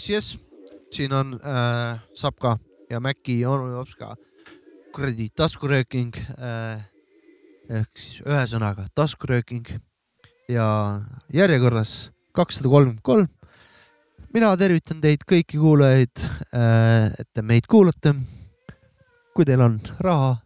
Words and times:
jess, 0.00 0.08
jess, 0.08 0.38
siin 0.90 1.12
on 1.12 1.34
äh, 1.44 2.00
Sapka 2.14 2.58
ja 2.90 3.00
Mäkki 3.00 3.46
onu 3.46 3.70
jops 3.74 3.96
ka 3.98 4.14
kuradi 4.94 5.28
taskurööking 5.36 6.16
äh, 6.38 6.80
ehk 7.70 8.00
siis 8.00 8.22
ühesõnaga 8.24 8.86
taskurööking 8.94 9.68
ja 10.48 10.66
järjekorras 11.32 12.10
kakssada 12.32 12.68
kolmkümmend 12.68 13.02
kolm. 13.02 13.28
mina 14.32 14.56
tervitan 14.56 15.00
teid 15.00 15.26
kõiki 15.28 15.58
kuulajaid 15.60 16.24
äh,, 16.54 17.12
et 17.18 17.28
te 17.34 17.42
meid 17.42 17.66
kuulate. 17.68 18.14
kui 19.34 19.44
teil 19.44 19.60
on 19.60 19.80
raha, 20.00 20.36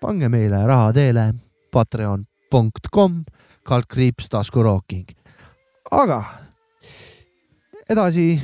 pange 0.00 0.28
meile 0.28 0.62
raha 0.66 0.92
teele 0.92 1.32
patreon.com 1.72 3.24
kaldkriips 3.64 4.28
taskurooking. 4.28 5.10
aga 5.90 6.22
edasi 7.90 8.38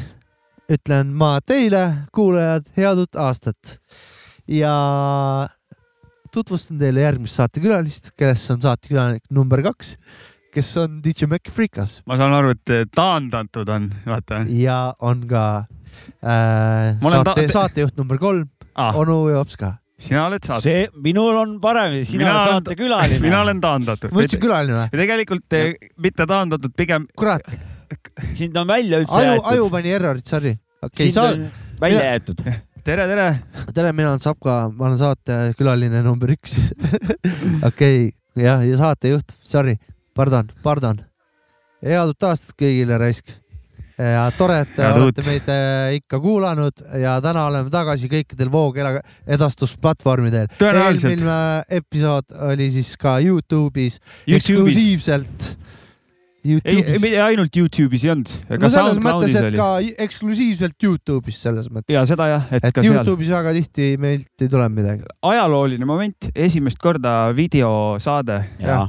ütlen 0.73 1.13
ma 1.15 1.37
teile, 1.47 1.83
kuulajad, 2.15 2.67
head 2.77 2.99
uut 3.05 3.19
aastat 3.23 3.77
ja 4.51 4.73
tutvustan 6.35 6.79
teile 6.81 7.05
järgmist 7.05 7.39
saatekülalist, 7.39 8.11
kes 8.19 8.49
on 8.55 8.61
saatekülaline 8.65 9.23
number 9.31 9.63
kaks, 9.67 9.95
kes 10.55 10.73
on 10.83 10.99
DJ 11.05 11.29
Mac 11.31 11.49
Freekas 11.53 12.01
ma 12.09 12.19
saan 12.21 12.35
aru, 12.37 12.53
et 12.57 12.93
taandatud 12.97 13.69
on, 13.73 13.89
vaata. 14.07 14.43
ja 14.53 14.81
on 15.07 15.23
ka 15.31 15.45
äh, 16.25 16.99
saate, 17.01 17.49
saatejuht 17.53 17.97
number 18.01 18.19
kolm, 18.23 18.49
Ah, 18.77 18.93
onu 19.01 19.31
Jops 19.33 19.55
ka. 19.57 19.71
sina 19.99 20.27
oled 20.27 20.45
saate. 20.45 20.61
see, 20.67 20.81
minul 21.01 21.39
on 21.41 21.55
parem, 21.63 21.95
sina 22.05 22.27
Mina 22.27 22.35
oled 22.43 22.51
saatekülaline. 22.51 23.21
mina 23.25 23.39
olen 23.47 23.61
taandatud. 23.65 24.11
ma 24.13 24.21
ütlesin 24.27 24.43
külaline 24.43 24.77
või? 24.83 24.91
tegelikult 25.01 25.57
eh, 25.57 25.71
mitte 25.97 26.27
taandatud, 26.29 26.75
pigem 26.77 27.07
kurat, 27.17 27.41
sind 28.37 28.57
on 28.61 28.69
välja 28.69 29.01
üldse 29.01 29.17
aju, 29.17 29.31
jäetud. 29.31 29.49
aju 29.55 29.71
pani 29.73 29.95
errorit, 29.97 30.27
sorry. 30.29 30.53
okei, 30.83 31.11
sind 31.11 31.13
sa, 31.13 31.23
on 31.31 31.49
välja 31.81 32.05
jäetud. 32.05 32.43
tere, 32.87 33.07
tere. 33.09 33.27
tere, 33.75 33.93
mina 33.93 34.13
olen 34.13 34.21
Sapka, 34.23 34.59
ma 34.73 34.89
olen 34.89 34.99
saatekülaline 35.01 36.03
number 36.07 36.33
üks 36.37 36.59
siis. 36.59 36.71
okei, 37.69 38.11
jah, 38.39 38.63
ja 38.67 38.79
saatejuht, 38.79 39.37
sorry, 39.45 39.77
pardon, 40.17 40.53
pardon. 40.65 41.03
head 41.85 42.13
uut 42.13 42.29
aastat 42.29 42.57
kõigile 42.59 42.99
raisk. 43.01 43.35
ja 43.97 44.27
tore, 44.37 44.59
et 44.67 44.75
te 44.77 44.89
olete 44.93 45.23
meid 45.25 45.47
äh, 45.49 45.95
ikka 45.97 46.21
kuulanud 46.21 46.83
ja 47.01 47.15
täna 47.25 47.47
oleme 47.49 47.73
tagasi 47.73 48.11
kõikidel 48.13 48.51
voogedastusplatvormidel. 48.53 50.51
eelmine 50.61 51.39
episood 51.79 52.37
oli 52.51 52.69
siis 52.75 52.93
ka 53.01 53.17
Youtube'is, 53.25 53.97
Youtube'is. 54.27 54.37
eksklusiivselt. 54.37 55.57
ei, 56.47 56.75
Youtube'is. 56.77 57.01
mitte 57.03 57.23
ainult 57.25 57.57
Youtube'is 57.61 58.05
ei 58.07 58.11
olnud, 58.15 58.33
no 58.51 58.59
ka 58.63 58.71
selles 58.73 59.01
mõttes, 59.05 59.35
et 59.41 59.49
oli. 59.49 59.57
ka 59.61 59.69
eksklusiivselt 60.07 60.87
Youtube'is 60.87 61.41
selles 61.47 61.71
mõttes. 61.73 61.93
ja 61.97 62.05
seda 62.09 62.29
jah, 62.33 62.47
et 62.53 62.65
et 62.65 62.75
ka 62.77 62.85
seal. 62.85 63.01
Youtube'is 63.01 63.33
väga 63.35 63.55
tihti 63.57 63.89
meilt 64.03 64.45
ei 64.47 64.49
tule 64.53 64.69
midagi. 64.73 65.03
ajalooline 65.23 65.89
moment, 65.89 66.31
esimest 66.35 66.79
korda 66.83 67.17
videosaade. 67.37 68.39
jaa, 68.61 68.87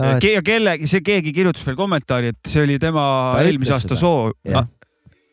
ja 0.00 0.42
kelle, 0.44 0.76
see 0.88 1.00
keegi 1.04 1.32
kirjutas 1.36 1.64
veel 1.66 1.76
kommentaari, 1.78 2.34
et 2.34 2.50
see 2.52 2.62
oli 2.64 2.78
tema 2.82 3.06
Ta 3.34 3.42
eelmise 3.46 3.74
aasta 3.76 3.94
seda. 3.94 4.00
soov. 4.00 4.30
Jah. 4.48 4.68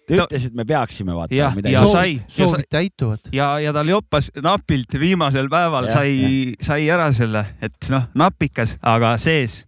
ta 0.07 0.15
ütles, 0.23 0.45
et 0.47 0.53
me 0.55 0.63
peaksime 0.63 1.11
Jah, 1.11 1.17
vaatama 1.19 1.55
midagi 1.59 1.73
ja 1.73 1.81
ja 1.81 1.87
sa- 1.91 2.45
soovid 2.47 2.67
täituvad. 2.71 3.19
ja, 3.35 3.47
ja 3.59 3.73
tal 3.75 3.89
joppas 3.91 4.29
napilt 4.39 4.93
viimasel 4.99 5.49
päeval 5.51 5.89
Jah, 5.89 5.97
sai, 5.99 6.55
sai 6.63 6.87
ära 6.89 7.09
selle, 7.11 7.45
et 7.61 7.89
noh, 7.91 8.05
napikas, 8.15 8.77
aga 8.81 9.17
sees. 9.17 9.65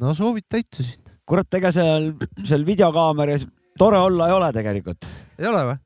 No 0.00 0.16
soovid 0.16 0.48
täitusid. 0.50 1.04
kurat, 1.28 1.60
ega 1.60 1.70
seal, 1.74 2.12
seal 2.42 2.66
videokaameras 2.66 3.46
tore 3.78 4.00
olla 4.00 4.28
ei 4.28 4.36
ole 4.38 4.50
tegelikult. 4.56 5.08
ei 5.38 5.48
ole 5.50 5.62
või? 5.68 5.78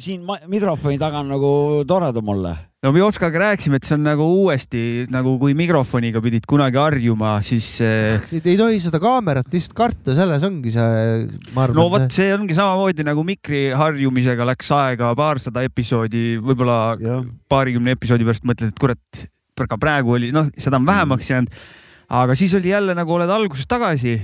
siin 0.00 0.22
mikrofoni 0.48 0.96
taga 1.00 1.20
on 1.20 1.28
nagu 1.34 1.50
toredam 1.88 2.28
olla. 2.32 2.54
no 2.82 2.92
me 2.92 3.02
Oskaga 3.04 3.40
rääkisime, 3.42 3.78
et 3.80 3.88
see 3.88 3.96
on 3.98 4.04
nagu 4.06 4.26
uuesti 4.40 4.80
nagu 5.12 5.34
kui 5.40 5.54
mikrofoniga 5.56 6.22
pidid 6.24 6.46
kunagi 6.48 6.80
harjuma, 6.80 7.34
siis 7.44 7.68
eh, 7.84 8.22
ei 8.40 8.56
tohi 8.60 8.80
seda 8.82 9.00
kaamerat 9.02 9.50
lihtsalt 9.52 9.76
karta, 9.76 10.16
selles 10.16 10.44
ongi 10.46 10.72
see, 10.74 11.28
ma 11.56 11.68
no 11.68 11.88
vot 11.92 12.04
arvan, 12.06 12.16
see 12.16 12.32
ongi 12.36 12.56
samamoodi 12.56 13.06
nagu 13.06 13.24
mikri 13.26 13.66
harjumisega 13.76 14.48
läks 14.48 14.72
aega 14.76 15.12
paarsada 15.18 15.64
episoodi, 15.68 16.26
võib-olla 16.44 16.80
paarikümne 17.52 17.96
episoodi 17.98 18.28
pärast 18.28 18.48
mõtled, 18.48 18.72
et 18.72 18.80
kurat, 18.80 19.24
aga 19.64 19.80
praegu 19.80 20.16
oli, 20.16 20.32
noh, 20.34 20.48
seda 20.56 20.80
on 20.80 20.88
vähemaks 20.88 21.32
jäänud. 21.34 21.64
Aga 22.14 22.36
siis 22.38 22.54
oli 22.54 22.70
jälle 22.70 22.94
nagu 22.94 23.16
oled 23.16 23.30
alguses 23.30 23.66
tagasi, 23.70 24.14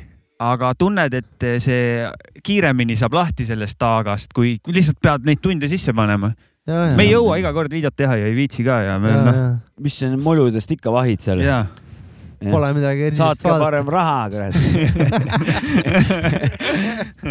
aga 0.40 0.72
tunned, 0.78 1.14
et 1.16 1.48
see 1.62 2.06
kiiremini 2.44 2.96
saab 2.96 3.16
lahti 3.18 3.44
sellest 3.48 3.78
taagast, 3.80 4.32
kui 4.36 4.56
lihtsalt 4.70 5.00
pead 5.02 5.26
neid 5.28 5.42
tunde 5.42 5.68
sisse 5.70 5.94
panema. 5.96 6.32
see. 6.68 6.96
me 6.96 7.06
ei 7.06 7.14
jõua 7.14 7.38
iga 7.40 7.52
kord 7.56 7.72
videot 7.72 7.96
teha 7.96 8.18
ja 8.20 8.30
ei 8.30 8.36
viitsi 8.36 8.64
ka 8.64 8.82
ja 8.84 8.98
me 9.02 9.14
noh, 9.16 9.38
mis 9.80 10.02
sa 10.02 10.10
muljudest 10.12 10.76
ikka 10.76 10.92
vahid 10.92 11.22
seal? 11.24 11.40
ja 11.44 11.64
Pole 12.40 12.70
midagi 12.72 13.02
erilist 13.04 13.20
saatke 13.20 13.52
parem 13.60 13.88
raha, 13.92 14.20
kurat. 14.32 14.54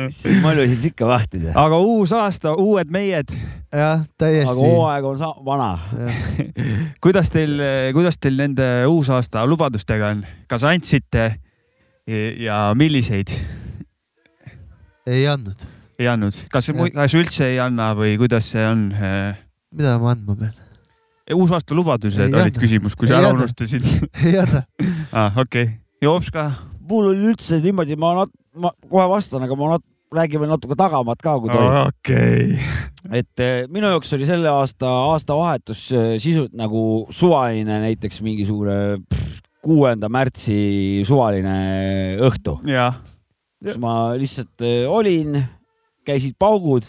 mis 0.06 0.19
sa 0.22 0.34
muljusid 0.44 0.84
ikka 0.92 1.08
vahtida? 1.09 1.50
aga 1.58 1.80
uus 1.81 2.14
aasta, 2.14 2.53
uued 2.53 2.94
meied, 2.94 3.34
jah, 3.74 4.00
aga 4.02 4.06
täiesti. 4.18 4.56
hooaeg 4.57 5.06
on 5.06 5.18
sa- 5.19 5.35
vana. 5.46 5.69
kuidas 7.03 7.30
teil, 7.34 7.59
kuidas 7.94 8.18
teil 8.22 8.38
nende 8.40 8.69
uusaasta 8.90 9.46
lubadustega 9.47 10.13
on, 10.16 10.24
kas 10.50 10.66
andsite 10.68 11.28
ja 12.40 12.62
milliseid 12.78 13.35
ei 15.09 15.28
andnud. 15.28 15.68
ei 16.00 16.07
andnud, 16.09 16.40
kas, 16.53 16.72
kas 16.96 17.16
üldse 17.18 17.52
ei 17.53 17.59
anna 17.62 17.91
või 17.97 18.16
kuidas 18.22 18.50
see 18.53 18.66
on? 18.66 18.90
mida 19.75 19.97
ma 20.01 20.16
andma 20.16 20.36
pean? 20.40 20.57
uusaasta 21.36 21.75
lubadused 21.78 22.25
Ei 22.25 22.34
olid 22.34 22.56
anna. 22.56 22.63
küsimus, 22.63 22.96
kui 22.97 23.09
sa 23.09 23.19
ära 23.19 23.34
unustasid 23.36 23.86
ei 24.25 24.38
anna. 24.41 24.63
ah,. 25.13 25.38
okei 25.38 25.63
okay., 25.63 25.78
Joops 26.01 26.31
ka. 26.34 26.46
mul 26.90 27.12
oli 27.12 27.34
üldse 27.34 27.59
niimoodi, 27.63 27.97
ma 28.00 28.13
nat-, 28.22 28.36
ma 28.62 28.72
kohe 28.90 29.06
vastan, 29.12 29.44
aga 29.46 29.57
ma 29.59 29.74
nat-, 29.75 29.86
räägin 30.16 30.42
veel 30.42 30.50
natuke 30.50 30.78
tagamaad 30.80 31.20
ka, 31.22 31.36
kui 31.42 31.52
tohib. 31.53 31.75
okei. 31.90 32.59
et 33.22 33.44
eh, 33.44 33.68
minu 33.72 33.92
jaoks 33.94 34.14
oli 34.18 34.28
selle 34.30 34.50
aasta 34.52 34.90
aastavahetus 35.12 35.84
eh, 35.94 36.14
sisult 36.22 36.56
nagu 36.58 36.81
suvaline, 37.14 37.80
näiteks 37.86 38.22
mingisugune 38.25 39.00
kuuenda 39.64 40.09
märtsi 40.09 41.03
suvaline 41.08 41.56
õhtu, 42.30 42.58
kus 43.59 43.78
ma 43.84 44.14
lihtsalt 44.18 44.66
eh, 44.66 44.88
olin, 44.90 45.38
käisid 46.08 46.38
paugud 46.40 46.88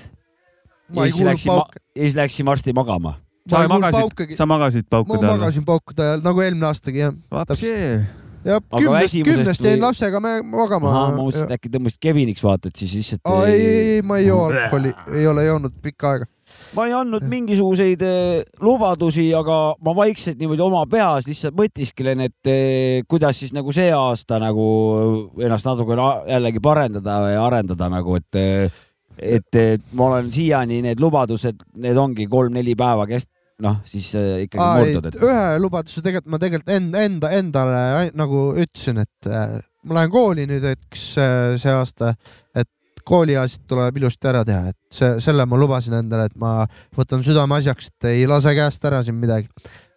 ma 0.90 1.04
ei 1.06 1.10
Ja 1.10 1.14
siis 1.14 1.26
läksin 1.26 1.52
ma- 1.52 1.66
ja 1.96 2.02
siis 2.02 2.16
läksin 2.18 2.46
varsti 2.46 2.72
magama. 2.72 3.14
ma 3.50 3.60
sa 3.60 3.66
magasid 3.68 4.34
sa 4.36 4.46
magasid 4.46 4.86
ma 4.86 4.90
paukude 4.96 5.26
all? 5.26 5.36
magasin 5.38 5.64
paukude 5.64 6.02
ajal 6.02 6.24
nagu 6.24 6.40
eelmine 6.40 6.66
aastagi 6.66 7.04
jah. 7.04 7.14
vapsi, 8.40 8.48
ja 8.48 8.56
Aga 8.56 8.80
kümnest, 8.80 9.14
kümnest 9.24 9.60
või- 9.62 9.70
jäin 9.70 9.80
lapsega 9.84 10.20
me- 10.20 10.42
magama. 10.42 10.90
ma 10.92 11.16
mõtlesin, 11.16 11.44
et 11.50 11.56
äkki 11.58 11.70
tõmbasid 11.76 12.00
Keviniks 12.00 12.42
vaata, 12.42 12.68
et 12.68 12.76
siis 12.76 12.94
lihtsalt 12.94 13.32
ei, 13.46 13.52
ei, 13.54 13.94
ei, 13.96 14.02
ma 14.02 14.18
ei 14.18 14.26
joo 14.26 14.44
alkoholi, 14.48 14.94
ei 15.14 15.26
ole 15.26 15.44
joonud 15.44 15.72
pikka 15.82 16.10
aega. 16.10 16.26
ma 16.74 16.86
ei 16.86 16.92
andnud 16.92 17.22
mingisuguseid 17.30 18.02
eh, 18.02 18.42
lubadusi, 18.60 19.28
aga 19.34 19.74
ma 19.84 19.94
vaikselt 19.96 20.38
niimoodi 20.38 20.62
oma 20.62 20.84
peas 20.90 21.26
lihtsalt 21.26 21.54
mõtisklen, 21.58 22.20
et 22.26 22.46
eh, 22.46 23.02
kuidas 23.08 23.38
siis 23.38 23.52
nagu 23.52 23.72
see 23.72 23.90
aasta 23.92 24.38
nagu 24.42 25.30
ennast 25.38 25.66
natukene 25.66 26.02
jällegi 26.30 26.60
parendada 26.62 27.30
ja 27.32 27.44
arendada 27.46 27.88
nagu, 27.90 28.16
et 28.16 28.70
et, 29.20 29.54
et 29.54 29.82
ma 29.92 30.06
olen 30.06 30.30
siiani 30.32 30.80
need 30.82 31.00
lubadused, 31.02 31.58
need 31.76 31.96
ongi 31.96 32.26
kolm-neli 32.30 32.72
päeva 32.78 33.04
kest-, 33.06 33.28
noh 33.60 33.80
siis 33.88 34.10
eh, 34.18 34.44
ikkagi 34.46 34.62
Aa, 34.64 34.84
ei, 34.84 34.94
murdud, 34.94 35.10
et 35.10 35.24
ühe 35.26 35.58
lubaduse 35.62 36.02
tegelikult 36.04 36.32
ma 36.32 36.40
tegelikult 36.42 36.74
enda, 36.76 37.02
enda, 37.08 37.32
endale 37.38 37.82
nagu 38.18 38.44
ütlesin, 38.58 39.02
et 39.04 39.30
äh, 39.30 39.58
ma 39.86 40.00
lähen 40.00 40.12
kooli 40.12 40.46
nüüd, 40.50 40.64
eks 40.74 41.04
äh, 41.20 41.34
see 41.60 41.72
aasta, 41.72 42.14
et 42.56 42.68
kooliasjad 43.06 43.66
tuleb 43.70 44.00
ilusti 44.00 44.30
ära 44.30 44.42
teha, 44.46 44.72
et 44.72 44.78
see, 44.94 45.12
selle 45.24 45.46
ma 45.48 45.58
lubasin 45.60 45.96
endale, 45.98 46.28
et 46.30 46.40
ma 46.40 46.64
võtan 46.96 47.24
südameasjaks, 47.26 47.92
et 47.92 48.10
ei 48.12 48.26
lase 48.30 48.54
käest 48.56 48.84
ära 48.88 49.02
siin 49.06 49.18
midagi. 49.20 49.48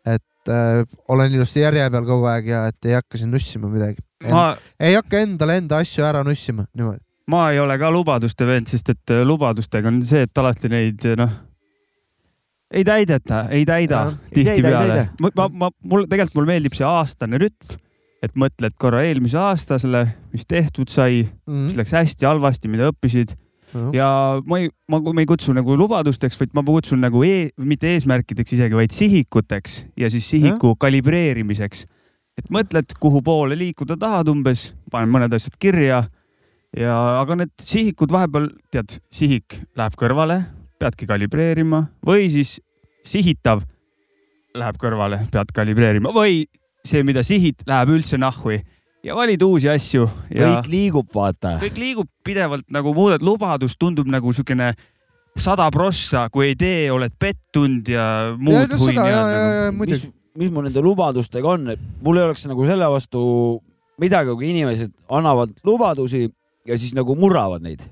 et 0.04 0.52
äh, 0.52 0.84
olen 1.08 1.32
ilusti 1.32 1.64
järje 1.64 1.88
peal 1.92 2.06
kogu 2.08 2.28
aeg 2.28 2.48
ja 2.52 2.66
et 2.68 2.90
ei 2.90 2.98
hakka 2.98 3.18
siin 3.20 3.32
nussima 3.32 3.70
midagi. 3.72 4.02
ma, 4.32 4.54
ei 4.80 4.96
hakka 4.98 5.24
endale 5.24 5.58
enda 5.62 5.80
asju 5.84 6.04
ära 6.04 6.24
nussima, 6.24 6.68
niimoodi. 6.76 7.04
ma 7.32 7.50
ei 7.52 7.60
ole 7.60 7.78
ka 7.80 7.92
lubaduste 7.92 8.48
vend, 8.48 8.72
sest 8.72 8.94
et 8.96 9.16
äh, 9.16 9.24
lubadustega 9.28 9.92
on 9.92 10.04
see, 10.06 10.24
et 10.28 10.44
alati 10.44 10.72
neid 10.72 11.08
noh, 11.20 11.36
ei 12.74 12.84
täideta, 12.84 13.44
ei 13.54 13.66
täida 13.70 14.02
tihtipeale. 14.34 15.08
ma, 15.38 15.48
ma, 15.50 15.70
mul 15.84 16.08
tegelikult 16.10 16.40
mulle 16.40 16.54
meeldib 16.56 16.74
see 16.78 16.86
aastane 16.88 17.38
rütm, 17.42 17.78
et 18.24 18.34
mõtled 18.40 18.76
korra 18.80 19.04
eelmise 19.06 19.38
aasta 19.38 19.78
selle, 19.82 20.06
mis 20.34 20.46
tehtud 20.48 20.90
sai, 20.90 21.24
Mhm. 21.48 21.66
mis 21.70 21.78
läks 21.80 21.92
hästi, 21.94 22.26
halvasti, 22.26 22.68
mida 22.72 22.90
õppisid. 22.92 23.36
Ja 23.94 24.40
ma 24.46 24.60
ei, 24.62 24.68
ma, 24.88 25.00
ma 25.02 25.22
ei 25.24 25.26
kutsu 25.26 25.54
nagu 25.54 25.74
lubadusteks, 25.78 26.38
vaid 26.38 26.52
ma 26.54 26.62
kutsun 26.62 27.02
nagu 27.02 27.24
e 27.26 27.50
mitte 27.58 27.90
eesmärkideks 27.90 28.54
isegi, 28.54 28.76
vaid 28.78 28.94
sihikuteks 28.94 29.80
ja 29.98 30.10
siis 30.14 30.28
sihiku 30.30 30.76
kalibreerimiseks. 30.78 31.86
et 32.38 32.50
mõtled, 32.50 32.94
kuhu 33.00 33.22
poole 33.22 33.54
liikuda 33.58 33.98
tahad 33.98 34.28
umbes, 34.30 34.74
panen 34.92 35.10
mõned 35.14 35.34
asjad 35.34 35.54
kirja. 35.60 36.04
Ja, 36.78 37.22
aga 37.22 37.36
need 37.36 37.52
sihikud 37.62 38.10
vahepeal, 38.10 38.48
tead, 38.74 38.96
sihik 39.14 39.60
läheb 39.78 39.94
kõrvale, 39.98 40.40
peadki 40.84 41.08
kalibreerima 41.10 41.86
või 42.06 42.28
siis 42.34 42.58
sihitav 43.08 43.64
läheb 44.54 44.78
kõrvale, 44.82 45.24
pead 45.34 45.52
kalibreerima 45.56 46.14
või 46.14 46.44
see, 46.86 47.04
mida 47.08 47.24
sihid, 47.26 47.64
läheb 47.68 47.94
üldse 47.96 48.20
nahhui 48.22 48.60
ja 49.04 49.16
valid 49.18 49.42
uusi 49.44 49.72
asju 49.72 50.08
ja 50.30 50.50
kõik 50.50 50.72
liigub, 50.72 51.08
vaata. 51.16 51.58
kõik 51.64 51.80
liigub 51.80 52.10
pidevalt 52.26 52.68
nagu 52.72 52.94
muudad, 52.96 53.24
lubadus 53.26 53.78
tundub 53.80 54.10
nagu 54.12 54.34
siukene 54.36 54.74
sada 55.40 55.70
prossa, 55.74 56.28
kui 56.30 56.52
ei 56.52 56.58
tee, 56.60 56.92
oled 56.94 57.16
pettunud 57.20 57.90
ja 57.90 58.06
muud 58.38 58.60
ja 58.60 58.68
no 58.70 58.80
huini 58.84 59.00
ja, 59.00 59.24
nagu. 59.24 59.48
ja 59.48 59.72
mis 59.80 60.06
mis 60.38 60.50
mul 60.54 60.68
nende 60.68 60.82
lubadustega 60.82 61.50
on, 61.50 61.74
et 61.76 61.82
mul 62.04 62.18
ei 62.18 62.28
oleks 62.28 62.48
nagu 62.50 62.66
selle 62.66 62.88
vastu 62.90 63.24
midagi, 64.02 64.34
kui 64.34 64.50
inimesed 64.50 64.94
annavad 65.14 65.54
lubadusi 65.68 66.26
ja 66.68 66.78
siis 66.80 66.96
nagu 66.98 67.16
murravad 67.20 67.62
neid, 67.66 67.84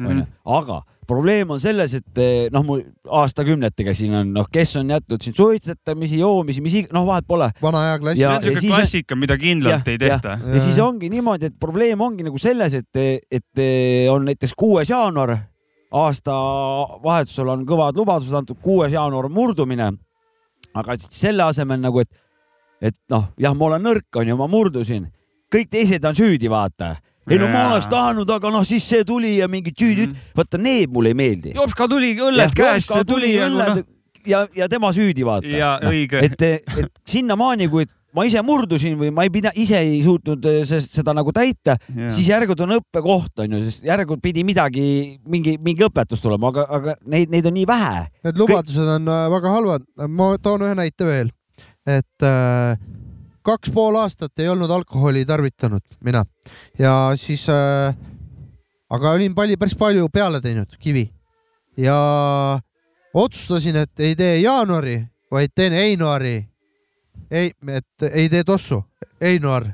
onju. 0.00 0.24
aga 0.58 0.80
probleem 1.10 1.50
on 1.50 1.60
selles, 1.62 1.92
et 1.98 2.18
eh, 2.22 2.46
noh, 2.54 2.62
mul 2.66 2.80
aastakümnetega 3.20 3.92
siin 3.98 4.14
on, 4.20 4.30
noh, 4.38 4.46
kes 4.52 4.76
on 4.80 4.88
jätnud 4.94 5.22
siin 5.26 5.34
suitsetamisi, 5.36 6.20
joomisi, 6.22 6.62
mis 6.64 6.78
iganes, 6.80 6.94
noh, 6.96 7.04
vahet 7.08 7.26
pole. 7.28 7.50
vana 7.62 7.82
aja 7.88 7.98
klass 8.02 8.20
Ja- 8.20 8.36
see 8.40 8.50
on 8.54 8.56
on- 8.56 8.76
klassika, 8.78 9.16
mida 9.18 9.36
kindlalt 9.40 9.88
ei 9.90 9.98
tehta. 9.98 10.38
ja 10.54 10.60
siis 10.62 10.78
ongi 10.78 11.10
niimoodi, 11.12 11.50
et 11.50 11.58
probleem 11.60 12.00
ongi 12.06 12.24
nagu 12.26 12.38
selles, 12.38 12.74
et, 12.78 13.02
et 13.30 13.58
eh, 13.66 14.06
on 14.12 14.24
näiteks 14.30 14.54
kuues 14.56 14.90
jaanuar, 14.94 15.36
aastavahetusel 15.90 17.48
on 17.50 17.64
kõvad 17.68 17.96
lubadused 17.98 18.34
antud, 18.38 18.58
kuues 18.62 18.92
jaanuar 18.94 19.26
on 19.28 19.34
murdumine. 19.34 19.90
aga 20.74 20.94
selle 21.00 21.42
asemel 21.42 21.80
nagu, 21.82 22.02
et, 22.04 22.10
et 22.80 22.94
noh, 23.10 23.24
jah, 23.40 23.54
ma 23.58 23.64
olen 23.66 23.82
nõrk, 23.82 24.06
onju, 24.22 24.36
ma 24.38 24.46
murdusin, 24.46 25.08
kõik 25.50 25.66
teised 25.72 26.04
on 26.06 26.14
süüdi, 26.14 26.46
vaata. 26.52 26.92
Ei 27.30 27.38
no 27.40 27.48
ma 27.52 27.66
oleks 27.70 27.86
tahtnud, 27.90 28.30
aga 28.36 28.50
noh, 28.50 28.64
siis 28.66 28.84
see 28.90 29.04
tuli 29.06 29.36
ja 29.38 29.48
mingid 29.48 29.78
süüdid, 29.78 30.12
vaata 30.36 30.58
need 30.58 30.90
mulle 30.92 31.14
ei 31.14 31.18
meeldi. 31.22 31.54
Jopska 31.56 31.88
tuli 31.88 32.12
õlled 32.18 32.52
käest, 32.58 32.90
see 32.92 33.06
tuli 33.08 33.34
ja 33.36 33.46
õlled 33.48 33.80
noh, 33.80 33.86
ja, 34.26 34.44
ja 34.56 34.68
tema 34.68 34.90
süüdi, 34.92 35.24
vaata. 35.26 35.48
ja 35.48 35.76
õige. 35.88 36.20
et, 36.26 36.42
et 36.42 36.92
sinnamaani, 37.08 37.68
kui 37.72 37.86
ma 38.16 38.24
ise 38.26 38.40
murdusin 38.42 38.96
või 38.98 39.12
ma 39.14 39.22
ei 39.22 39.30
pida, 39.30 39.52
ise 39.54 39.78
ei 39.78 40.00
suutnud 40.02 40.44
eh, 40.50 40.60
se- 40.66 40.80
seda 40.82 41.14
nagu 41.14 41.30
täita, 41.32 41.76
siis 42.10 42.26
järelikult 42.28 42.64
on 42.66 42.74
õppekoht 42.80 43.44
onju, 43.44 43.60
sest 43.68 43.84
järelikult 43.86 44.22
pidi 44.24 44.42
midagi, 44.46 44.84
mingi, 45.30 45.54
mingi 45.62 45.86
õpetus 45.86 46.22
tulema, 46.24 46.50
aga, 46.50 46.64
aga 46.78 46.96
neid, 47.06 47.30
neid 47.30 47.46
on 47.46 47.54
nii 47.54 47.68
vähe. 47.70 48.08
Need 48.26 48.40
lubadused 48.42 48.90
on 48.96 49.06
äh, 49.14 49.26
väga 49.36 49.54
halvad. 49.54 49.86
ma 50.10 50.32
toon 50.42 50.66
ühe 50.66 50.74
näite 50.82 51.06
veel, 51.06 51.30
et 51.86 52.26
äh, 52.26 52.74
kaks 53.42 53.70
pool 53.74 53.96
aastat 53.96 54.38
ei 54.38 54.48
olnud 54.48 54.70
alkoholi 54.70 55.24
tarvitanud 55.24 55.82
mina 56.04 56.24
ja 56.78 57.12
siis 57.16 57.48
äh,, 57.48 57.94
aga 58.90 59.10
olin 59.16 59.34
palju, 59.34 59.56
päris 59.58 59.76
palju 59.78 60.08
peale 60.12 60.40
teinud, 60.40 60.76
kivi 60.78 61.10
ja 61.76 61.96
otsustasin, 63.14 63.76
et 63.76 64.00
ei 64.00 64.16
tee 64.16 64.38
jaanuari, 64.40 65.02
vaid 65.30 65.54
teen 65.54 65.72
Einuari. 65.72 66.48
ei, 67.30 67.52
et 67.68 68.02
ei 68.12 68.28
tee 68.28 68.44
tossu, 68.44 68.84
Einuar, 69.20 69.66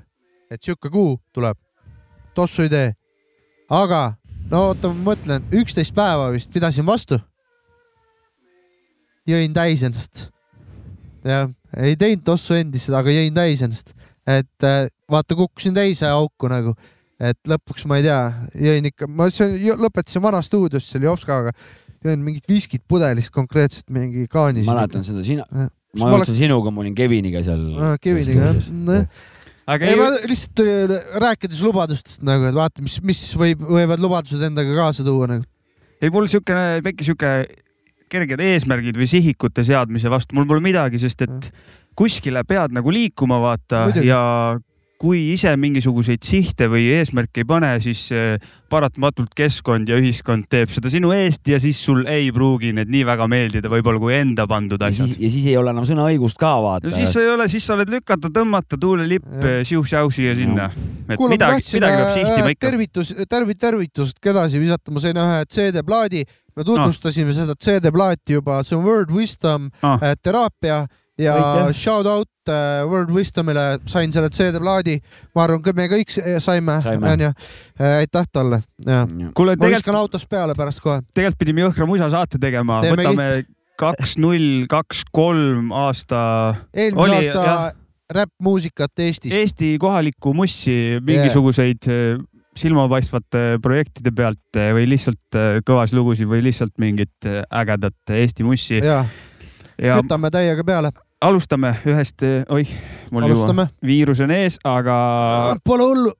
et 0.50 0.62
sihuke 0.62 0.90
kuu 0.90 1.20
tuleb, 1.32 1.58
tossu 2.34 2.62
ei 2.62 2.68
tee. 2.68 2.94
aga 3.70 4.14
no 4.50 4.66
oota, 4.68 4.88
ma 4.88 5.12
mõtlen, 5.12 5.48
üksteist 5.52 5.94
päeva 5.94 6.30
vist 6.32 6.52
pidasin 6.52 6.86
vastu 6.86 7.18
jõin 9.26 9.54
täis 9.54 9.82
ennast. 9.82 10.28
jah, 11.26 11.48
ei 11.82 11.96
teinud 11.98 12.24
tossu 12.26 12.56
endiselt, 12.56 12.96
aga 12.98 13.14
jõin 13.14 13.34
täis 13.36 13.62
ennast, 13.66 13.94
et 14.26 14.66
äh, 14.66 14.86
vaata, 15.10 15.38
kukkusin 15.38 15.76
teise 15.76 16.08
auku 16.10 16.50
nagu, 16.50 16.74
et 17.22 17.38
lõpuks 17.48 17.86
ma 17.88 18.00
ei 18.00 18.06
tea, 18.06 18.20
jõin 18.68 18.90
ikka, 18.90 19.08
ma 19.10 19.28
see, 19.32 19.74
lõpetasin 19.78 20.24
vana 20.24 20.42
stuudios 20.44 20.88
seal 20.90 21.06
Jopskaga, 21.06 21.54
jõin 22.06 22.22
mingit 22.24 22.46
viskit 22.48 22.84
pudelist 22.88 23.32
konkreetselt 23.34 23.88
mingi 23.94 24.26
kaanis. 24.30 24.66
mäletan 24.68 25.06
seda, 25.06 25.24
sina, 25.26 25.46
ma 25.96 26.12
jooksin 26.12 26.38
sinuga, 26.38 26.72
ma 26.74 26.84
olin 26.84 26.94
Keviniga 26.96 27.42
seal. 27.46 27.64
Keviniga 28.02 28.50
jah, 28.50 28.70
nojah. 28.72 29.06
aga 29.66 29.88
ei, 29.88 29.94
ei 29.94 30.00
ma, 30.00 30.10
lihtsalt 30.30 30.56
tuli 30.58 31.02
rääkides 31.26 31.62
lubadustest 31.66 32.26
nagu, 32.26 32.48
et 32.50 32.56
vaata, 32.56 32.84
mis, 32.84 32.98
mis 33.06 33.22
võib, 33.38 33.64
võivad 33.66 34.02
lubadused 34.02 34.42
endaga 34.50 34.76
kaasa 34.78 35.06
tuua 35.06 35.30
nagu. 35.34 35.46
ei 36.02 36.12
mul 36.12 36.28
siukene 36.30 36.82
väike 36.84 37.06
siuke 37.06 37.32
kerged 38.12 38.40
eesmärgid 38.42 38.98
või 38.98 39.08
sihikute 39.10 39.64
seadmise 39.66 40.10
vastu, 40.12 40.36
mul 40.38 40.46
pole 40.48 40.62
midagi, 40.64 41.00
sest 41.02 41.26
et 41.26 41.50
kuskile 41.96 42.42
pead 42.46 42.74
nagu 42.76 42.92
liikuma 42.92 43.38
vaata 43.42 43.86
Muidugi. 43.88 44.10
ja 44.10 44.20
kui 45.00 45.20
ise 45.34 45.52
mingisuguseid 45.60 46.24
sihte 46.24 46.68
või 46.72 46.86
eesmärke 46.96 47.42
ei 47.42 47.48
pane, 47.48 47.72
siis 47.84 48.06
eh, 48.16 48.36
paratamatult 48.72 49.34
keskkond 49.36 49.90
ja 49.90 49.98
ühiskond 50.00 50.48
teeb 50.50 50.72
seda 50.74 50.90
sinu 50.92 51.12
eest 51.14 51.46
ja 51.50 51.58
siis 51.62 51.78
sul 51.84 52.02
ei 52.10 52.30
pruugi 52.34 52.72
need 52.76 52.90
nii 52.92 53.04
väga 53.06 53.28
meeldida, 53.30 53.70
võib-olla 53.72 54.00
kui 54.02 54.16
enda 54.16 54.46
pandud 54.50 54.80
ja 54.80 54.88
asjad 54.90 55.10
siis, 55.12 55.20
ja 55.22 55.30
siis 55.34 55.46
ei 55.52 55.58
ole 55.60 55.74
enam 55.74 55.86
sõnaõigust 55.88 56.40
ka 56.40 56.54
vaata 56.64 56.90
no. 56.90 56.96
siis 56.96 57.14
ei 57.20 57.30
ole, 57.34 57.48
siis 57.52 57.68
sa 57.68 57.76
oled 57.76 57.92
lükata, 57.92 58.32
tõmmata 58.34 58.80
tuulelipp 58.80 59.28
Jah. 59.36 59.62
siu-säu 59.68 60.10
siia 60.16 60.34
sinna. 60.38 60.70
et 61.06 61.14
kuule, 61.14 61.28
ma 61.28 61.34
midagi, 61.36 61.60
tahtsin 61.60 61.80
midagi 61.80 62.00
peab 62.00 62.08
äh, 62.08 62.18
sihtima 62.18 62.54
ikka. 62.56 62.66
tervitus, 62.66 63.14
tervit-, 63.36 63.62
tervitust 63.62 64.30
edasi 64.32 64.60
visata, 64.62 64.92
ma 64.96 65.04
sain 65.04 65.22
ühe 65.22 65.40
CD-plaadi, 65.52 66.24
me 66.56 66.64
tutvustasime 66.66 67.36
seda 67.36 67.54
CD-plaati 67.54 68.40
juba, 68.40 68.62
see 68.66 68.78
on 68.78 68.86
Word 68.88 69.12
Wisdom 69.14 69.70
Ah. 69.82 70.00
äh, 70.00 70.16
teraapia 70.22 70.86
ja 71.18 71.34
Aitäh. 71.34 71.72
shout 71.72 72.06
out 72.06 72.28
äh, 72.48 72.84
Word 72.88 73.10
Wisdomile, 73.14 73.78
sain 73.88 74.12
selle 74.12 74.28
CD-plaadi, 74.30 74.98
ma 75.36 75.46
arvan, 75.46 75.62
me 75.76 75.88
kõik 75.90 76.12
saime, 76.44 76.78
onju. 76.84 77.32
aitäh 77.78 78.28
talle! 78.32 78.60
Ja 78.86 79.04
kuule, 79.36 79.56
ma 79.60 79.72
viskan 79.72 79.96
autost 79.98 80.28
peale 80.30 80.56
pärast 80.58 80.82
kohe. 80.84 81.00
tegelikult 81.14 81.40
pidime 81.40 81.66
Jõhkra 81.66 81.88
musa 81.88 82.10
saate 82.12 82.40
tegema, 82.42 82.82
võtame 82.84 83.30
kaks, 83.80 84.16
null, 84.22 84.66
kaks, 84.70 85.04
kolm 85.12 85.72
aasta 85.76 86.20
eelmise 86.76 87.04
Oli, 87.06 87.18
aasta 87.18 87.58
räppmuusikat 88.12 89.02
Eestis. 89.02 89.34
Eesti 89.34 89.74
kohalikku 89.82 90.30
mussi 90.36 91.00
mingisuguseid 91.02 91.88
yeah. 91.90 92.20
silmapaistvate 92.56 93.56
projektide 93.64 94.12
pealt 94.14 94.60
või 94.76 94.84
lihtsalt 94.92 95.40
eh, 95.40 95.62
kõvas 95.66 95.96
lugusid 95.96 96.28
või 96.30 96.44
lihtsalt 96.46 96.76
mingit 96.78 97.26
ägedat 97.26 98.14
Eesti 98.20 98.46
mussi. 98.46 98.78
Ja 98.84 99.06
ja 99.82 99.98
kütame 100.00 100.30
täiega 100.32 100.64
peale, 100.66 100.90
alustame 101.22 101.74
ühest, 101.88 102.22
oih, 102.52 102.68
mul 103.10 103.24
juba 103.30 103.66
viirus 103.84 104.20
on 104.20 104.30
ees, 104.34 104.58
aga 104.64 105.56
Pole 105.64 105.82
hullu. 105.88 106.12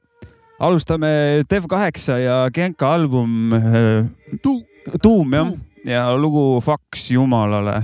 alustame 0.61 1.11
Dev8 1.51 2.17
ja 2.23 2.39
Genka 2.51 2.95
album 2.97 3.53
eh, 3.53 4.05
Tuu- 4.43 4.65
Tuum 5.03 5.33
jah, 5.35 5.53
ja 5.85 6.05
lugu 6.17 6.61
Faks 6.65 7.11
Jumalale. 7.11 7.83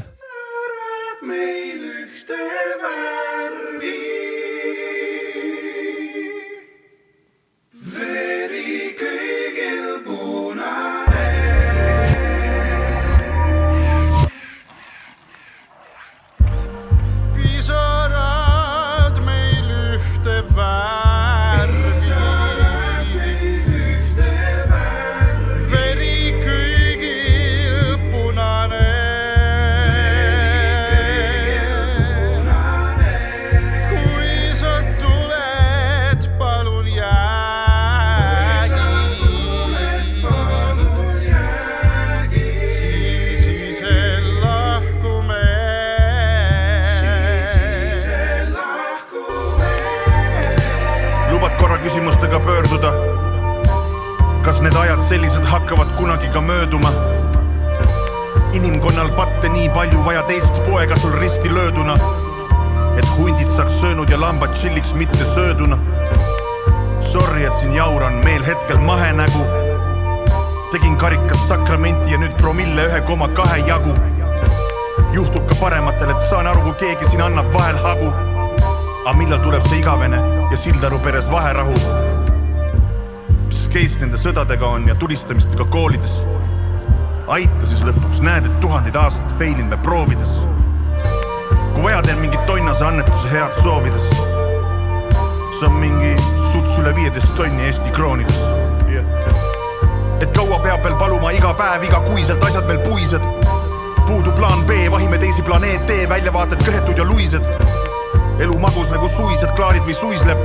Tulistamistega 85.13 85.65
koolides. 85.65 86.13
aita 87.29 87.67
siis 87.69 87.83
lõpuks, 87.85 88.23
näed, 88.25 88.47
et 88.49 88.61
tuhandeid 88.63 88.95
aastaid 88.97 89.35
failin 89.37 89.67
me 89.69 89.77
proovides. 89.85 90.31
kui 91.75 91.83
vaja, 91.85 91.99
teen 92.07 92.17
mingit 92.19 92.47
tonnase 92.49 92.85
annetuse 92.85 93.29
head 93.31 93.59
soovides. 93.61 94.07
see 95.59 95.69
on 95.69 95.77
mingi 95.83 96.15
suts 96.53 96.79
üle 96.81 96.95
viieteist 96.97 97.37
tonni 97.37 97.67
Eesti 97.69 97.93
kroonides 97.93 98.41
et 100.23 100.33
kaua 100.33 100.63
peab 100.65 100.81
veel 100.89 100.97
paluma 100.97 101.35
iga 101.37 101.53
päev, 101.61 101.85
igakuiselt 101.91 102.49
asjad 102.49 102.65
meil 102.73 102.81
puised. 102.89 103.29
puudu 104.07 104.33
plaan 104.33 104.65
B, 104.65 104.81
vahime 104.97 105.21
teisi 105.21 105.45
planeete, 105.45 106.09
väljavaated 106.09 106.65
kõhetud 106.65 106.97
ja 106.97 107.05
luised. 107.05 107.55
elu 108.41 108.59
magus 108.59 108.89
nagu 108.89 109.13
suised, 109.13 109.53
klaarid 109.61 109.85
või 109.85 110.01
suisleb. 110.01 110.39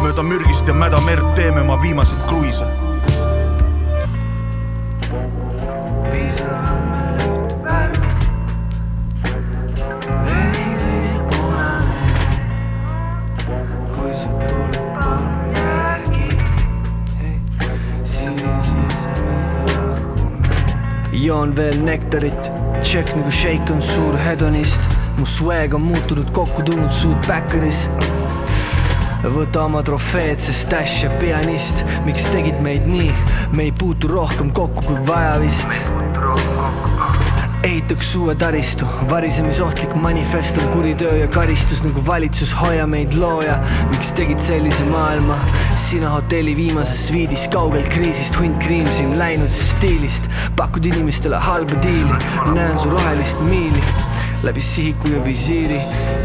mööda 0.00 0.22
mürgist 0.22 0.66
ja 0.66 0.72
mäda 0.72 1.04
merd 1.04 1.34
teeme 1.36 1.60
oma 1.60 1.82
viimaseid 1.82 2.28
kruiise. 2.32 2.77
Veel 21.58 21.80
nektarit, 21.82 22.48
tšekk 22.86 23.16
nagu 23.18 23.30
shake 23.34 23.72
on 23.74 23.80
suur 23.82 24.14
hedonist, 24.22 24.98
mu 25.18 25.26
swag 25.26 25.74
on 25.74 25.82
muutunud 25.88 26.30
kokku 26.36 26.62
tulnud 26.62 26.92
suud 26.94 27.18
backeris. 27.26 27.80
Võta 29.24 29.64
oma 29.66 29.82
trofeed, 29.82 30.38
see 30.44 30.54
stash 30.54 31.02
ja 31.02 31.10
pianist, 31.18 31.82
miks 32.06 32.28
tegid 32.30 32.60
meid 32.62 32.86
nii, 32.86 33.10
me 33.50 33.66
ei 33.66 33.74
puutu 33.74 34.10
rohkem 34.12 34.52
kokku 34.54 34.86
kui 34.86 35.00
vaja 35.08 35.34
vist. 35.42 35.74
ehitaks 37.66 38.14
uue 38.16 38.34
taristu, 38.38 38.86
varisemisohtlik 39.10 39.96
manifest 39.98 40.62
on 40.62 40.68
kuritöö 40.72 41.16
ja 41.24 41.26
karistus 41.28 41.82
nagu 41.82 42.06
valitsus, 42.06 42.54
hoia 42.54 42.86
meid 42.86 43.18
looja, 43.18 43.58
miks 43.90 44.14
tegid 44.14 44.38
sellise 44.46 44.86
maailma? 44.92 45.40
sina 45.88 46.10
hotelli 46.12 46.52
viimases 46.56 47.06
sviidis 47.06 47.46
kaugelt 47.48 47.86
kriisist, 47.88 48.34
hunt 48.36 48.58
kriimsim 48.60 49.14
läinud 49.16 49.52
stiilist, 49.56 50.26
pakud 50.58 50.86
inimestele 50.90 51.38
halba 51.38 51.82
diili, 51.82 52.18
näen 52.54 52.78
su 52.82 52.90
rohelist 52.90 53.40
miili 53.46 53.82
läbi 54.42 54.60
sihiku 54.60 55.08
ja 55.12 55.24
visiiri, 55.24 55.80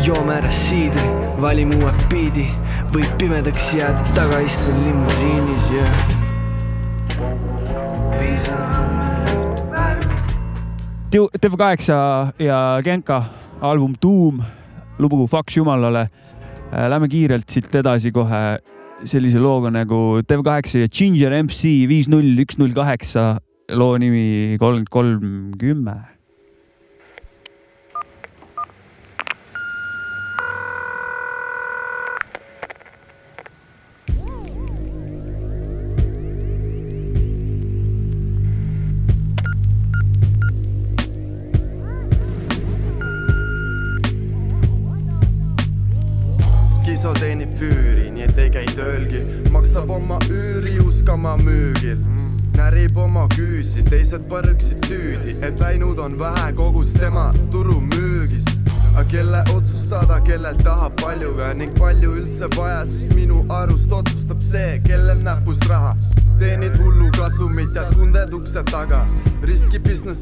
joome 0.05 0.35
ära 0.37 0.51
siidri, 0.53 1.05
valime 1.41 1.75
uue 1.81 1.93
biidi, 2.11 2.45
võib 2.93 3.09
pimedaks 3.17 3.71
jääda 3.73 4.03
tagaistmel 4.13 4.83
limusiinis 4.85 5.71
ja 5.73 5.85
yeah.. 5.85 6.11
värvi. 9.71 10.19
TV8 11.13 11.89
ja 12.45 12.59
Genka 12.85 13.23
album 13.61 13.95
Doom, 14.01 14.43
lugu 14.99 15.27
Faks 15.27 15.57
Jumalale. 15.57 16.09
Lähme 16.89 17.07
kiirelt 17.09 17.49
siit 17.49 17.75
edasi 17.75 18.11
kohe 18.11 18.57
sellise 19.05 19.41
looga 19.41 19.69
nagu 19.73 20.21
TV8 20.25 20.85
ja 20.85 20.87
Ginger 20.89 21.33
MC 21.43 21.87
viis 21.89 22.09
null 22.09 22.45
üks 22.45 22.57
null 22.61 22.73
kaheksa, 22.77 23.37
loo 23.71 23.97
nimi 23.99 24.57
kolmkümmend 24.59 24.87
kolm 24.87 25.51
kümme. 25.57 26.12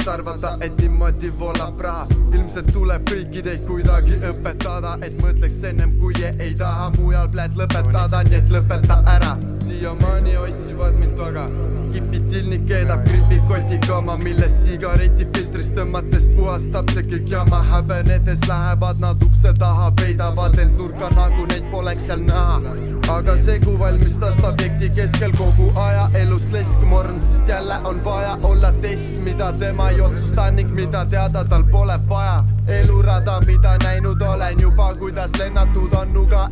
Business 0.02 0.08
arvata, 0.08 0.58
et 0.62 0.78
niimoodi 0.82 1.32
voolab 1.40 1.80
raha. 1.80 2.06
ilmselt 2.34 2.72
tuleb 2.74 3.04
kõiki 3.10 3.42
teid 3.44 3.66
kuidagi 3.68 4.18
õpetada, 4.30 4.98
et 5.06 5.18
mõtleks 5.22 5.64
ennem 5.70 5.94
kui 6.00 6.14
ei 6.24 6.54
taha 6.58 6.90
mujal 6.98 7.30
pläd 7.30 7.58
lõpetada, 7.58 8.24
nii 8.30 8.38
et 8.38 8.50
lõpeta 8.50 9.02
ära. 9.16 9.38
siiamaani 9.68 10.38
otsivad 10.38 10.98
mind 11.00 11.18
taga, 11.18 11.48
kipid 11.94 12.30
tilnik 12.32 12.66
keedab 12.68 13.06
gripikotiga 13.06 13.98
oma, 13.98 14.18
milles 14.18 14.54
sigaretifiltrist 14.66 15.76
tõmmates 15.76 16.30
puhastab 16.36 16.90
see 16.94 17.04
kõik 17.04 17.30
jama, 17.30 17.64
häbenedes 17.72 18.48
lähevad 18.48 19.00
nad 19.00 19.24
ukse 19.24 19.54
taha, 19.60 19.92
peidavad 19.92 20.58
end 20.60 20.78
nurka 20.78 21.10
nagu 21.16 21.46
neid 21.46 21.70
poleks 21.72 22.08
seal 22.08 22.26
näha. 22.26 22.91
Aga 23.12 23.38
segu 23.38 23.78
valmistas 23.80 24.36
ta 24.42 24.50
objekti 24.50 24.90
keskel 24.96 25.32
kogu 25.38 25.68
aja 25.80 26.10
elust 26.22 26.52
leskmorn, 26.52 27.20
sest 27.20 27.48
jälle 27.48 27.78
on 27.84 28.04
vaja 28.06 28.38
olla 28.44 28.72
test, 28.82 29.16
mida 29.24 29.52
tema 29.54 29.90
ei 29.90 30.02
otsusta 30.02 30.52
ning 30.52 30.72
mida 30.76 31.06
teada 31.06 31.44
tal 31.44 31.64
pole 31.72 32.00
vaja. 32.10 32.44
elurada, 32.68 33.42
mida 33.42 33.78
näinud 33.84 34.22
olen 34.22 34.60
juba, 34.62 34.96
kuidas 34.96 35.32
lennatud 35.40 35.94
on 35.94 36.14
nuga. 36.14 36.50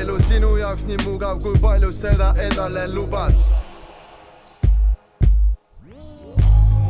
elu 0.00 0.18
sinu 0.28 0.56
jaoks 0.56 0.84
nii 0.86 0.98
mugav, 1.04 1.42
kui 1.42 1.58
palju 1.60 1.92
seda 1.92 2.34
endale 2.38 2.88
lubad 2.94 3.65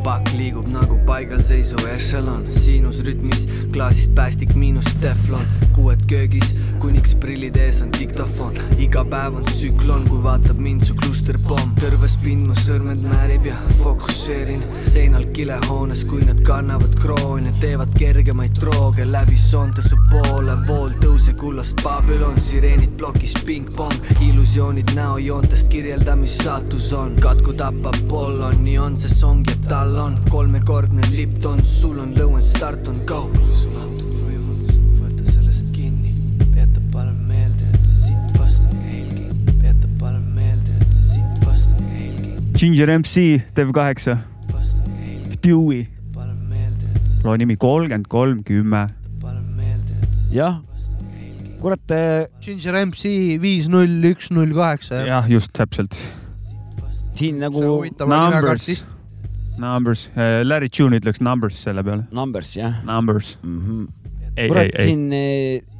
pakk 0.07 0.29
liigub 0.39 0.67
nagu 0.71 0.95
paigalseisu 1.03 1.81
ešelon, 1.91 2.45
siinusrütmis, 2.63 3.41
klaasist 3.73 4.13
päästik 4.15 4.53
miinus 4.55 4.87
teflon, 5.03 5.43
kuued 5.75 6.05
köögis, 6.07 6.53
kuniks 6.79 7.11
prillid 7.19 7.57
ees 7.59 7.81
on 7.83 7.89
diktofon, 7.91 8.55
iga 8.79 9.03
päev 9.11 9.35
on 9.41 9.43
tsüklon, 9.49 10.05
kui 10.07 10.21
vaatab 10.23 10.61
mind 10.63 10.85
su 10.87 10.95
klusterpomm, 10.95 11.73
tõrves 11.81 12.15
pind 12.21 12.47
mu 12.47 12.55
sõrmed 12.55 13.03
määrib 13.09 13.49
ja 13.49 13.57
fokusseerin 13.81 14.63
seinal 14.87 15.27
kilehoones, 15.35 16.05
kui 16.07 16.23
nad 16.29 16.39
kannavad 16.47 16.95
kroone, 17.01 17.51
teevad 17.59 17.91
kergemaid 17.99 18.55
drooge 18.61 19.03
läbi 19.11 19.35
soonte 19.43 19.83
su 19.83 19.99
poole, 20.07 20.55
vool 20.69 20.95
tõuse 21.03 21.35
kullast 21.35 21.83
Babylon, 21.83 22.39
sireenid 22.47 22.95
plokis 22.95 23.35
pingpong, 23.43 24.15
illusioonid 24.29 24.95
näojoontest 24.95 25.67
kirjelda, 25.73 26.15
mis 26.15 26.39
saatus 26.39 26.93
on, 26.95 27.19
katku 27.19 27.59
tapab 27.59 27.99
Pollon, 28.07 28.55
nii 28.63 28.79
on 28.87 28.95
see 29.03 29.11
song 29.11 29.43
ja 29.51 29.59
tal 29.67 29.96
on 29.97 30.15
kolmekordne 30.29 31.01
Lipton, 31.11 31.59
sul 31.65 31.97
on 32.01 32.11
lõuend, 32.17 32.45
start 32.45 32.87
on 32.89 32.97
go. 33.09 33.19
sul 33.57 33.73
antud 33.81 34.11
võimalus, 34.13 34.73
võta 35.01 35.25
sellest 35.31 35.71
kinni, 35.73 36.11
peata 36.53 36.81
parem 36.93 37.17
meelde, 37.29 37.65
et 37.73 37.85
see 37.87 38.11
siit 38.11 38.37
vastu 38.37 38.69
ei 38.75 39.01
helgi, 39.01 39.53
peata 39.61 39.89
parem 40.01 40.25
meelde, 40.35 40.75
et 40.75 40.91
see 40.91 41.15
siit 41.15 41.45
vastu 41.45 41.79
ei 41.79 42.11
helgi, 42.11 42.33
Ginger 42.59 42.93
MC, 42.97 43.23
TV8, 43.57 44.17
vastu 44.51 44.83
ei 44.91 45.15
helgi, 45.15 45.39
Dewey, 45.47 45.85
loo 47.25 47.37
nimi 47.41 47.57
kolmkümmend 47.57 48.11
kolm 48.11 48.43
kümme. 48.45 48.83
jah, 50.33 50.59
kurat, 51.63 51.95
Ginger 52.43 52.83
MC 52.85 53.39
viis 53.41 53.71
null 53.71 54.11
üks 54.11 54.29
null 54.35 54.53
kaheksa. 54.53 55.01
jah, 55.09 55.25
just 55.31 55.55
täpselt. 55.57 56.03
siin 57.17 57.41
nagu 57.41 57.63
see 57.63 57.73
huvitava 57.73 58.13
nimega 58.13 58.45
Numbers. 58.45 58.69
artist. 58.69 58.96
Numbers, 59.59 60.07
Larry 60.43 60.69
Tune 60.69 60.99
ütleks 60.99 61.21
numbers 61.23 61.59
selle 61.63 61.83
peale. 61.83 62.05
numbers 62.11 62.53
jah 62.57 62.79
Numbers. 62.85 63.37
mm. 63.43 63.59
-hmm. 63.61 64.47
kurat, 64.47 64.75
siin, 64.83 65.11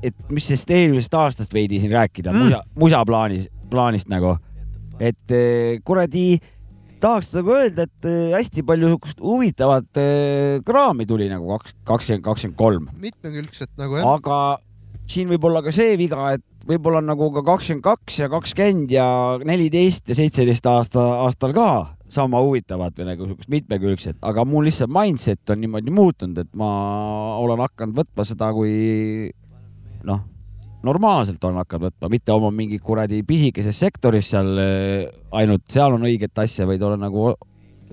et 0.04 0.16
mis 0.34 0.48
sellest 0.50 0.70
eelmisest 0.74 1.14
aastast 1.14 1.54
veidi 1.54 1.80
siin 1.80 1.92
rääkida 1.94 2.34
Mm. 2.34 2.40
musa, 2.44 2.62
musa 2.76 3.04
plaanis, 3.06 3.48
plaanist 3.70 4.10
nagu, 4.10 4.38
et 5.00 5.32
eh, 5.32 5.80
kuradi 5.86 6.40
tahaks 7.00 7.34
nagu 7.36 7.54
öelda, 7.54 7.84
et 7.86 8.06
eh, 8.10 8.32
hästi 8.34 8.64
palju 8.66 8.90
siukest 8.90 9.20
huvitavat 9.22 9.98
eh, 10.02 10.60
kraami 10.66 11.06
tuli 11.06 11.28
nagu 11.30 11.46
kaks, 11.58 11.76
kakskümmend, 11.86 12.24
kakskümmend 12.26 12.58
kolm, 12.58 12.88
mitmekülgset 12.98 13.70
nagu 13.78 14.00
jah. 14.00 14.08
aga 14.16 14.58
siin 15.08 15.30
võib 15.30 15.46
olla 15.46 15.62
ka 15.62 15.72
see 15.72 15.94
viga, 16.00 16.32
et 16.34 16.44
võib-olla 16.68 17.00
nagu 17.06 17.30
ka 17.36 17.44
kakskümmend 17.46 17.84
kaks 17.86 18.20
ja 18.24 18.30
kakskümmend 18.34 18.92
ja 18.92 19.06
neliteist 19.46 20.10
ja 20.10 20.18
seitseteist 20.18 20.66
aasta, 20.66 21.06
aastal 21.28 21.54
ka 21.54 21.70
sama 22.10 22.40
huvitavat 22.44 22.96
või 23.00 23.10
nagu 23.10 23.28
siukest 23.28 23.52
mitmekülgset, 23.52 24.18
aga 24.24 24.46
mul 24.48 24.68
lihtsalt 24.68 24.92
mindset 24.94 25.52
on 25.52 25.62
niimoodi 25.62 25.92
muutunud, 25.92 26.40
et 26.40 26.56
ma 26.56 26.70
olen 27.42 27.60
hakanud 27.66 27.98
võtma 27.98 28.26
seda 28.28 28.50
kui 28.56 29.30
noh, 30.08 30.24
normaalselt 30.88 31.44
on 31.50 31.60
hakanud 31.60 31.90
võtma, 31.90 32.12
mitte 32.14 32.34
oma 32.36 32.52
mingi 32.56 32.80
kuradi 32.80 33.22
pisikeses 33.28 33.84
sektoris 33.84 34.32
seal 34.34 34.54
ainult 35.36 35.68
seal 35.72 35.98
on 35.98 36.08
õiget 36.08 36.44
asja, 36.44 36.68
vaid 36.70 36.84
olen 36.84 37.04
nagu 37.04 37.32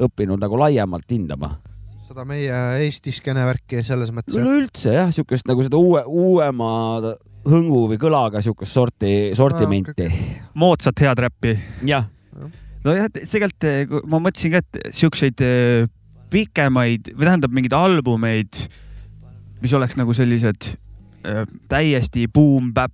õppinud 0.05 0.43
nagu 0.43 0.59
laiemalt 0.59 1.11
hindama. 1.11 1.57
seda 2.05 2.25
meie 2.29 2.57
Eesti 2.85 3.13
skeene 3.15 3.45
värki 3.49 3.83
selles 3.83 4.13
mõttes. 4.15 4.37
üleüldse 4.39 4.95
jah, 4.95 5.11
siukest 5.15 5.49
nagu 5.51 5.63
seda 5.67 5.81
uue, 5.81 6.05
uuema 6.07 6.71
hõngu 7.45 7.85
või 7.93 7.99
kõlaga 8.01 8.43
siukest 8.45 8.73
sorti, 8.73 9.15
sortimenti. 9.37 10.09
moodsat 10.55 11.01
head 11.01 11.25
räppi. 11.27 11.57
jah, 11.87 12.09
nojah, 12.85 13.11
tegelikult 13.13 13.69
eh, 13.69 13.99
ma 14.11 14.21
mõtlesin 14.23 14.55
ka, 14.55 14.63
et 14.63 14.97
siukseid 14.97 15.45
eh, 15.45 15.87
pikemaid 16.33 17.13
või 17.15 17.29
tähendab 17.29 17.55
mingeid 17.55 17.77
albumeid, 17.79 18.65
mis 19.63 19.75
oleks 19.77 19.99
nagu 20.01 20.17
sellised 20.17 20.71
eh, 20.71 21.45
täiesti 21.71 22.29
boom-bap 22.33 22.93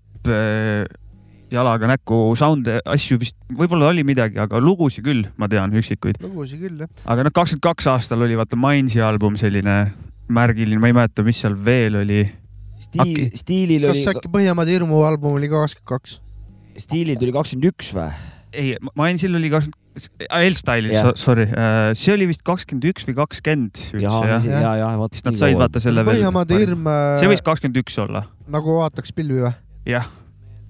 jalaga 1.51 1.89
näkku 1.91 2.37
sound'e, 2.39 2.79
asju 2.93 3.19
vist, 3.19 3.37
võib-olla 3.57 3.89
oli 3.91 4.05
midagi, 4.07 4.39
aga 4.43 4.61
lugusid 4.63 5.05
küll, 5.07 5.25
ma 5.41 5.49
tean 5.51 5.73
üksikuid. 5.75 6.21
lugusid 6.23 6.61
küll 6.63 6.85
jah. 6.85 6.91
aga 7.11 7.25
noh, 7.27 7.35
kakskümmend 7.35 7.65
kaks 7.65 7.89
aastal 7.91 8.23
oli 8.27 8.37
vaata 8.39 8.59
Mainsi 8.61 9.03
album 9.03 9.39
selline 9.41 9.79
märgiline, 10.31 10.79
ma 10.79 10.91
ei 10.91 10.97
mäleta, 11.01 11.25
mis 11.27 11.41
seal 11.43 11.57
veel 11.57 12.03
oli. 12.05 12.21
stiil 12.85 13.33
stiilil 13.35 13.89
kas 13.89 14.05
oli, 14.05 14.11
äkki 14.13 14.31
Põhjamaade 14.37 14.77
Hirmu 14.77 15.03
album 15.09 15.41
oli 15.41 15.51
ka 15.51 15.65
kakskümmend 15.65 15.91
kaks? 15.91 16.21
stiilil 16.85 17.19
tuli 17.19 17.35
kakskümmend 17.35 17.73
üks 17.73 17.91
või? 17.97 18.13
ei, 18.53 18.77
Mainsil 18.99 19.35
oli 19.39 19.51
kakskümmend, 19.53 19.79
L-Style'is 20.31 20.95
Jah. 20.95 21.11
yeah., 21.11 21.19
sorry, 21.19 21.47
see 21.99 22.15
oli 22.15 22.31
vist 22.31 22.45
kakskümmend 22.47 22.87
üks 22.93 23.09
või 23.09 23.17
kakskümmend 23.19 23.83
ja, 24.01 24.15
ja, 24.31 24.39
ja, 24.47 24.73
ja 24.85 24.93
vot. 25.01 25.15
siis 25.17 25.27
nad 25.27 25.39
said 25.41 25.59
vaata 25.59 25.83
selle 25.83 26.05
veel. 26.07 26.21
Põhjamaade 26.21 26.63
Hirm 26.63 26.89
see 27.21 27.31
võis 27.31 27.43
äh, 27.43 27.47
kakskümmend 27.51 27.83
üks 27.83 27.99
olla, 28.03 28.25
nagu 28.51 28.81
vaataks 28.81 29.15
pilvi 29.17 29.43
või? 29.45 29.53
jah, 29.91 30.09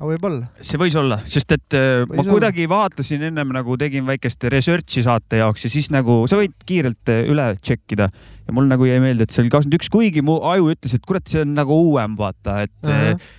võib-olla. 0.01 0.49
see 0.65 0.81
võis 0.81 0.97
olla, 0.99 1.21
sest 1.29 1.57
et 1.57 1.77
äh, 1.77 2.03
ma 2.07 2.15
Võis 2.17 2.25
olla. 2.25 2.35
kuidagi 2.37 2.69
vaatasin 2.71 3.29
ennem 3.31 3.55
nagu 3.57 3.77
tegin 3.81 4.07
väikest 4.09 4.49
research'i 4.53 5.05
saate 5.07 5.43
jaoks 5.43 5.67
ja 5.69 5.73
siis 5.73 5.91
nagu 5.95 6.23
sa 6.31 6.41
võid 6.41 6.57
kiirelt 6.69 7.13
äh, 7.13 7.27
üle 7.31 7.53
check 7.61 7.97
ida 7.97 8.09
ja 8.11 8.57
mul 8.57 8.71
nagu 8.71 8.89
jäi 8.89 8.99
meelde, 9.03 9.29
et 9.29 9.35
see 9.35 9.45
oli 9.45 9.53
kakskümmend 9.53 9.79
üks, 9.79 9.93
kuigi 9.93 10.25
mu 10.27 10.41
aju 10.51 10.73
ütles, 10.73 10.97
et 10.97 11.05
kurat, 11.07 11.29
see 11.31 11.45
on 11.45 11.53
nagu 11.55 11.77
uuem, 11.91 12.17
vaata, 12.19 12.63
et 12.67 12.89
äh, 12.91 13.31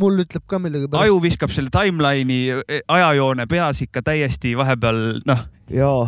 mul 0.00 0.22
ütleb 0.24 0.44
ka 0.48 0.60
millegipärast. 0.62 1.02
aju 1.06 1.18
viskab 1.24 1.52
selle 1.54 1.72
timeline'i 1.74 2.40
äh, 2.54 2.80
ajajoone 2.88 3.46
peas 3.50 3.82
ikka 3.84 4.04
täiesti 4.06 4.54
vahepeal, 4.58 5.02
noh, 5.28 5.44
jaa, 5.72 6.06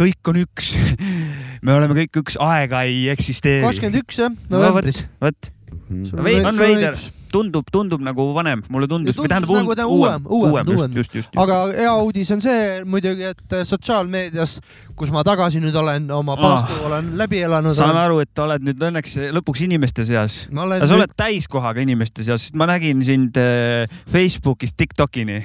kõik 0.00 0.32
on 0.32 0.40
üks. 0.44 0.72
me 1.66 1.76
oleme 1.76 1.96
kõik 2.02 2.22
üks, 2.22 2.38
aega 2.40 2.84
ei 2.88 3.08
eksisteeri. 3.12 3.64
kakskümmend 3.66 4.02
üks 4.02 4.20
jah, 4.22 4.36
novembris. 4.52 5.04
vot, 5.22 5.52
Vei- 5.90 6.44
on 6.46 6.54
veider. 6.58 6.94
tundub, 7.30 7.66
tundub 7.72 8.00
nagu 8.02 8.24
vanem, 8.34 8.62
mulle 8.70 8.86
tundus. 8.90 9.14
Ja 9.16 9.22
tundus 9.38 9.50
nagu 9.60 9.74
ta 9.78 9.86
uuem, 9.86 10.24
uuem, 10.26 10.66
uuem. 10.66 10.92
just, 10.94 10.94
just, 10.96 11.14
just. 11.14 11.36
aga 11.38 11.58
hea 11.74 11.92
uudis 12.02 12.30
on 12.34 12.40
see 12.42 12.84
muidugi, 12.84 13.22
et 13.30 13.54
äh, 13.54 13.62
sotsiaalmeedias, 13.66 14.56
kus 14.98 15.10
ma 15.14 15.22
tagasi 15.26 15.60
nüüd 15.62 15.74
olen, 15.78 16.08
oma 16.14 16.34
Ah. 16.38 16.42
paastu 16.42 16.78
olen 16.86 17.12
läbi 17.18 17.42
elanud. 17.46 17.74
saan 17.74 17.96
aru, 17.96 18.18
et 18.22 18.38
oled 18.38 18.62
nüüd 18.66 18.82
õnneks 18.90 19.16
lõpuks 19.36 19.62
inimeste 19.66 20.04
seas. 20.06 20.46
olen 20.50 20.80
sa 20.80 20.86
nüüd 20.94 21.00
oled 21.04 21.14
täiskohaga 21.16 21.80
inimeste 21.86 22.22
seas, 22.26 22.48
sest 22.48 22.54
ma 22.58 22.66
nägin 22.70 23.02
sind 23.06 23.36
äh, 23.38 23.86
Facebookist 24.10 24.76
Tiktokini. 24.76 25.42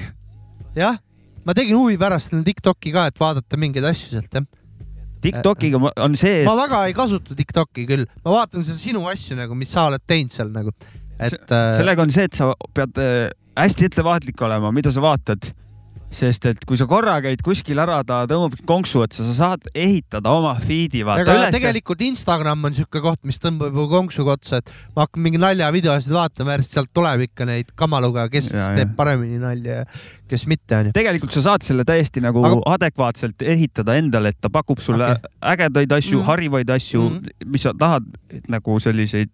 jah, 0.75 0.97
ma 1.45 1.53
tegin 1.53 1.77
huvi 1.77 1.97
pärast 1.97 2.33
Tiktoki 2.45 2.91
ka, 2.93 3.07
et 3.07 3.19
vaadata 3.19 3.57
mingeid 3.57 3.85
asju 3.85 4.09
sealt 4.17 4.33
jah. 4.33 4.45
Tiktokiga 5.29 5.81
on 6.03 6.19
see, 6.19 6.43
ma 6.47 6.57
väga 6.59 6.85
ei 6.89 6.95
kasuta 6.97 7.37
Tiktoki 7.37 7.87
küll, 7.89 8.05
ma 8.25 8.37
vaatan 8.39 8.65
seal 8.65 8.79
sinu 8.81 9.05
asju 9.11 9.37
nagu, 9.39 9.57
mis 9.57 9.73
sa 9.73 9.89
oled 9.89 10.03
teinud 10.07 10.33
seal 10.33 10.53
nagu, 10.53 10.73
et 11.19 11.51
äh, 11.51 11.67
sellega 11.79 12.05
on 12.05 12.13
see, 12.13 12.27
et 12.29 12.37
sa 12.37 12.51
pead 12.75 13.01
äh, 13.01 13.29
hästi 13.55 13.89
ettevaatlik 13.89 14.41
olema, 14.45 14.73
mida 14.75 14.93
sa 14.93 15.03
vaatad. 15.03 15.53
sest 16.15 16.45
et 16.47 16.61
kui 16.69 16.77
sa 16.79 16.85
korra 16.87 17.15
käid 17.19 17.41
kuskil 17.43 17.79
ära, 17.81 17.97
ta 18.07 18.21
tõmbab 18.29 18.53
konksu 18.69 19.01
otsa, 19.03 19.23
sa 19.25 19.33
saad 19.35 19.65
ehitada 19.75 20.31
oma 20.31 20.53
feed'i 20.61 21.01
vaata 21.03 21.25
üles. 21.25 21.55
tegelikult 21.57 22.03
Instagram 22.05 22.69
on 22.69 22.75
siuke 22.77 23.01
koht, 23.03 23.19
mis 23.27 23.41
tõmbab 23.41 23.75
ju 23.75 23.87
konksuga 23.91 24.37
otsa, 24.37 24.61
et 24.61 24.71
ma 24.95 25.03
hakkan 25.03 25.25
mingi 25.25 25.41
naljavideosid 25.41 26.13
vaatama, 26.15 26.53
järjest 26.55 26.77
sealt 26.77 26.93
tuleb 26.95 27.25
ikka 27.25 27.49
neid 27.49 27.73
kamaluga, 27.75 28.29
kes 28.31 28.47
ja, 28.53 28.69
teeb 28.77 28.93
ja. 28.93 28.95
paremini 28.95 29.41
nalja 29.41 29.81
ja 29.81 29.89
kes 30.29 30.45
mitte 30.49 30.77
onju. 30.77 30.91
tegelikult 30.95 31.31
sa 31.35 31.41
saad 31.45 31.65
selle 31.67 31.83
täiesti 31.87 32.21
nagu 32.23 32.43
Aga- 32.45 32.61
adekvaatselt 32.75 33.41
ehitada 33.41 33.95
endale, 33.99 34.31
et 34.33 34.39
ta 34.41 34.49
pakub 34.49 34.79
sulle 34.83 35.05
okay. 35.15 35.31
ägedaid 35.53 35.91
asju 35.97 36.19
mm., 36.19 36.25
harivaid 36.29 36.69
asju 36.75 37.03
mm., 37.09 37.45
mis 37.53 37.65
sa 37.67 37.73
tahad 37.77 38.07
nagu 38.51 38.79
selliseid, 38.83 39.29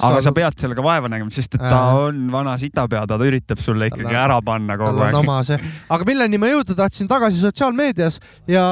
aga 0.00 0.20
sa 0.24 0.32
pead 0.36 0.56
sellega 0.60 0.82
vaeva 0.84 1.10
nägema, 1.12 1.30
sest 1.34 1.54
et 1.58 1.60
ta 1.64 1.80
Äh. 1.90 1.96
on 2.06 2.20
vana 2.32 2.56
sitapea, 2.58 3.06
ta 3.06 3.16
üritab 3.20 3.58
sulle 3.60 3.88
ikkagi 3.90 4.04
Tal 4.06 4.14
on- 4.14 4.22
ära 4.24 4.38
panna 4.44 4.76
tal 4.76 4.86
kogu 4.86 5.00
on 5.00 5.06
aeg. 5.08 5.18
oma 5.20 5.42
see, 5.46 5.58
aga 5.90 6.04
milleni 6.08 6.38
ma 6.38 6.46
jõuda 6.52 6.76
tahtsin 6.78 7.08
tagasi 7.10 7.40
sotsiaalmeedias 7.42 8.20
ja 8.48 8.64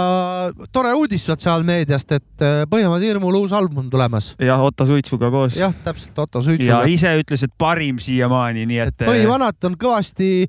tore 0.73 0.93
uudis 0.95 1.25
sotsiaalmeediast, 1.29 2.13
et 2.13 2.43
äh, 2.45 2.65
Põhjamaade 2.71 3.07
Hirmul 3.09 3.35
uus 3.43 3.53
album 3.53 3.91
tulemas. 3.91 4.35
jah, 4.41 4.61
Otto 4.63 4.87
Suitsuga 4.87 5.31
koos. 5.31 5.57
jah, 5.57 5.75
täpselt 5.85 6.19
Otto 6.19 6.39
ja 6.39 6.43
Suitsuga. 6.43 6.83
ise 6.87 7.13
ütles, 7.23 7.43
et 7.45 7.53
parim 7.59 7.99
siiamaani, 7.99 8.67
nii 8.67 8.79
et, 8.87 8.95
et 9.03 9.09
põhivanat 9.09 9.65
on 9.69 9.77
kõvasti, 9.77 10.47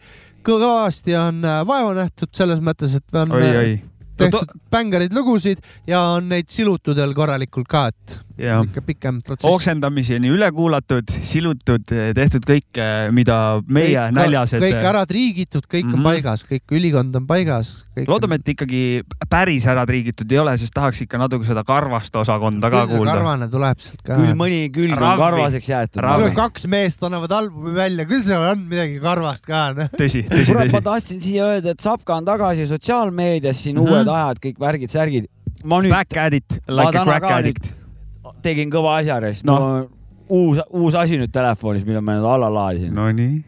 kõvasti 0.57 1.15
on 1.19 1.43
äh, 1.45 1.61
vaeva 1.67 1.93
nähtud 1.97 2.33
selles 2.35 2.61
mõttes, 2.63 2.95
et 2.97 3.19
on 3.19 3.35
oi, 3.37 3.43
äh, 3.45 3.59
oi. 3.61 3.75
tehtud 4.17 4.55
bängareid 4.71 5.13
lugusid 5.15 5.61
ja 5.87 6.01
on 6.17 6.31
neid 6.31 6.49
silutud 6.49 6.97
veel 6.97 7.13
korralikult 7.17 7.69
ka, 7.69 7.87
et 7.93 8.19
ikka 8.39 8.81
pikem 8.87 9.21
protsess. 9.21 9.49
oksendamiseni 9.53 10.29
üle 10.31 10.47
kuulatud, 10.55 11.11
silutud, 11.27 11.83
tehtud 12.15 12.45
kõike, 12.47 12.85
mida 13.11 13.59
meie 13.67 13.97
kõik, 13.97 14.15
näljased. 14.15 14.63
kõik 14.63 14.87
ära 14.91 15.05
triigitud, 15.05 15.65
kõik 15.67 15.83
mm 15.83 15.89
Mhm. 15.89 15.95
-hmm. 15.95 16.07
on 16.07 16.13
paigas, 16.13 16.43
kõik 16.47 16.71
ülikond 16.71 17.15
on 17.15 17.25
paigas. 17.27 17.85
loodame, 18.07 18.35
et 18.35 18.47
ikkagi 18.47 19.03
päris 19.29 19.65
ära 19.65 19.85
triigitud 19.85 20.31
ei 20.31 20.37
ole, 20.39 20.57
sest 20.57 20.73
tahaks 20.73 21.01
ikka 21.01 21.17
natuke 21.17 21.45
seda 21.45 21.63
karvast 21.63 22.15
osakonda 22.15 22.69
ka 22.69 22.87
kuulda. 22.87 23.11
karvane 23.13 23.49
tuleb 23.49 23.77
sealt 23.79 24.01
ka. 24.03 24.15
küll 24.15 24.35
mõni 24.35 24.69
külg 24.71 24.95
on 25.01 25.17
karvaseks 25.17 25.67
jäetud. 25.69 26.35
Kaks 26.35 26.65
meest 26.67 27.03
annavad 27.03 27.31
albumi 27.31 27.73
välja, 27.75 28.05
küll 28.05 28.23
seal 28.23 28.41
on 28.51 28.59
midagi 28.69 28.99
karvast 29.01 29.45
ka, 29.45 29.73
noh. 29.73 29.89
tõsi, 29.97 30.23
tõsi, 30.29 30.45
kurat, 30.45 30.71
ma 30.71 30.79
tõsi. 30.79 30.83
tahtsin 30.83 31.21
siia 31.21 31.43
öelda, 31.43 31.71
et 31.71 31.79
Sapka 31.81 32.15
on 32.15 32.25
tagasi 32.25 32.65
sotsiaalmeedias, 32.67 33.57
siin 33.63 33.75
Mhm. 33.75 33.83
uued 33.89 34.07
ajad, 34.07 34.39
kõik 34.39 34.57
värgid-särgid. 34.59 35.27
ma 35.65 35.81
nüüd 35.81 35.89
Back 35.91 36.15
addict, 36.17 36.51
like 36.67 36.95
a 36.95 37.03
crack 37.03 37.23
addict. 37.25 37.78
Tegin 38.43 38.71
kõva 38.73 38.99
asja, 38.99 39.19
Noh. 39.47 39.59
no. 39.59 39.87
uus, 40.29 40.59
uus 40.77 40.95
asi 40.99 41.17
nüüd 41.19 41.31
telefonis, 41.33 41.85
mille 41.87 42.01
ma 42.05 42.17
nüüd 42.17 42.27
alla 42.29 42.49
laadisin 42.53 42.93
no.. 42.95 43.07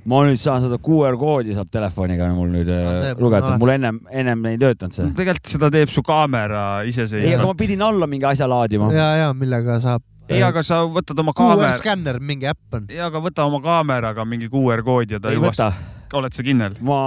Ma 0.10 0.22
nüüd 0.28 0.40
saan 0.42 0.64
seda 0.64 0.80
QR 0.82 1.18
koodi 1.22 1.56
saab 1.58 1.72
telefoniga 1.74 2.30
mul 2.36 2.50
nüüd 2.54 2.72
äh, 2.72 2.88
pole 2.88 3.12
lugeda, 3.22 3.58
mul 3.62 3.74
ennem, 3.76 4.00
ennem 4.10 4.48
ei 4.52 4.62
töötanud 4.62 4.98
see. 4.98 5.10
tegelikult 5.18 5.52
seda 5.56 5.72
teeb 5.74 5.92
su 5.94 6.04
kaamera 6.06 6.64
ei, 6.64 6.64
aga 6.64 6.80
ma 6.82 6.94
iseseisvalt. 6.94 7.60
pidin 7.60 7.86
alla 7.86 8.10
mingi 8.10 8.28
asja 8.32 8.50
laadima. 8.50 8.92
ja, 8.96 9.10
ja 9.26 9.34
millega 9.38 9.80
saab. 9.84 10.06
ei, 10.30 10.42
aga 10.48 10.64
sa 10.66 10.82
võtad 10.88 11.20
oma 11.22 11.36
QR 11.38 11.56
kaamera, 11.56 11.78
skänner, 11.82 12.22
mingi 12.24 12.50
äpp 12.50 12.80
on. 12.80 12.90
ja 12.92 13.12
aga 13.12 13.22
võta 13.24 13.46
oma 13.50 13.62
kaameraga 13.64 14.26
mingi 14.26 14.50
QR 14.52 14.84
kood 14.88 15.14
ja 15.14 15.22
ta 15.22 15.34
ei 15.34 15.42
võta, 15.42 15.72
oled 16.18 16.34
sa 16.34 16.46
kindel? 16.46 16.80
ma 16.86 17.00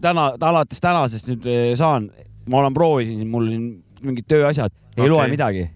täna, 0.00 0.32
alates 0.40 0.80
tänasest 0.82 1.28
nüüd 1.30 1.48
eh, 1.50 1.72
saan, 1.78 2.08
ma 2.48 2.62
olen 2.62 2.74
proovisin, 2.76 3.26
mul 3.30 3.48
siin 3.50 3.66
mingid 4.02 4.26
tööasjad, 4.30 4.72
ei 4.96 5.04
Okei. 5.04 5.10
loe 5.12 5.28
midagi, 5.32 5.66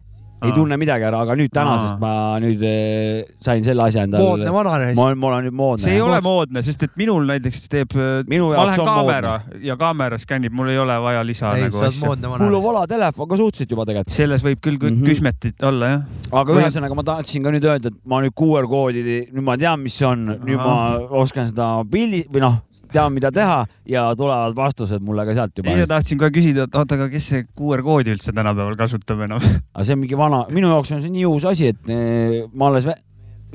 ei 0.42 0.50
Aa. 0.50 0.54
tunne 0.54 0.76
midagi 0.76 1.04
ära, 1.08 1.22
aga 1.24 1.34
nüüd 1.38 1.48
tänasest 1.54 1.94
Aa. 1.96 2.00
ma 2.02 2.10
nüüd 2.44 2.60
eh, 2.68 3.24
sain 3.40 3.64
selle 3.64 3.86
asja 3.86 4.02
moodne 4.04 4.44
endale. 4.44 4.52
vananeis 4.52 4.96
ma. 4.98 5.06
olen, 5.06 5.18
ma 5.18 5.26
olen 5.30 5.46
nüüd 5.48 5.56
moodne. 5.56 5.82
see 5.86 5.94
ei 5.96 6.02
ole 6.04 6.18
moodne, 6.24 6.62
sest 6.66 6.82
et 6.84 6.92
minul 7.00 7.24
näiteks 7.30 7.62
teeb, 7.72 7.96
minu 8.28 8.50
ma 8.52 8.66
lähen 8.68 8.82
on 8.84 8.90
kaamera 8.90 9.32
moodne. 9.38 9.62
ja 9.64 9.76
kaamera 9.80 10.18
skännib, 10.20 10.52
mul 10.52 10.68
ei 10.74 10.78
ole 10.82 10.98
vaja 11.06 11.24
lisa 11.24 11.54
ei, 11.56 11.64
nagu 11.64 11.78
sa 11.80 11.86
oled 11.86 11.94
asja. 11.96 12.06
moodne 12.06 12.34
mul 12.44 12.58
on 12.60 12.64
vala 12.68 12.84
telefon 12.90 13.28
ka 13.32 13.40
suhteliselt 13.40 13.72
juba 13.76 13.88
tegelikult. 13.88 14.16
selles 14.18 14.44
võib 14.44 14.60
küll 14.60 14.76
kõik 14.82 14.96
Mhm. 14.98 15.08
küsmetit 15.08 15.62
olla 15.64 15.88
jah. 15.94 16.02
aga 16.32 16.52
Või- 16.52 16.62
ühesõnaga 16.66 16.94
ma 17.00 17.02
tahtsin 17.14 17.42
ka 17.42 17.50
nüüd 17.56 17.64
öelda, 17.64 17.88
et 17.94 17.98
ma 18.04 18.20
nüüd 18.20 18.34
QR 18.36 18.68
koodi, 18.68 19.02
nüüd 19.32 19.42
ma 19.42 19.56
tean, 19.56 19.80
mis 19.80 19.94
see 19.96 20.06
on, 20.06 20.26
nüüd 20.44 20.60
ma 20.60 20.98
oskan 21.22 21.48
seda 21.48 21.80
pildi 21.90 22.26
või 22.28 22.44
noh, 22.44 22.60
tean, 22.92 23.14
mida 23.14 23.32
teha 23.34 23.62
ja 23.88 24.04
tulevad 24.18 24.56
vastused 24.56 25.04
mulle 25.04 25.26
ka 25.28 25.34
sealt 25.36 25.58
juba. 25.58 25.72
eile 25.74 25.88
tahtsin 25.90 26.20
ka 26.20 26.30
küsida, 26.34 26.66
et 26.68 26.78
oota, 26.78 26.98
aga 26.98 27.08
kes 27.12 27.30
see 27.32 27.46
QR 27.56 27.82
koodi 27.86 28.14
üldse 28.14 28.34
tänapäeval 28.36 28.78
kasutab 28.78 29.24
enam? 29.26 29.42
aga 29.74 29.86
see 29.86 29.96
on 29.96 30.02
mingi 30.04 30.18
vana, 30.18 30.44
minu 30.52 30.70
jaoks 30.74 30.94
on 30.96 31.02
see 31.04 31.12
nii 31.14 31.26
uus 31.28 31.48
asi, 31.48 31.72
et 31.74 31.92
eh, 31.92 32.44
ma 32.54 32.70
alles 32.70 32.88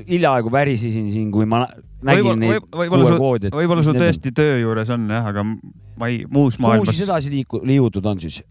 hiljaaegu 0.08 0.52
värisesin 0.52 1.10
siin, 1.12 1.30
kui 1.32 1.46
ma 1.46 1.64
nä- 1.64 1.82
nägin 2.02 2.40
neid 2.40 2.64
võib-olla 2.72 3.10
QR 3.10 3.20
koodi. 3.20 3.52
võib-olla 3.54 3.84
sul 3.86 3.98
tõesti 3.98 4.32
töö 4.34 4.58
juures 4.62 4.90
on 4.94 5.06
jah, 5.10 5.28
aga 5.30 5.44
ma 5.46 6.10
ei, 6.10 6.24
muus 6.26 6.56
kuhu 6.56 6.66
maailmas 6.66 6.94
siis, 6.96 7.06
edasi 7.06 7.32
liiku-, 7.32 7.62
liigutud 7.66 8.06
on 8.08 8.20
siis? 8.22 8.42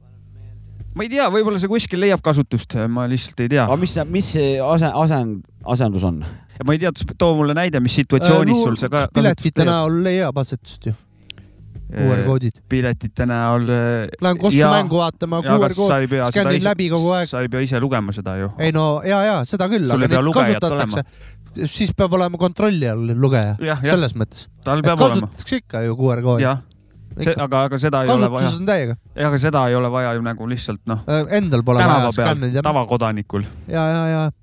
ma 0.96 1.06
ei 1.06 1.12
tea, 1.12 1.28
võib-olla 1.34 1.60
see 1.62 1.72
kuskil 1.72 2.02
leiab 2.04 2.24
kasutust, 2.24 2.78
ma 2.92 3.08
lihtsalt 3.12 3.44
ei 3.46 3.52
tea 3.52 3.66
aga. 3.68 3.80
mis, 3.82 3.98
mis 4.12 4.32
see 4.38 4.56
ase-, 4.64 4.94
asend, 5.04 5.44
asendus 5.76 6.08
on? 6.08 6.22
Ma 6.66 6.76
ei 6.76 6.82
tea, 6.82 6.92
too 7.18 7.36
mulle 7.38 7.56
näide, 7.58 7.82
mis 7.84 7.96
situatsioonis 8.02 8.60
sul 8.64 8.78
see 8.80 8.90
ka 8.92 9.08
kasutust 9.08 9.18
piletite 9.18 9.68
näol 9.68 10.04
leiab 10.06 10.38
asetust 10.42 10.92
ju. 10.92 10.98
QR-koodid. 11.92 12.62
piletite 12.72 13.26
näol. 13.28 13.68
Lähen 13.68 14.40
Kossu 14.40 14.64
mängu 14.64 15.02
vaatama, 15.02 15.42
ja 15.44 15.58
QR-kood 15.58 16.32
skännin 16.32 16.64
läbi 16.64 16.88
kogu 16.94 17.12
aeg. 17.18 17.30
sa 17.30 17.44
ei 17.44 17.52
pea 17.52 17.66
ise 17.66 17.80
lugema 17.84 18.16
seda 18.16 18.38
ju. 18.40 18.52
ei 18.60 18.72
no 18.76 19.02
ja, 19.08 19.22
ja 19.28 19.38
seda 19.48 19.68
küll, 19.72 19.92
aga 19.92 20.08
neid 20.08 20.34
kasutatakse, 20.40 21.04
siis 21.68 21.92
peab 21.98 22.16
olema 22.16 22.40
kontrolli 22.40 22.88
all 22.88 23.12
lugeja, 23.20 23.58
jah, 23.60 23.80
jah, 23.84 23.96
selles 23.96 24.16
mõttes. 24.16 24.48
kasutatakse 24.64 25.64
ikka 25.64 25.84
ju 25.88 25.98
QR-koodi. 26.00 26.48
jah, 26.48 26.64
aga, 27.36 27.66
aga 27.68 27.82
seda 27.82 28.06
ei 28.06 28.14
ole 28.14 28.24
vaja 28.24 28.36
kasutuses. 28.38 28.60
on 28.62 28.70
täiega, 28.72 29.00
aga 29.28 29.42
seda 29.48 29.68
ei 29.68 29.76
ole 29.76 29.92
vaja 29.92 30.14
ju 30.16 30.24
nagu 30.30 30.48
lihtsalt 30.48 30.86
noh, 30.88 31.04
endal 31.28 31.66
pole 31.68 31.84
vaja 31.84 32.14
peal 32.16 32.38
skännida. 32.38 32.64
tavakodanikul. 32.70 33.50
ja, 33.68 33.84
ja, 33.84 34.06
ja 34.06 34.22
jah 34.22 34.38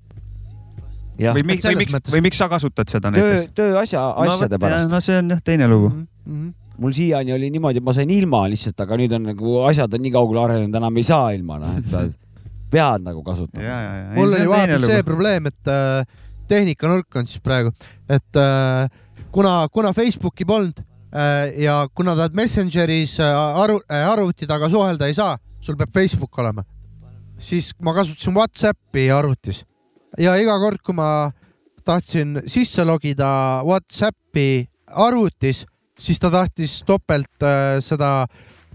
või, 1.19 1.43
miks, 1.51 1.67
või 1.67 1.79
miks 1.81 1.93
mõttes., 1.95 2.13
või 2.13 2.23
miks 2.29 2.39
sa 2.39 2.47
kasutad 2.51 2.91
seda 2.91 3.11
töö 3.15 3.33
näiteks?, 3.33 3.53
tööasja, 3.57 4.05
asjade 4.25 4.59
pärast. 4.61 4.89
no 4.91 5.01
see 5.03 5.19
on 5.19 5.35
jah 5.35 5.43
teine 5.43 5.67
lugu. 5.67 5.91
mm. 5.91 6.07
-hmm. 6.25 6.53
mul 6.79 6.95
siiani 6.95 7.35
oli 7.35 7.49
niimoodi, 7.53 7.81
et 7.81 7.85
ma 7.85 7.93
sain 7.95 8.09
ilma 8.13 8.45
lihtsalt, 8.51 8.79
aga 8.85 8.97
nüüd 9.01 9.13
on 9.17 9.27
nagu 9.33 9.59
asjad 9.67 9.93
on 9.93 10.03
nii 10.05 10.15
kaugele 10.15 10.43
arenenud, 10.45 10.79
enam 10.81 10.97
ei 10.97 11.07
saa 11.07 11.31
ilma, 11.35 11.59
noh, 11.59 11.77
et 11.77 12.17
pead, 12.71 13.05
nagu 13.05 13.23
kasutama. 13.25 13.79
mul 14.15 14.33
oli 14.39 14.49
vahepeal 14.49 14.87
see 14.87 15.03
probleem, 15.03 15.49
et 15.51 15.73
äh, 15.73 16.05
tehnikanurk 16.49 17.19
on 17.21 17.27
siis 17.27 17.43
praegu, 17.45 17.73
et 18.09 18.41
äh, 18.41 18.87
kuna, 19.31 19.67
kuna 19.71 19.93
Facebooki 19.93 20.45
polnud 20.45 20.79
äh, 20.79 21.53
ja 21.65 21.81
kuna 21.95 22.15
tahad 22.15 22.37
Messengeris 22.37 23.19
äh, 23.19 23.61
aru, 23.63 23.81
äh, 23.91 24.05
arvuti 24.09 24.47
taga 24.47 24.69
suhelda 24.69 25.09
ei 25.09 25.17
saa, 25.17 25.37
sul 25.59 25.75
peab 25.75 25.91
Facebook 25.93 26.37
olema, 26.39 26.63
siis 27.39 27.73
ma 27.81 27.93
kasutasin 27.97 28.37
Whatsappi 28.37 29.09
arvutis 29.11 29.65
ja 30.17 30.35
iga 30.39 30.57
kord, 30.61 30.81
kui 30.83 30.95
ma 30.97 31.29
tahtsin 31.85 32.41
sisse 32.49 32.85
logida 32.85 33.61
Whatsappi 33.65 34.65
arvutis, 34.89 35.65
siis 35.99 36.19
ta 36.19 36.31
tahtis 36.33 36.79
topelt 36.87 37.45
äh, 37.45 37.77
seda 37.83 38.27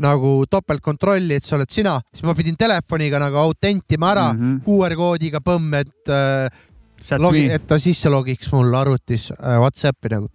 nagu 0.02 0.42
topeltkontrolli, 0.50 1.38
et 1.38 1.46
sa 1.46 1.54
oled 1.56 1.70
sina, 1.70 1.98
siis 2.10 2.24
ma 2.26 2.34
pidin 2.34 2.56
telefoniga 2.58 3.20
nagu 3.22 3.38
autentima 3.38 4.10
ära 4.10 4.32
mm. 4.32 4.40
-hmm. 4.40 4.62
QR-koodiga 4.66 5.40
põmm, 5.44 5.74
et 5.78 6.10
äh, 6.10 7.18
logi, 7.18 7.46
et 7.50 7.66
ta 7.66 7.78
sisse 7.78 8.10
logiks 8.10 8.50
mul 8.52 8.74
arvutis 8.74 9.30
äh, 9.30 9.58
Whatsappi 9.60 10.10
nagu. 10.10 10.30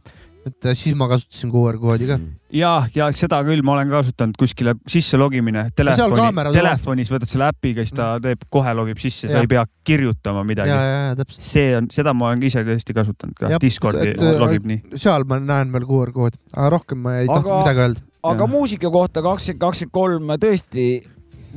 Et 0.47 0.65
äh, 0.69 0.75
siis 0.77 0.95
ma 0.97 1.07
kasutasin 1.11 1.51
QR-koodi 1.51 2.07
ka. 2.09 2.17
ja, 2.55 2.71
ja 2.95 3.09
seda 3.15 3.41
küll 3.47 3.63
ma 3.65 3.75
olen 3.75 3.91
kasutanud 3.91 4.37
kuskile 4.39 4.75
sisse 4.89 5.19
logimine 5.19 5.65
telefoni 5.75 6.55
telefonis 6.55 7.11
võtad 7.13 7.31
selle 7.31 7.49
äpiga, 7.51 7.85
siis 7.85 7.97
ta 7.97 8.11
teeb 8.23 8.45
kohe 8.51 8.73
logib 8.77 9.01
sisse, 9.01 9.29
sa 9.31 9.43
ei 9.43 9.51
pea 9.51 9.65
kirjutama 9.87 10.43
ja, 10.43 10.49
midagi. 10.53 10.73
ja, 10.73 10.79
ja 11.09 11.19
täpselt. 11.19 11.45
see 11.51 11.75
on, 11.77 11.91
seda 11.93 12.15
ma 12.17 12.31
olen 12.31 12.47
ise 12.49 12.63
tõesti 12.67 12.95
kasutanud 12.97 13.37
ka 13.39 13.61
Discordi 13.61 14.13
et, 14.13 14.23
äh, 14.23 14.39
logib 14.39 14.67
nii. 14.69 14.99
seal 14.99 15.27
ma 15.29 15.41
näen 15.43 15.73
veel 15.75 15.87
QR-koodi, 15.89 16.41
aga 16.55 16.73
rohkem 16.77 17.03
ma 17.05 17.19
ei 17.19 17.27
Aga- 17.27 17.39
tahtnud 17.39 17.63
midagi 17.63 17.85
öelda. 17.85 18.05
aga 18.23 18.43
Jah. 18.43 18.51
muusika 18.55 18.93
kohta 18.93 19.25
kakskümmend, 19.25 19.63
kakskümmend 19.65 19.95
kolm 19.99 20.35
tõesti, 20.39 20.89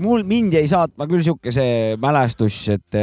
mul, 0.02 0.26
mind 0.26 0.58
jäi 0.58 0.66
saatma 0.70 1.08
küll 1.10 1.24
sihuke 1.24 1.54
see 1.54 1.96
mälestus, 2.02 2.64
et, 2.74 3.02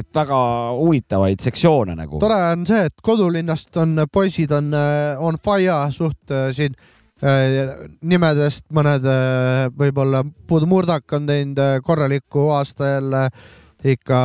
et 0.00 0.08
väga 0.14 0.38
huvitavaid 0.78 1.42
sektsioone 1.44 1.96
nagu. 1.98 2.20
tore 2.22 2.38
on 2.52 2.64
see, 2.68 2.86
et 2.88 3.04
kodulinnast 3.04 3.76
on 3.80 4.06
poisid 4.12 4.52
on 4.56 4.72
äh, 4.76 5.20
on 5.20 5.38
fire 5.42 5.78
suht 5.94 6.34
äh, 6.34 6.50
siin 6.56 6.76
äh, 7.22 7.86
nimedest 8.00 8.68
mõned 8.74 9.06
võib-olla 9.78 10.24
Puud 10.48 10.68
Murdak 10.70 11.16
on 11.16 11.28
teinud 11.30 11.82
korraliku 11.86 12.50
aasta 12.56 12.96
jälle 12.96 13.24
ikka 13.80 14.20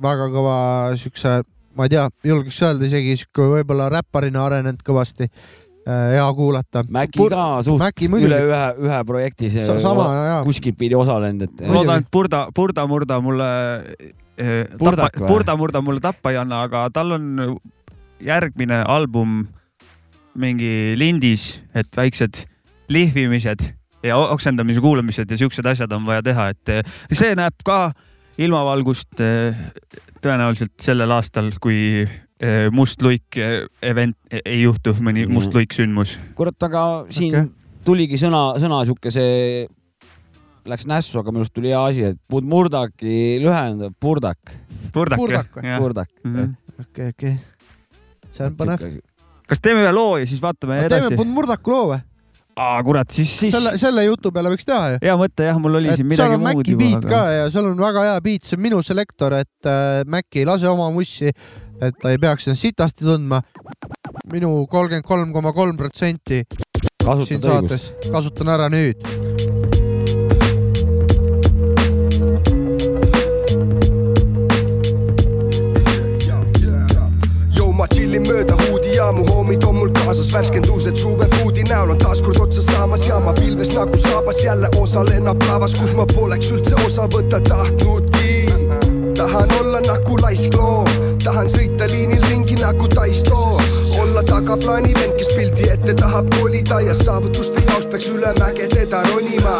väga 0.00 0.30
kõva 0.32 0.58
siukse, 0.96 1.42
ma 1.76 1.84
ei 1.84 1.92
tea, 1.92 2.06
julgeks 2.24 2.62
öelda 2.64 2.88
isegi 2.88 3.18
siuke 3.20 3.50
võib-olla 3.58 3.90
räpparina 3.92 4.46
arenenud 4.46 4.80
kõvasti. 4.84 5.28
hea 5.86 6.24
kuulata. 6.34 6.80
Mäki 6.90 7.28
ka 7.30 7.42
suht 7.62 7.78
Mäki 7.78 8.08
üle 8.08 8.10
muidugi, 8.14 8.38
ühe, 8.48 8.62
ühe 8.88 9.02
projekti 9.06 9.50
see 9.52 9.76
sama 9.78 10.06
ja, 10.14 10.38
kuskilt 10.48 10.78
pidi 10.80 10.96
osalenud, 10.98 11.44
et 11.44 11.68
loodan, 11.68 12.00
et 12.00 12.08
Purda, 12.10 12.46
Purda 12.56 12.86
Murda 12.90 13.20
mulle 13.22 13.50
Purdak 14.36 15.14
tappa, 15.14 15.24
või? 15.24 15.28
Purda 15.30 15.56
Murda 15.56 15.80
mulle 15.80 16.00
tappa 16.04 16.30
ei 16.30 16.36
anna, 16.40 16.62
aga 16.68 16.86
tal 16.92 17.16
on 17.16 17.56
järgmine 18.22 18.82
album 18.86 19.46
mingi 20.36 20.94
lindis, 20.98 21.62
et 21.74 21.88
väiksed 21.96 22.44
lihvimised 22.92 23.72
ja 24.04 24.18
oksendamise 24.20 24.80
kuulamised 24.84 25.30
ja 25.30 25.38
siuksed 25.40 25.66
asjad 25.66 25.92
on 25.96 26.04
vaja 26.06 26.22
teha, 26.22 26.50
et 26.52 26.68
eh, 26.68 26.94
see 27.12 27.34
näeb 27.38 27.56
ka 27.66 27.90
ilmavalgust 28.38 29.20
eh, 29.24 29.56
tõenäoliselt 30.22 30.76
sellel 30.82 31.16
aastal, 31.16 31.52
kui 31.60 32.06
must 32.76 33.00
luik 33.00 33.38
event 33.40 34.16
eh, 34.28 34.42
ei 34.44 34.58
juhtu, 34.60 34.92
mõni 35.00 35.22
Mhm. 35.24 35.32
must 35.32 35.54
luik 35.56 35.72
sündmus. 35.72 36.18
kurat, 36.36 36.62
aga 36.62 37.06
siin 37.08 37.32
okay. 37.32 37.48
tuligi 37.84 38.18
sõna, 38.20 38.58
sõna 38.60 38.82
sihuke 38.84 39.10
see, 39.10 39.66
läks 40.70 40.86
nässu, 40.88 41.20
aga 41.20 41.32
minu 41.32 41.44
arust 41.44 41.54
tuli 41.56 41.72
hea 41.72 41.82
asi, 41.90 42.06
et 42.12 42.18
Budmurdaki 42.32 43.36
lühendab 43.42 43.94
Burdak, 44.02 44.56
Purdak, 44.94 45.20
Purdak 45.20 45.54
või? 45.54 45.68
jah? 45.68 45.80
Burdak. 45.82 46.10
Mhm. 46.24 46.56
okei, 46.86 47.12
okei. 47.14 47.36
see 48.30 48.48
on 48.48 48.58
põnev. 48.58 48.84
kas 49.46 49.62
teeme 49.62 49.84
ühe 49.84 49.94
loo 49.94 50.18
ja 50.20 50.28
siis 50.28 50.42
vaatame 50.42 50.82
teeme 50.82 50.92
edasi? 50.92 51.18
Puud 51.18 51.32
Murdaku 51.32 51.74
loo 51.74 51.88
või? 51.94 52.02
aa, 52.56 52.80
kurat, 52.84 53.10
siis, 53.12 53.32
siis 53.36 53.52
selle, 53.52 53.74
selle 53.80 54.06
jutu 54.06 54.32
peale 54.32 54.50
võiks 54.52 54.66
teha 54.68 54.94
ju. 54.94 55.00
hea 55.04 55.16
mõte 55.20 55.48
jah, 55.48 55.58
mul 55.60 55.78
oli 55.80 55.92
et 55.92 56.00
siin 56.00 56.08
seal 56.08 56.32
midagi 56.32 56.38
on 56.38 56.44
muud 56.46 56.62
Maci 56.62 56.74
juba, 56.74 56.84
beat 56.84 57.04
ka 57.04 57.20
aga 57.20 57.34
ja 57.36 57.50
seal 57.52 57.68
on 57.68 57.82
väga 57.84 58.04
hea 58.08 58.18
beat, 58.24 58.48
see 58.48 58.56
on 58.56 58.64
minu 58.64 58.82
selektor, 58.86 59.36
et 59.36 59.70
äh, 59.70 60.00
Maci 60.08 60.42
ei 60.42 60.48
lase 60.48 60.70
oma 60.70 60.88
mussi, 60.94 61.32
et 61.76 62.00
ta 62.00 62.14
ei 62.14 62.22
peaks 62.22 62.48
ennast 62.48 62.64
sitasti 62.64 63.04
tundma. 63.04 63.42
minu 64.32 64.66
kolmkümmend 64.70 65.06
kolm 65.06 65.32
koma 65.36 65.52
kolm 65.52 65.76
protsenti 65.76 66.42
siin 67.24 67.42
saates 67.42 67.92
kasutan 68.10 68.48
ära 68.56 68.70
nüüd. 68.72 69.35
Ma 77.76 77.86
chillin 77.92 78.24
mööda 78.24 78.54
huudi 78.60 78.94
ja 78.96 79.10
mu 79.12 79.24
hoomid 79.28 79.64
on 79.68 79.76
mul 79.76 79.90
kaasas 79.98 80.30
värskendused 80.32 80.96
suvepuudi 80.96 81.64
näol. 81.68 81.92
On 81.92 81.98
taaskord 82.00 82.38
otsa 82.40 82.62
saamas 82.64 83.04
ja 83.08 83.18
ma 83.20 83.34
pilves 83.36 83.74
nagu 83.76 83.98
saabas 84.00 84.40
jälle 84.44 84.70
osalen 84.80 85.28
päevas, 85.42 85.74
kus 85.80 85.92
ma 85.96 86.06
poleks 86.14 86.52
üldse 86.56 86.74
osa 86.86 87.08
võtta 87.12 87.40
tahtnudki. 87.48 88.46
tahan 89.16 89.52
olla 89.60 89.80
nagu 89.80 90.16
laiskloom, 90.22 90.88
tahan 91.24 91.48
sõita 91.48 91.88
liinil 91.92 92.24
ringi 92.30 92.56
nagu 92.60 92.88
Taisto, 92.88 93.56
olla 94.00 94.22
tagaplaani 94.22 94.92
vend, 94.94 95.16
kes 95.16 95.30
pildi 95.36 95.70
ette 95.72 95.94
tahab 95.94 96.28
kolida 96.38 96.80
ja 96.80 96.94
saavutuste 96.94 97.64
jaoks 97.68 97.86
peaks 97.92 98.10
üle 98.12 98.32
mäge 98.40 98.68
teda 98.72 99.02
ronima. 99.10 99.56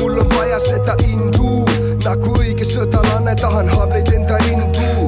mul 0.00 0.18
on 0.22 0.30
vaja 0.36 0.58
seda 0.68 0.98
indu 1.06 1.62
nagu 2.04 2.34
õige 2.38 2.66
sõdalane, 2.66 3.38
tahan 3.40 3.70
haavleid 3.74 4.14
enda 4.14 4.42
indu 4.50 5.05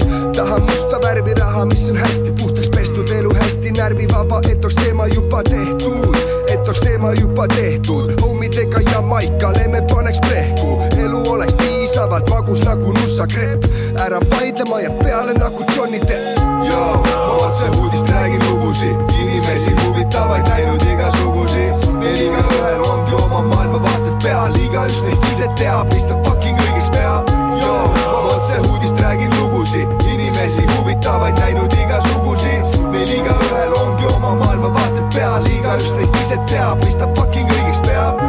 tahan 0.48 0.62
musta 0.62 0.98
värvi 1.02 1.34
raha, 1.34 1.64
mis 1.64 1.90
on 1.90 1.96
hästi 1.96 2.32
puhtaks 2.32 2.68
pestud, 2.68 3.08
elu 3.10 3.34
hästi 3.34 3.70
närvivaba, 3.70 4.40
et 4.50 4.64
oleks 4.64 4.74
teema 4.74 5.06
juba 5.06 5.42
tehtud, 5.42 6.16
et 6.48 6.60
oleks 6.64 6.80
teema 6.80 7.12
juba 7.20 7.48
tehtud, 7.48 8.12
homidega 8.22 8.80
Jamaikale 8.92 9.68
me 9.68 9.82
paneks 9.92 10.20
plehku, 10.20 10.82
elu 11.04 11.22
oleks 11.32 11.52
piisavalt 11.52 12.30
magus 12.30 12.64
nagu 12.64 12.92
nussakrepp, 12.92 13.64
ära 14.00 14.20
vaidle, 14.30 14.64
ma 14.70 14.80
jään 14.80 14.96
peale 15.04 15.34
nagu 15.34 15.64
Johnny 15.76 16.00
Depp. 16.08 16.40
Joo, 16.70 17.02
ma 17.04 17.32
otse 17.46 17.66
uudist 17.80 18.08
räägin 18.08 18.40
lugusid, 18.50 18.96
inimesi 19.20 19.74
huvitavaid 19.84 20.48
näinud 20.48 20.82
igasugusi, 20.92 21.68
neil 21.98 22.24
igaühel 22.24 22.80
ongi 22.88 23.14
oma 23.24 23.42
maailmavaated 23.42 24.16
peal, 24.22 24.56
igaüks 24.64 25.04
neist 25.04 25.28
ise 25.32 25.52
teab, 25.60 25.92
mis 25.92 26.08
ta 26.08 26.16
fucking 26.24 26.56
õigeks 26.66 26.90
peab. 26.96 27.36
Joo, 27.60 27.84
ma 28.06 28.18
otse 28.32 28.64
uudist 28.70 29.00
räägin 29.00 29.30
lugusid, 29.36 29.47
inimesi 29.58 30.62
huvitavaid 30.76 31.38
näinud 31.38 31.72
igasugusi, 31.72 32.60
neil 32.90 33.08
igaühel 33.08 33.72
ongi 33.80 34.06
oma 34.14 34.34
maailmavaated 34.34 35.08
peal, 35.14 35.46
igaüks 35.50 35.94
neist 35.98 36.14
ise 36.22 36.38
teab, 36.46 36.84
mis 36.84 36.96
ta 36.96 37.08
fucking 37.16 37.50
õigeks 37.56 37.82
peab. 37.86 38.22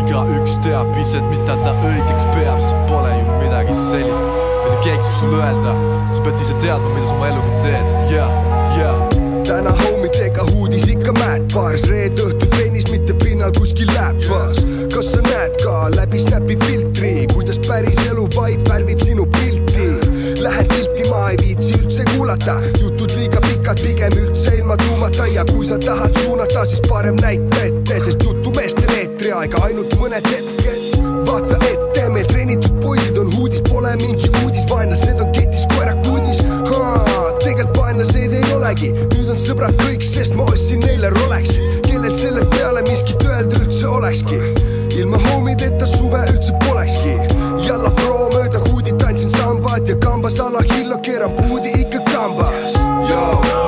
igaüks 0.00 0.56
teab 0.64 0.96
ise, 0.96 1.20
mida 1.28 1.58
ta 1.60 1.76
õigeks 1.76 2.26
peab, 2.32 2.58
see 2.64 2.82
pole 2.88 3.12
ju 3.18 3.38
midagi 3.44 3.76
sellist, 3.84 4.24
mida 4.64 4.80
keegi 4.80 5.02
saab 5.04 5.20
sulle 5.20 5.44
öelda. 5.44 5.76
sa 6.10 6.24
pead 6.24 6.40
ise 6.40 6.60
teadma, 6.64 6.96
mida 6.96 7.06
sa 7.06 7.14
oma 7.14 7.28
eluga 7.28 7.62
teed, 7.62 7.96
yeah, 8.16 8.30
yeah. 8.78 9.08
täna 9.44 9.89
homidega 10.00 10.42
huudis 10.52 10.84
ikka 10.88 11.12
Mad 11.12 11.42
Bars, 11.52 11.82
reede 11.90 12.22
õhtul 12.24 12.48
trennis, 12.54 12.86
mitte 12.88 13.12
pinnal 13.20 13.50
kuskil 13.52 13.90
läpas. 13.92 14.62
kas 14.94 15.10
sa 15.12 15.20
näed 15.26 15.58
ka 15.60 15.90
läbi 15.92 16.18
Snapi 16.18 16.56
filtri, 16.64 17.26
kuidas 17.34 17.60
päris 17.68 18.00
elu 18.08 18.24
vibe 18.32 18.64
värvib 18.70 19.02
sinu 19.04 19.26
pilti? 19.36 19.90
Lähen 20.40 20.68
tilti, 20.72 21.04
ma 21.10 21.30
ei 21.30 21.36
viitsi 21.42 21.76
üldse 21.76 22.06
kuulata, 22.14 22.56
jutud 22.80 23.12
liiga 23.12 23.42
pikad, 23.44 23.82
pigem 23.84 24.16
üldse 24.24 24.56
ilma 24.56 24.76
tuumata 24.80 25.26
ja 25.28 25.44
kui 25.52 25.68
sa 25.68 25.76
tahad 25.78 26.16
suunata, 26.24 26.64
siis 26.64 26.80
parem 26.88 27.20
näita 27.20 27.64
ette, 27.68 28.00
sest 28.00 28.24
jutumeestel 28.24 28.96
eetriaega 29.02 29.66
ainult 29.68 29.98
mõned 30.00 30.32
hetked. 30.32 31.02
vaata 31.28 31.60
ette, 31.68 32.08
meil 32.08 32.26
treenitud 32.32 32.80
poisid 32.80 33.20
on 33.20 33.28
huudis, 33.36 33.60
pole 33.68 33.92
mingi 34.00 34.32
uudis, 34.44 34.64
vaenlased 34.72 35.20
on 35.20 35.32
ketis 35.36 35.68
koera 35.74 35.92
kudis. 35.92 35.99
Tegelikult 37.50 37.78
vaenlaseid 37.82 38.34
ei 38.38 38.52
olegi, 38.54 38.88
nüüd 38.94 39.30
on 39.32 39.38
sõbrad 39.38 39.74
kõik, 39.82 40.04
sest 40.06 40.36
ma 40.38 40.44
ostsin 40.52 40.78
neile 40.84 41.10
Rolexi, 41.16 41.64
kellelt 41.88 42.18
selle 42.20 42.44
peale 42.52 42.84
miskit 42.86 43.24
öelda 43.26 43.58
üldse 43.64 43.88
olekski? 43.90 44.38
Ilma 45.00 45.18
homideta 45.24 45.88
suve 45.88 46.22
üldse 46.30 46.54
polekski. 46.66 47.16
Jalla 47.66 47.90
pro 48.02 48.28
mööda 48.36 48.62
huudit 48.68 49.00
tantsin 49.02 49.34
sambat 49.34 49.90
ja 49.90 49.98
kambas 50.04 50.38
alahilla 50.42 51.00
keeran 51.02 51.34
puudi 51.40 51.74
ikka 51.82 52.04
kambas 52.12 52.80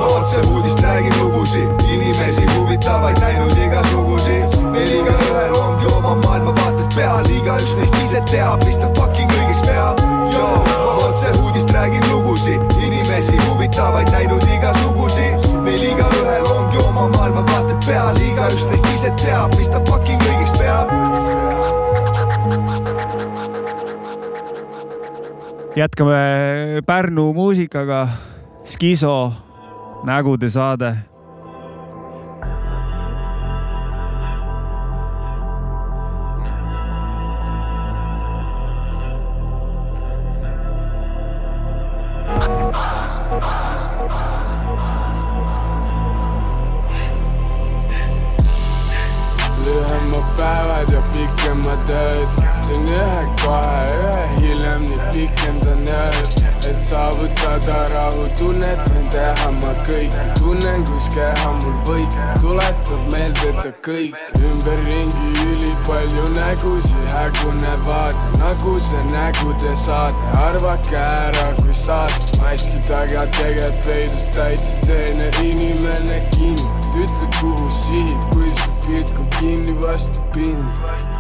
ma 0.03 0.07
otse 0.07 0.41
uudist 0.51 0.81
räägin 0.81 1.13
lugusid. 1.21 1.69
Inimesi 1.95 2.43
huvitavaid 2.57 3.19
näinud 3.21 3.53
igasuguseid 3.67 4.57
meil 4.73 4.93
igaühel 4.99 5.55
ongi 5.65 5.87
oma 5.97 6.15
maailmavaated 6.25 6.95
peal. 6.97 7.27
Igaüks 7.39 7.77
neist 7.77 7.97
ise 8.05 8.23
teab 8.31 8.65
mis 8.67 8.79
ta 8.79 8.91
fucking 8.99 9.31
õigeks 9.39 9.63
peab. 9.67 10.03
Joo, 10.35 10.57
ma 10.67 10.93
otse 11.09 11.35
uudist 11.43 11.71
räägin 11.71 12.05
lugusid. 12.11 12.79
Inimesi 12.83 13.37
huvitavaid 13.83 14.11
näinud 14.13 14.43
igasuguseid 14.55 15.47
meil 15.63 15.83
igaühel 15.83 16.45
ongi 16.55 16.79
oma 16.87 17.09
maailmavaated 17.17 17.87
peal 17.87 18.17
igaüks 18.23 18.67
neist 18.71 18.87
ise 18.95 19.11
teab 19.25 19.55
mis 19.59 19.69
ta 19.69 19.81
fucking 19.89 20.23
õigeks 20.23 20.55
peab 20.59 20.87
jätkame 25.77 26.21
Pärnu 26.87 27.33
muusikaga. 27.33 28.09
Skiso 28.65 29.33
nägude 30.05 30.51
saade. 30.51 30.95
Saavutada 57.43 57.85
rahutunnet, 57.93 58.81
võin 58.91 59.09
teha 59.11 59.51
ma 59.59 59.73
kõike 59.87 60.25
tunnen, 60.39 60.85
kus 60.87 61.09
keha 61.15 61.53
mul 61.61 61.75
võit. 61.89 62.17
Tuletab 62.41 63.13
meelde 63.13 63.53
ta 63.59 63.73
kõik. 63.85 64.17
Ümberringi 64.39 65.33
ülipalju 65.47 66.29
nägusid, 66.37 67.09
hägune 67.13 67.75
vaade 67.87 68.39
nagu 68.39 68.77
see 68.81 69.03
nägude 69.11 69.75
saade. 69.77 70.15
Arvake 70.47 70.99
ära, 70.99 71.49
kui 71.63 71.75
saate 71.75 72.39
maski 72.43 72.83
taga 72.89 73.27
tegelikult 73.39 73.87
peidus 73.87 74.29
täitsa 74.37 74.87
teine 74.87 75.31
inimene 75.43 76.23
kinni. 76.37 76.71
Ütle, 76.93 77.31
kuhu 77.41 77.71
sihid, 77.83 78.29
kui 78.35 78.53
su 78.61 78.71
pilk 78.87 79.19
on 79.19 79.35
kinni 79.39 79.75
vastu 79.81 80.31
pinda 80.35 81.12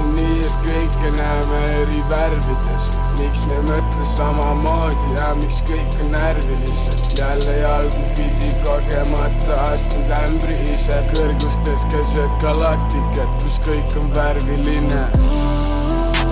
on 0.00 0.12
nii, 0.16 0.38
et 0.40 0.56
kõike 0.66 1.10
näeme 1.16 1.60
eri 1.80 2.02
värvides. 2.10 2.88
Miks 3.18 3.44
me 3.50 3.58
mõtle 3.66 4.06
samamoodi 4.14 5.14
ja 5.18 5.32
miks 5.40 5.60
kõik 5.68 5.98
on 6.00 6.12
närvilised? 6.14 7.04
Jälle 7.18 7.56
jalgu 7.58 8.02
pidi 8.16 8.52
kogemata 8.64 9.60
astun 9.68 10.12
ämbri 10.22 10.56
ise. 10.72 11.02
Kõrgustes 11.12 11.86
keset 11.92 12.36
galaktikat, 12.44 13.38
kus 13.44 13.60
kõik 13.68 13.96
on 14.00 14.12
värviline. 14.16 15.06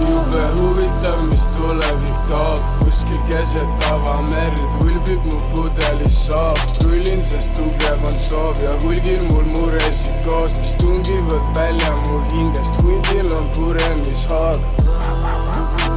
Jube 0.01 0.45
huvitav, 0.59 1.25
mis 1.29 1.49
tulevik 1.59 2.29
toob 2.31 2.80
kuskil 2.91 3.21
keset 3.31 3.85
avamerd 3.93 4.59
hulbib 4.81 5.23
mu 5.31 5.39
pudelis 5.53 6.17
soov 6.27 6.59
rullin, 6.83 7.23
sest 7.23 7.55
tugev 7.55 8.07
on 8.09 8.17
soov 8.19 8.59
ja 8.65 8.73
hulgil 8.83 9.23
mul 9.31 9.47
muresid 9.55 10.17
koos, 10.25 10.59
mis 10.59 10.73
tungivad 10.83 11.45
välja 11.55 11.93
mu 12.03 12.19
hingest. 12.33 12.83
Hundil 12.83 13.31
on 13.37 13.47
puremishoog 13.55 14.59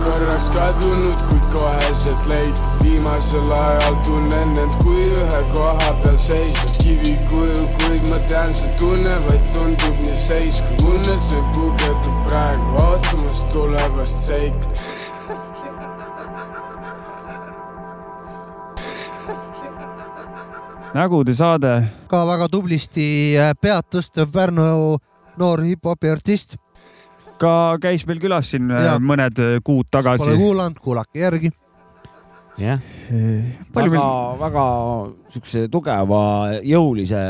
korraks 0.03 0.49
kadunud, 0.53 1.19
kuid 1.29 1.45
koheselt 1.56 2.27
leitud 2.29 2.84
viimasel 2.84 3.53
ajal 3.58 3.97
tunnen 4.06 4.53
end 4.63 4.75
kui 4.84 5.06
ühe 5.21 5.43
koha 5.53 5.93
peal 6.03 6.19
seisnud 6.27 6.75
kivikuju, 6.84 7.63
kuid 7.79 8.12
ma 8.12 8.19
tean, 8.27 8.53
see 8.60 8.69
tunne 8.82 9.15
vaid 9.29 9.47
tundub 9.56 10.03
nii 10.06 10.19
seis, 10.27 10.62
kui 10.67 10.91
unnes 10.93 11.32
võib 11.32 11.49
pugeda 11.58 12.19
praegu. 12.27 12.69
Ootamast 12.84 13.49
tulevast 13.56 14.27
seiklust 14.27 15.02
nägude 20.93 21.34
saade. 21.36 21.71
ka 22.08 22.21
väga 22.27 22.47
tublisti 22.51 23.06
äh, 23.39 23.53
pead 23.62 23.89
tõstev 23.91 24.29
Pärnu 24.34 24.99
noor 25.38 25.63
hip-hopi 25.65 26.12
artist. 26.13 26.58
ka 27.41 27.77
käis 27.82 28.06
meil 28.08 28.21
külas 28.21 28.51
siin 28.53 28.69
äh, 28.71 28.86
Jaa. 28.86 28.99
mõned 29.01 29.41
äh, 29.41 29.58
kuud 29.65 29.89
tagasi. 29.91 30.23
Pole 30.23 30.38
kuulanud, 30.38 30.79
kuulake 30.79 31.19
järgi. 31.19 31.51
jah, 32.62 32.79
palju 33.73 33.95
väga 33.95 34.06
meil-, 34.06 34.39
väga 34.45 34.65
siukse 35.34 35.67
tugeva 35.73 36.23
jõulise 36.62 37.25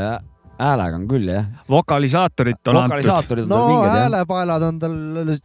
häälega 0.60 0.98
on 1.00 1.06
küll 1.08 1.30
jah. 1.32 1.46
vokalisaatorit 1.70 2.68
on 2.68 2.76
antud. 2.76 2.90
vokalisaatorid 2.90 3.44
on 3.44 3.54
no 3.56 3.82
häälepaelad 3.82 4.68
on 4.68 4.78
tal 4.78 4.96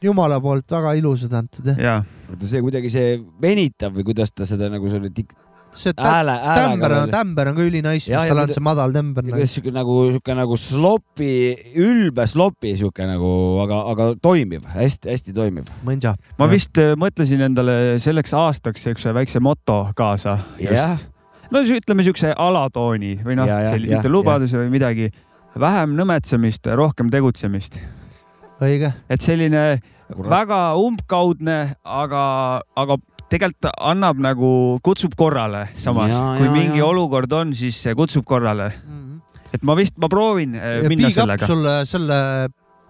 jumala 0.04 0.42
poolt 0.44 0.72
väga 0.72 0.94
ilusad 1.00 1.34
antud 1.40 1.72
jah. 1.72 2.04
vaata 2.28 2.52
see 2.52 2.62
kuidagi 2.62 2.92
see 2.92 3.16
venitab 3.42 3.96
või 3.96 4.12
kuidas 4.12 4.36
ta 4.36 4.46
seda 4.46 4.68
nagu 4.70 4.92
selle 4.92 5.14
tik-, 5.16 5.38
see 5.76 5.94
hääle, 5.98 6.34
häälega 6.42 6.72
tämber 6.72 6.94
on, 6.96 7.12
tämber 7.14 7.52
on 7.52 7.58
ka 7.58 7.66
ülinais, 7.66 8.02
mis 8.02 8.10
ja 8.10 8.24
tal 8.30 8.42
on 8.44 8.54
see 8.54 8.64
madal 8.64 8.94
tämber. 8.96 9.26
kuidas 9.28 9.54
siuke 9.58 9.74
nagu 9.76 9.98
siuke 10.14 10.36
nagu 10.38 10.58
slopi, 10.60 11.34
ülbe 11.78 12.26
slopi 12.30 12.74
siuke 12.80 13.06
nagu, 13.10 13.32
aga, 13.66 13.82
aga 13.94 14.10
toimiv 14.22 14.66
hästi,, 14.66 15.12
hästi-hästi 15.12 15.36
toimiv. 15.38 15.70
mõnsa. 15.86 16.16
ma 16.40 16.50
vist 16.52 16.82
äh, 16.82 16.96
mõtlesin 17.00 17.46
endale 17.46 18.00
selleks 18.02 18.34
aastaks 18.38 18.88
siukse 18.88 19.14
väikse 19.16 19.42
moto 19.44 19.82
kaasa. 19.98 20.40
jah, 20.64 20.98
no 21.54 21.64
ütleme 21.64 22.06
siukse 22.08 22.34
alatooni 22.34 23.20
või 23.26 23.40
noh, 23.40 23.50
Ja, 23.50 23.62
ja, 23.66 23.76
selline 23.76 23.94
ja, 23.94 24.02
mitte 24.02 24.12
lubadus 24.12 24.56
või 24.58 24.74
midagi. 24.74 25.12
vähem 25.60 25.96
nõmetsemist, 25.98 26.70
rohkem 26.76 27.10
tegutsemist. 27.14 27.80
õige. 28.62 28.94
et 29.10 29.22
selline 29.22 29.82
väga 30.10 30.74
umbkaudne, 30.80 31.76
aga, 31.86 32.24
aga 32.76 32.98
tegelikult 33.30 33.70
annab 33.78 34.22
nagu, 34.24 34.52
kutsub 34.86 35.16
korrale 35.20 35.68
samas, 35.80 36.14
kui 36.40 36.48
ja, 36.48 36.54
mingi 36.54 36.82
ja. 36.82 36.88
olukord 36.90 37.34
on, 37.38 37.54
siis 37.58 37.82
kutsub 37.98 38.26
korrale. 38.28 38.72
et 39.54 39.64
ma 39.66 39.76
vist, 39.78 39.96
ma 40.02 40.10
proovin 40.12 40.56
äh, 40.58 40.82
ja 40.84 40.90
minna 40.92 41.10
sellega. 41.14 41.48
sulle 41.50 41.80
selle 41.90 42.18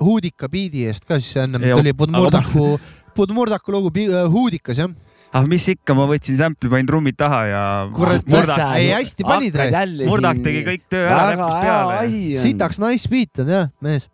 huudika 0.04 0.49
biidi 0.52 0.86
eest 0.88 1.06
ka 1.08 1.19
siis 1.19 1.38
ennem 1.43 1.63
Ja, 1.63 1.78
tuli 1.80 1.93
Budmurdaku, 1.93 2.80
Budmurdaku 3.15 3.71
lugu 3.75 3.91
äh, 4.04 4.28
Huudikas 4.32 4.80
jah. 4.80 4.91
ah 5.34 5.47
mis 5.47 5.67
ikka, 5.71 5.95
ma 5.95 6.08
võtsin 6.10 6.39
sample'i, 6.39 6.71
panin 6.71 6.88
trummid 6.89 7.17
taha 7.19 7.41
ja 7.47 7.63
Kurat, 7.95 8.28
murdak, 8.28 8.63
ei, 8.80 8.91
hästi 8.95 9.28
panid, 9.28 9.60
murdak 10.06 10.43
tegi 10.45 10.63
kõik 10.67 10.88
töö 10.91 11.06
ära, 11.08 11.28
hea 11.36 11.49
peale. 11.63 11.99
asi 12.06 12.23
on. 12.36 12.43
sitaks 12.47 12.82
nice 12.84 13.12
beat 13.12 13.43
on 13.43 13.54
jah, 13.56 13.69
mees. 13.84 14.10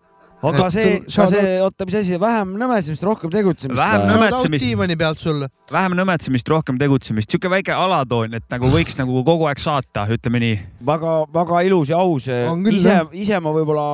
Aga 0.50 0.68
see 0.74 0.98
sul-, 0.98 1.14
ka 1.16 1.26
see, 1.32 1.54
oota, 1.64 1.88
mis 1.88 1.98
asi, 2.00 2.18
vähem 2.22 2.56
nõmesemist, 2.60 3.06
rohkem 3.06 3.32
tegutsemist. 3.34 3.80
Vähem 3.80 4.06
nõmetsemist. 4.10 4.64
Tiimani 4.66 4.98
pealt 5.00 5.22
sulle. 5.22 5.50
vähem 5.72 5.96
nõmetsemist, 6.00 6.50
rohkem 6.52 6.80
tegutsemist, 6.82 7.32
sihuke 7.32 7.52
väike 7.52 7.74
alatoon, 7.76 8.38
et 8.40 8.46
nagu 8.52 8.70
võiks 8.74 8.98
nagu 9.00 9.24
kogu 9.28 9.50
aeg 9.50 9.62
saata, 9.62 10.06
ütleme 10.16 10.42
nii. 10.44 10.60
väga, 10.88 11.16
väga 11.34 11.64
ilus 11.70 11.94
ja 11.94 12.02
aus. 12.04 12.30
Küll, 12.30 12.80
ise 12.80 13.00
ise 13.26 13.42
ma 13.44 13.54
võib-olla, 13.56 13.88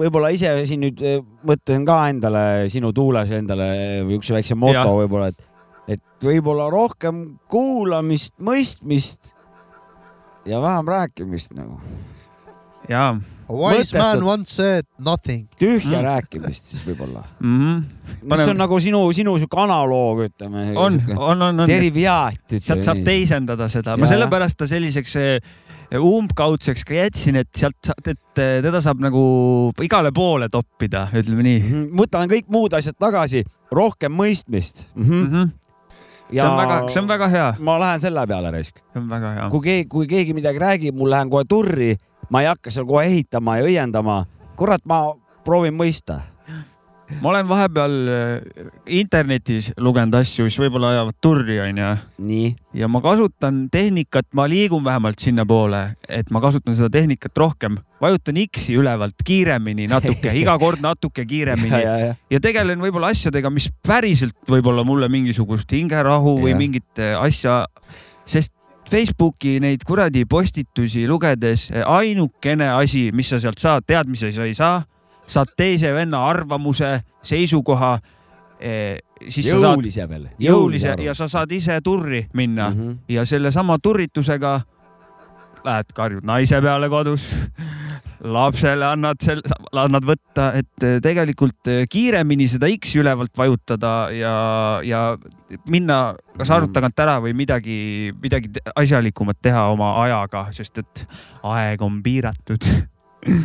võib-olla 0.00 0.32
ise 0.34 0.52
siin 0.68 0.84
nüüd 0.86 1.04
eh, 1.04 1.20
mõtlen 1.46 1.86
ka 1.88 2.00
endale 2.12 2.46
sinu 2.72 2.92
tuules 2.96 3.32
endale 3.36 3.70
üks 4.16 4.32
väikse 4.34 4.58
moto 4.58 4.98
võib-olla, 5.00 5.30
et, 5.32 5.46
et 5.96 6.26
võib-olla 6.26 6.68
rohkem 6.72 7.24
kuulamist, 7.52 8.36
mõistmist 8.44 9.32
ja 10.46 10.60
vähem 10.62 10.92
rääkimist 10.92 11.56
nagu, 11.58 11.80
jaa 12.90 13.16
Wise 13.48 13.94
Mõttetut. 13.94 13.98
man 14.02 14.22
once 14.24 14.50
said 14.56 14.86
nothing. 14.98 15.46
tühja 15.60 15.98
Mm. 15.98 16.02
mm. 16.02 16.04
rääkimist 16.08 16.64
siis 16.72 16.82
võib-olla. 16.86 17.22
mm. 17.40 17.58
-hmm. 17.60 17.84
mis 18.22 18.30
Paneme- 18.32 18.50
on 18.50 18.56
nagu 18.56 18.80
sinu, 18.80 19.12
sinu 19.12 19.36
sihuke 19.38 19.60
analoog, 19.62 20.18
ütleme. 20.26 20.72
on, 20.76 21.00
on, 21.16 21.42
on, 21.42 21.60
on. 21.60 21.66
derivaat, 21.68 22.40
sealt 22.58 22.84
saab. 22.84 23.04
teisendada 23.04 23.68
seda, 23.68 23.96
ma 23.96 24.06
sellepärast 24.06 24.56
ta 24.58 24.66
selliseks 24.66 25.16
eh, 25.16 25.40
umbkaudseks 25.94 26.82
ka 26.84 26.94
jätsin, 26.94 27.36
et 27.36 27.48
sealt, 27.54 27.92
et 28.08 28.38
eh, 28.42 28.58
teda 28.62 28.80
saab 28.82 28.98
nagu 29.00 29.70
igale 29.82 30.10
poole 30.12 30.48
toppida, 30.48 31.06
ütleme 31.14 31.42
nii 31.46 31.60
Mhm. 31.62 31.84
võtan 32.00 32.26
kõik 32.28 32.48
muud 32.50 32.74
asjad 32.74 32.96
tagasi, 32.98 33.44
rohkem 33.72 34.12
mõistmist 34.12 34.88
mm. 34.94 35.02
mm. 35.04 35.12
-hmm. 35.12 35.30
-hmm. 35.30 35.50
see 36.34 36.42
on 36.42 36.56
väga, 36.58 36.88
see 36.90 37.00
on 37.02 37.08
väga 37.08 37.28
hea, 37.28 37.54
ma 37.60 37.78
lähen 37.78 38.00
selle 38.00 38.26
peale 38.26 38.50
raisk. 38.50 38.74
see 38.92 39.00
on 39.00 39.08
väga 39.08 39.32
hea. 39.34 39.48
kui 39.50 39.60
keegi, 39.60 39.88
kui 39.88 40.06
keegi 40.06 40.34
midagi 40.34 40.58
räägib, 40.58 40.94
mul 40.94 41.10
lähen 41.10 41.30
kohe 41.30 41.44
turri, 41.48 41.96
ma 42.30 42.42
ei 42.42 42.50
hakka 42.50 42.72
seal 42.74 42.86
kohe 42.88 43.06
ehitama 43.08 43.60
ja 43.60 43.68
õiendama, 43.68 44.24
kurat, 44.58 44.82
ma 44.88 45.10
proovin 45.46 45.76
mõista. 45.76 46.22
ma 47.22 47.28
olen 47.30 47.46
vahepeal 47.46 47.92
äh, 48.10 48.70
internetis 48.98 49.68
lugenud 49.78 50.16
asju, 50.18 50.48
mis 50.48 50.56
võib-olla 50.58 50.88
ajavad 50.90 51.14
turri, 51.22 51.60
onju. 51.62 51.90
ja 52.74 52.88
ma 52.90 53.00
kasutan 53.04 53.68
tehnikat, 53.70 54.26
ma 54.34 54.48
liigun 54.50 54.82
vähemalt 54.84 55.22
sinnapoole, 55.22 55.96
et 56.08 56.32
ma 56.34 56.42
kasutan 56.42 56.74
seda 56.74 56.90
tehnikat 56.90 57.38
rohkem. 57.38 57.78
vajutan 58.00 58.40
X-i 58.48 58.74
ülevalt 58.74 59.22
kiiremini 59.24 59.86
natuke, 59.86 60.34
iga 60.42 60.58
kord 60.58 60.82
natuke 60.82 61.24
kiiremini 61.24 61.70
ja, 61.70 61.78
ja, 61.78 61.96
ja. 62.06 62.18
ja 62.30 62.40
tegelen 62.40 62.82
võib-olla 62.82 63.14
asjadega, 63.14 63.50
mis 63.54 63.70
päriselt 63.86 64.36
võib-olla 64.50 64.84
mulle 64.84 65.08
mingisugust 65.08 65.70
hingerahu 65.72 66.40
või 66.42 66.56
Jah. 66.56 66.58
mingit 66.58 66.98
äh, 66.98 67.14
asja, 67.22 67.64
sest 68.26 68.52
Facebooki 68.90 69.56
neid 69.60 69.82
kuradi 69.86 70.24
postitusi 70.30 71.06
lugedes 71.08 71.70
äh, 71.70 71.82
ainukene 71.86 72.70
asi, 72.70 73.10
mis 73.12 73.28
sa 73.32 73.40
sealt 73.40 73.58
saad, 73.58 73.86
teadmisi 73.86 74.32
sa 74.32 74.46
ei 74.46 74.54
saa, 74.54 74.82
saad 75.26 75.56
teise 75.56 75.92
venna 75.94 76.22
arvamuse, 76.28 77.00
seisukoha. 77.22 77.98
siis 79.28 79.50
sa 79.50 79.58
saad 79.60 79.76
jõulise 79.76 80.08
veel. 80.08 80.28
jõulise 80.40 80.94
ja 81.04 81.14
sa 81.14 81.26
saad 81.28 81.50
ise 81.52 81.74
turri 81.84 82.22
minna 82.32 82.70
mm. 82.70 82.76
-hmm. 82.80 82.96
ja 83.08 83.24
sellesama 83.24 83.76
turritusega 83.78 84.60
lähed 85.64 85.92
karjud 85.94 86.24
naise 86.24 86.60
peale 86.62 86.88
kodus, 86.88 87.28
lapsele 88.24 88.86
annad 88.86 89.20
sel-, 89.22 89.42
annad 89.76 90.06
võtta, 90.08 90.48
et 90.58 90.86
eh, 90.86 90.98
tegelikult 91.04 91.70
eh, 91.70 91.84
kiiremini 91.90 92.48
seda 92.50 92.70
X-i 92.72 93.00
ülevalt 93.02 93.34
vajutada 93.36 93.94
ja, 94.14 94.34
ja 94.86 95.02
minna 95.70 96.16
kas 96.36 96.52
arvuti 96.52 96.76
tagant 96.76 97.04
ära 97.04 97.18
või 97.24 97.34
midagi, 97.36 97.78
midagi 98.22 98.52
asjalikumat 98.74 99.40
teha 99.44 99.66
oma 99.72 99.94
ajaga, 100.04 100.46
sest 100.56 100.82
et 100.82 101.06
aeg 101.46 101.82
on 101.84 102.00
piiratud. 102.04 102.68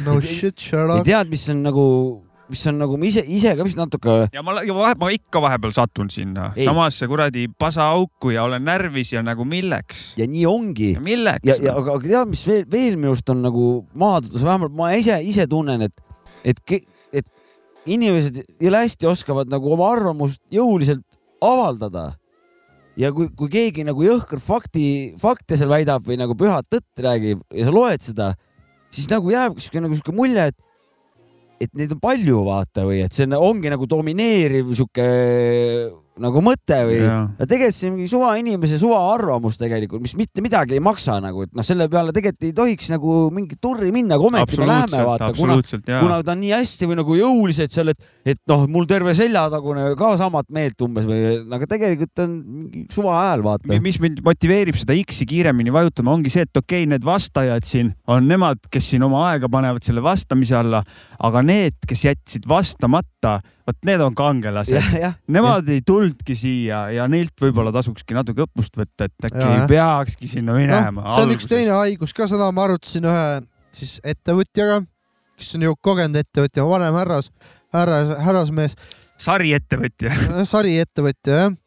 no 0.05 0.19
shit, 0.23 0.59
Sherlock. 0.59 1.05
tead, 1.07 1.31
mis 1.31 1.47
on 1.53 1.63
nagu, 1.67 1.85
mis 2.51 2.61
on 2.69 2.79
nagu 2.81 2.97
ise, 3.07 3.23
ise 3.27 3.53
ka 3.57 3.65
vist 3.65 3.79
natuke, 3.79 4.17
ja 4.33 4.43
ma, 4.45 4.57
ja 4.65 4.75
vahe, 4.75 4.95
ma 4.99 5.09
ikka 5.15 5.41
vahepeal 5.43 5.73
satun 5.75 6.11
sinna 6.13 6.51
Ei. 6.55 6.65
samasse 6.67 7.07
kuradi 7.09 7.47
pasaauku 7.59 8.33
ja 8.35 8.45
olen 8.47 8.65
närvis 8.67 9.13
ja 9.15 9.23
nagu 9.25 9.45
milleks, 9.47 10.11
ja 10.19 10.27
nii 10.29 10.45
ongi. 10.49 10.91
milleks 11.03 11.47
ja, 11.47 11.57
ja 11.69 11.75
aga 11.79 11.95
aga 11.97 12.07
tead, 12.07 12.31
mis 12.33 12.43
veel, 12.47 12.65
veel 12.71 12.97
minu 12.99 13.13
arust 13.13 13.31
on 13.33 13.43
nagu 13.45 13.67
maadluses, 13.97 14.45
vähemalt 14.45 14.75
ma 14.77 14.91
ise, 14.99 15.17
ise 15.27 15.47
tunnen, 15.51 15.87
et, 15.87 16.03
et, 16.43 16.75
et 17.15 17.31
inimesed 17.89 18.41
jõle 18.61 18.83
hästi 18.83 19.09
oskavad 19.09 19.51
nagu 19.51 19.71
oma 19.73 19.91
arvamust 19.95 20.41
jõuliselt 20.53 21.05
avaldada. 21.41 22.11
ja 22.99 23.09
kui, 23.15 23.29
kui 23.33 23.47
keegi 23.49 23.85
nagu 23.87 24.03
jõhker 24.03 24.41
fakti, 24.43 25.15
fakte 25.21 25.57
seal 25.57 25.71
väidab 25.71 26.03
või 26.05 26.19
nagu 26.19 26.35
pühat 26.37 26.67
tõtt 26.69 27.01
räägib 27.01 27.39
ja 27.55 27.65
sa 27.65 27.73
loed 27.73 28.03
seda, 28.03 28.33
siis 28.91 29.07
nagu 29.09 29.31
jääb 29.31 29.55
siuke 29.63 29.81
nagu 29.81 29.95
siuke 29.95 30.13
mulje, 30.15 30.51
et 30.51 30.57
et 31.61 31.73
neid 31.77 31.93
on 31.95 32.01
palju, 32.01 32.41
vaata, 32.47 32.85
või 32.87 33.03
et 33.05 33.15
see 33.15 33.27
on, 33.29 33.37
ongi 33.51 33.71
nagu 33.71 33.87
domineeriv 33.89 34.73
sihuke 34.73 35.07
nagu 36.19 36.41
mõte 36.43 36.77
või 36.87 36.97
ja 36.99 37.45
tegelikult 37.47 37.75
see 37.77 37.87
on 37.87 37.93
mingi 37.95 38.11
suva 38.11 38.31
inimese 38.39 38.77
suva 38.81 38.99
arvamus 39.13 39.57
tegelikult, 39.59 40.03
mis 40.03 40.13
mitte 40.19 40.43
midagi 40.43 40.75
ei 40.75 40.83
maksa 40.83 41.17
nagu, 41.23 41.45
et 41.45 41.53
noh, 41.55 41.65
selle 41.65 41.87
peale 41.91 42.11
tegelikult 42.15 42.47
ei 42.49 42.55
tohiks 42.57 42.89
nagu 42.91 43.15
mingit 43.33 43.61
turri 43.63 43.93
minna, 43.95 44.17
aga 44.17 44.27
ometi 44.27 44.59
me 44.59 44.67
läheme, 44.67 45.03
vaata, 45.07 45.29
kuna, 45.37 45.57
kuna 45.87 46.19
ta 46.27 46.35
on 46.35 46.41
nii 46.43 46.51
hästi 46.51 46.89
või 46.89 46.99
nagu 46.99 47.15
jõuliselt 47.15 47.75
seal, 47.75 47.93
et, 47.93 48.09
et 48.33 48.41
noh, 48.51 48.65
mul 48.71 48.89
terve 48.89 49.13
seljatagune 49.17 49.85
ka 49.99 50.11
samat 50.19 50.49
meelt 50.53 50.83
umbes 50.83 51.07
või, 51.07 51.21
aga 51.57 51.69
tegelikult 51.75 52.23
on 52.25 52.35
mingi 52.41 52.83
suva 52.91 53.15
hääl, 53.21 53.45
vaata. 53.47 53.79
mis 53.87 54.01
mind 54.03 54.19
motiveerib 54.25 54.81
seda 54.81 54.97
X-i 55.05 55.29
kiiremini 55.29 55.73
vajutama, 55.73 56.17
ongi 56.17 56.33
see, 56.33 56.43
et 56.47 56.51
okei 56.59 56.83
okay,, 56.83 56.91
need 56.91 57.07
vastajad 57.07 57.67
siin 57.67 57.95
on 58.11 58.27
nemad, 58.27 58.59
kes 58.71 58.91
siin 58.91 59.07
oma 59.07 59.29
aega 59.29 59.49
panevad 59.51 59.87
selle 59.87 60.03
vastamise 60.03 60.59
alla, 60.59 60.83
aga 61.23 61.45
need, 61.45 61.79
kes 61.87 62.05
jätsid 62.09 62.49
vastamata, 62.51 63.39
vot 63.71 63.87
need 63.87 64.03
on 64.03 64.15
kangelased. 64.17 64.97
Nemad 65.35 65.69
ei 65.71 65.81
tulnudki 65.85 66.35
siia 66.37 66.83
ja 66.95 67.07
neilt 67.11 67.35
võib-olla 67.41 67.73
tasukski 67.75 68.17
natuke 68.17 68.45
õppust 68.45 68.77
võtta, 68.79 69.07
et 69.07 69.29
äkki 69.29 69.41
Jaa, 69.41 69.55
ei 69.55 69.69
peakski 69.71 70.29
sinna 70.29 70.55
minema 70.57 71.05
noh, 71.05 71.11
see 71.13 71.25
on 71.25 71.35
üks 71.35 71.49
teine 71.49 71.75
haigus 71.77 72.15
ka, 72.17 72.27
seda 72.31 72.51
ma 72.55 72.67
arutasin 72.67 73.07
ühe 73.07 73.25
siis 73.75 73.97
ettevõtjaga, 74.03 74.81
kes 75.39 75.55
on 75.57 75.65
ju 75.67 75.75
kogenud 75.83 76.19
ettevõtja, 76.19 76.67
vanem 76.67 76.97
härras, 76.99 77.31
härras, 77.75 78.13
härrasmees, 78.25 78.75
sariettevõtja. 79.21 80.13
sariettevõtja 80.51 81.39
jah. 81.39 81.57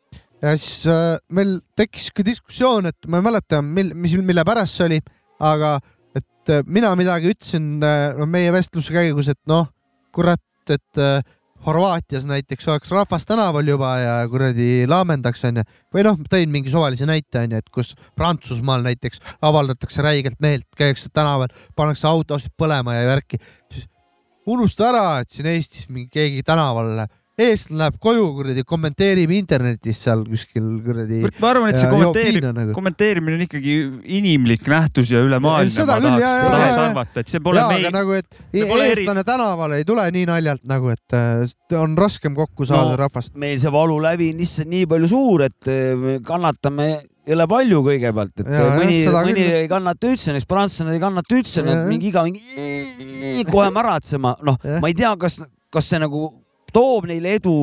ja 0.45 0.55
siis 0.59 0.85
äh, 0.91 1.17
meil 1.35 1.59
tekkis 1.79 2.11
ka 2.15 2.27
diskussioon, 2.27 2.91
et 2.93 3.11
ma 3.11 3.21
ei 3.21 3.29
mäleta, 3.31 3.63
mil, 3.65 3.95
mis, 3.97 4.17
mille 4.21 4.45
pärast 4.47 4.81
see 4.81 4.91
oli, 4.91 5.01
aga 5.45 5.79
et 6.15 6.53
äh, 6.53 6.67
mina 6.67 6.93
midagi 6.99 7.33
ütlesin 7.33 7.79
äh, 7.83 8.13
no 8.19 8.29
meie 8.31 8.53
vestluse 8.55 8.93
käigus, 8.95 9.33
et 9.33 9.41
noh, 9.51 9.71
kurat, 10.15 10.45
et 10.69 11.01
äh, 11.01 11.25
Horvaatias 11.65 12.27
näiteks 12.29 12.69
oleks 12.69 12.91
rahvas 12.93 13.25
tänaval 13.27 13.69
juba 13.69 13.95
ja 13.99 14.15
kuradi 14.29 14.85
laamendaks 14.89 15.47
onju, 15.49 15.65
või 15.95 16.05
noh, 16.05 16.19
tõin 16.31 16.51
mingi 16.53 16.73
suvalise 16.73 17.09
näite 17.09 17.41
onju, 17.41 17.61
et 17.63 17.71
kus 17.73 17.95
Prantsusmaal 18.19 18.85
näiteks 18.85 19.23
avaldatakse 19.41 20.05
räigelt 20.05 20.37
meelt, 20.45 20.69
käiakse 20.77 21.09
tänaval, 21.13 21.49
pannakse 21.77 22.09
autosid 22.11 22.53
põlema 22.61 22.99
ja 22.99 23.09
värki, 23.09 23.41
unusta 24.47 24.91
ära, 24.91 25.07
et 25.23 25.33
siin 25.33 25.49
Eestis 25.55 25.89
mingi 25.89 26.11
keegi 26.13 26.45
tänaval, 26.45 27.07
eestlane 27.41 27.81
läheb 27.81 27.97
koju 28.03 28.27
kuradi, 28.37 28.63
kommenteerib 28.69 29.33
internetis 29.35 29.99
seal 30.05 30.21
kuskil 30.29 30.67
kuradi. 30.85 31.23
ma 31.43 31.49
arvan, 31.51 31.71
et 31.73 31.81
see 31.81 31.89
ja 31.89 31.91
joob 31.91 32.15
kommenteerib 32.15 32.45
nagu. 32.55 32.75
kommenteerimine 32.77 33.39
on 33.41 33.43
ikkagi 33.47 33.75
inimlik 34.21 34.69
nähtus 34.71 35.11
ja 35.11 35.23
ülemaailmne. 35.27 35.73
seda 35.75 35.97
küll, 35.99 36.15
jaa, 36.23 36.37
tahaks 36.45 36.69
jaa. 36.69 36.85
arvata, 36.89 37.25
et 37.25 37.33
see 37.33 37.43
pole 37.43 37.59
jaa, 37.59 37.73
meie 37.73 37.89
aga, 37.89 37.95
nagu, 37.99 38.13
et 38.21 38.39
see 38.39 38.69
pole 38.71 38.85
eri- 38.87 38.93
eestlane 39.01 39.25
tänavale 39.27 39.81
ei 39.83 39.89
tule 39.89 40.05
nii 40.15 40.29
naljalt 40.31 40.63
nagu, 40.71 40.93
et 40.95 41.17
äh, 41.19 41.57
on 41.81 41.97
raskem 41.99 42.37
kokku 42.39 42.69
saada 42.71 42.95
No, 42.95 43.01
rahvast. 43.03 43.35
meil 43.41 43.59
see 43.59 43.73
valulävi 43.75 44.31
on 44.35 44.45
lihtsalt 44.45 44.71
nii 44.71 44.87
palju 44.95 45.11
suur, 45.11 45.43
et 45.49 45.73
me 45.99 46.17
kannatame 46.23 46.89
jõle 47.27 47.49
palju 47.51 47.83
kõigepealt, 47.89 48.45
et 48.45 48.53
jah, 48.53 48.77
mõni, 48.79 49.01
mõni 49.11 49.35
küll. 49.41 49.59
ei 49.65 49.69
kannata 49.75 50.07
üldse, 50.13 50.31
näiteks 50.31 50.47
prantslased 50.55 50.93
ei 50.95 51.03
kannata 51.03 51.35
üldse, 51.35 51.67
mingi 51.89 52.13
iga 52.13 52.23
mingi 52.29 53.45
kohe 53.51 53.71
märatsema, 53.75 54.37
noh, 54.45 54.59
ma 54.79 54.91
ei 54.93 54.95
tea, 54.95 55.11
kas, 55.19 55.41
kas 55.73 55.89
see 55.91 55.99
nagu 56.05 56.29
toob 56.75 57.09
neile 57.11 57.37
edu 57.39 57.57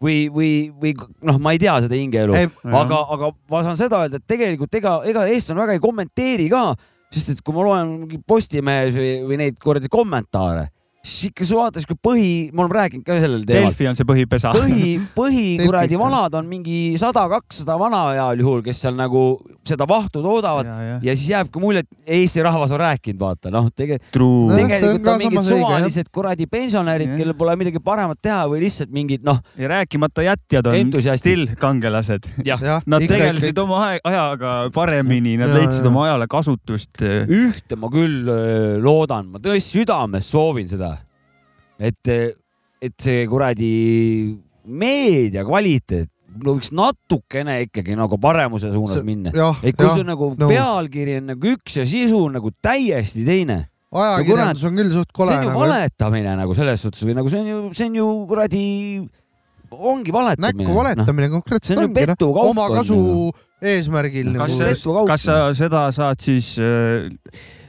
või, 0.00 0.28
või, 0.32 0.52
või 0.80 0.94
noh, 1.28 1.38
ma 1.42 1.54
ei 1.54 1.60
tea 1.60 1.76
seda 1.84 1.98
hingeelu, 1.98 2.36
aga, 2.64 3.00
aga 3.16 3.30
ma 3.52 3.62
saan 3.66 3.78
seda 3.80 4.04
öelda, 4.04 4.20
et 4.20 4.28
tegelikult 4.30 4.74
ega, 4.80 4.98
ega 5.08 5.26
eestlane 5.28 5.64
väga 5.64 5.76
ei 5.76 5.82
kommenteeri 5.82 6.48
ka, 6.52 6.64
sest 7.12 7.34
et 7.34 7.42
kui 7.44 7.56
ma 7.56 7.66
loen 7.66 7.96
mingi 8.04 8.20
Postimehes 8.26 8.96
või, 8.96 9.14
või 9.28 9.40
neid 9.42 9.58
kuradi 9.62 9.90
kommentaare, 9.92 10.68
siis 11.00 11.30
ikka 11.30 11.46
sa 11.48 11.56
vaatad 11.56 11.84
siuke 11.84 11.96
põhi, 12.04 12.30
ma 12.52 12.64
olen 12.66 12.74
rääkinud 12.76 13.04
ka 13.06 13.16
sellel 13.22 13.44
teemal. 13.48 13.70
Delfi 13.70 13.88
on 13.88 13.96
see 13.98 14.06
põhipesa. 14.08 14.52
põhi, 14.56 14.90
põhi 15.16 15.46
kuradi 15.62 15.98
vanad 16.00 16.34
on 16.36 16.48
mingi 16.50 16.96
sada, 17.00 17.24
kakssada 17.32 17.78
vana 17.80 18.02
heal 18.14 18.42
juhul, 18.42 18.60
kes 18.66 18.82
seal 18.84 18.96
nagu 18.98 19.22
seda 19.66 19.86
vahtu 19.88 20.22
toodavad 20.24 20.66
ja, 20.68 20.76
ja 20.82 20.98
ja 21.02 21.14
siis 21.16 21.30
jääbki 21.32 21.60
mulje, 21.62 21.84
et 21.84 22.16
Eesti 22.20 22.42
rahvas 22.44 22.72
on 22.74 22.80
rääkinud, 22.82 23.20
vaata 23.20 23.50
noh, 23.54 23.68
tegelikult 23.76 24.20
on 24.20 24.56
tegelikult 24.58 25.04
ka 25.04 25.14
on 25.14 25.22
mingid 25.22 25.46
suvalised 25.46 26.10
kuradi 26.12 26.46
pensionärid, 26.50 27.14
kellel 27.16 27.36
pole 27.38 27.54
midagi 27.60 27.80
paremat 27.84 28.20
teha 28.22 28.42
või 28.50 28.62
lihtsalt 28.64 28.92
mingid 28.94 29.24
noh, 29.26 29.40
ja 29.60 29.70
rääkimata 29.72 30.24
jätjad 30.26 30.68
on 30.70 30.92
still 31.20 31.46
kangelased. 31.60 32.28
Nad 32.90 33.06
tegelesid 33.08 33.58
oma 33.62 33.80
aeg- 33.88 34.04
ajaga 34.10 34.54
paremini, 34.74 35.36
nad 35.40 35.50
Jaa, 35.52 35.58
leidsid 35.60 35.84
jaa. 35.84 35.92
oma 35.92 36.04
ajale 36.08 36.28
kasutust. 36.30 37.00
ühte 37.00 37.76
ma 37.80 37.88
küll 37.92 38.28
öö, 38.28 38.78
loodan, 38.82 39.30
ma 39.32 39.38
tõesti 39.42 39.80
südames 39.80 40.28
soovin 40.30 40.68
seda, 40.70 40.89
et, 41.80 42.12
et 42.80 42.94
see 43.00 43.26
kuradi 43.30 43.74
meedia 44.70 45.44
kvaliteet 45.48 46.10
no 46.38 46.54
võiks 46.54 46.70
natukene 46.76 47.56
ikkagi 47.66 47.96
nagu 47.98 48.18
paremuse 48.22 48.70
suunas 48.74 49.00
See- 49.00 49.06
minna. 49.06 49.32
et 49.62 49.76
kui 49.76 49.90
see, 49.90 50.06
nagu 50.06 50.32
nõus. 50.36 50.50
pealkiri 50.50 51.18
on 51.20 51.32
nagu 51.32 51.52
üks 51.56 51.80
ja 51.80 51.86
sisu 51.88 52.26
on 52.28 52.38
nagu 52.38 52.52
täiesti 52.62 53.24
teine, 53.26 53.64
ajakirjandus 53.90 54.66
on 54.68 54.78
küll 54.78 54.94
suht 54.94 55.10
kole 55.16 55.32
see 55.32 55.40
on 55.40 55.48
ju 55.48 55.50
nagu. 55.50 55.62
valetamine 55.64 56.36
nagu 56.38 56.54
selles 56.54 56.84
suhtes 56.86 57.02
või 57.06 57.18
nagu 57.18 57.32
see 57.32 57.42
on 57.42 57.50
ju, 57.50 57.62
see 57.74 57.90
on 57.90 57.98
ju 57.98 58.08
kuradi, 58.30 58.64
ongi 59.70 60.14
valetamine. 60.14 60.62
näkku 60.62 60.76
valetamine 60.78 61.26
see 61.26 61.36
konkreetselt 61.36 61.78
on 61.78 61.88
ongi 61.88 61.94
noh, 61.94 62.12
petukaup 62.14 62.52
oma 62.52 62.68
on 62.68 62.76
kasu 62.78 63.00
ju. 63.00 63.30
eesmärgil 63.74 64.30
kas 64.36 64.58
nagu. 64.60 65.06
kas 65.10 65.26
sa 65.26 65.40
seda 65.58 65.88
saad 65.96 66.22
siis 66.22 66.54
äh, 66.62 67.10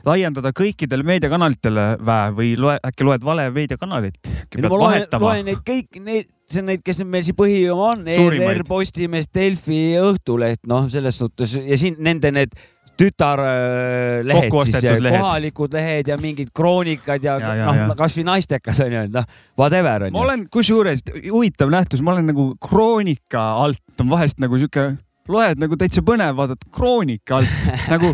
laiendada 0.07 0.51
kõikidele 0.57 1.05
meediakanalitele 1.07 1.85
vä 2.05 2.19
või 2.35 2.53
loe, 2.59 2.77
äkki 2.87 3.07
loed 3.07 3.25
vale 3.25 3.47
meediakanalit? 3.53 4.19
no 4.57 4.73
ma 4.73 4.81
loen, 4.83 5.07
loen 5.21 5.47
neid 5.51 5.63
kõiki 5.67 6.03
neid, 6.03 6.29
see 6.51 6.63
on 6.63 6.69
neid, 6.71 6.83
kes 6.85 7.03
meil 7.05 7.25
siin 7.27 7.37
põhioma 7.37 7.93
on. 7.93 8.05
ERR, 8.11 8.63
Postimees, 8.67 9.29
Delfi, 9.33 9.81
Õhtuleht, 10.01 10.63
noh, 10.69 10.87
selles 10.91 11.17
suhtes 11.21 11.55
ja 11.59 11.79
siin 11.79 11.99
nende 12.03 12.33
need 12.35 12.55
tütarlehed 13.01 14.49
Kokku 14.49 14.65
siis, 14.67 14.83
kohalikud 15.07 15.73
lehed 15.73 16.11
ja 16.11 16.17
mingid 16.21 16.51
kroonikad 16.55 17.23
ja, 17.25 17.37
Ja, 17.41 17.53
ja, 17.57 17.71
noh 17.89 17.95
kasvõi 17.97 18.25
naistekas 18.27 18.81
on 18.85 18.93
ju, 18.93 19.05
noh, 19.15 19.29
whatever 19.57 20.07
on 20.07 20.13
ma 20.13 20.19
ju. 20.19 20.25
olen 20.27 20.43
kusjuures 20.53 21.01
huvitav 21.23 21.71
nähtus, 21.73 22.03
ma 22.05 22.13
olen 22.15 22.29
nagu 22.29 22.51
kroonika 22.61 23.45
alt 23.63 24.03
on 24.03 24.11
vahest 24.11 24.41
nagu 24.43 24.59
sihuke, 24.59 24.91
loed 25.31 25.61
nagu 25.63 25.79
täitsa 25.79 26.03
põnev, 26.05 26.35
vaatad 26.37 26.67
kroonika 26.75 27.39
alt 27.39 27.71
nagu 27.95 28.13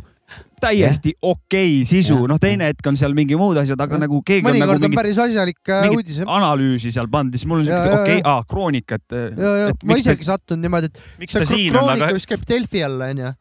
täiesti 0.61 1.13
okei 1.21 1.83
sisu, 1.87 2.17
noh, 2.29 2.39
teine 2.41 2.71
hetk 2.71 2.87
on 2.89 2.97
seal 2.99 3.13
mingi 3.17 3.37
muud 3.37 3.59
asjad, 3.61 3.79
aga 3.83 3.99
nagu 4.01 4.21
keegi 4.25 4.41
on 4.41 4.49
nagu 4.49 4.57
mõnikord 4.57 4.81
on 4.81 4.89
mingit, 4.89 4.99
päris 4.99 5.19
asjalik 5.21 5.71
äh, 5.73 5.89
uudis. 5.93 6.21
ja, 6.23 6.29
analüüsi 6.37 6.91
seal 6.93 7.09
pannud, 7.13 7.35
siis 7.37 7.45
mul 7.49 7.61
on 7.61 7.67
Ja, 7.67 7.81
siuke 7.81 7.91
ja, 7.91 7.99
okei 8.01 8.17
ja., 8.17 8.33
aa, 8.33 8.45
kroonika, 8.49 8.97
et. 8.97 9.17
ja 9.37 9.67
ma 9.85 9.99
isegi 10.01 10.25
sattunud 10.27 10.65
niimoodi, 10.65 10.89
et 10.89 11.03
miks 11.21 11.35
see 11.35 11.43
ta 11.43 11.49
siin 11.51 11.67
on, 11.69 11.77
kroonika 11.77 12.07
aga 12.07 12.17
vist 12.17 12.31
käib 12.31 12.47
Delfi 12.49 12.81
all 12.87 13.05
onju. 13.09 13.33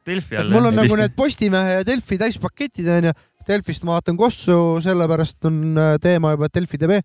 Mul 0.53 0.71
on 0.73 0.79
nagu 0.83 1.01
need 1.01 1.17
Postimehe 1.17 1.79
ja 1.79 1.89
Delfi 1.89 2.21
täispaketid 2.21 2.93
onju. 2.99 3.17
Delfist 3.47 3.85
ma 3.87 3.95
vaatan 3.95 4.17
Kossu, 4.19 4.59
sellepärast 4.83 5.47
on 5.47 5.79
äh, 5.79 5.93
teema 6.03 6.35
juba 6.35 6.51
Delfi 6.53 6.81
tv. 6.83 6.99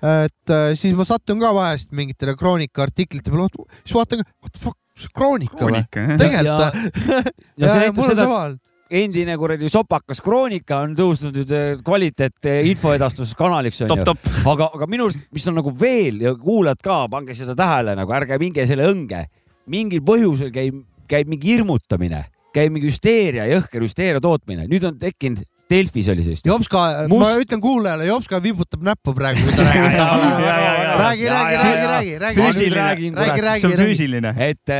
et 0.00 0.54
äh, 0.54 0.70
siis 0.78 0.94
ma 0.96 1.04
satun 1.04 1.42
ka 1.42 1.50
vahest 1.52 1.90
mingitele 1.92 2.36
kroonika 2.38 2.86
artiklite 2.86 3.34
peale, 3.34 3.66
siis 3.82 3.96
vaatan, 3.98 4.22
what 4.40 4.54
the 4.54 4.62
fuck, 4.62 4.78
see 4.96 5.10
kroonika 5.12 5.58
või? 5.58 5.82
kroonika, 5.90 6.16
tegelikult 6.22 6.62
ja 6.62 7.22
ja, 7.58 7.66
see 7.66 7.66
ja 7.66 7.80
näitab 7.82 7.98
on 8.00 8.08
seda, 8.14 8.28
et 8.54 8.69
endine 8.90 9.36
kuradi 9.38 9.68
sopakas 9.70 10.20
Kroonika 10.24 10.80
on 10.84 10.96
tõusnud 10.98 11.36
nüüd 11.40 11.52
eh, 11.54 11.68
kvaliteet 11.86 12.48
eh, 12.50 12.62
infoedastuskanaliks 12.72 13.84
onju 13.86 14.02
top,. 14.02 14.18
top. 14.24 14.40
aga, 14.54 14.70
aga 14.74 14.88
minu 14.90 15.06
arust, 15.06 15.22
mis 15.34 15.46
on 15.50 15.58
nagu 15.60 15.72
veel 15.78 16.24
ja 16.24 16.34
kuulajad 16.38 16.82
ka, 16.84 16.98
pange 17.12 17.36
seda 17.38 17.54
tähele 17.58 17.94
nagu, 17.98 18.14
ärge 18.18 18.40
minge 18.42 18.66
selle 18.66 18.88
õnge. 18.90 19.24
mingil 19.70 20.02
põhjusel 20.02 20.50
käib, 20.50 20.82
käib 21.10 21.30
mingi 21.30 21.54
hirmutamine, 21.54 22.24
käib 22.54 22.74
mingi 22.74 22.90
hüsteeria, 22.90 23.46
jõhker 23.52 23.84
hüsteeria 23.86 24.22
tootmine, 24.22 24.66
nüüd 24.70 24.86
on 24.88 24.98
tekkinud, 24.98 25.46
Delfis 25.70 26.08
oli 26.10 26.24
sellist. 26.24 26.46
Jopska, 26.46 27.06
Must- 27.06 27.22
ma 27.22 27.38
ütlen 27.38 27.60
kuulajale, 27.62 28.08
Jopska 28.08 28.40
vibutab 28.42 28.82
näppu 28.82 29.14
praegu, 29.14 29.44
kui 29.46 29.54
ta 29.54 29.68
räägib 29.68 29.94
samal 30.00 30.48
ajal. 30.50 30.89
räägi, 31.10 31.26
räägi, 31.30 31.56
räägi, 31.62 31.86
räägi, 31.86 32.18
räägi, 32.18 32.40
Füüsiline. 32.40 32.76
räägi, 32.76 33.10
räägi, 33.10 33.30
see 33.30 33.42
räägi, 33.42 33.64
on 33.64 33.72
räägi. 33.72 33.88
füüsiline. 33.88 34.34
et, 34.38 34.76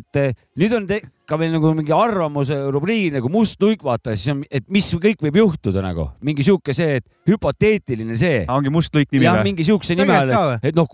et 0.00 0.36
nüüd 0.56 0.76
on 0.76 0.86
te- 0.86 1.02
ka 1.30 1.38
veel 1.38 1.52
nagu 1.54 1.70
mingi 1.78 1.94
arvamuse 1.94 2.56
rubriik 2.74 3.14
nagu 3.14 3.30
must 3.30 3.60
luik, 3.62 3.84
vaata 3.86 4.16
siis 4.16 4.32
on, 4.32 4.42
et 4.50 4.66
mis 4.72 4.88
kõik 4.98 5.20
võib 5.22 5.38
juhtuda 5.38 5.82
nagu 5.84 6.08
mingi 6.26 6.42
sihuke 6.46 6.74
see, 6.74 6.98
et 6.98 7.06
hüpoteetiline 7.30 8.16
see. 8.18 8.40
ongi 8.50 8.72
must 8.74 8.94
lõik 8.96 9.12
nimi 9.14 9.28
jah, 9.28 9.38
või? 9.38 9.52
mingi 9.52 9.66
siukse 9.68 9.94
nime 9.98 10.16
all 10.16 10.56
et 10.58 10.74
noh, 10.76 10.88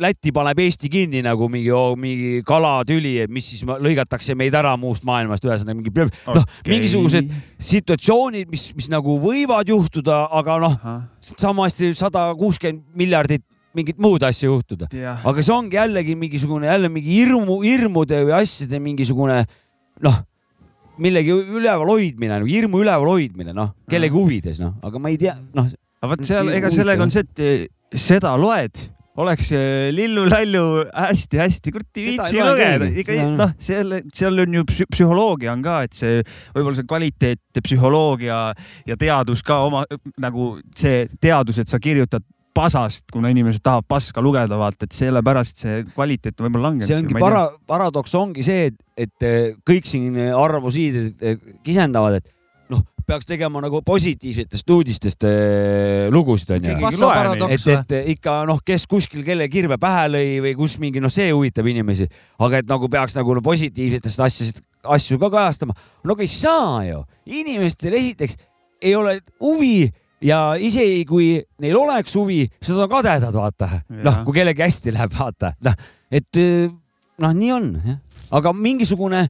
Läti 0.00 0.32
paneb 0.36 0.62
Eesti 0.62 0.90
kinni 0.92 1.24
nagu 1.26 1.48
mingi, 1.50 1.72
mingi 1.98 2.30
kalatüli, 2.46 3.16
et 3.24 3.32
mis 3.32 3.50
siis 3.52 3.64
ma- 3.66 3.80
lõigatakse 3.82 4.36
meid 4.38 4.54
ära 4.54 4.76
muust 4.80 5.04
maailmast, 5.08 5.44
ühesõnaga 5.48 5.80
mingi, 5.80 5.92
noh 5.96 6.38
Okei. 6.38 6.70
mingisugused 6.70 7.34
situatsioonid, 7.58 8.50
mis, 8.52 8.70
mis 8.78 8.90
nagu 8.92 9.18
võivad 9.22 9.68
juhtuda, 9.70 10.22
aga 10.40 10.58
noh, 10.62 10.78
sama 11.20 11.66
hästi 11.66 11.92
sada 11.98 12.28
kuuskümmend 12.38 12.86
miljardit 12.94 13.42
mingit 13.76 13.98
muud 14.02 14.22
asja 14.26 14.50
juhtuda. 14.50 14.88
aga 15.24 15.42
see 15.42 15.54
ongi 15.54 15.78
jällegi 15.78 16.16
mingisugune 16.18 16.66
jälle 16.70 16.90
mingi 16.92 17.20
hirmu, 17.20 17.60
hirmude 17.62 18.24
või 18.26 18.36
asjade 18.40 18.80
mingisugune 18.82 19.44
noh, 20.04 20.22
millegi 21.00 21.34
üleval 21.34 21.94
hoidmine, 21.94 22.38
nagu 22.38 22.48
hirmu 22.50 22.84
üleval 22.84 23.14
hoidmine, 23.14 23.54
noh, 23.56 23.74
kellegi 23.90 24.16
huvides, 24.16 24.60
noh, 24.62 24.76
aga 24.84 25.02
ma 25.02 25.12
ei 25.12 25.20
tea, 25.20 25.36
noh, 25.56 25.68
aga 26.00 26.14
vot 26.14 26.24
seal, 26.28 26.50
ega 26.56 26.72
sellega 26.72 27.06
on 27.06 27.12
see, 27.14 27.26
et 27.26 27.44
eh, 27.44 27.68
seda 27.96 28.32
loed, 28.40 28.82
oleks 29.20 29.50
eh, 29.56 29.90
lillu-lällu 29.92 30.64
hästi-hästi 30.94 31.72
Seda 31.74 31.86
ei 32.00 32.04
viitsi 32.06 32.40
lugeda, 32.40 32.90
ikka 33.02 33.16
noh, 33.36 33.54
seal, 33.60 33.96
seal 34.16 34.44
on 34.44 34.58
ju 34.60 34.66
psü- 34.70 34.88
psühholoogia 34.94 35.52
on 35.52 35.64
ka, 35.64 35.80
et 35.88 35.96
see 35.98 36.20
võib-olla 36.54 36.78
see 36.78 36.90
kvaliteet, 36.92 37.62
psühholoogia 37.64 38.42
ja 38.88 38.98
teadus 39.00 39.44
ka 39.46 39.62
oma 39.68 39.84
nagu 40.20 40.52
see 40.76 41.06
teadus, 41.20 41.60
et 41.60 41.68
sa 41.72 41.80
kirjutad 41.82 42.24
pasast, 42.54 43.06
kuna 43.12 43.30
inimesed 43.32 43.62
tahavad 43.64 43.86
paska 43.88 44.22
lugeda, 44.24 44.58
vaata, 44.58 44.88
et 44.88 44.96
sellepärast 44.96 45.64
see 45.64 45.84
kvaliteet 45.94 46.40
on 46.40 46.48
võib-olla 46.48 46.70
langenud. 46.70 46.88
see 46.88 46.98
ongi 46.98 47.16
para-, 47.20 47.48
paradoks 47.70 48.14
ongi 48.18 48.44
see, 48.46 48.70
et, 48.70 48.78
et 49.06 49.26
eh, 49.26 49.38
kõik 49.66 49.88
siin 49.88 50.16
eh, 50.18 51.36
kisendavad, 51.66 52.18
et 52.20 52.32
noh, 52.72 52.82
peaks 53.06 53.28
tegema 53.28 53.62
nagu 53.62 53.82
positiivsetest 53.86 54.74
uudistest 54.74 55.26
eh, 55.28 56.08
lugusid 56.14 56.54
onju. 56.56 56.74
Et, 57.50 57.68
et 57.74 58.12
ikka 58.16 58.40
noh, 58.50 58.60
kes 58.66 58.86
kuskil 58.90 59.24
kelle 59.26 59.48
kirve 59.52 59.78
pähe 59.80 60.08
lõi 60.10 60.36
või 60.46 60.56
kus 60.58 60.78
mingi 60.82 61.02
noh, 61.02 61.12
see 61.12 61.30
huvitab 61.30 61.70
inimesi, 61.70 62.10
aga 62.42 62.62
et 62.62 62.70
nagu 62.70 62.90
peaks 62.92 63.16
nagu 63.18 63.38
no, 63.38 63.44
positiivsetest 63.46 64.26
asjadest, 64.26 64.62
asju 64.96 65.18
ka 65.22 65.32
kajastama. 65.32 65.76
no 66.04 66.16
aga 66.16 66.26
ei 66.26 66.32
saa 66.34 66.84
ju, 66.88 67.02
inimestel 67.40 67.96
esiteks 67.98 68.38
ei 68.80 68.94
ole 68.96 69.18
huvi 69.42 69.90
ja 70.24 70.40
isegi 70.60 71.04
kui 71.08 71.32
neil 71.62 71.76
oleks 71.80 72.14
huvi, 72.18 72.42
siis 72.60 72.74
nad 72.76 72.86
on 72.86 72.92
kadedad, 72.92 73.34
vaata. 73.34 73.70
noh, 74.04 74.20
kui 74.26 74.36
kellelgi 74.36 74.66
hästi 74.66 74.94
läheb, 74.96 75.14
vaata, 75.16 75.54
noh, 75.64 75.78
et 76.10 76.40
eh, 76.40 76.68
noh, 77.20 77.36
nii 77.36 77.54
on 77.56 77.70
jah, 77.84 78.02
aga 78.40 78.52
mingisugune 78.56 79.24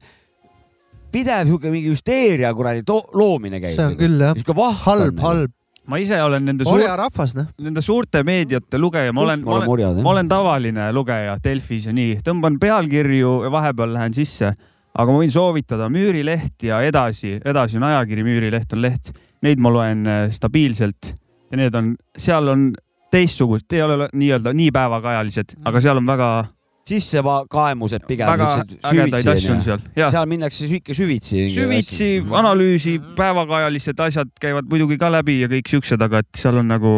pidev 1.11 1.47
sihuke 1.47 1.71
mingi 1.71 1.91
hüsteeria 1.91 2.53
kuradi 2.55 2.85
to- 2.87 3.03
loomine 3.17 3.59
käib. 3.59 3.75
see 3.75 3.87
on 3.87 3.97
küll 3.99 4.21
jah, 4.23 4.37
sihuke 4.37 4.55
vahv. 4.57 4.83
halb, 4.85 5.23
halb, 5.23 5.53
ma 5.91 5.99
ise 5.99 6.19
olen 6.23 6.45
nende 6.47 6.67
suur, 6.67 6.79
orjarahvas 6.79 7.35
noh. 7.35 7.49
nende 7.59 7.83
suurte 7.83 8.23
meediate 8.27 8.79
lugeja, 8.79 9.13
ma 9.15 9.25
olen, 9.25 9.45
ma 9.47 9.57
olen, 9.57 9.71
orjad 9.75 10.03
ma 10.03 10.13
olen 10.13 10.29
tavaline 10.31 10.91
lugeja 10.95 11.37
Delfis 11.43 11.87
ja 11.89 11.95
nii, 11.95 12.19
tõmban 12.25 12.59
pealkirju 12.61 13.41
ja 13.47 13.51
vahepeal 13.53 13.95
lähen 13.97 14.15
sisse, 14.15 14.53
aga 14.91 15.11
ma 15.11 15.23
võin 15.23 15.33
soovitada 15.33 15.89
Müürileht 15.91 16.67
ja 16.67 16.79
edasi, 16.87 17.37
edasi 17.43 17.79
on 17.79 17.89
ajakiri 17.89 18.25
Müürileht 18.27 18.75
on 18.75 18.83
leht, 18.85 19.11
neid 19.41 19.61
ma 19.61 19.73
loen 19.73 20.07
äh, 20.07 20.23
stabiilselt 20.33 21.13
ja 21.51 21.59
need 21.59 21.75
on, 21.75 21.93
seal 22.17 22.47
on 22.51 22.71
teistsugust, 23.11 23.71
ei 23.73 23.83
ole 23.83 24.07
nii-öelda 24.13 24.53
nii 24.55 24.71
päevakajalised, 24.71 25.57
aga 25.67 25.81
seal 25.83 25.99
on 25.99 26.07
väga, 26.07 26.29
sissekaemused 26.87 28.05
pigem. 28.07 28.29
väga 28.31 28.49
ägedaid 28.89 29.31
asju 29.33 29.53
on 29.55 29.63
seal 29.65 29.83
seal 29.99 30.29
minnakse 30.31 30.69
ikka 30.79 30.95
süvitsi. 30.97 31.47
süvitsi, 31.53 32.11
analüüsi, 32.41 32.97
päevakajalised 33.17 33.99
asjad 34.07 34.31
käivad 34.41 34.69
muidugi 34.71 34.97
ka 35.01 35.11
läbi 35.11 35.41
ja 35.43 35.51
kõik 35.51 35.73
siuksed, 35.75 36.01
aga 36.01 36.23
et 36.23 36.43
seal 36.43 36.61
on 36.63 36.71
nagu 36.71 36.95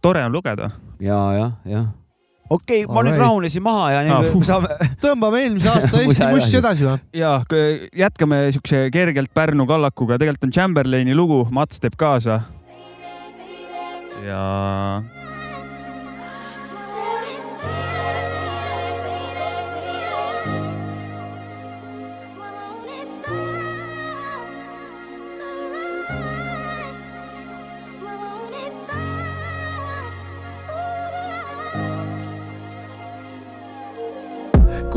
tore 0.00 0.24
on 0.24 0.32
lugeda. 0.32 0.70
ja, 1.00 1.20
jah, 1.36 1.52
jah. 1.68 1.88
Okei 2.50 2.84
okay,, 2.84 2.94
ma 2.94 3.02
nüüd 3.02 3.12
Alright. 3.14 3.22
rahunesin 3.22 3.62
maha 3.62 3.90
ja 3.92 4.00
Ah, 4.00 4.22
nüüd 4.22 4.32
puh. 4.32 4.44
saame. 4.44 4.68
tõmbame 5.02 5.42
eelmise 5.44 5.68
aasta 5.74 6.02
Eesti 6.02 6.30
mussi 6.34 6.56
edasi 6.60 6.88
või? 6.88 6.98
ja 7.14 7.36
jätkame 8.04 8.40
siukse 8.56 8.88
kergelt 8.92 9.30
Pärnu 9.34 9.66
kallakuga, 9.70 10.18
tegelikult 10.18 10.48
on 10.50 10.56
Chamberlaini 10.58 11.14
lugu, 11.14 11.46
Mats 11.50 11.80
teeb 11.80 11.94
kaasa. 12.00 12.40
ja 14.26 14.42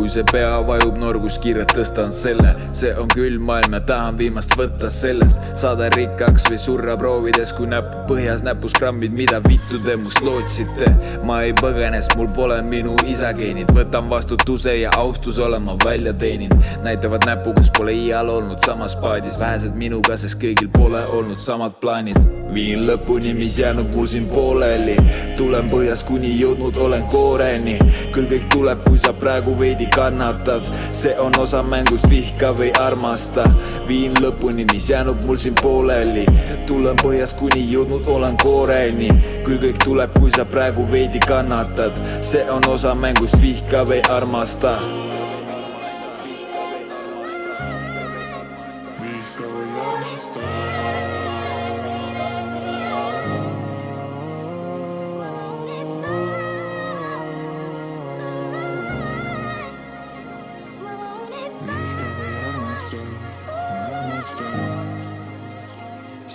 kui 0.04 0.12
see 0.12 0.24
pea 0.28 0.58
vajub 0.68 0.97
norgus, 0.99 1.38
kiirelt 1.39 1.72
tõstan 1.78 2.10
selle, 2.12 2.49
see 2.76 2.89
on 2.99 3.08
külm 3.14 3.45
maailm 3.47 3.78
ja 3.78 3.80
tahan 3.88 4.18
viimast 4.20 4.51
võtta 4.60 4.89
sellest, 4.91 5.45
saada 5.62 5.88
rikkaks 5.95 6.49
või 6.49 6.60
surra 6.60 6.97
proovides, 6.99 7.54
kui 7.56 7.70
näpp 7.72 7.95
põhjas 8.10 8.43
näpus 8.43 8.76
grammid, 8.76 9.16
mida 9.16 9.39
vittu 9.47 9.80
te 9.86 9.95
must 10.01 10.20
lootsite. 10.26 10.91
ma 11.24 11.39
ei 11.47 11.56
põgene, 11.56 12.01
sest 12.04 12.18
mul 12.20 12.28
pole 12.36 12.60
minu 12.68 12.97
isa 13.08 13.32
geenid, 13.38 13.72
võtan 13.72 14.12
vastutuse 14.12 14.76
ja 14.82 14.91
austuse 14.99 15.45
olen 15.47 15.64
ma 15.70 15.80
välja 15.86 16.12
teeninud. 16.12 16.60
näitavad 16.84 17.24
näpuga, 17.24 17.62
kes 17.62 17.72
pole 17.78 17.95
iial 17.95 18.28
olnud 18.30 18.60
samas 18.66 18.99
paadis, 18.99 19.39
vähesed 19.39 19.80
minuga, 19.80 20.20
sest 20.20 20.41
kõigil 20.43 20.68
pole 20.76 21.08
olnud 21.16 21.39
samad 21.39 21.80
plaanid. 21.80 22.43
Viin 22.54 22.88
lõpuni, 22.88 23.34
mis 23.34 23.60
jäänud 23.60 23.96
mul 23.96 24.08
siin 24.10 24.26
pooleli, 24.30 24.96
tulen 25.38 25.70
põhjast, 25.72 26.06
kuni 26.08 26.32
jõudnud 26.39 26.78
olen 26.78 27.06
kooreni, 27.12 27.78
küll 28.14 28.28
kõik 28.30 28.50
tuleb, 28.54 28.84
kui 28.88 29.00
sa 29.02 29.14
praegu 29.14 29.56
veidi 29.60 29.88
kannatad, 29.94 30.68
see 30.91 31.16
on 31.20 31.36
osa 31.39 31.64
mängust, 31.64 32.10
vihka 32.10 32.54
või 32.58 32.72
armasta. 32.82 33.48
viin 33.88 34.14
lõpuni, 34.22 34.66
mis 34.74 34.89
jäänud 34.89 35.26
mul 35.26 35.38
siin 35.38 35.56
pooleli, 35.62 36.26
tulen 36.68 36.96
põhjast, 37.02 37.38
kuni 37.39 37.66
jõudnud 37.72 38.08
olen 38.08 38.38
kooreni, 38.38 39.10
küll 39.46 39.60
kõik 39.64 39.84
tuleb, 39.84 40.20
kui 40.20 40.32
sa 40.32 40.46
praegu 40.46 40.86
veidi 40.91 41.20
kannatad, 41.20 42.00
see 42.22 42.46
on 42.50 42.70
osa 42.70 42.96
mängust, 42.96 43.41
vihka 43.41 43.84
või 43.89 44.02
armasta 44.10 44.78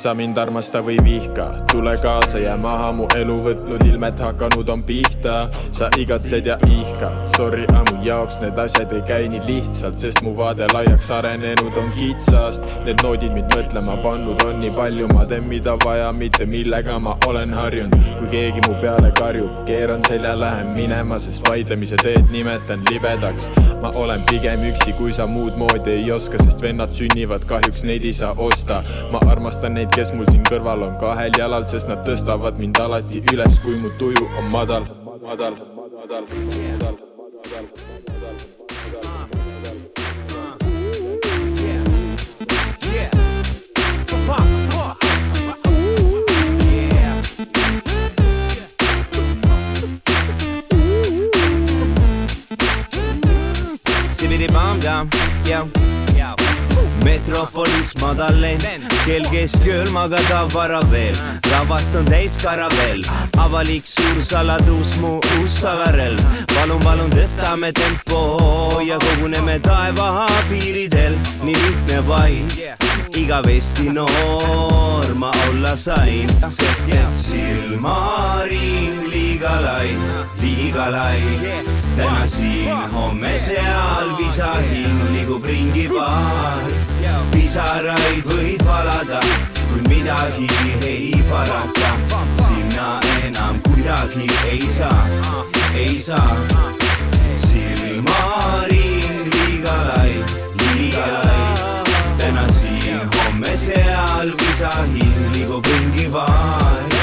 sa 0.09 0.15
mind 0.17 0.39
armasta 0.41 0.81
või 0.81 0.97
vihka, 1.05 1.51
tule 1.69 1.93
kaasa, 2.01 2.39
jää 2.41 2.57
maha 2.57 2.87
mu 2.97 3.07
elu 3.13 3.35
võtnud 3.45 3.83
ilmet 3.85 4.21
hakanud 4.25 4.69
on 4.73 4.83
pihta. 4.83 5.51
sa 5.73 5.89
igatsed 6.01 6.47
ja 6.47 6.57
ihkad, 6.65 7.27
sorry, 7.37 7.67
aga 7.69 7.83
mu 7.91 8.05
jaoks 8.07 8.39
need 8.41 8.57
asjad 8.59 8.93
ei 8.97 9.03
käi 9.03 9.29
nii 9.29 9.43
lihtsalt, 9.45 9.99
sest 10.01 10.23
mu 10.25 10.33
vaade 10.37 10.65
laiaks 10.73 11.11
arenenud 11.13 11.77
on 11.77 11.91
kitsast. 11.93 12.65
Need 12.87 13.03
noodid 13.05 13.35
mind 13.35 13.53
mõtlema 13.53 13.99
pannud 14.03 14.41
on 14.47 14.57
nii 14.63 14.71
palju, 14.79 15.11
ma 15.13 15.27
teen, 15.29 15.45
mida 15.51 15.75
vaja, 15.85 16.09
mitte 16.13 16.47
millega 16.47 16.97
ma 16.99 17.17
olen 17.27 17.53
harjunud. 17.53 18.09
kui 18.19 18.31
keegi 18.33 18.65
mu 18.65 18.79
peale 18.81 19.13
karjub, 19.13 19.61
keeran 19.69 20.01
selja, 20.09 20.33
lähen 20.41 20.73
minema, 20.73 21.19
sest 21.19 21.45
vaidlemise 21.49 22.01
teed 22.01 22.33
nimetan 22.33 22.81
libedaks. 22.91 23.51
ma 23.83 23.93
olen 23.95 24.25
pigem 24.31 24.65
üksi, 24.73 24.97
kui 24.97 25.13
sa 25.13 25.27
muud 25.27 25.61
moodi 25.61 25.99
ei 25.99 26.11
oska, 26.13 26.41
sest 26.43 26.65
vennad 26.65 26.97
sünnivad, 26.97 27.45
kahjuks 27.45 27.85
neid 27.85 28.05
ei 28.09 28.15
saa 28.15 28.33
osta. 28.39 28.83
ma 29.13 29.21
armastan 29.29 29.75
neid, 29.75 29.93
kes 29.99 30.13
mul 30.15 30.29
siin 30.31 30.45
kõrval 30.47 30.85
on 30.87 30.93
kahel 31.01 31.35
jalal, 31.35 31.65
sest 31.67 31.89
nad 31.91 32.05
tõstavad 32.07 32.61
mind 32.63 32.79
alati 32.79 33.19
üles, 33.33 33.59
kui 33.65 33.75
mu 33.83 33.91
tuju 33.99 34.29
on 34.39 34.47
madal, 34.53 34.87
madal, 35.27 35.59
madal, 35.75 36.23
madal, 36.23 36.95
madal. 37.43 37.67
Sibidi-bam-dam, 54.15 55.11
jah. 55.51 55.98
Metropolis 57.05 57.93
madal 58.01 58.41
lend, 58.41 58.65
kell 59.05 59.27
keskööl 59.33 59.91
magada 59.95 60.45
vara 60.55 60.81
veel, 60.91 61.17
lavast 61.51 61.95
on 61.99 62.09
täis 62.09 62.39
karavell, 62.43 63.05
avalik 63.39 63.87
suur 63.87 64.23
saladus, 64.25 64.97
mu 65.03 65.19
uus 65.39 65.59
salarelv. 65.61 66.21
palun, 66.55 66.81
palun 66.85 67.11
tõstame 67.15 67.73
tempo 67.73 68.81
ja 68.87 68.99
koguneme 68.99 69.59
taeva 69.65 70.27
piiridel, 70.49 71.19
nii 71.43 71.57
lihtne 71.65 72.03
vaid, 72.09 72.61
igavesti 73.19 73.91
noor 73.91 75.15
ma 75.19 75.33
olla 75.49 75.77
sain, 75.77 76.29
sest 76.49 76.89
et 76.95 77.17
silmaring 77.17 79.09
liiga 79.13 79.55
lai, 79.65 79.89
liiga 80.41 80.91
lai. 80.91 81.21
täna 81.97 82.27
siin, 82.27 82.91
homme 82.93 83.39
seal, 83.39 84.15
visahing 84.19 85.03
liigub 85.13 85.45
ringi 85.45 85.89
paar. 85.89 86.98
Pisaraid 87.33 88.25
võid 88.27 88.63
valada, 88.67 89.21
kuid 89.69 89.89
midagi 89.89 90.49
ei 90.87 91.23
parata. 91.31 91.91
sinna 92.43 93.01
enam 93.27 93.61
kuidagi 93.67 94.27
ei 94.51 94.61
saa, 94.61 95.07
ei 95.75 95.99
saa. 96.01 96.37
silmaring 97.37 99.25
liiga 99.35 99.77
lai, 99.89 100.13
liiga 100.63 101.07
lai. 101.25 101.49
täna 102.19 102.47
siin, 102.49 103.01
homme 103.17 103.57
seal, 103.57 104.33
visahing 104.43 105.19
liigub 105.35 105.67
ringi 105.67 106.09
vaid. 106.13 106.99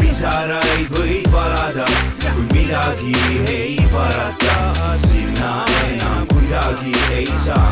pisaraid 0.00 0.88
võid 0.96 1.30
valada, 1.32 1.86
kuid 2.34 2.52
midagi 2.52 3.14
ei 3.48 3.78
parata. 3.92 4.96
sinna 5.06 5.64
enam 5.88 6.26
kuidagi 6.32 6.92
ei 7.12 7.30
saa, 7.44 7.70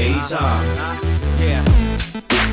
ei 0.00 0.14
saa. 0.28 0.60
elan 1.40 2.49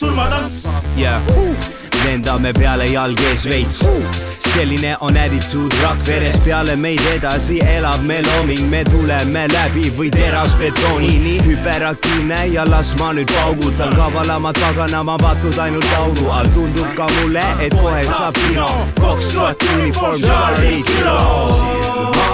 surmatants. 0.00 0.68
ja 0.96 1.20
lendame 2.04 2.52
peale 2.52 2.86
jalg 2.86 3.20
ees 3.28 3.42
veits. 3.44 3.80
selline 4.52 4.96
on 5.00 5.16
attitude 5.16 5.76
Rakveres 5.82 6.38
peale 6.44 6.76
meid 6.76 7.04
edasi 7.12 7.58
elab 7.74 8.00
me 8.08 8.22
looming, 8.22 8.70
me 8.70 8.80
tuleme 8.84 9.44
läbi 9.52 9.92
või 9.98 10.08
terasbetoonini. 10.10 11.36
hüperaktiivne 11.44 12.40
ja 12.54 12.64
las 12.70 12.94
ma 12.98 13.12
nüüd 13.12 13.28
paugutan, 13.32 13.94
kavalama 13.96 14.52
taganama 14.52 15.18
vatud 15.20 15.58
ainult 15.58 15.92
augu 15.98 16.30
all, 16.30 16.48
tundub 16.56 16.96
ka 16.96 17.12
mulle, 17.20 17.44
et 17.60 17.76
kohe 17.76 18.02
saab 18.08 18.34
kino. 18.40 18.72
kaks 19.00 19.32
tuhat 19.34 19.70
uniform, 19.76 20.20
Charlie 20.20 20.82
kilo. 20.82 22.29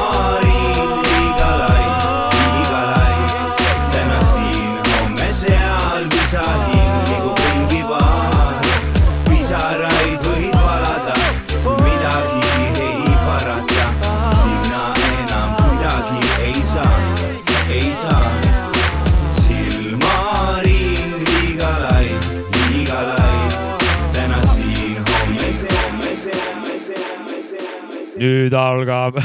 Nüüd 28.26 28.56
algab. 28.56 29.20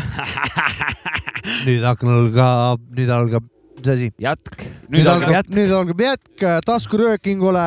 nüüd 1.67 1.83
algab, 1.87 2.81
nüüd 2.97 3.09
algab, 3.11 3.47
mis 3.77 3.89
asi? 3.89 4.09
jätk. 4.21 4.65
nüüd 4.93 5.09
algab 5.09 5.33
jätk, 5.33 5.53
nüüd 5.57 5.73
algab 5.75 6.03
jätk 6.05 6.45
taskuröökingule. 6.67 7.65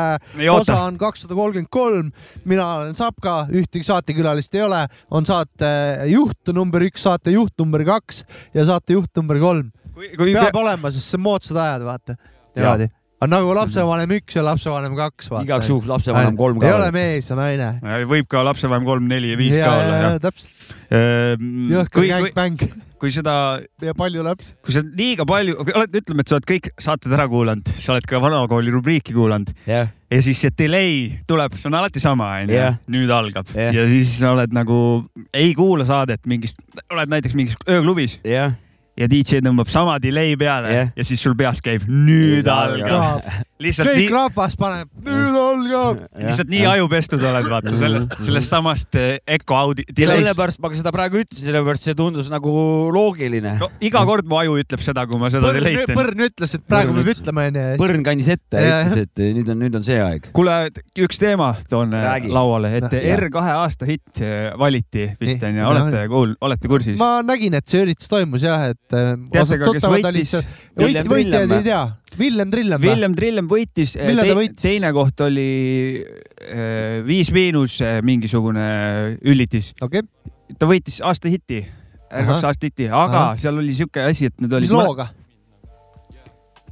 Osa 0.55 0.79
on 0.87 0.99
kakssada 1.01 1.35
kolmkümmend 1.35 1.71
kolm. 1.75 2.13
mina 2.45 2.67
olen 2.79 2.95
Sapka, 2.95 3.45
ühtegi 3.51 3.87
saatekülalist 3.87 4.55
ei 4.55 4.63
ole, 4.67 4.85
on 5.11 5.27
saatejuht 5.27 6.55
number 6.55 6.87
üks, 6.87 7.07
saatejuht 7.09 7.57
number 7.59 7.85
kaks 7.89 8.25
ja 8.55 8.67
saatejuht 8.71 9.11
number 9.17 9.41
kolm. 9.43 9.73
kui 9.95 10.35
peab 10.35 10.57
olema, 10.59 10.93
sest 10.95 11.11
see 11.11 11.19
on 11.19 11.27
moodsad 11.29 11.59
ajad, 11.65 11.89
vaata. 11.89 12.19
niimoodi. 12.55 12.91
Aga 13.25 13.33
nagu 13.33 13.55
lapsevanem 13.57 14.17
üks 14.19 14.37
ja 14.37 14.45
lapsevanem 14.45 14.97
kaks. 14.99 15.31
Igaks 15.41 15.71
juhuks 15.73 15.89
lapsevanem 15.89 16.37
kolm 16.39 16.61
ka 16.61 16.69
ei 16.69 16.77
ole 16.77 16.91
mees 16.95 17.31
ja 17.31 17.39
naine. 17.39 17.71
võib 18.11 18.29
ka 18.31 18.45
lapsevanem 18.45 18.87
kolm, 18.89 19.09
neli 19.09 19.33
ja 19.33 19.41
viis 19.41 19.57
ja, 19.57 19.69
ka 19.69 19.77
olla, 19.81 20.17
täpselt, 20.23 20.67
kui, 20.89 21.71
jõhker 21.73 22.01
kui, 22.03 22.11
gängbäng 22.13 22.67
kui 23.05 23.13
seda, 23.13 23.35
ja 23.85 23.93
palju 23.97 24.23
lapsi. 24.25 24.55
kui 24.65 24.73
sa 24.73 24.81
liiga 24.85 25.27
palju, 25.29 25.59
ütleme, 25.85 26.25
et 26.25 26.31
sa 26.31 26.39
oled 26.39 26.49
kõik 26.49 26.71
saated 26.81 27.13
ära 27.13 27.27
kuulanud, 27.29 27.69
sa 27.77 27.93
oled 27.95 28.07
ka 28.09 28.21
vanakooli 28.23 28.73
rubriiki 28.73 29.13
kuulanud. 29.17 29.53
Jah, 29.69 29.91
ja 30.13 30.23
siis 30.25 30.41
see 30.41 30.55
delay 30.57 30.95
tuleb, 31.29 31.57
see 31.59 31.69
on 31.69 31.79
alati 31.81 32.01
sama, 32.03 32.31
onju 32.45 32.63
nüüd 32.95 33.13
algab. 33.13 33.51
Jah. 33.53 33.75
ja 33.77 33.87
siis 33.91 34.17
sa 34.21 34.33
oled 34.33 34.55
nagu, 34.57 34.79
ei 35.37 35.53
kuula 35.59 35.87
saadet 35.89 36.25
mingist, 36.31 36.61
oled 36.89 37.13
näiteks 37.13 37.37
mingis 37.37 37.59
ööklubis. 37.69 38.19
Jah, 38.25 38.57
ja 38.95 39.09
DJ 39.11 39.41
tõmbab 39.43 39.71
sama 39.71 39.97
delay 40.03 40.37
peale 40.39 40.71
Jah. 40.71 40.91
ja 40.95 41.07
siis 41.07 41.23
sul 41.23 41.35
peas 41.39 41.61
käib 41.65 41.87
nüüd 41.91 42.47
algab. 42.51 43.25
lihtsalt 43.63 43.91
kõik 43.91 44.01
nii, 44.05 44.11
rahvas 44.13 44.55
paneb, 44.59 44.91
nüüd 45.03 45.39
algab. 45.41 46.05
lihtsalt 46.21 46.53
nii 46.53 46.63
ajupestud 46.75 47.25
oled, 47.27 47.49
vaata 47.51 47.75
sellest, 47.81 48.15
sellest 48.23 48.53
samast 48.55 48.99
eh, 49.01 49.17
Echo 49.37 49.59
Audi 49.59 49.87
sellepärast 49.91 50.63
ma 50.63 50.71
ka 50.71 50.79
seda 50.79 50.93
praegu 50.95 51.19
ütlesin, 51.25 51.49
sellepärast 51.49 51.89
see 51.89 51.97
tundus 51.99 52.31
nagu 52.31 52.55
loogiline. 52.95 53.57
no, 53.59 53.71
iga 53.85 54.05
kord 54.07 54.31
mu 54.31 54.39
aju 54.39 54.61
ütleb 54.63 54.85
seda, 54.87 55.07
kui 55.11 55.19
ma 55.19 55.31
seda 55.33 55.51
delay'd 55.57 55.89
teen. 55.89 55.99
Põrn 55.99 56.25
ütles, 56.29 56.55
et 56.55 56.65
praegu 56.69 56.95
peab 56.95 57.11
ütlema 57.17 57.49
onju. 57.51 57.67
põrn 57.83 58.07
kandis 58.07 58.31
ette 58.37 58.63
ja 58.63 58.79
ütles, 58.85 59.09
et 59.09 59.25
nüüd 59.41 59.51
on, 59.51 59.61
nüüd 59.67 59.81
on 59.81 59.87
see 59.87 59.99
aeg. 60.03 60.31
kuule, 60.37 60.57
üks 61.07 61.19
teema 61.19 61.51
toon 61.71 61.99
eh, 61.99 62.07
Räägi. 62.07 62.33
lauale, 62.35 62.73
et 62.79 62.89
jah. 62.95 63.11
R2 63.19 63.45
aasta 63.59 63.91
hitt 63.91 64.23
eh, 64.23 64.53
valiti 64.61 65.11
vist 65.19 65.43
onju, 65.43 65.67
no 65.67 65.75
olete 65.75 66.07
kuul-, 66.15 66.39
olete 66.47 66.71
kursis? 66.71 66.99
ma 67.03 67.19
nägin, 67.27 67.59
et 67.59 67.67
see 67.71 67.83
üritus 67.89 68.11
toimus 68.13 68.47
jah, 68.47 68.69
et 68.71 68.84
äh, 68.95 69.13
Teate 69.35 69.59
ka, 69.61 69.73
kes 69.77 69.87
võitis? 69.91 70.35
võit, 70.39 70.51
Villem 70.81 71.11
võitjaid 71.11 71.35
Trillem 71.45 71.57
ei 71.59 71.67
tea. 71.67 71.83
Villem 72.19 72.51
Trillem 72.55 72.83
või? 72.83 72.91
Villem 72.91 73.17
Trillem 73.19 73.49
võitis, 73.51 73.95
Millal 73.99 74.31
ta 74.31 74.37
võitis? 74.39 74.63
teine 74.63 74.91
koht 74.95 75.25
oli 75.27 75.49
eh, 76.01 77.01
Viis 77.07 77.33
Miinus 77.35 77.81
eh, 77.83 77.99
mingisugune 78.07 78.67
üllitis. 79.27 79.73
okei, 79.83 80.07
ta 80.59 80.71
võitis 80.71 81.01
aasta 81.05 81.33
hiti. 81.33 81.65
R2 82.15 82.31
Ahah. 82.31 82.45
aastiti, 82.47 82.87
aga 82.87 83.19
Ahah. 83.19 83.39
seal 83.41 83.59
oli 83.59 83.75
siuke 83.75 84.03
asi, 84.07 84.29
et 84.31 84.37
need 84.43 84.53
olid. 84.55 84.71
mis 84.71 84.87
looga? 84.87 85.09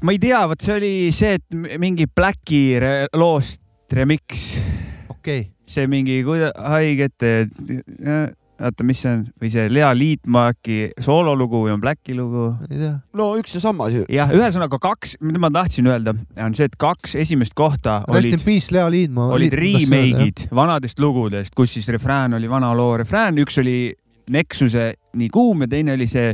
ma 0.03 0.15
ei 0.15 0.21
tea, 0.23 0.43
vot 0.51 0.63
see 0.63 0.77
oli 0.77 0.93
see, 1.15 1.39
et 1.39 1.79
mingi 1.83 2.07
Blacki 2.11 2.63
re 2.83 2.93
loost 3.19 3.61
remix, 3.95 4.57
okei, 5.13 5.47
see 5.69 5.89
mingi 5.91 6.21
haigete, 6.27 7.33
oota, 8.63 8.85
mis 8.87 9.01
see 9.03 9.11
on, 9.13 9.25
või 9.43 9.51
see 9.53 9.67
Lea 9.73 9.89
Liitmaaki 9.97 10.79
soololugu 11.03 11.65
või 11.65 11.75
on 11.75 11.83
Blacki 11.83 12.17
lugu? 12.17 12.51
ei 12.69 12.79
tea. 12.79 12.93
no 13.19 13.33
üks 13.41 13.57
ja 13.57 13.63
sama 13.65 13.89
ju. 13.93 14.05
jah, 14.13 14.31
ühesõnaga 14.35 14.79
kaks, 14.83 15.17
mida 15.25 15.43
ma 15.43 15.51
tahtsin 15.55 15.91
öelda, 15.91 16.15
on 16.43 16.57
see, 16.59 16.69
et 16.71 16.79
kaks 16.81 17.17
esimest 17.23 17.57
kohta 17.59 18.01
Rest 18.09 18.31
olid, 18.33 18.47
peace, 18.47 18.73
Lea 18.75 18.87
Liidmaa. 18.93 19.33
olid 19.37 19.57
remake'id 19.59 20.47
vanadest 20.55 21.03
lugudest, 21.03 21.55
kus 21.59 21.75
siis 21.77 21.89
refrään 21.93 22.39
oli 22.39 22.51
vana 22.51 22.73
loo 22.77 22.97
refrään, 23.01 23.41
üks 23.43 23.61
oli 23.63 23.93
Nexuse 24.33 24.93
Nii 25.19 25.29
kuum 25.29 25.65
ja 25.65 25.69
teine 25.69 25.93
oli 25.97 26.07
see 26.09 26.31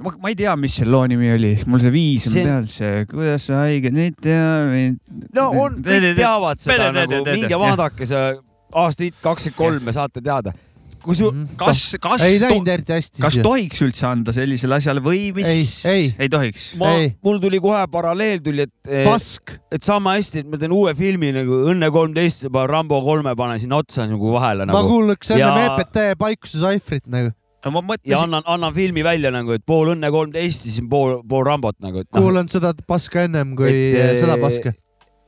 ma, 0.00 0.12
ma 0.22 0.30
ei 0.30 0.36
tea, 0.38 0.54
mis 0.56 0.78
selle 0.80 0.94
loo 0.94 1.04
nimi 1.10 1.32
oli, 1.34 1.52
mul 1.68 1.82
see 1.82 1.92
viis 1.94 2.28
on 2.30 2.36
See- 2.36 2.46
peal, 2.46 2.68
see 2.70 3.04
kuidas 3.10 3.48
sa 3.50 3.64
haiged 3.64 3.96
neid 3.96 4.16
tead. 4.22 4.96
no 5.36 5.50
on, 5.50 5.82
kõik 5.84 6.08
teavad 6.18 6.62
seda 6.62 6.90
nagu, 6.94 7.22
minge 7.28 7.60
vaadake 7.60 8.08
see 8.08 8.32
aasta 8.72 9.10
kakskümmend 9.22 9.58
kolm 9.58 9.90
ja 9.90 9.96
saate 10.00 10.22
teada. 10.24 10.54
Kui 11.02 11.16
su, 11.18 11.28
kas, 11.58 11.82
kas, 12.02 12.22
ei 12.26 12.38
läinud 12.42 12.68
eriti 12.72 12.94
hästi. 12.94 13.22
kas 13.22 13.36
tohiks 13.42 13.82
üldse 13.84 14.06
anda 14.08 14.34
sellisele 14.36 14.78
asjale 14.78 15.02
või 15.04 15.32
mis? 15.36 15.48
Ei, 15.48 15.66
ei. 15.90 16.06
ei 16.26 16.30
tohiks. 16.32 16.72
ma, 16.80 16.92
mul 17.24 17.40
tuli 17.42 17.60
kohe 17.62 17.82
paralleel 17.92 18.42
tuli, 18.44 18.66
et, 18.68 18.92
pask. 19.06 19.54
et 19.72 19.82
sama 19.86 20.16
hästi, 20.18 20.44
et 20.44 20.50
ma 20.52 20.60
teen 20.60 20.74
uue 20.74 20.94
filmi 20.98 21.32
nagu 21.34 21.62
Õnne 21.72 21.90
kolmteist, 21.94 22.46
juba 22.48 22.66
Rambo 22.70 23.00
kolme 23.04 23.34
panen 23.38 23.60
sinna 23.62 23.80
otsa 23.82 24.06
nagu 24.10 24.32
vahele 24.34 24.66
ma 24.66 24.74
nagu. 24.74 24.90
kuulaks 24.90 25.34
ennem 25.34 25.62
Ja- 25.62 25.76
EPT 25.76 26.18
Paikuse 26.20 26.62
Saifrit 26.62 27.06
nagu. 27.10 27.32
no 27.64 27.74
ma 27.74 27.82
ja 27.82 27.88
mõtlesin, 27.92 28.22
annan, 28.22 28.46
annan 28.56 28.74
filmi 28.74 29.04
välja 29.06 29.30
nagu, 29.34 29.54
et 29.58 29.66
pool 29.66 29.92
Õnne 29.94 30.10
kolmteist 30.14 30.66
ja 30.66 30.72
siis 30.76 30.86
pool, 30.90 31.20
pool 31.28 31.46
Rambot 31.48 31.78
nagu. 31.82 32.06
kuulan 32.14 32.48
seda 32.52 32.74
paska 32.86 33.26
ennem 33.28 33.56
kui 33.58 33.70
Et, 33.70 33.98
eh, 33.98 34.16
seda 34.22 34.38
paska. 34.42 34.74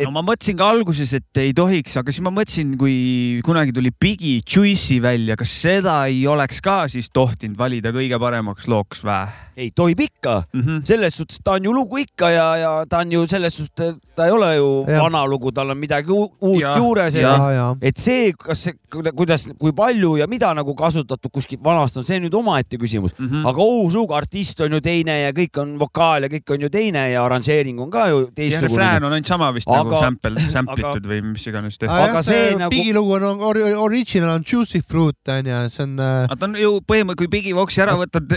No 0.02 0.10
ma 0.14 0.22
mõtlesin 0.26 0.58
ka 0.58 0.66
alguses, 0.74 1.12
et 1.14 1.40
ei 1.40 1.52
tohiks, 1.56 1.94
aga 2.00 2.12
siis 2.12 2.24
ma 2.24 2.32
mõtlesin, 2.34 2.72
kui 2.80 3.40
kunagi 3.46 3.74
tuli 3.76 3.92
Biggie 3.94 4.42
Juicy 4.42 4.98
välja, 5.04 5.36
kas 5.38 5.52
seda 5.64 6.00
ei 6.10 6.24
oleks 6.30 6.62
ka 6.64 6.84
siis 6.90 7.12
tohtinud 7.14 7.58
valida 7.58 7.94
kõige 7.94 8.18
paremaks 8.20 8.66
looks 8.70 9.04
vä? 9.06 9.20
ei, 9.56 9.70
tohib 9.74 10.00
ikka 10.00 10.42
mm. 10.52 10.60
-hmm. 10.60 10.80
selles 10.84 11.14
suhtes 11.16 11.38
ta 11.44 11.52
on 11.52 11.64
ju 11.64 11.72
lugu 11.72 11.98
ikka 11.98 12.30
ja, 12.30 12.56
ja 12.56 12.72
ta 12.88 12.98
on 12.98 13.12
ju 13.12 13.26
selles 13.26 13.56
suhtes, 13.56 13.96
ta 14.16 14.26
ei 14.26 14.30
ole 14.32 14.56
ju 14.56 14.84
Jah. 14.88 15.02
vana 15.02 15.26
lugu, 15.26 15.52
tal 15.52 15.70
on 15.70 15.78
midagi 15.78 16.10
uut 16.12 16.60
Ja- 16.60 16.76
juures 16.76 17.14
ja- 17.14 17.20
ja, 17.36 17.50
ja. 17.52 17.76
et 17.82 17.96
see, 17.98 18.32
kas 18.32 18.62
see, 18.64 18.72
kuidas, 19.14 19.48
kui 19.58 19.72
palju 19.72 20.16
ja 20.16 20.26
mida 20.26 20.54
nagu 20.54 20.74
kasutatud 20.74 21.30
kuskilt 21.32 21.64
vanast 21.64 21.96
on, 21.96 22.04
see 22.04 22.16
on 22.16 22.22
nüüd 22.28 22.34
omaette 22.34 22.76
küsimus 22.78 23.14
mm. 23.18 23.28
-hmm. 23.28 23.48
aga 23.48 23.62
uus 23.62 23.94
lugu, 23.94 24.14
artist 24.14 24.60
on 24.60 24.72
ju 24.72 24.80
teine 24.80 25.20
ja 25.20 25.30
kõik 25.32 25.60
on 25.60 25.78
vokaal 25.78 26.22
ja 26.22 26.28
kõik 26.28 26.54
on 26.54 26.60
ju 26.60 26.68
teine 26.70 27.10
ja 27.10 27.24
arranžeering 27.24 27.80
on 27.80 27.90
ka 27.90 28.08
ju 28.08 28.26
teistsugune 28.34 28.78
refrään. 28.82 29.04
on 29.04 29.12
ainult 29.12 29.26
sama 29.26 29.52
vist 29.54 29.68
aga, 29.68 29.76
nagu 29.78 29.94
Aga- 29.94 30.00
sample, 30.00 30.40
sample 30.50 30.82
itud 30.90 31.06
või 31.06 31.22
mis 31.32 31.46
iganes 31.46 31.78
tehtud. 31.78 31.96
Aga 31.98 32.22
see 32.22 32.34
see 32.34 32.54
nagu- 32.58 32.70
Biggie 32.70 32.92
lugu 32.94 33.12
on 33.12 33.22
ori- 33.22 33.74
original 33.74 34.30
on 34.34 34.42
Juicy 34.52 34.80
Fruit 34.82 35.16
onju, 35.28 35.68
see 35.68 35.82
on 35.84 35.98
äh, 35.98 36.24
aga 36.24 36.36
ta 36.36 36.46
on 36.46 36.54
ju 36.56 36.80
põhimõtteliselt, 36.80 37.16
kui 37.16 37.28
Biggie 37.28 37.54
Voxi 37.54 37.80
ära 37.82 37.94
võtad, 37.98 38.34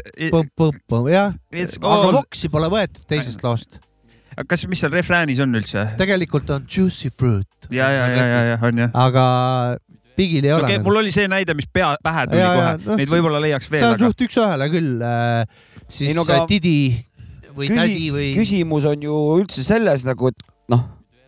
jah. 1.11 1.33
It's 1.51 1.77
aga 1.81 2.13
Voxi 2.15 2.49
pole 2.53 2.69
võetud 2.71 3.03
teisest 3.09 3.43
loost. 3.43 3.79
kas, 4.47 4.67
mis 4.69 4.79
seal 4.83 4.93
refräänis 4.93 5.39
on 5.43 5.55
üldse? 5.57 5.87
tegelikult 5.97 6.49
on 6.53 6.65
Juicy 6.69 7.09
Fruit, 7.09 7.47
ja, 7.71 7.89
ja, 7.91 8.07
ja, 8.07 8.25
ja, 8.25 8.41
ja 8.51 8.57
on 8.61 8.83
jah. 8.85 8.91
aga 8.93 9.23
Bigil 10.17 10.45
ei 10.45 10.53
ole 10.53 10.65
nagu. 10.67 10.83
mul 10.87 11.01
oli 11.03 11.11
see 11.13 11.27
näide, 11.29 11.53
mis 11.57 11.67
pea, 11.73 11.95
pähe 12.03 12.25
tuli 12.29 12.41
Ja, 12.41 12.51
kohe, 12.57 12.71
noh, 12.85 12.99
neid 13.01 13.11
võib-olla 13.11 13.41
leiaks 13.43 13.69
veel, 13.71 13.81
see 13.83 13.89
on 13.89 13.97
aga 13.97 14.09
suht 14.09 14.23
üks-ühele 14.27 14.69
küll 14.73 15.01
äh,, 15.05 15.63
siis 15.87 16.11
Ei, 16.11 16.17
no 16.17 16.23
no, 16.23 16.33
aga- 16.33 16.47
Didi 16.49 16.77
või 17.57 17.69
Küsi- 17.71 17.79
Tädi 17.81 18.07
või. 18.13 18.27
küsimus 18.37 18.85
on 18.89 19.01
ju 19.05 19.17
üldse 19.41 19.65
selles 19.65 20.05
nagu, 20.05 20.29
et 20.33 20.45
noh, 20.73 20.83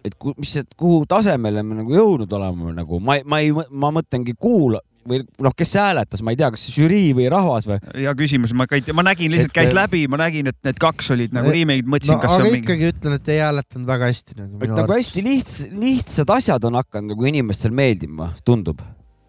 et 0.05 0.13
ku, 0.17 0.33
mis, 0.37 0.53
kuhu 0.77 1.03
tasemele 1.09 1.63
me 1.65 1.79
nagu 1.81 1.93
jõudnud 1.93 2.33
oleme 2.37 2.73
nagu 2.77 2.99
ma, 3.01 3.17
ma 3.25 3.41
ei, 3.41 3.49
ma 3.53 3.89
mõtlengi 3.93 4.33
kuula 4.37 4.81
või 5.09 5.23
noh, 5.43 5.53
kes 5.57 5.73
hääletas, 5.79 6.21
ma 6.25 6.31
ei 6.35 6.37
tea, 6.39 6.49
kas 6.53 6.67
žürii 6.73 7.09
või 7.17 7.25
rahvas 7.33 7.65
või? 7.69 7.79
hea 7.97 8.13
küsimus, 8.19 8.53
ma 8.57 8.67
ka 8.69 8.77
ei 8.77 8.83
tea, 8.85 8.93
ma 8.97 9.03
nägin 9.07 9.33
lihtsalt, 9.33 9.49
Et- 9.51 9.57
käis 9.57 9.73
läbi, 9.75 10.03
ma 10.11 10.19
nägin, 10.21 10.47
et 10.51 10.57
need 10.67 10.77
kaks 10.81 11.09
olid 11.15 11.33
nagu 11.35 11.49
Eh, 11.49 11.57
remake'id, 11.59 11.87
no 11.89 11.95
mõtlesin, 11.95 12.21
kas 12.21 12.29
see 12.29 12.37
aga 12.37 12.45
on 12.45 12.53
mingi. 12.53 12.61
ikkagi 12.63 12.91
ütlen, 12.93 13.17
et 13.19 13.29
ei 13.33 13.39
hääletanud 13.43 13.87
väga 13.89 14.09
hästi 14.13 14.37
nagu 14.37 14.63
et 14.63 14.69
nagu 14.77 14.93
hästi 14.93 15.25
lihts-, 15.25 15.67
lihtsad 15.81 16.29
asjad 16.37 16.69
on 16.69 16.77
hakanud 16.79 17.15
nagu 17.15 17.25
inimestel 17.33 17.71
meeldima, 17.75 18.31
tundub. 18.45 18.79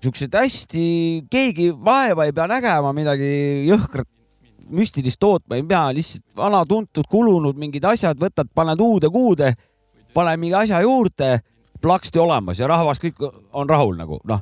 siuksed 0.05 0.33
hästi, 0.33 0.87
keegi 1.31 1.71
vaeva 1.77 2.25
ei 2.25 2.33
pea 2.33 2.47
nägema, 2.49 2.93
midagi 2.97 3.67
jõhkrat, 3.69 4.09
müstilist 4.71 5.19
tootma 5.21 5.57
ei 5.59 5.65
pea, 5.67 5.89
lihtsalt 5.97 6.25
vana 6.37 6.63
tuntud, 6.65 7.05
kulunud 7.11 7.57
mingid 7.59 7.85
asjad, 7.85 8.17
võtad, 8.21 8.49
paned 8.55 8.81
uude 8.81 9.11
kuude, 9.11 9.55
pane 10.15 10.37
mingi 10.41 10.55
asja 10.55 10.81
juurde, 10.85 11.41
plaksti 11.83 12.19
olemas 12.21 12.59
ja 12.61 12.67
rahvas 12.69 12.99
kõik 13.01 13.21
on 13.53 13.69
rahul 13.69 13.97
nagu 13.97 14.19
noh. 14.29 14.41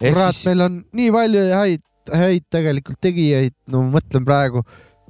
kurat, 0.00 0.34
siis 0.34 0.50
meil 0.50 0.66
on 0.66 0.80
nii 0.96 1.12
palju 1.14 1.44
häid, 1.52 1.84
häid 2.12 2.44
tegelikult 2.52 3.00
tegijaid, 3.02 3.54
no 3.72 3.84
ma 3.86 3.98
mõtlen 3.98 4.26
praegu 4.26 4.64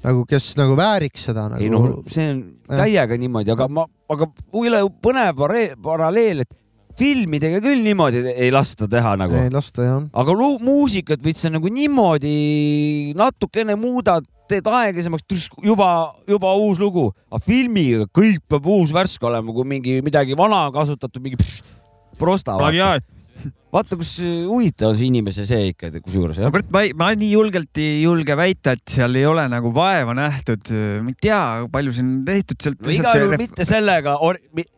nagu, 0.07 0.23
kes 0.29 0.53
nagu 0.59 0.77
vääriks 0.79 1.27
seda 1.31 1.49
nagu. 1.53 1.63
ei 1.63 1.73
noh, 1.73 1.89
see 2.11 2.29
on 2.31 2.45
täiega 2.69 3.19
niimoodi, 3.21 3.53
aga 3.55 3.67
ma, 3.73 3.87
aga 4.13 4.29
üle 4.61 4.85
põnev 5.03 5.43
paralleel, 5.83 6.45
et 6.47 6.55
filmidega 6.97 7.61
küll 7.65 7.83
niimoodi 7.85 8.23
ei 8.33 8.53
lasta 8.55 8.89
teha 8.91 9.17
nagu. 9.21 9.37
ei 9.41 9.53
lasta 9.53 9.85
jah. 9.87 10.07
aga 10.13 10.37
lu- 10.37 10.61
muusikat 10.65 11.23
võid 11.25 11.41
sa 11.41 11.53
nagu 11.53 11.69
niimoodi 11.73 13.13
natukene 13.19 13.77
muudad, 13.81 14.25
teed 14.47 14.69
aeglasemaks, 14.71 15.49
juba, 15.65 15.91
juba 16.29 16.55
uus 16.63 16.81
lugu, 16.81 17.09
aga 17.31 17.43
filmiga 17.43 18.07
kõik 18.15 18.45
peab 18.49 18.69
uus 18.77 18.95
värsk 18.95 19.27
olema, 19.27 19.53
kui 19.53 19.67
mingi 19.67 19.99
midagi 20.07 20.39
vana 20.39 20.69
kasutatud, 20.75 21.23
mingi 21.25 21.41
pss, 21.41 21.65
prosta. 22.21 22.57
plagiaat. 22.61 23.05
vaata, 23.77 23.97
kus 23.99 24.13
huvitav 24.47 24.95
see 24.97 25.09
inimese 25.11 25.45
see 25.49 25.71
ikka, 25.73 25.91
kusjuures 26.05 26.39
no 26.41 26.51
kurat, 26.55 26.69
ma 26.73 26.83
ma 26.99 27.09
nii 27.19 27.29
julgelt 27.33 27.81
ei 27.83 28.03
julge 28.05 28.37
väita, 28.39 28.77
et 28.77 28.95
seal 28.97 29.19
ei 29.19 29.27
ole 29.29 29.45
nagu 29.53 29.73
vaeva 29.75 30.15
nähtud. 30.17 30.71
ma 31.05 31.13
ei 31.13 31.19
tea, 31.27 31.41
palju 31.73 31.95
siin 31.97 32.13
tehtud 32.27 32.63
sealt. 32.63 32.81
no 32.85 32.95
igal 32.95 33.21
juhul 33.21 33.37
mitte 33.41 33.67
sellega, 33.69 34.17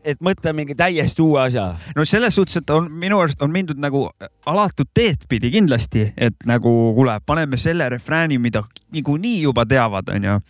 et 0.02 0.24
mõtle 0.24 0.54
mingi 0.56 0.76
täiesti 0.78 1.24
uue 1.24 1.44
asja. 1.46 1.68
no 1.96 2.06
selles 2.08 2.38
suhtes, 2.38 2.62
et 2.62 2.74
on 2.74 2.90
minu 2.90 3.20
arust 3.22 3.42
on 3.44 3.54
mindud 3.54 3.78
nagu 3.82 4.06
alatut 4.48 4.90
teed 4.94 5.28
pidi 5.30 5.52
kindlasti, 5.54 6.08
et 6.16 6.36
nagu 6.48 6.74
kuule, 6.96 7.20
paneme 7.26 7.60
selle 7.60 7.88
refrääni, 7.92 8.40
mida 8.42 8.64
niikuinii 8.94 9.42
juba 9.44 9.66
teavad, 9.68 10.10
onju. 10.16 10.40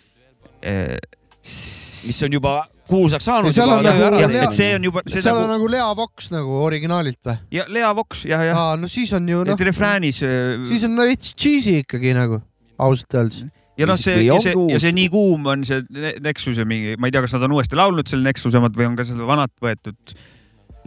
mis 2.08 2.22
on 2.24 2.40
juba 2.40 2.60
kuulsaks 2.88 3.28
saanud. 3.28 3.52
seal 3.54 3.70
on 3.74 3.84
nagu 3.84 4.10
Lea 4.32 4.42
et, 4.48 4.56
see 4.56 4.70
on 4.76 4.88
juba, 4.88 5.02
see 5.06 5.22
seal 5.24 5.36
on 5.36 5.46
nagu 5.46 5.58
nagu 5.58 5.70
Lea 5.76 5.88
Vox 5.98 6.30
nagu 6.34 6.58
originaalilt 6.64 7.20
või? 7.28 7.36
ja 7.58 7.66
Lea 7.68 7.92
Vox 7.96 8.24
jah, 8.28 8.44
jah, 8.48 8.56
aa, 8.56 8.76
no 8.80 8.88
siis 8.90 9.12
on 9.16 9.28
ju 9.28 9.44
noh 9.44 9.54
et, 9.54 9.66
refräänis. 9.68 10.22
siis 10.68 10.84
on 10.88 10.96
veits 11.02 11.34
cheesy 11.38 11.78
ikkagi 11.84 12.14
nagu 12.16 12.40
ausalt 12.78 13.14
öeldes. 13.20 13.44
ja 13.78 13.86
noh, 13.90 13.98
see 13.98 14.22
ja 14.24 14.38
see, 14.42 14.54
ja 14.72 14.80
see 14.82 14.94
Nii 14.96 15.08
kuum 15.12 15.46
on 15.52 15.64
see 15.68 15.84
Ne- 15.90 16.16
Nexuse 16.24 16.64
mingi, 16.68 16.96
ma 16.98 17.08
ei 17.10 17.14
tea, 17.14 17.22
kas 17.26 17.36
nad 17.36 17.46
on 17.48 17.54
uuesti 17.58 17.78
laulnud 17.78 18.08
selle 18.10 18.26
Nexuse 18.30 18.58
omad 18.60 18.76
või 18.78 18.88
on 18.90 18.98
ka 18.98 19.06
seda 19.08 19.26
vanat 19.28 19.54
võetud. 19.62 20.16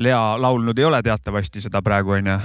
Lea 0.02 0.18
laulnud 0.40 0.80
ei 0.80 0.86
ole 0.88 1.02
teatavasti 1.06 1.62
seda 1.62 1.82
praegu 1.86 2.16
onju. 2.16 2.38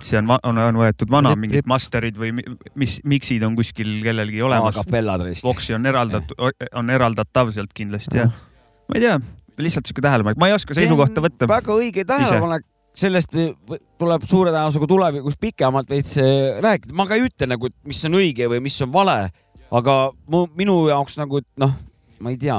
see 0.00 0.16
on, 0.20 0.30
on, 0.48 0.58
on 0.64 0.78
võetud 0.80 1.10
vana, 1.12 1.34
mingid 1.36 1.66
master'id 1.68 2.16
või 2.16 2.30
mi- 2.38 2.44
mis 2.78 3.00
miksid 3.04 3.42
on 3.44 3.56
kuskil 3.58 3.98
kellelgi 4.04 4.40
olemas. 4.42 4.78
Voxi 5.44 5.74
on 5.76 5.86
eraldatud, 5.90 6.38
on 6.78 6.90
eraldatav 6.94 7.50
sealt 7.52 7.74
kindlasti 7.76 8.22
jah. 8.22 8.32
Ma 8.88 8.98
ei 8.98 9.04
tea, 9.04 9.16
lihtsalt 9.62 9.88
siuke 9.88 10.04
tähelepanek, 10.04 10.40
ma 10.40 10.50
ei 10.50 10.56
oska 10.56 10.76
seisukohta 10.76 11.24
võtta. 11.24 11.48
väga 11.50 11.76
õige 11.76 12.04
tähelepanek, 12.08 12.66
sellest 12.96 13.32
tuleb 14.00 14.26
suure 14.28 14.52
tõenäosusega 14.52 14.88
tulevikus 14.90 15.38
pikemalt 15.40 15.88
veits 15.92 16.18
äh, 16.20 16.60
rääkida, 16.64 16.94
ma 16.96 17.06
ka 17.08 17.16
ei 17.16 17.26
ütle 17.28 17.48
nagu, 17.54 17.70
et 17.70 17.76
mis 17.88 18.02
on 18.08 18.18
õige 18.20 18.50
või 18.52 18.60
mis 18.64 18.76
on 18.84 18.92
vale, 18.92 19.16
aga 19.72 19.96
mu, 20.28 20.44
minu 20.58 20.82
jaoks 20.90 21.16
nagu, 21.20 21.40
et 21.40 21.48
noh, 21.62 21.72
ma 22.22 22.32
ei 22.34 22.40
tea. 22.40 22.58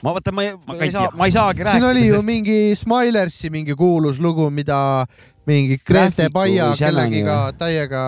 ma 0.00 0.14
vaata, 0.16 0.32
ma 0.32 0.46
ei, 0.46 0.54
Ma 0.66 0.78
ei 0.80 0.92
saa 0.94 1.10
ma 1.12 1.28
ei 1.28 1.34
saagi 1.34 1.60
siin 1.60 1.68
rääkida 1.68 1.90
oli 1.90 2.06
ju 2.06 2.14
sest 2.16 2.28
mingi 2.28 2.60
Smilersi 2.78 3.50
mingi 3.52 3.76
kuulus 3.76 4.20
lugu, 4.20 4.48
mida 4.50 5.04
mingi 5.50 5.76
Grete 5.84 6.28
selleni 6.30 6.78
kellegiga 6.78 7.36
täiega 7.58 8.02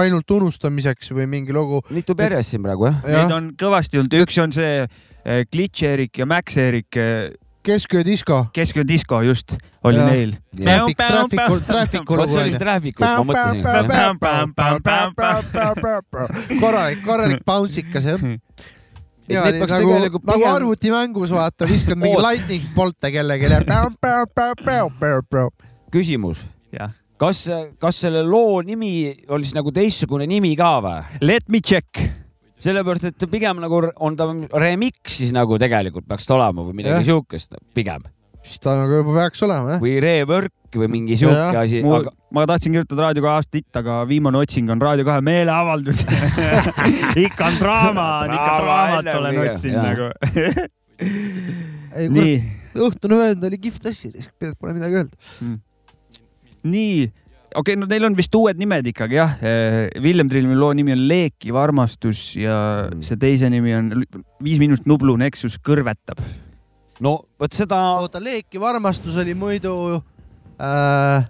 ainult 0.00 0.30
unustamiseks 0.38 1.12
või 1.12 1.26
mingi 1.28 1.52
lugu. 1.52 1.82
mitu 1.90 2.16
perest 2.16 2.54
siin 2.54 2.64
praegu 2.64 2.88
jah? 2.88 3.02
Neid 3.04 3.34
on 3.36 3.52
kõvasti 3.60 4.00
olnud, 4.00 4.16
üks 4.22 4.40
on 4.40 4.56
see 4.56 4.86
eh, 5.28 5.44
Glitch 5.52 5.84
Erik 5.84 6.18
ja 6.18 6.26
Max 6.26 6.56
Erik, 6.56 6.96
kesköö 7.68 8.04
disko. 8.04 8.46
kesköö 8.52 8.84
disko 8.88 9.20
just 9.22 9.56
oli 9.84 9.96
Jah. 9.98 10.10
neil. 10.10 10.32
Traffic, 10.62 10.96
Trafficu, 10.96 11.60
Trafficu 11.66 12.16
vot 12.16 12.30
see 12.30 12.40
oli 12.42 12.50
vist 12.54 12.62
Traffic, 12.62 12.98
ma 13.00 13.12
mõtlesin. 13.28 13.62
korralik, 16.60 17.02
korralik 17.04 17.44
bounce'ikas 17.46 18.04
jah. 18.08 18.20
Et 19.28 19.36
need 19.36 19.58
peaks 19.60 19.74
nagu, 19.74 19.90
tegelikult 19.92 20.24
nagu 20.24 20.40
pigem- 20.40 20.54
arvutimängus 20.54 21.32
vaata, 21.36 21.68
viskad 21.68 22.00
mingi 22.00 22.22
lightning 22.24 22.62
bolt'e 22.74 23.10
kellelegi 23.12 23.50
ja. 23.50 23.60
küsimus, 25.92 26.46
jah, 26.72 26.94
kas, 27.20 27.42
kas 27.78 28.00
selle 28.06 28.22
loo 28.24 28.62
nimi 28.64 29.12
oli 29.28 29.44
siis 29.44 29.56
nagu 29.58 29.72
teistsugune 29.74 30.26
nimi 30.30 30.54
ka 30.56 30.78
või? 30.84 31.02
Let 31.20 31.48
me 31.48 31.60
check. 31.60 32.00
sellepärast, 32.58 33.10
et 33.12 33.30
pigem 33.30 33.60
nagu 33.62 33.82
on 33.96 34.16
ta 34.18 34.28
remix 34.58 35.18
siis 35.20 35.34
nagu 35.36 35.58
tegelikult 35.60 36.08
peaks 36.08 36.26
ta 36.28 36.38
olema 36.38 36.66
või 36.66 36.80
midagi 36.82 37.10
siukest 37.10 37.58
pigem 37.76 38.06
siis 38.48 38.62
ta 38.62 38.74
nagu 38.78 39.00
juba 39.00 39.14
peaks 39.20 39.42
olema 39.46 39.76
jah. 39.76 39.82
või 39.82 39.98
rework 40.02 40.78
või 40.78 40.88
mingi 40.92 41.16
siuke 41.20 41.36
Jah. 41.36 41.62
asi, 41.62 41.80
ma 41.84 42.00
aga, 42.02 42.12
ma 42.34 42.44
tahtsin 42.48 42.74
kirjutada 42.74 43.06
Raadio 43.06 43.24
kahe 43.24 43.40
aasta 43.40 43.60
hitt, 43.60 43.78
aga 43.80 44.00
viimane 44.08 44.40
otsing 44.40 44.70
on 44.72 44.82
Raadio 44.82 45.06
kahe 45.08 45.22
meeleavaldus. 45.24 46.02
ikka 47.24 47.48
on 47.48 47.56
draama, 47.60 48.08
on 48.26 48.34
ikka 48.36 48.50
Draama 48.60 49.00
draamat 49.00 49.20
olen 49.20 49.40
otsinud 49.46 49.80
nagu. 49.86 50.10
ei 51.96 52.10
kurat, 52.12 52.58
õhtune 52.88 53.20
vöönd 53.22 53.48
oli 53.48 53.60
kihvt 53.62 53.88
asi, 53.92 54.12
pole 54.60 54.76
midagi 54.76 55.00
öelda. 55.00 55.56
nii, 56.68 57.08
okei 57.54 57.74
okay,, 57.74 57.76
no 57.80 57.88
neil 57.88 58.04
on 58.08 58.16
vist 58.18 58.34
uued 58.36 58.58
nimed 58.60 58.90
ikkagi 58.92 59.18
jah. 59.18 59.38
Villem 60.04 60.28
Trillimi 60.28 60.56
loo 60.58 60.72
nimi 60.76 60.92
on 60.94 61.06
Leekiv 61.08 61.56
armastus 61.60 62.34
ja 62.36 62.58
Mm. 62.88 63.02
see 63.02 63.16
teise 63.16 63.48
nimi 63.50 63.74
on 63.74 64.04
Viis 64.44 64.60
miinust 64.60 64.86
Nublu 64.86 65.16
Nexus 65.16 65.58
kõrvetab. 65.64 66.20
no 67.00 67.18
vot 67.40 67.54
seda, 67.54 67.78
oota, 68.02 68.20
Leekiv 68.22 68.62
armastus 68.66 69.16
oli 69.16 69.34
muidu 69.34 70.02
äh,. 70.60 71.26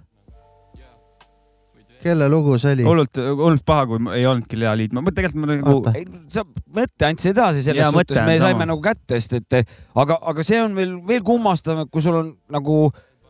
kelle 2.03 2.29
lugu 2.31 2.57
see 2.59 2.73
oli? 2.77 2.83
hullult, 2.87 3.17
hullult 3.17 3.65
paha, 3.65 3.85
kui 3.89 3.99
ei 4.15 4.25
olnudki 4.25 4.59
Lea 4.59 4.75
Liit, 4.77 4.93
ma 4.95 5.03
tegelikult 5.11 5.43
ma 5.43 5.51
nagu 5.51 5.83
sa 6.31 6.45
mõtte 6.75 7.09
andsid 7.09 7.33
edasi 7.35 7.63
selles 7.65 7.91
mõte 7.93 8.15
suhtes, 8.15 8.25
me 8.25 8.39
sama. 8.39 8.47
saime 8.47 8.69
nagu 8.71 8.81
kätte, 8.81 9.19
sest 9.19 9.37
et 9.39 9.75
aga, 9.95 10.17
aga 10.31 10.45
see 10.47 10.61
on 10.63 10.75
veel, 10.77 10.97
veel 11.05 11.25
kummastav, 11.27 11.83
et 11.83 11.91
kui 11.91 12.01
sul 12.01 12.17
on 12.21 12.33
nagu 12.49 12.87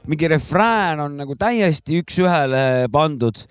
mingi 0.07 0.27
refrään 0.27 0.99
on 0.99 1.17
nagu 1.17 1.35
täiesti 1.35 2.01
üks-ühele 2.03 2.87
pandud. 2.91 3.45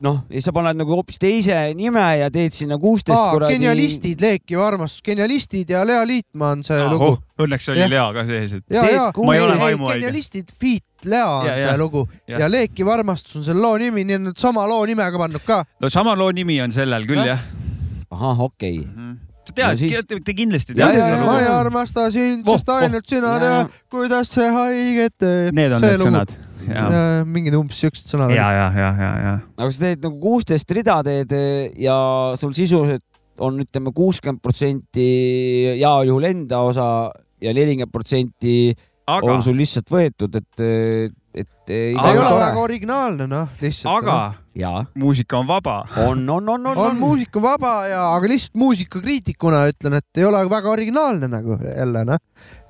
noh, 0.00 0.20
ja 0.30 0.38
sa 0.42 0.52
paned 0.54 0.78
nagu 0.78 0.94
hoopis 0.94 1.18
teise 1.18 1.56
nime 1.74 2.02
ja 2.20 2.28
teed 2.30 2.54
sinna 2.54 2.76
kuusteist 2.78 3.18
kuradi. 3.32 3.56
genialistid, 3.56 4.20
Leekiv 4.22 4.60
armastus, 4.62 5.02
genialistid 5.02 5.70
ja 5.74 5.80
Lea 5.86 6.04
Liitmaa 6.06 6.52
on 6.54 6.62
see 6.64 6.78
lugu. 6.86 7.08
oh, 7.16 7.18
õnneks 7.42 7.66
oli 7.72 7.80
Jah. 7.82 7.90
Lea 7.90 8.04
ka 8.14 8.26
sees, 8.28 8.52
et 8.60 8.64
ja, 8.70 8.84
ja, 8.86 9.08
genialistid, 9.16 10.52
Feet, 10.60 10.84
Lea 11.04 11.26
on 11.26 11.46
Ja, 11.46 11.56
see 11.56 11.66
ja. 11.66 11.76
lugu 11.78 12.08
Ja. 12.28 12.38
ja 12.44 12.50
Leekiv 12.50 12.88
armastus 12.94 13.36
on 13.40 13.44
selle 13.44 13.60
loo 13.62 13.78
nimi, 13.78 14.04
nii 14.06 14.14
et 14.20 14.26
nad 14.28 14.38
sama 14.38 14.66
loo 14.70 14.84
nimega 14.86 15.18
pannud 15.18 15.42
ka. 15.46 15.64
no 15.80 15.90
sama 15.90 16.14
loo 16.18 16.30
nimi 16.30 16.60
on 16.62 16.72
sellel 16.72 17.06
küll 17.06 17.24
Jah. 17.24 17.26
jah. 17.26 18.06
ahah, 18.10 18.40
okei 18.46 18.78
okay.. 18.78 19.16
Sa 19.48 19.54
tead 19.56 19.72
No 19.72 19.80
siis- 19.80 20.24
te 20.28 20.34
kindlasti 20.36 20.74
teate 20.76 20.98
ja 20.98 21.06
seda 21.08 21.24
ma 21.24 21.38
ei 21.40 21.46
lugu. 21.48 21.56
armasta 21.62 22.06
sind, 22.14 22.44
Voh, 22.46 22.58
sest 22.60 22.68
ainult 22.76 23.08
sina 23.08 23.32
Ja. 23.34 23.40
tead, 23.44 23.72
kuidas 23.90 24.28
see 24.34 24.48
haiget 24.54 25.16
teeb. 25.18 25.52
Need 25.56 25.72
on 25.72 25.80
need 25.82 26.00
sõnad. 26.04 26.36
ja, 26.68 27.24
mingid 27.24 27.54
umbes 27.56 27.78
siuksed 27.80 28.10
sõnad. 28.12 28.34
ja, 28.34 28.48
ja, 28.52 28.66
ja, 28.76 28.90
ja, 29.00 29.12
ja. 29.24 29.34
aga 29.58 29.70
sa 29.72 29.84
teed 29.86 30.02
nagu 30.04 30.18
kuusteist 30.20 30.70
rida 30.76 30.98
teed 31.06 31.32
eh, 31.32 31.70
ja 31.80 31.96
sul 32.36 32.52
sisuliselt 32.52 33.04
on, 33.38 33.60
ütleme, 33.62 33.92
kuuskümmend 33.94 34.42
protsenti 34.42 35.08
heal 35.78 36.08
juhul 36.10 36.24
enda 36.26 36.58
osa 36.66 36.86
ja 37.40 37.52
nelikümmend 37.54 37.92
protsenti 37.94 38.74
aga 39.08 39.30
on, 39.32 39.42
sul 39.46 39.54
lihtsalt 39.56 39.88
võetud, 39.88 40.34
et, 40.36 40.64
et 41.38 41.70
ei 41.72 41.92
ei 41.94 42.18
ole 42.18 42.34
väga 42.34 42.60
originaalne 42.64 43.26
noh, 43.30 43.48
lihtsalt. 43.62 44.02
aga 44.02 44.10
jaa, 44.10 44.34
muusika 44.98 45.38
on 45.38 45.46
vaba. 45.48 45.80
on, 46.04 46.22
on, 46.30 46.48
on, 46.48 46.66
on, 46.66 46.78
on 46.78 46.96
muusika 46.98 47.42
vaba 47.42 47.74
ja, 47.88 48.04
aga 48.16 48.30
lihtsalt 48.30 48.58
muusikakriitikuna 48.60 49.64
ütlen, 49.72 49.98
et 50.00 50.20
ei 50.22 50.24
ole 50.28 50.42
väga 50.50 50.70
originaalne 50.70 51.28
nagu 51.30 51.58
jälle 51.62 52.04
noh, 52.08 52.20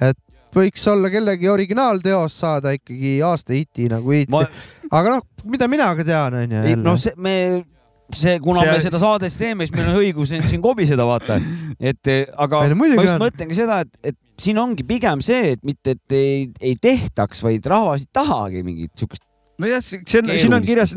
et 0.00 0.18
võiks 0.54 0.84
olla 0.90 1.10
kellegi 1.12 1.48
originaalteos 1.48 2.38
saada 2.40 2.72
ikkagi 2.76 3.18
aasta 3.24 3.56
hiti 3.56 3.88
nagu 3.92 4.14
hiti 4.14 4.32
Ma-. 4.32 4.46
aga 4.90 5.18
noh, 5.18 5.26
mida 5.48 5.68
mina 5.70 5.90
ka 5.96 6.06
tean, 6.06 6.38
onju. 6.42 6.76
no 6.82 6.96
see, 7.00 7.12
me, 7.16 7.34
see, 8.14 8.38
kuna 8.42 8.64
See- 8.64 8.72
me 8.72 8.80
seda 8.84 9.00
saadet 9.02 9.36
teeme, 9.38 9.66
siis 9.66 9.76
meil 9.76 9.92
on 9.92 10.00
õigus 10.02 10.32
siin 10.32 10.64
kobiseda, 10.64 11.04
vaata. 11.08 11.40
et 11.78 12.12
eh, 12.12 12.24
aga 12.36 12.64
Ei, 12.66 12.74
ma 12.78 12.90
just 12.96 13.14
on. 13.16 13.22
mõtlengi 13.26 13.58
seda, 13.58 13.82
et, 13.84 14.12
et 14.12 14.18
siin 14.40 14.58
ongi 14.60 14.86
pigem 14.88 15.22
see, 15.24 15.54
et 15.56 15.64
mitte, 15.66 15.96
et 15.96 16.16
ei, 16.16 16.48
ei 16.62 16.76
tehtaks, 16.80 17.42
vaid 17.44 17.66
rahvas 17.68 18.06
ei 18.06 18.12
tahagi 18.12 18.64
mingit 18.66 18.92
siukest. 18.98 19.24
nojah, 19.58 19.82
see 19.82 20.20
on, 20.20 20.30
siin 20.38 20.54
on 20.54 20.64
kirjas 20.64 20.94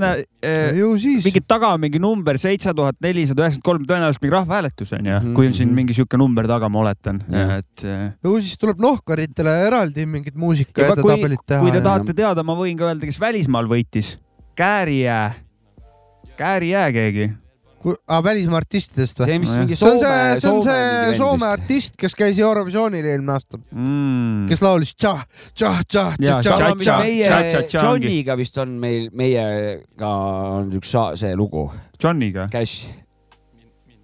ju 0.77 0.89
siis. 1.01 1.25
mingi 1.25 1.41
taga 1.47 1.73
mingi 1.81 1.99
number 2.01 2.37
seitse 2.41 2.73
tuhat 2.77 2.97
nelisada 3.03 3.45
üheksakümmend 3.45 3.67
kolm, 3.67 3.85
tõenäoliselt 3.89 4.23
mingi 4.25 4.35
rahvahääletus 4.35 4.93
on 4.97 5.09
ju, 5.09 5.19
Mhm, 5.19 5.33
kui 5.37 5.47
on 5.49 5.53
siin 5.57 5.69
mhm. 5.69 5.75
mingi 5.81 5.97
sihuke 5.97 6.19
number 6.21 6.47
taga, 6.47 6.69
ma 6.69 6.83
oletan, 6.83 7.21
Jah. 7.29 7.57
et 7.61 7.85
äh, 7.85 8.07
ju 8.23 8.35
siis 8.41 8.57
tuleb 8.61 8.81
nohkaritele 8.81 9.55
eraldi 9.67 10.05
mingit 10.05 10.35
muusika 10.35 10.85
edetabelit 10.87 11.45
teha. 11.45 11.61
kui 11.61 11.71
te 11.71 11.81
tahate 11.81 12.13
teada, 12.17 12.43
ma 12.43 12.55
võin 12.57 12.77
ka 12.77 12.91
öelda, 12.91 13.05
kes 13.09 13.19
välismaal 13.21 13.69
võitis. 13.71 14.17
Käärijää, 14.55 15.33
Käärijää 16.37 16.91
keegi. 16.91 17.31
Ah, 18.07 18.21
välismaa 18.23 18.61
artistidest 18.61 19.19
või? 19.21 19.29
see, 19.29 19.39
mis 19.41 19.53
mingi 19.59 19.77
see 19.79 19.89
on 19.89 19.99
Soome 19.99 20.21
see, 20.33 20.39
see 20.41 20.51
on 20.51 20.63
see 20.65 21.17
Soome 21.19 21.47
artist, 21.49 21.97
kes 21.99 22.15
käis 22.17 22.39
Eurovisioonil 22.41 23.05
eelmine 23.13 23.35
aasta, 23.35 23.59
Mm. 23.71 24.47
kes 24.49 24.61
laulis 24.61 24.93
tšah, 24.95 25.23
tšah, 25.53 25.83
tšah, 25.87 26.17
tšah, 26.21 26.41
tšah, 26.45 27.03
meie 27.03 27.25
tšah, 27.25 27.43
tšah, 27.49 27.67
tšah 27.71 27.89
ongi. 27.89 28.07
Johniga 28.07 28.37
vist 28.39 28.57
on 28.61 28.75
meil, 28.81 29.09
meiega 29.13 30.11
on 30.57 30.71
üks 30.77 30.95
see 31.19 31.35
lugu, 31.35 31.69
Johniga, 32.01 32.47
Cash. 32.51 33.00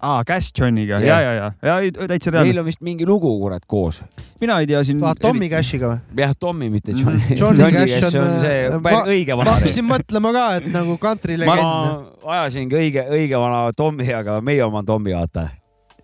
aa, 0.00 0.24
Cash 0.24 0.52
Johniga, 0.54 1.00
Jah. 1.02 1.06
ja, 1.06 1.20
ja, 1.20 1.52
ja, 1.62 1.76
ja 1.82 2.08
täitsa 2.08 2.30
meil 2.30 2.44
reaalne. 2.44 2.60
on 2.62 2.66
vist 2.68 2.80
mingi 2.84 3.06
lugu, 3.06 3.30
kurat, 3.40 3.64
koos. 3.66 4.02
mina 4.40 4.58
ei 4.62 4.66
tea 4.70 4.82
siin. 4.86 5.02
ah, 5.04 5.14
Tommy 5.18 5.48
Cashiga 5.52 5.92
või? 5.92 6.22
jah, 6.22 6.34
Tommy, 6.38 6.70
mitte 6.70 6.94
Johnny. 6.94 7.36
Johnny 7.40 7.70
Cash 7.74 8.14
on, 8.14 8.34
see 8.42 8.58
äh, 8.68 8.80
ma- 8.82 9.04
õige 9.06 9.34
ma 9.34 9.42
vana. 9.42 9.58
hakkasin 9.58 9.88
mõtlema 9.88 10.34
ka, 10.36 10.48
et 10.60 10.68
nagu 10.74 10.98
country 11.02 11.38
ma 11.44 11.58
ajasingi 12.38 12.78
õige, 12.78 13.06
õige 13.10 13.40
vana 13.40 13.68
Tommy, 13.76 14.10
aga 14.14 14.40
meie 14.44 14.64
oma 14.66 14.84
on 14.84 14.92
Tommy, 14.92 15.16
vaata 15.16 15.48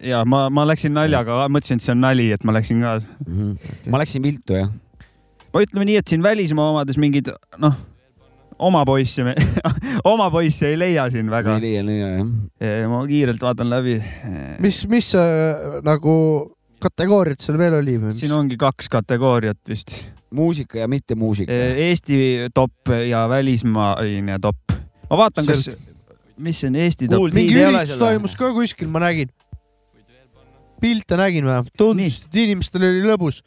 ja 0.04 0.24
ma, 0.28 0.46
ma 0.52 0.66
läksin 0.68 0.94
naljaga, 0.94 1.44
mõtlesin, 1.52 1.80
et 1.80 1.86
see 1.86 1.94
on 1.94 2.02
nali, 2.04 2.30
et 2.34 2.44
ma 2.44 2.54
läksin 2.56 2.82
ka. 2.84 2.98
mm. 3.26 3.34
-hmm. 3.34 3.90
ma 3.90 4.00
läksin 4.02 4.22
viltu, 4.22 4.58
jah. 4.58 4.70
ma 5.54 5.62
ütleme 5.64 5.88
nii, 5.88 5.96
et 6.02 6.08
siin 6.08 6.22
välismaa 6.22 6.70
omades 6.74 6.98
mingid, 7.00 7.30
noh, 7.58 7.76
oma 8.58 8.84
poisse, 8.86 9.24
oma 10.12 10.30
poisse 10.30 10.68
ei 10.70 10.78
leia 10.78 11.08
siin 11.12 11.30
väga 11.30 11.58
ei. 11.58 11.64
leia, 11.64 11.86
leia, 11.86 12.10
jah. 12.18 12.90
ma 12.90 13.04
kiirelt 13.08 13.42
vaatan 13.42 13.70
läbi. 13.70 13.96
mis, 14.62 14.84
mis 14.90 15.10
äh, 15.18 15.80
nagu 15.86 16.14
kategooriad 16.84 17.40
seal 17.42 17.58
veel 17.60 17.78
oli 17.80 17.96
või? 18.00 18.16
siin 18.18 18.34
ongi 18.36 18.58
kaks 18.60 18.90
kategooriat 18.92 19.60
vist. 19.70 19.96
muusika 20.34 20.80
ja 20.82 20.88
mitte 20.90 21.16
muusika. 21.18 21.52
Eesti 21.52 22.50
top 22.54 22.92
ja 23.08 23.24
välismaine 23.30 24.38
top. 24.42 24.76
ma 25.10 25.20
vaatan, 25.24 25.48
kas, 25.48 25.70
mis 26.36 26.60
see 26.60 26.70
on 26.72 26.78
Eesti 26.84 27.08
top 27.10 27.34
mingi 27.34 27.56
ei 27.56 27.70
üritus 27.70 27.96
või? 27.96 28.04
toimus 28.04 28.36
ka 28.38 28.52
kuskil, 28.56 28.90
ma 28.92 29.02
nägin. 29.06 29.32
pilte 30.82 31.18
nägin 31.20 31.48
vähemalt, 31.48 31.74
tundus, 31.78 32.22
et 32.26 32.40
inimestel 32.44 32.86
oli 32.90 33.04
lõbus. 33.08 33.42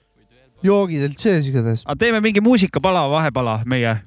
joogid 0.66 1.08
olid 1.10 1.20
sees 1.22 1.52
igatahes. 1.52 1.86
aga 1.86 2.00
teeme 2.06 2.24
mingi 2.24 2.44
muusikapala, 2.44 3.08
vahepala 3.12 3.62
meie. 3.66 3.98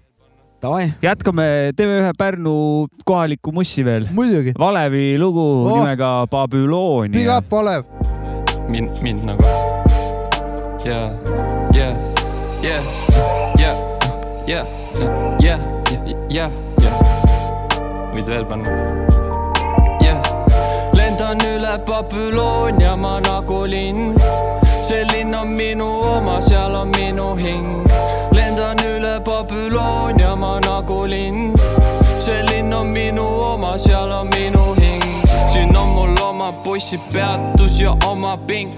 Jätkame, 1.02 1.72
teeme 1.76 2.00
ühe 2.02 2.12
Pärnu 2.18 2.86
kohaliku 3.08 3.52
mussi 3.52 3.84
veel. 3.84 4.08
muidugi. 4.12 4.52
Valevi 4.58 5.18
lugu 5.18 5.40
Oh. 5.66 5.78
nimega 5.78 6.26
Big 6.26 6.30
Babyloonia. 6.30 7.36
up, 7.38 7.52
Olev. 7.52 7.84
mind, 8.68 9.02
mind 9.02 9.20
nagu. 9.24 9.42
yeah, 10.84 11.10
yeah, 11.74 11.96
yeah, 12.62 12.82
yeah, 13.58 13.76
yeah, 14.46 14.66
yeah, 15.40 15.60
yeah, 16.30 16.50
yeah. 16.82 16.94
võid 18.14 18.26
veel 18.26 18.44
panna. 18.44 18.70
lendan 20.94 21.38
üle 21.40 21.78
Babyloonia 21.86 22.96
ma 22.96 23.20
nagu 23.20 23.64
lind, 23.66 24.20
see 24.82 25.04
linn 25.12 25.34
on 25.34 25.48
minu 25.56 25.88
oma, 26.16 26.40
seal 26.42 26.74
on 26.74 26.88
minu 26.90 27.34
hing. 27.36 27.89
Babyloonia 29.70 30.36
ma 30.36 30.58
nagu 30.58 31.06
lind, 31.06 31.54
see 32.18 32.42
linn 32.42 32.72
on 32.72 32.92
minu 32.92 33.22
oma, 33.22 33.78
seal 33.78 34.10
on 34.10 34.28
minu 34.30 34.74
hing. 34.74 35.02
siin 35.46 35.76
on 35.76 35.94
mul 35.94 36.22
oma 36.22 36.50
bussipeatus 36.64 37.80
ja 37.80 37.94
oma 38.06 38.36
pink. 38.36 38.74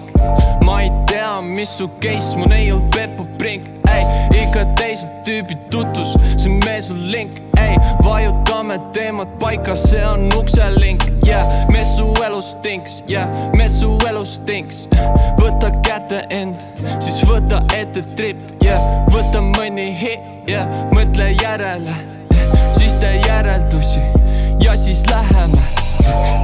ma 0.64 0.82
ei 0.82 0.90
tea, 1.06 1.40
mis 1.40 1.78
su 1.78 1.88
case, 2.00 2.36
mu 2.36 2.44
neiult 2.46 2.90
Peppu 2.90 3.24
Brink, 3.38 3.64
ei, 3.94 4.04
ikka 4.42 4.64
teised 4.78 5.10
tüübid 5.26 5.68
tutvus, 5.70 6.14
see 6.36 6.52
mees 6.64 6.90
on 6.90 7.00
link, 7.12 7.38
ei, 7.60 7.76
vajutame 8.04 8.78
teemad 8.92 9.28
paika, 9.40 9.76
see 9.76 10.04
on 10.06 10.28
ukselink, 10.38 11.04
yeah, 11.26 11.66
mees 11.72 11.96
su 11.96 12.08
elus 12.24 12.52
stinks, 12.56 13.02
yeah, 13.10 13.28
mees 13.58 13.80
su 13.80 13.94
elus 14.08 14.36
stinks. 14.40 14.86
võta 15.40 15.72
kätte 15.86 16.24
end, 16.30 16.58
siis 17.00 17.22
võta 17.28 17.62
ette 17.76 18.04
trip, 18.16 18.42
yeah, 18.64 19.06
võta 19.12 19.42
mõni 19.52 19.90
hit, 19.98 20.28
yeah, 20.50 20.68
mõtle 20.94 21.32
järele, 21.42 21.96
siis 22.78 22.96
tee 23.00 23.20
järeldusi. 23.26 24.02
Ja 24.62 24.76
siis 24.76 25.02
läheme. 25.10 25.58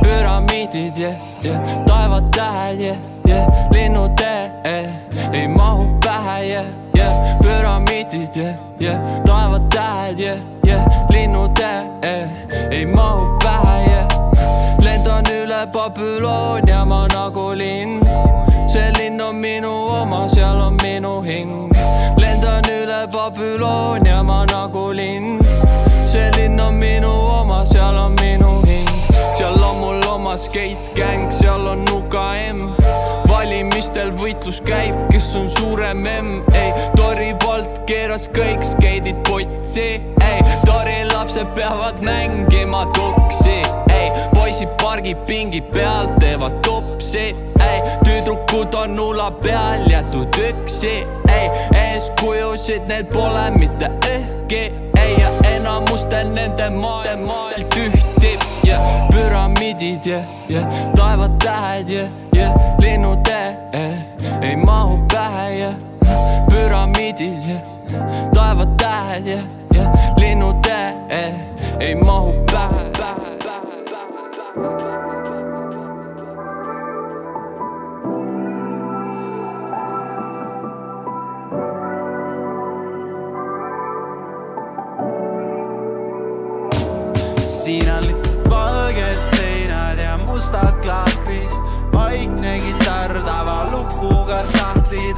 Püramiidid 0.03 0.99
ja, 0.99 1.13
ja 1.43 1.61
taevad 1.87 2.31
tähed 2.35 2.81
ja, 2.81 2.95
ja 3.29 3.47
linnutee 3.73 4.51
eh, 4.65 4.91
ei 5.33 5.49
mahu 5.49 5.98
püramiidid 7.79 8.37
yeah,, 8.37 8.57
yeah. 8.81 9.23
taevad 9.25 9.71
tähed 9.71 10.21
yeah,, 10.21 10.39
yeah. 10.67 10.85
linnud 11.11 11.59
yeah, 11.59 12.31
ei 12.71 12.87
mahu 12.87 13.39
pähe 13.45 13.91
yeah. 13.91 14.09
lendan 14.83 15.25
üle 15.31 15.67
Babyloonia 15.73 16.85
ma 16.85 17.07
nagu 17.09 17.55
lind, 17.55 18.03
see 18.69 18.93
linn 18.99 19.21
on 19.21 19.37
minu 19.37 19.71
oma, 19.71 20.29
seal 20.29 20.61
on 20.61 20.77
minu 20.83 21.23
hing. 21.23 21.71
lendan 22.19 22.65
üle 22.65 23.07
Babyloonia 23.13 24.23
ma 24.23 24.45
nagu 24.47 24.93
lind, 24.93 25.45
see 26.07 26.31
linn 26.37 26.61
on 26.61 26.75
minu 26.75 27.13
oma, 27.41 27.65
seal 27.67 27.97
on 27.97 28.15
minu 28.23 28.63
hing. 28.67 28.89
seal 29.35 29.63
on 29.65 29.79
mul 29.79 30.03
oma 30.11 30.37
skate 30.37 30.95
gäng, 30.95 31.31
seal 31.31 31.67
on 31.67 31.85
Nuka 31.85 32.35
M. 32.35 32.75
valimistel 33.29 34.11
võitlus 34.11 34.61
käib, 34.65 34.97
kes 35.13 35.35
on 35.37 35.51
suurem 35.51 36.07
M, 36.07 36.43
keeras 37.89 38.27
kõik 38.37 38.61
skeidid 38.65 39.17
potsi, 39.25 39.87
ei, 40.21 40.41
Tori 40.67 40.99
lapsed 41.09 41.47
peavad 41.57 42.03
mängima 42.05 42.83
tuksi, 42.97 43.63
ei, 43.95 44.11
poisid 44.35 44.69
pargib 44.83 45.23
pingi 45.29 45.63
peal, 45.73 46.11
teevad 46.21 46.59
topsi, 46.67 47.31
ei, 47.65 47.79
tüdrukud 48.05 48.77
on 48.77 48.93
nula 48.99 49.31
peal 49.41 49.87
jätud 49.89 50.37
üksi, 50.51 50.93
ei, 51.33 51.49
eeskujusid 51.81 52.85
neil 52.93 53.09
pole 53.13 53.47
mitte 53.57 53.89
ühtki, 54.11 54.69
ei. 55.01 55.17
Ja 55.19 55.31
enamustel 55.55 56.29
nende 56.35 56.69
maailm, 56.71 57.25
maailm 57.27 57.65
tühtib 57.73 58.45
ja 58.69 58.77
püramiidid 59.09 60.07
ja, 60.07 60.21
ja 60.53 60.67
taevad 60.97 61.41
tähed 61.41 61.89
ja, 61.89 62.05
ja 62.37 62.53
linnud 62.85 63.33
eh, 63.33 63.97
ei 64.43 64.57
mahu 64.61 65.01
pähe 65.09 65.49
ja 65.57 65.73
püramiidid 66.53 67.49
ja 67.49 67.78
taevad 68.35 68.77
tähed 68.77 69.27
ja, 69.27 69.39
ja 69.75 69.91
linnud 70.17 70.67
eh, 71.11 71.35
ei 71.81 71.95
mahu 71.95 72.33
pähe. 72.53 72.89
siin 87.49 87.91
on 87.91 88.07
lihtsalt 88.07 88.51
valged 88.51 89.37
seinad 89.37 89.99
ja 89.99 90.19
mustad 90.27 90.83
klahvid, 90.83 91.53
vaikne 91.93 92.61
kitarr 92.61 93.23
tavalukuga 93.25 94.43
sahtlid, 94.43 95.18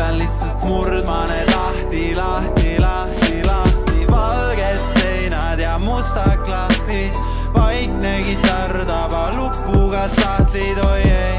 ma 0.00 0.06
pean 0.06 0.18
lihtsalt 0.18 0.64
murdma 0.64 1.26
need 1.28 1.48
lahti, 1.52 2.14
lahti, 2.14 2.78
lahti, 2.80 3.42
lahti, 3.44 4.06
valged 4.08 4.84
seinad 4.94 5.60
ja 5.60 5.78
mustad 5.78 6.40
klahvid, 6.46 7.12
vaikne 7.54 8.14
kitarr 8.24 8.84
tavalukuga 8.88 10.08
sahtlid, 10.08 10.78
oi 10.78 11.02
ei. 11.02 11.36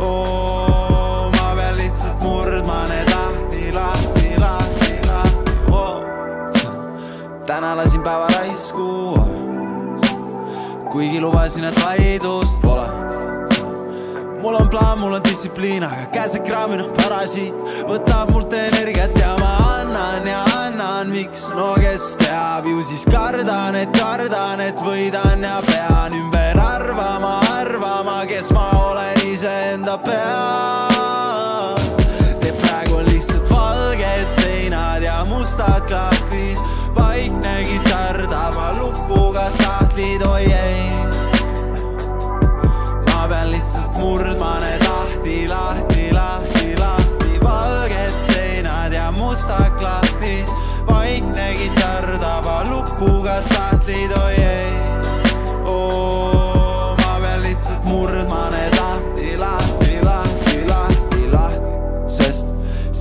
oo, 0.00 1.30
ma 1.36 1.50
pean 1.56 1.76
lihtsalt 1.76 2.22
murdma 2.24 2.78
need 2.88 3.10
lahti, 3.12 3.72
lahti, 3.72 4.30
lahti, 4.44 4.94
lahti, 5.10 5.52
oo. 5.72 6.00
Täna 7.46 7.74
lasin 7.76 8.02
päeva 8.02 8.30
raisku, 8.38 8.88
kuigi 10.90 11.20
lubasin, 11.20 11.68
et 11.68 11.84
vaidlust 11.84 12.56
pole. 12.64 12.97
Mul 14.42 14.54
on 14.54 14.68
plaan, 14.68 14.98
mul 14.98 15.12
on 15.12 15.22
distsipliin, 15.24 15.84
aga 15.84 16.06
käsekraamina 16.12 16.84
parasiit 16.96 17.54
võtab 17.88 18.30
mult 18.32 18.52
energiat 18.54 19.18
ja 19.18 19.34
ma 19.40 19.52
annan 19.78 20.26
ja 20.26 20.42
annan, 20.58 21.10
miks, 21.12 21.48
no 21.56 21.74
kes 21.80 22.16
teab, 22.22 22.66
ju 22.68 22.82
siis 22.86 23.04
kardan, 23.10 23.76
et 23.78 23.92
kardan, 23.98 24.60
et 24.62 24.78
võidan 24.84 25.42
ja 25.46 25.58
pean 25.66 26.16
ümber 26.18 26.60
arvama, 26.62 27.38
arvama, 27.58 28.20
kes 28.30 28.50
ma 28.54 28.68
olen 28.90 29.24
iseenda 29.28 29.98
peas. 30.06 31.88
ja 32.44 32.52
praegu 32.62 33.00
on 33.00 33.06
lihtsalt 33.10 33.50
valged 33.50 34.28
seinad 34.40 35.02
ja 35.02 35.24
mustad 35.28 35.82
klahvid, 35.90 36.58
vaikne 36.96 37.56
kitarr 37.72 38.26
tavalukuga 38.30 39.50
sahtlid, 39.58 40.22
oi 40.26 40.46
ei. 40.52 40.87
Murdma 43.98 44.58
need 44.60 44.82
lahti, 44.86 45.48
lahti, 45.48 46.04
lahti, 46.12 46.76
lahti, 46.78 47.40
valged 47.42 48.16
seinad 48.30 48.92
ja 48.92 49.10
mustad 49.12 49.74
klahvid, 49.78 50.46
vaikne 50.86 51.50
kitarr 51.58 52.18
tavalukuga 52.22 53.42
sahtlid, 53.42 54.16
oi 54.22 54.34
ei. 54.34 54.67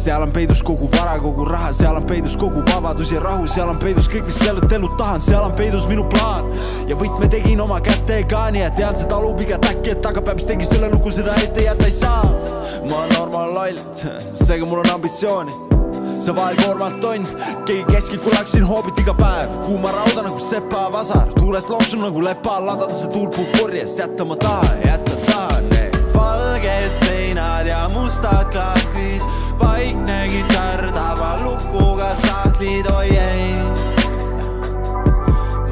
Seal 0.08 0.22
on 0.24 0.32
peidus 0.32 0.62
kogu 0.64 0.88
vara, 0.92 1.18
kogu 1.20 1.46
raha, 1.46 1.74
seal 1.76 1.96
on 2.00 2.06
peidus 2.08 2.38
kogu 2.40 2.62
vabadus 2.66 3.10
ja 3.12 3.20
rahu, 3.20 3.48
seal 3.52 3.68
on 3.68 3.80
peidus 3.82 4.06
kõik, 4.08 4.24
mis 4.30 4.38
sellelt 4.40 4.72
elult 4.72 4.94
tahan, 4.96 5.20
seal 5.20 5.44
on 5.44 5.52
peidus 5.58 5.84
minu 5.90 6.06
plaan. 6.08 6.48
ja 6.88 6.96
võtme 6.96 7.28
tegin 7.28 7.60
oma 7.60 7.82
kätega, 7.84 8.46
nii 8.56 8.62
et 8.70 8.78
tean 8.80 8.96
see 8.96 9.10
talub 9.12 9.42
igat 9.44 9.66
äkki, 9.68 9.98
et 9.98 10.00
tagapäev, 10.06 10.38
mis 10.40 10.48
tegi 10.48 10.68
selle 10.70 10.88
lugu, 10.94 11.12
seda 11.12 11.36
ette 11.44 11.66
jätta 11.66 11.90
ei 11.90 11.92
saa. 11.92 12.22
ma 12.88 13.02
olen 13.02 13.12
normaal 13.18 13.52
loll, 13.58 13.82
seega 14.32 14.70
mul 14.70 14.80
on 14.86 14.94
ambitsiooni 14.94 15.58
see 16.24 16.36
vahel 16.38 16.56
koormalt 16.62 17.04
on, 17.04 17.28
keegi 17.68 17.84
keskib, 17.92 18.24
kui 18.24 18.32
läksin 18.32 18.64
hoobit 18.70 19.02
iga 19.04 19.16
päev, 19.18 19.58
kuuma 19.66 19.92
rauda 19.92 20.24
nagu 20.30 20.40
sepa 20.40 20.86
vasar, 20.94 21.34
tuules 21.36 21.68
loksun 21.68 22.06
nagu 22.06 22.24
lepa, 22.24 22.62
ladada 22.64 22.96
see 22.96 23.12
tuul 23.12 23.28
puhub 23.36 23.52
purjest, 23.60 24.00
jätta 24.00 24.26
ma 24.26 24.40
tahan, 24.40 24.80
jätta 24.88 25.20
tahan. 25.28 25.68
valged 26.16 26.96
seinad 27.04 27.68
ja 27.68 27.84
mustad 27.92 28.56
klahvid, 28.56 29.22
vaikne 29.60 30.18
kitarr 30.32 30.92
tavalukuga 30.92 32.16
sahtlid, 32.16 32.88
oi 32.92 33.18
ei. 33.18 33.56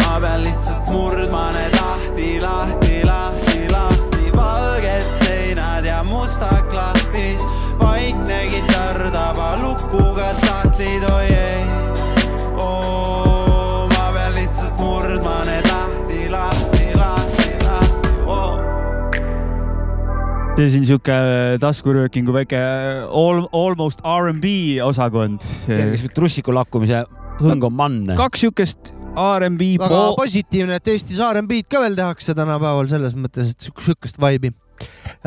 ma 0.02 0.20
pean 0.22 0.44
lihtsalt 0.44 0.90
murdma 0.90 1.48
need 1.56 1.80
lahti, 1.80 2.30
lahti, 2.42 3.02
lahti, 3.04 3.60
lahti, 3.70 4.32
valged 4.36 5.10
seinad 5.24 5.86
ja 5.86 6.04
mustad 6.04 6.65
see 20.56 20.70
siin 20.72 20.86
sihuke 20.88 21.16
taskuröökingu 21.60 22.32
väike 22.36 22.60
all, 23.10 23.42
almost 23.56 24.00
R'n'B 24.08 24.46
osakond. 24.86 25.44
kerge 25.68 26.10
trussiku 26.16 26.54
lakkumise 26.56 27.04
hõng 27.42 27.66
on 27.68 27.76
mann. 27.76 28.14
kaks 28.16 28.46
siukest 28.46 28.94
R'n'B 29.16 29.76
väga 29.82 30.06
positiivne, 30.18 30.80
et 30.80 30.88
Eestis 30.94 31.20
R&B-d 31.24 31.68
ka 31.72 31.84
veel 31.84 31.96
tehakse 32.00 32.36
tänapäeval 32.38 32.88
selles 32.92 33.16
mõttes, 33.20 33.52
et 33.52 33.68
siuk- 33.68 33.84
siukest 33.84 34.20
vibe'i 34.20 34.52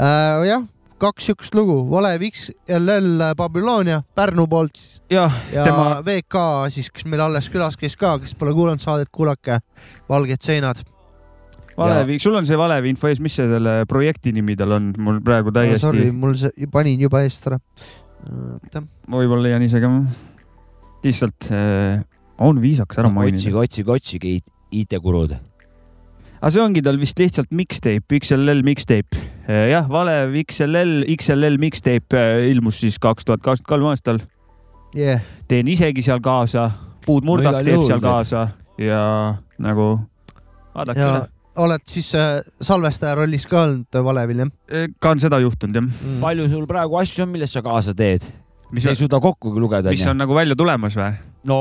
äh,. 0.00 0.48
jah, 0.48 0.64
kaks 1.00 1.28
siukest 1.30 1.54
lugu, 1.56 1.76
Valev 1.92 2.24
XLL 2.30 3.28
Babylonia 3.36 4.02
Pärnu 4.16 4.46
poolt 4.48 4.76
siis. 4.80 5.00
Jah, 5.12 5.32
ja 5.52 5.64
tema- 5.68 6.00
VK 6.04 6.44
siis, 6.72 6.88
kes 6.92 7.04
meil 7.08 7.20
alles 7.28 7.48
külas 7.52 7.76
käis 7.80 7.96
ka, 8.00 8.16
kes 8.18 8.34
pole 8.36 8.52
kuulanud 8.56 8.80
saadet, 8.80 9.08
kuulake 9.12 9.60
Valged 10.08 10.40
seinad. 10.44 10.80
Valevi, 11.78 12.18
sul 12.18 12.34
on 12.34 12.46
see 12.48 12.58
Valevi 12.58 12.90
info 12.90 13.06
ees, 13.10 13.20
mis 13.22 13.34
see 13.38 13.46
selle 13.50 13.84
projekti 13.88 14.32
nimi 14.34 14.56
tal 14.58 14.72
on, 14.74 14.90
mul 14.98 15.20
praegu 15.24 15.52
täiesti 15.54 15.84
Sorry, 15.84 16.08
mul 16.10 16.34
see, 16.40 16.66
panin 16.72 17.00
juba 17.04 17.22
eest 17.26 17.46
ära. 17.46 17.58
võib-olla 19.08 19.44
leian 19.46 19.62
ise 19.62 19.80
ka. 19.82 19.90
lihtsalt 21.04 21.50
äh, 21.54 22.00
on 22.42 22.58
viisakas 22.62 22.98
ära 22.98 23.10
mainida. 23.12 23.38
otsige, 23.38 23.56
otsige, 23.62 23.92
otsige 23.94 24.32
IT- 24.40 24.50
IT-kulud. 24.82 25.36
aga 26.40 26.50
see 26.50 26.62
ongi 26.62 26.82
tal 26.82 26.98
vist 26.98 27.18
lihtsalt 27.18 27.50
mixtape, 27.54 28.18
XLL 28.18 28.64
mixtape. 28.66 29.22
jah, 29.46 29.86
Valev 29.88 30.34
XLL, 30.42 31.04
XLL 31.14 31.58
mixtape 31.62 32.18
äh, 32.18 32.50
ilmus 32.50 32.80
siis 32.82 32.98
kaks 32.98 33.24
tuhat 33.24 33.40
kakskümmend 33.42 33.70
kolm 33.70 33.88
aastal. 33.92 34.20
Yeah. 34.96 35.20
teen 35.48 35.68
isegi 35.68 36.02
seal 36.02 36.20
kaasa, 36.24 36.70
Puud 37.06 37.24
Murdak 37.24 37.58
No 37.60 37.64
teeb 37.64 37.82
seal 37.86 38.00
kaasa 38.00 38.48
ja 38.80 39.00
nagu 39.60 39.90
vaadake 40.74 41.00
ja 41.00 41.10
üle. 41.12 41.26
Oled 41.58 41.82
siis 41.90 42.12
äh, 42.18 42.38
salvestaja 42.64 43.16
rollis 43.18 43.46
ka 43.50 43.62
olnud 43.66 43.98
Valevil 44.04 44.44
jah? 44.44 44.52
ka 45.02 45.10
on 45.14 45.22
seda 45.22 45.40
juhtunud 45.42 45.80
jah. 45.80 45.88
palju 46.22 46.48
sul 46.52 46.66
praegu 46.70 46.98
asju 47.00 47.24
on, 47.26 47.32
millest 47.34 47.58
sa 47.58 47.62
kaasa 47.66 47.94
teed? 47.98 48.24
Mis 48.70 48.84
sa 48.84 48.90
on- 48.90 48.96
ei 48.96 49.02
suuda 49.02 49.20
kokkugi 49.24 49.60
lugeda. 49.62 49.90
mis 49.94 50.06
on 50.06 50.18
nagu 50.20 50.34
välja 50.36 50.56
tulemas 50.58 50.96
või? 50.98 51.12
no 51.48 51.58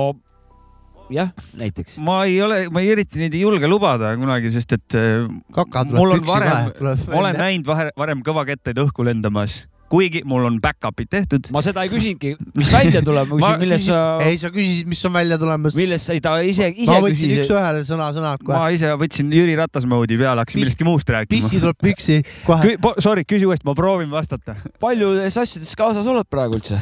jah, 1.13 1.29
näiteks. 1.55 1.97
ma 2.03 2.23
ei 2.27 2.41
ole, 2.43 2.67
ma 2.73 2.81
ei 2.83 2.91
eriti 2.97 3.21
neid 3.21 3.33
ei 3.37 3.41
julge 3.45 3.67
lubada 3.69 4.11
kunagi, 4.19 4.51
sest 4.55 4.73
et 4.75 4.97
äh, 4.99 5.23
Kaka 5.55 5.85
tuleb 5.87 6.19
püksi 6.21 6.33
varem 6.33 6.71
pähe, 6.75 7.17
olen 7.19 7.39
näinud 7.39 7.69
vahe- 7.69 7.93
varem 7.97 8.23
kõvakettaid 8.27 8.79
õhku 8.83 9.05
lendamas 9.07 9.61
kuigi 9.91 10.21
mul 10.27 10.45
on 10.47 10.57
back-up'id 10.63 11.09
tehtud. 11.11 11.49
ma 11.55 11.61
seda 11.63 11.83
ei 11.85 11.91
küsinudki, 11.91 12.33
mis 12.57 12.71
välja 12.73 13.01
tuleb, 13.05 13.29
ma 13.31 13.39
küsin, 13.39 13.59
milles 13.61 13.85
sa, 13.87 13.99
ei, 14.25 14.39
sa 14.41 14.51
küsisid, 14.53 14.89
mis 14.91 15.03
on 15.07 15.13
välja 15.15 15.37
tulemas. 15.41 15.77
milles 15.79 16.07
sa, 16.07 16.17
ta 16.23 16.33
ise, 16.43 16.69
ise 16.73 16.91
ma 16.91 16.99
võtsin 17.05 17.31
küsis. 17.31 17.43
üks-ühele 17.45 17.83
sõna-sõnalt 17.87 18.43
kohe. 18.43 18.57
ma 18.57 18.71
ise 18.75 18.91
võtsin 18.99 19.31
Jüri 19.33 19.55
Ratas 19.59 19.87
moodi 19.89 20.19
peale, 20.19 20.43
hakkasin 20.43 20.61
millestki 20.61 20.87
muust 20.87 21.11
rääkima. 21.15 21.31
pissi 21.35 21.61
tuleb 21.63 21.79
püksi 21.83 22.19
kohe. 22.47 22.75
Sorry, 23.03 23.23
küsi 23.27 23.47
uuesti, 23.47 23.67
ma 23.67 23.75
proovin 23.77 24.11
vastata. 24.11 24.57
paljudes 24.83 25.39
asjades 25.39 25.71
kaasas 25.79 26.07
oled 26.07 26.27
praegu 26.29 26.59
üldse, 26.59 26.79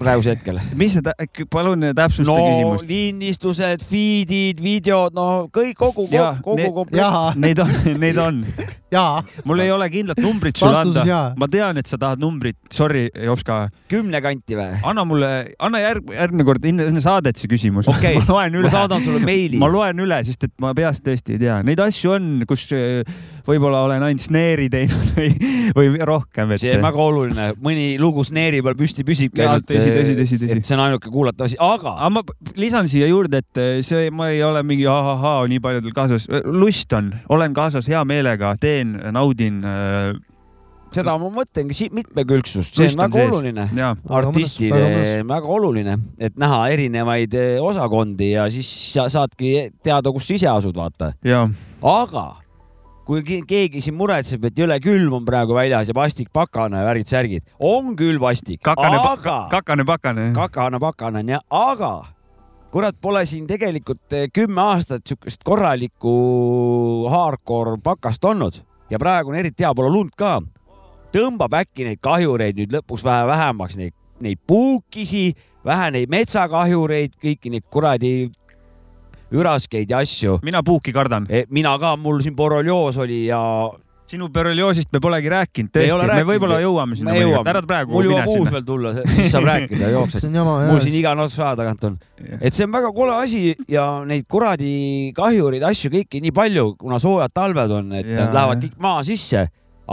praegusel 0.00 0.36
hetkel? 0.36 0.60
mis 0.76 0.98
see, 0.98 1.46
palun 1.52 1.88
täpsusta 1.96 2.28
no 2.28 2.36
küsimust. 2.44 2.88
lindistused, 2.90 3.86
feed'id, 3.88 4.60
videod, 4.64 5.16
no 5.16 5.48
kõik 5.48 5.78
kogu, 5.80 6.08
kogu 6.10 6.60
ne- 6.60 6.68
komplekt. 6.74 7.40
Neid 7.40 7.64
on, 7.64 7.74
neid 8.00 8.20
on. 8.20 8.44
jaa. 8.92 9.22
mul 9.48 9.62
ei 9.64 9.70
ole 9.72 9.88
kindlat 9.92 10.20
numbrit 10.22 10.58
sulle 10.60 10.82
anda 10.82 11.20
ma 11.38 11.48
tean, 11.50 11.78
et 11.80 11.90
sa 11.90 11.98
tahad 12.00 12.22
numbrit, 12.22 12.58
sorry, 12.74 13.06
Jopska. 13.26 13.62
kümne 13.90 14.20
kanti 14.24 14.58
või? 14.58 14.80
anna 14.92 15.04
mulle, 15.08 15.30
anna 15.62 15.82
järg, 15.82 16.10
järgmine 16.14 16.46
kord 16.48 16.66
enne 16.70 16.88
enne 16.90 17.02
saadet 17.04 17.40
see 17.40 17.50
küsimus 17.50 17.88
Okei, 17.90 18.18
ma 18.20 18.26
loen 18.28 18.56
ma 18.56 18.62
üle. 18.64 18.72
saadan 18.72 19.04
sulle 19.04 19.22
meili. 19.24 19.60
ma 19.62 19.70
loen 19.72 20.04
üle, 20.06 20.20
sest 20.26 20.48
et 20.48 20.54
ma 20.62 20.74
peast 20.76 21.04
tõesti 21.06 21.36
ei 21.36 21.44
tea, 21.44 21.60
neid 21.66 21.82
asju 21.82 22.16
on, 22.16 22.30
kus 22.50 22.66
äh, 22.76 23.02
võib-olla 23.48 23.84
olen 23.88 24.06
ainult 24.08 24.24
snare'i 24.24 24.70
teinud 24.72 25.12
või, 25.18 25.34
või 25.76 26.00
rohkem, 26.06 26.54
et. 26.54 26.62
see 26.62 26.76
on 26.76 26.86
väga 26.86 27.04
oluline, 27.04 27.50
mõni 27.64 27.92
lugu 28.00 28.24
snare'i 28.26 28.62
peal 28.64 28.78
püsti 28.78 29.06
püsibki 29.06 29.44
ainult, 29.44 29.68
tõsi, 29.68 29.92
tõsi, 29.92 30.16
tõsi, 30.22 30.40
tõsi. 30.44 30.60
et 30.60 30.68
see 30.68 30.78
on 30.78 30.84
ainuke 30.86 31.12
kuulatav 31.12 31.50
asi, 31.50 31.58
aga 31.60 31.90
aga 31.90 32.10
ma 32.12 32.22
lisan 32.60 32.88
siia 32.90 33.08
juurde, 33.10 33.42
et 33.42 33.60
äh, 33.60 33.78
see, 33.86 34.10
ma 34.14 34.30
ei 34.34 34.42
ole 34.44 34.62
mingi 34.66 34.86
ahahaa 34.90 35.46
nii 35.50 35.60
paljudel 35.62 35.94
kaasas, 35.96 36.28
lust 36.44 36.92
on, 36.96 37.12
olen 37.32 37.54
kaasas 37.56 37.88
hea 37.90 38.02
meelega, 38.08 38.54
teen, 38.60 38.96
naudin. 39.14 39.62
äh, 39.64 40.12
seda 40.94 41.14
ma 41.22 41.30
mõtlengi, 41.32 41.76
siit 41.76 41.94
mitmekülgsust, 41.94 42.76
see 42.76 42.90
on 42.90 43.04
väga 43.04 43.18
sees. 43.20 43.30
oluline 43.30 43.66
artistile 44.20 44.84
Väga 45.30 45.52
oluline, 45.54 45.96
et 46.18 46.38
näha 46.40 46.64
erinevaid 46.74 47.34
eh, 47.38 47.56
osakondi 47.62 48.32
ja 48.32 48.48
siis 48.50 48.70
sa 48.96 49.06
saadki 49.12 49.70
teada, 49.84 50.12
kus 50.12 50.26
sa 50.26 50.38
ise 50.38 50.50
asud, 50.50 50.76
vaata. 50.76 51.12
jaa, 51.26 51.46
aga 51.86 52.26
kui 53.10 53.24
ke- 53.26 53.42
keegi 53.42 53.80
siin 53.82 53.96
muretseb, 53.98 54.44
et 54.46 54.60
jõle 54.62 54.76
külm 54.82 55.16
on 55.18 55.24
praegu 55.26 55.56
väljas 55.56 55.88
ja 55.90 55.94
vastik-pakane, 55.98 56.78
värgid-särgid, 56.86 57.42
on 57.58 57.96
küll 57.98 58.20
vastik, 58.22 58.60
kakane, 58.62 59.00
aga 59.02 59.36
kakane, 59.50 59.86
pakane. 59.88 60.30
kakane-pakane 60.36 61.24
on 61.24 61.32
jah, 61.34 61.42
aga 61.50 61.90
kurat, 62.70 62.94
pole 63.02 63.24
siin 63.26 63.48
tegelikult 63.50 64.14
eh, 64.14 64.28
kümme 64.30 64.62
aastat 64.62 65.02
siukest 65.10 65.42
korralikku 65.42 66.12
hardcore 67.10 67.80
pakast 67.82 68.24
olnud 68.30 68.60
ja 68.92 68.98
praegu 69.02 69.34
on 69.34 69.40
eriti 69.40 69.66
hea, 69.66 69.74
pole 69.74 69.90
lund 69.90 70.14
ka. 70.14 70.38
tõmbab 71.10 71.56
äkki 71.64 71.88
neid 71.88 71.98
kahjureid 71.98 72.62
nüüd 72.62 72.76
lõpuks 72.76 73.02
vähe 73.02 73.26
vähemaks, 73.26 73.74
neid, 73.80 73.94
neid 74.22 74.38
puukisi, 74.46 75.32
vähe 75.66 75.90
neid 75.96 76.12
metsakahjureid, 76.12 77.18
kõiki 77.18 77.50
neid 77.50 77.66
kuradi 77.66 78.30
üraskeid 79.32 79.90
ja 79.90 80.00
asju. 80.04 80.38
mina 80.42 80.62
puuki 80.62 80.92
kardan. 80.92 81.28
mina 81.50 81.78
ka, 81.78 81.96
mul 81.96 82.20
siin 82.24 82.36
borrelioos 82.36 82.98
oli 82.98 83.26
ja 83.26 83.40
sinu 84.10 84.28
borrelioosist 84.34 84.90
me 84.92 85.00
polegi 85.02 85.30
rääkinud, 85.30 85.70
Me 85.74 85.84
ei 85.84 85.90
tõesti 85.92 86.16
me 86.18 86.26
võib-olla 86.32 86.58
jõuame 86.62 86.96
sinna 86.98 87.12
me 87.14 87.20
jõuame, 87.22 87.52
ära 87.52 87.62
praegu 87.62 87.94
mul 87.94 88.08
jõuab 88.08 88.32
uus 88.32 88.50
veel 88.50 88.64
tulla, 88.66 88.92
siis 88.96 89.30
saab 89.30 89.46
rääkida 89.46 89.90
jooksvalt. 89.94 90.38
on 90.40 90.64
mul 90.70 90.82
siin 90.82 90.96
iga 90.98 91.14
natsu 91.18 91.44
aja 91.44 91.52
tagant 91.60 91.86
on. 91.86 91.98
et 92.40 92.56
see 92.56 92.66
on 92.66 92.74
väga 92.74 92.90
kole 92.96 93.14
asi 93.20 93.42
ja 93.70 93.84
neid 94.08 94.26
kuradi 94.30 94.72
kahjureid, 95.16 95.62
asju 95.70 95.92
kõiki 95.94 96.22
nii 96.26 96.34
palju, 96.34 96.66
kuna 96.80 96.98
soojad 97.02 97.34
talved 97.34 97.76
on, 97.78 97.94
et 98.00 98.10
Jaa, 98.10 98.24
nad 98.24 98.34
lähevad 98.34 98.66
kõik 98.66 98.82
maa 98.82 99.04
sisse, 99.06 99.46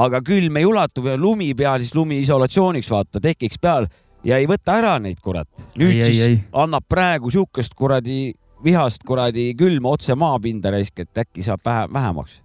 aga 0.07 0.21
külm 0.25 0.57
ei 0.57 0.65
ulatu 0.65 1.05
ja 1.05 1.17
lumi 1.17 1.51
peal, 1.57 1.79
siis 1.85 1.93
lumi 1.97 2.17
isolatsiooniks 2.25 2.89
vaata, 2.93 3.21
tekiks 3.21 3.61
peal 3.61 3.85
ja 4.25 4.41
ei 4.41 4.49
võta 4.49 4.79
ära 4.81 4.97
neid 5.01 5.21
kurat. 5.21 5.49
nüüd 5.77 5.93
Ei, 5.93 6.01
ei, 6.01 6.09
siis 6.09 6.25
ei. 6.25 6.41
annab 6.57 6.89
praegu 6.89 7.29
siukest 7.33 7.77
kuradi 7.77 8.33
vihast 8.64 9.03
kuradi 9.05 9.51
külma 9.58 9.93
otse 9.95 10.16
maapinda 10.18 10.72
raisk, 10.74 10.99
et 11.03 11.22
äkki 11.24 11.43
saab 11.45 11.62
vähe, 11.66 11.88
vähemaks. 11.93 12.41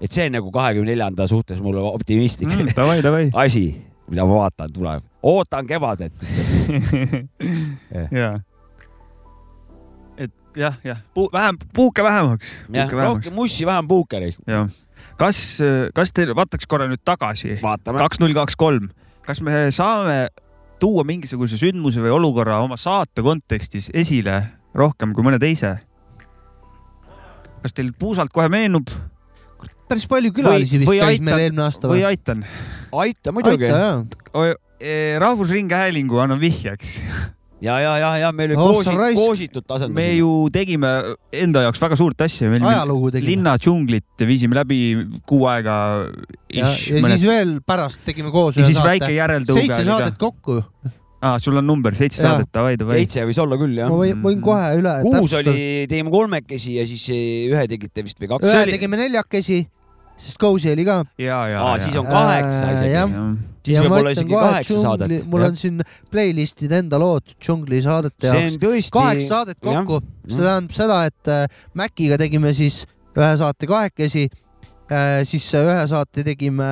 et 0.00 0.12
see 0.12 0.26
on 0.28 0.34
nagu 0.36 0.50
kahekümne 0.52 0.90
neljanda 0.92 1.26
suhtes 1.30 1.60
mulle 1.62 1.80
optimistlik 1.80 2.50
Mm, 2.50 2.72
davai, 2.76 3.02
davai. 3.02 3.30
asi, 3.44 3.82
mida 4.10 4.26
ma 4.26 4.40
vaatan, 4.44 4.72
tuleb. 4.72 5.04
ootan 5.22 5.66
kevadet. 5.66 6.12
jaa. 8.20 8.34
et 10.16 10.32
jah, 10.56 10.78
jah, 10.84 10.98
vähem, 11.32 11.58
puuke 11.74 12.02
vähemaks. 12.02 12.54
jah, 12.72 12.90
rohkem 12.90 13.34
mussi, 13.34 13.66
vähem 13.66 13.88
puukeri. 13.88 14.34
jah. 14.46 14.68
kas, 15.18 15.58
kas 15.94 16.12
te 16.12 16.26
vaataks 16.36 16.66
korra 16.66 16.88
nüüd 16.90 17.02
tagasi? 17.04 17.58
kaks 17.84 18.20
null 18.20 18.34
kaks 18.34 18.56
kolm, 18.56 18.90
kas 19.26 19.40
me 19.40 19.70
saame 19.72 20.28
tuua 20.82 21.04
mingisuguse 21.06 21.56
sündmuse 21.56 22.02
või 22.02 22.12
olukorra 22.12 22.58
oma 22.60 22.76
saate 22.76 23.22
kontekstis 23.22 23.90
esile 23.94 24.42
rohkem 24.74 25.14
kui 25.14 25.26
mõne 25.26 25.40
teise? 25.42 25.76
kas 27.64 27.72
teil 27.76 27.94
puusalt 27.98 28.32
kohe 28.34 28.50
meenub? 28.52 28.90
päris 29.88 30.08
palju 30.10 30.32
külalisi 30.34 30.80
vist 30.82 30.92
käis 30.92 31.22
meil 31.24 31.46
eelmine 31.46 31.64
aasta 31.66 31.88
või 31.90 32.02
või? 32.02 32.08
aitan? 32.12 32.44
aita 33.04 33.32
muidugi. 33.36 33.70
jaa. 33.70 34.02
rahvusringhäälingu 35.22 36.20
annan 36.24 36.40
vihjeks. 36.40 36.98
ja, 37.64 37.78
ja, 37.80 37.94
ja, 38.00 38.10
ja 38.24 38.32
meil 38.32 38.52
oli 38.52 38.58
Oh, 38.60 38.72
koosi, 38.78 38.96
raisk. 38.96 39.20
koositut 39.20 39.76
me 39.94 40.08
ju 40.16 40.32
tegime 40.52 40.90
enda 41.32 41.64
jaoks 41.66 41.80
väga 41.80 41.96
suurt 42.00 42.26
asja. 42.26 42.50
ajalugu 42.50 43.14
tegime. 43.14 43.30
linna 43.30 43.56
džunglit 43.58 44.26
viisime 44.26 44.58
läbi 44.60 44.80
kuu 45.26 45.46
aega. 45.52 45.78
ja, 46.52 46.66
ja 46.68 46.74
siis 46.74 47.24
veel 47.24 47.58
pärast 47.66 48.04
tegime 48.04 48.34
koos 48.34 48.58
ja 48.58 48.66
ühe 48.66 48.76
saate 48.76 49.14
seitse 49.52 49.84
saadet 49.84 50.20
kokku. 50.20 50.62
aa, 51.24 51.38
sul 51.42 51.56
on 51.60 51.66
number, 51.66 51.96
seitse 51.98 52.20
saadet, 52.22 52.50
davai, 52.54 52.74
davai. 52.80 53.00
seitse 53.02 53.24
võis 53.28 53.40
olla 53.42 53.58
küll 53.60 53.78
jah 53.80 53.92
ma. 53.92 54.00
võin, 54.02 54.20
võin 54.24 54.42
kohe 54.44 54.74
üle. 54.80 54.98
kuus 55.06 55.36
oli, 55.40 55.56
tegime 55.90 56.12
kolmekesi 56.12 56.76
ja 56.78 56.84
siis 56.88 57.06
ühe 57.14 57.64
tegite 57.70 58.04
vist 58.06 58.20
või 58.20 58.34
kaks. 58.34 58.50
ühe 58.50 58.60
oli- 58.66 58.76
tegime 58.76 59.00
neljakesi, 59.00 59.62
sest 60.16 60.38
Cozy 60.40 60.72
oli 60.74 60.86
ka. 60.86 61.00
ja, 61.18 61.40
ja, 61.50 61.64
aa, 61.64 61.80
siis 61.82 61.96
on 62.00 62.08
kaheksa 62.10 62.72
Äh, 63.64 63.72
isegi 63.72 63.80
siis 63.80 63.80
võib 63.80 63.96
olla 63.96 64.12
isegi 64.12 64.34
kaheksa 64.34 64.80
saadet. 64.82 65.12
mul 65.30 65.46
on 65.46 65.56
siin 65.56 65.80
playlist'id 66.12 66.72
enda 66.76 66.98
lood 67.00 67.32
džungli 67.40 67.80
saadete 67.84 68.28
see 68.28 68.42
jaoks 68.42 68.56
on. 68.56 68.60
tõesti. 68.66 68.92
kaheksa 68.92 69.28
saadet 69.30 69.58
kokku, 69.64 70.00
see 70.28 70.44
tähendab 70.44 70.76
seda, 70.76 70.98
et 71.08 71.32
äh, 71.32 71.62
Maciga 71.74 72.18
tegime 72.20 72.52
siis 72.56 72.82
ühe 73.14 73.30
saate 73.40 73.68
kahekesi, 73.70 74.26
siis 75.24 75.48
äh, 75.54 75.64
ühe 75.64 75.88
saate 75.88 76.26
tegime 76.26 76.68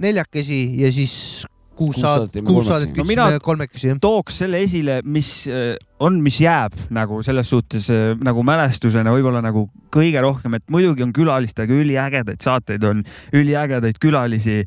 neljakesi 0.00 0.60
ja 0.80 0.90
siis 0.92 1.14
kuus 1.80 1.96
Kuus 1.96 2.02
saadet, 2.04 2.18
saadet 2.28 2.34
tegime 2.36 2.52
kuus 2.52 2.66
saadet 2.68 2.90
No 2.90 2.94
kütsime 3.00 3.14
mina- 3.14 3.40
kolmekesi 3.48 3.88
jah. 3.88 3.98
tooks 4.04 4.38
selle 4.44 4.60
esile, 4.66 4.98
mis 5.04 5.30
äh, 5.48 5.72
on, 6.04 6.20
mis 6.24 6.38
jääb 6.44 6.76
nagu 6.92 7.22
selles 7.26 7.48
suhtes 7.50 7.88
äh, 7.90 8.12
nagu 8.20 8.44
mälestusena 8.46 9.14
võib-olla 9.16 9.40
nagu 9.44 9.64
kõige 9.94 10.20
rohkem, 10.22 10.54
et 10.60 10.66
muidugi 10.70 11.02
on 11.08 11.12
külalistega 11.16 11.72
üliägedaid 11.80 12.44
saateid, 12.44 12.84
on 12.84 13.00
üliägedaid 13.32 13.96
külalisi, 14.02 14.60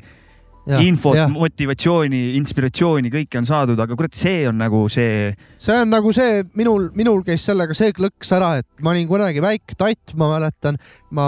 infot, 0.64 1.18
motivatsiooni, 1.28 2.20
inspiratsiooni, 2.38 3.10
kõike 3.12 3.40
on 3.40 3.48
saadud, 3.48 3.80
aga 3.80 3.96
kurat, 3.98 4.14
see 4.16 4.46
on 4.48 4.56
nagu 4.62 4.84
see, 4.92 5.28
see 5.60 5.76
on 5.76 5.90
nagu 5.92 6.12
see, 6.16 6.40
minul, 6.56 6.88
minul 6.96 7.20
käis 7.26 7.44
sellega 7.44 7.76
see 7.76 7.92
klõks 7.96 8.32
ära, 8.36 8.54
et 8.62 8.84
ma 8.84 8.94
olin 8.94 9.08
kunagi 9.10 9.44
väike 9.44 9.76
tatt, 9.76 10.14
ma 10.20 10.30
mäletan, 10.32 10.78
ma 11.14 11.26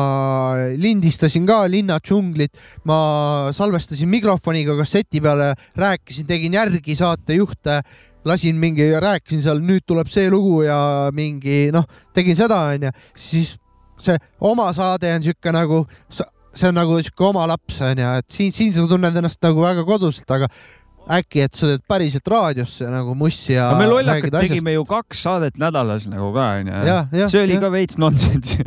lindistasin 0.80 1.44
ka 1.48 1.62
linna 1.70 1.98
džunglit, 2.00 2.56
ma 2.88 3.52
salvestasin 3.56 4.08
mikrofoniga 4.10 4.76
kasseti 4.80 5.20
peale, 5.24 5.52
rääkisin, 5.76 6.28
tegin 6.28 6.56
järgi 6.56 6.96
saatejuhte, 6.96 7.82
lasin 8.26 8.56
mingi, 8.58 8.88
rääkisin 9.02 9.44
seal, 9.44 9.60
nüüd 9.62 9.84
tuleb 9.86 10.08
see 10.12 10.30
lugu 10.32 10.62
ja 10.64 10.78
mingi 11.14 11.68
noh, 11.76 11.84
tegin 12.16 12.38
seda 12.38 12.64
onju, 12.72 12.94
siis 13.12 13.52
see 14.00 14.16
oma 14.44 14.70
saade 14.76 15.12
on 15.16 15.22
sihuke 15.24 15.52
nagu, 15.54 15.84
see 16.56 16.70
on 16.70 16.78
nagu 16.80 16.98
sihuke 17.02 17.28
oma 17.28 17.46
laps 17.50 17.82
onju, 17.84 18.16
et 18.22 18.32
siin, 18.32 18.54
siin 18.54 18.74
sa 18.76 18.86
tunned 18.88 19.22
ennast 19.22 19.42
nagu 19.44 19.62
väga 19.64 19.84
koduselt, 19.88 20.30
aga 20.32 20.48
äkki, 21.16 21.44
et 21.46 21.54
sa 21.54 21.68
teed 21.70 21.84
päriselt 21.88 22.28
raadiosse 22.30 22.88
nagu 22.90 23.14
mussi 23.18 23.54
ja. 23.54 23.68
aga 23.70 23.78
me 23.78 23.88
lollakad 23.90 24.34
tegime 24.40 24.74
ju 24.74 24.86
kaks 24.88 25.22
saadet 25.26 25.58
nädalas 25.60 26.08
nagu 26.10 26.32
ka 26.34 26.48
onju 26.58 27.28
see 27.30 27.42
oli 27.44 27.54
jah. 27.54 27.62
ka 27.62 27.70
veits 27.74 28.00
nonsense. 28.02 28.58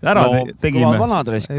Ära 0.00 0.26
no 0.26 0.44
te- 0.46 0.56
tegime 0.68 0.92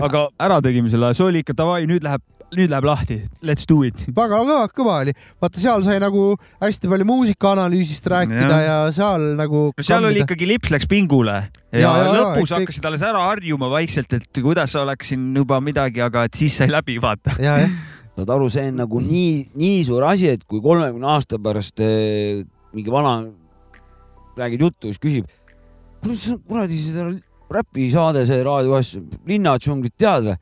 aga 0.08 0.28
ära 0.40 0.62
tegime 0.64 0.92
selle, 0.94 1.12
see 1.18 1.28
oli 1.28 1.44
ikka 1.44 1.58
davai, 1.58 1.84
nüüd 1.90 2.08
läheb, 2.08 2.24
nüüd 2.58 2.72
läheb 2.72 2.86
lahti, 2.88 3.18
let's 3.48 3.68
do 3.70 3.80
it. 3.88 3.96
väga 4.12 4.42
kõva, 4.42 4.58
kõva 4.76 4.96
oli. 5.06 5.14
vaata, 5.42 5.60
seal 5.62 5.86
sai 5.86 6.00
nagu 6.04 6.34
hästi 6.62 6.90
palju 6.92 7.08
muusikaanalüüsist 7.08 8.10
rääkida 8.12 8.58
ja, 8.60 8.76
ja 8.86 8.92
seal 8.96 9.24
nagu. 9.40 9.64
no 9.78 9.86
seal 9.88 10.08
oli 10.10 10.24
ikkagi 10.26 10.50
lips 10.50 10.74
läks 10.74 10.90
pingule 10.92 11.38
ja, 11.38 11.80
Ja, 11.80 11.94
ja, 11.96 12.12
lõpus 12.18 12.52
ja, 12.52 12.60
hakkasid 12.60 12.90
alles 12.90 13.06
ära 13.08 13.24
harjuma 13.30 13.72
vaikselt, 13.72 14.12
et 14.18 14.42
kuidas 14.42 14.76
oleks 14.80 15.14
siin 15.14 15.30
juba 15.38 15.62
midagi, 15.64 16.04
aga 16.04 16.26
et 16.28 16.36
siis 16.36 16.60
sai 16.60 16.68
läbi, 16.72 16.98
vaata. 17.02 17.38
saad 17.40 18.36
aru, 18.36 18.50
see 18.52 18.68
on 18.74 18.82
nagu 18.84 19.00
nii, 19.06 19.34
nii 19.56 19.82
suur 19.88 20.04
asi, 20.10 20.34
et 20.36 20.44
kui 20.44 20.60
kolmekümne 20.64 21.08
aasta 21.14 21.40
pärast 21.42 21.80
eh, 21.86 22.44
mingi 22.76 22.92
vana 22.92 23.22
räägib 24.38 24.68
juttu, 24.68 24.92
siis 24.92 25.00
küsib, 25.02 25.32
kuule, 26.04 26.20
see 26.20 26.36
on 26.36 26.44
kuradi 26.52 26.84
seda 26.84 27.08
räpisaade, 27.52 28.28
see 28.28 28.44
raadioasja, 28.44 29.04
Linna 29.28 29.56
džunglit 29.60 29.96
tead 30.00 30.28
või? 30.28 30.40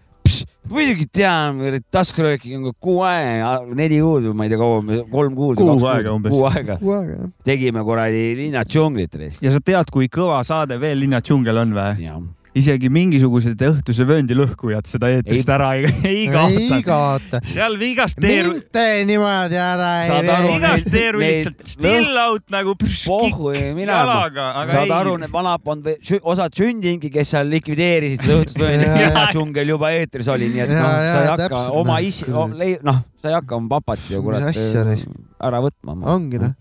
Muidugi 0.70 1.08
tean, 1.20 1.62
taskurööking 1.92 2.60
on 2.60 2.76
kuu 2.80 3.02
aega, 3.08 3.54
neli 3.76 4.00
kuud 4.04 4.30
või 4.30 4.40
ma 4.40 4.48
ei 4.48 4.54
tea 4.54 4.62
kaua, 4.62 5.00
kolm 5.12 5.38
kuud. 5.38 5.60
Kuu 5.60 5.88
aega 5.92 6.16
umbes. 6.16 6.34
kuu 6.34 6.46
aega. 6.50 6.80
tegime 7.48 7.84
kuradi 7.88 8.26
linna 8.40 8.66
džunglit. 8.68 9.18
ja 9.42 9.54
sa 9.56 9.64
tead, 9.64 9.92
kui 9.94 10.10
kõva 10.12 10.44
saade 10.48 10.80
veel 10.82 11.00
Linna 11.00 11.22
džungel 11.24 11.58
on 11.64 11.74
või? 11.76 12.12
Isegi 12.58 12.90
mingisugused 12.90 13.62
õhtuse 13.70 14.06
vööndi 14.10 14.36
lõhkujad 14.38 14.88
seda 14.90 15.12
eetrist 15.14 15.50
ära 15.54 15.70
ei, 15.78 15.90
ei 16.10 16.22
ei 16.24 16.28
kaota. 16.34 16.80
kaota. 16.86 17.42
seal 17.46 17.78
viigast 17.80 18.18
teeru, 18.20 18.54
mind 18.56 18.70
te 18.74 18.86
niimoodi 19.10 19.60
ära 19.62 19.90
ei 20.04 20.24
vii. 20.26 20.54
vigast 20.56 20.90
teeru 20.94 21.22
lihtsalt 21.24 21.74
still 21.76 22.22
out 22.24 22.46
nagu 22.54 22.76
pšš, 22.80 23.04
pohhu 23.10 23.54
kikk 23.54 23.76
mina. 23.78 24.00
jalaga, 24.02 24.48
aga 24.64 24.80
saad 24.80 24.96
aru, 25.00 25.18
need 25.24 25.34
vanad 25.34 25.66
polnud 25.66 25.90
või 25.90 26.22
osad 26.34 26.58
sündinugi, 26.58 27.12
kes 27.14 27.36
seal 27.36 27.52
likvideerisid 27.54 28.26
seda 28.26 28.40
õhtust 28.42 28.64
vööndi, 28.64 28.90
džungel 29.34 29.76
juba 29.76 29.94
eetris 29.98 30.32
oli, 30.32 30.50
nii 30.54 30.66
et 30.66 30.74
noh, 30.74 30.90
sa 31.10 31.22
ei 31.26 31.32
hakka 31.36 31.62
oma 31.80 32.00
isi, 32.06 32.30
noh, 32.30 33.04
sa 33.22 33.32
ei 33.32 33.38
hakka 33.38 33.60
oma 33.60 33.78
papat 33.78 34.10
ju 34.10 34.24
kurat 34.26 34.50
raisk. 34.50 35.06
ära 35.38 35.62
võtma. 35.64 36.00
ongi 36.16 36.42
noh. 36.42 36.58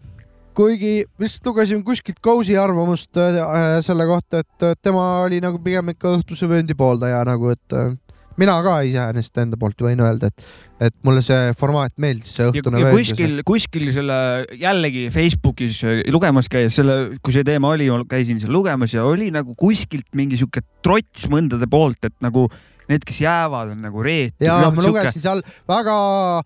Kuigi 0.58 1.04
vist 1.20 1.46
lugesin 1.46 1.84
kuskilt 1.86 2.18
Kousi 2.24 2.56
arvamust 2.58 3.18
äh, 3.20 3.78
selle 3.86 4.08
kohta, 4.10 4.42
et 4.42 4.66
äh, 4.66 4.76
tema 4.82 5.22
oli 5.22 5.38
nagu 5.44 5.60
pigem 5.62 5.94
ikka 5.94 6.16
õhtuse 6.18 6.48
vööndi 6.50 6.74
pooldaja 6.78 7.20
nagu, 7.28 7.52
et 7.54 7.76
äh, 7.78 7.92
mina 8.38 8.56
ka 8.64 8.78
iseenesest 8.86 9.38
enda 9.42 9.58
poolt 9.60 9.82
võin 9.82 10.00
öelda, 10.02 10.30
et, 10.30 10.46
et 10.88 10.96
mulle 11.06 11.22
see 11.26 11.52
formaat 11.58 11.94
meeldis, 12.00 12.32
see 12.38 12.48
õhtune 12.50 12.82
vöönd. 12.82 12.96
kuskil, 12.96 13.36
kuskil 13.46 13.90
selle 13.94 14.18
jällegi 14.58 15.08
Facebookis 15.14 15.82
äh, 15.86 16.00
lugemas 16.14 16.50
käies 16.50 16.78
selle, 16.78 16.98
kui 17.22 17.36
see 17.36 17.46
teema 17.46 17.72
oli, 17.76 17.90
käisin 18.10 18.42
seal 18.42 18.54
lugemas 18.54 18.94
ja 18.96 19.06
oli 19.06 19.30
nagu 19.34 19.54
kuskilt 19.58 20.10
mingi 20.18 20.40
sihuke 20.40 20.64
trots 20.86 21.28
mõndade 21.30 21.70
poolt, 21.70 22.02
et 22.08 22.16
nagu 22.24 22.48
need, 22.88 23.04
kes 23.06 23.20
jäävad, 23.24 23.72
on 23.74 23.82
nagu 23.84 24.02
reetud. 24.04 24.44
ja 24.46 24.58
ma 24.74 24.84
lugesin 24.84 25.22
seal 25.24 25.42
väga 25.68 25.96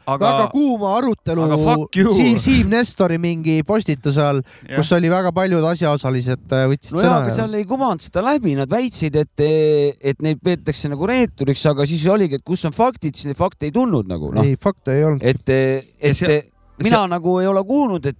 Aga- 0.07 0.19
väga 0.25 0.47
kuuma 0.53 0.97
arutelu 0.99 1.47
you. 1.97 2.13
Siim, 2.17 2.39
Siim 2.43 2.71
Nestori 2.73 3.19
mingi 3.23 3.61
postituse 3.67 4.23
all, 4.23 4.43
kus 4.77 4.93
oli 4.97 5.11
väga 5.13 5.33
paljud 5.37 5.65
asjaosalised 5.73 6.53
äh, 6.53 6.65
võtsid 6.73 6.97
no 6.97 7.03
sõna 7.05 7.21
aga. 7.23 7.35
seal 7.35 7.55
ei 7.59 7.67
kumanud 7.69 8.03
seda 8.05 8.25
läbi, 8.27 8.57
nad 8.59 8.71
väitsid, 8.73 9.17
et, 9.23 9.45
et 10.03 10.23
neid 10.25 10.41
peetakse 10.45 10.91
nagu 10.93 11.07
reeturiks, 11.09 11.65
aga 11.71 11.87
siis 11.89 12.05
oligi, 12.11 12.41
et 12.41 12.47
kus 12.47 12.65
on 12.69 12.75
faktid, 12.77 13.15
siis 13.19 13.31
neid 13.31 13.39
fakte 13.41 13.69
ei 13.69 13.75
tulnud 13.75 14.09
nagu 14.11 14.33
noh, 14.35 14.43
ei, 14.47 14.57
fakte 14.61 14.97
ei 14.99 15.07
olnud. 15.09 15.23
et, 15.23 15.49
et 16.03 16.17
see- 16.19 16.43
mina 16.87 17.01
nagu 17.11 17.35
ei 17.41 17.47
ole 17.51 17.63
kuulnud, 17.69 18.07
et 18.07 18.17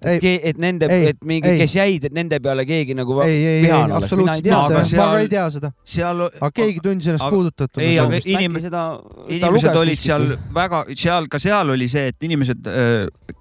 et 0.53 0.59
nende, 0.63 0.89
et 0.91 1.19
mingi, 1.25 1.55
kes 1.61 1.75
jäid, 1.77 2.05
et 2.09 2.13
nende 2.17 2.39
peale 2.43 2.65
keegi 2.69 2.95
nagu 2.99 3.17
vihane 3.21 3.97
oleks, 3.99 4.13
mina 4.19 4.37
ei 4.39 4.43
tea 4.43 4.59
Aga 4.59 4.69
mitte, 4.79 4.89
seda. 4.91 5.03
ma 5.03 5.07
ka 5.07 5.13
seal- 5.13 5.23
ei 5.23 5.29
tea 5.33 5.47
seda. 5.57 5.73
seal, 5.85 6.23
aga 6.31 6.51
keegi 6.61 6.81
tundis 6.85 7.07
ennast 7.13 7.25
aga- 7.27 7.35
puudutatuna 7.37 7.85
ei, 7.87 7.99
aga 7.99 8.09
sellest. 8.21 8.31
inim- 8.37 8.61
seda, 8.67 8.85
inimesed 9.29 9.77
olid 9.83 9.99
seal 10.01 10.29
väga, 10.55 10.85
seal 10.97 11.29
ka 11.33 11.39
seal 11.43 11.71
oli 11.77 11.89
see, 11.89 12.07
et 12.13 12.29
inimesed, 12.31 12.71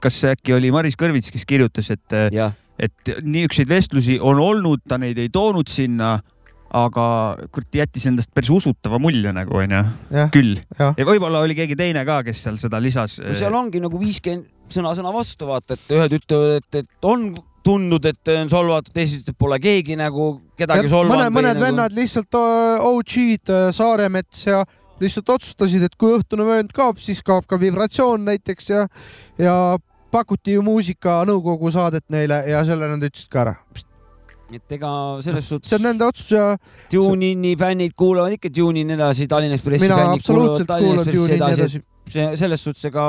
kas 0.01 0.21
äkki 0.33 0.53
oli 0.57 0.71
Maris 0.71 0.95
Kõrvits, 0.99 1.31
kes 1.31 1.45
kirjutas, 1.45 1.89
et, 1.93 2.17
jah, 2.33 2.53
et 2.79 3.15
niisuguseid 3.21 3.69
vestlusi 3.69 4.19
on 4.19 4.39
olnud, 4.41 4.81
ta 4.87 4.97
neid 5.01 5.17
ei 5.21 5.29
toonud 5.29 5.69
sinna, 5.69 6.19
aga 6.71 7.05
kurat 7.51 7.75
jättis 7.75 8.05
endast 8.07 8.29
päris 8.33 8.47
usutava 8.55 8.95
mulje 9.01 9.33
nagu 9.35 9.57
onju, 9.59 9.81
küll. 10.31 10.53
ja 10.79 11.03
võib-olla 11.05 11.41
oli 11.43 11.55
keegi 11.57 11.75
teine 11.75 12.05
ka, 12.07 12.21
kes 12.23 12.43
seal 12.45 12.55
seda 12.61 12.79
lisas. 12.79 13.17
no 13.19 13.33
seal 13.35 13.53
ongi 13.59 13.81
nagu 13.83 13.99
viiskümmend 13.99 14.47
sõna-sõna 14.73 15.13
vastu, 15.15 15.47
vaata, 15.49 15.77
et 15.77 15.95
ühed 15.97 16.17
ütlevad, 16.19 16.59
et, 16.61 16.81
et 16.83 17.07
on 17.07 17.31
tundnud, 17.65 18.05
et 18.09 18.33
on 18.33 18.49
solvatud, 18.51 18.93
teised 18.95 19.23
ütlevad, 19.23 19.39
pole 19.43 19.59
keegi 19.61 19.97
nagu 19.99 20.31
kedagi 20.59 20.89
solvanud. 20.91 21.27
mõned, 21.29 21.35
mõned 21.37 21.61
vennad 21.61 21.95
lihtsalt 21.97 22.39
äh, 22.39 22.85
OG-d, 22.89 23.61
Saaremets 23.77 24.47
ja 24.49 24.63
lihtsalt 25.01 25.29
otsustasid, 25.35 25.85
et 25.85 25.95
kui 25.99 26.13
õhtune 26.17 26.45
vöönd 26.47 26.73
kaob, 26.75 26.99
siis 27.01 27.21
kaob 27.25 27.47
ka 27.49 27.59
vibratsioon 27.61 28.25
näiteks 28.27 28.69
ja, 28.73 28.83
ja 29.41 29.55
pakuti 30.13 30.57
ju 30.57 30.65
muusikanõukogu 30.65 31.71
saadet 31.73 32.05
neile 32.13 32.43
ja 32.49 32.61
selle 32.67 32.89
nad 32.91 33.03
ütlesid 33.07 33.31
ka 33.31 33.45
ära. 33.45 33.55
et 34.51 34.73
ega 34.75 34.89
selles 35.23 35.45
see 35.47 35.55
suhtes 35.55 35.73
on 35.77 35.85
nende 35.85 36.03
otsus 36.03 36.33
ja 36.33 36.57
Tuneini 36.91 37.53
fännid 37.55 37.93
kuulavad 37.95 38.35
ikka 38.35 38.49
Tuneini 38.51 38.97
edasi, 38.97 39.27
Tallinna 39.31 39.55
Ekspressi 39.55 39.87
fännid 39.87 40.25
kuulavad 40.27 40.67
Tallinna 40.67 41.05
Ekspressi 41.05 41.37
edasi, 41.37 41.61
edasi. 41.61 41.83
See 42.09 42.27
selles 42.39 42.63
suhtes, 42.63 42.83
ega 42.89 43.05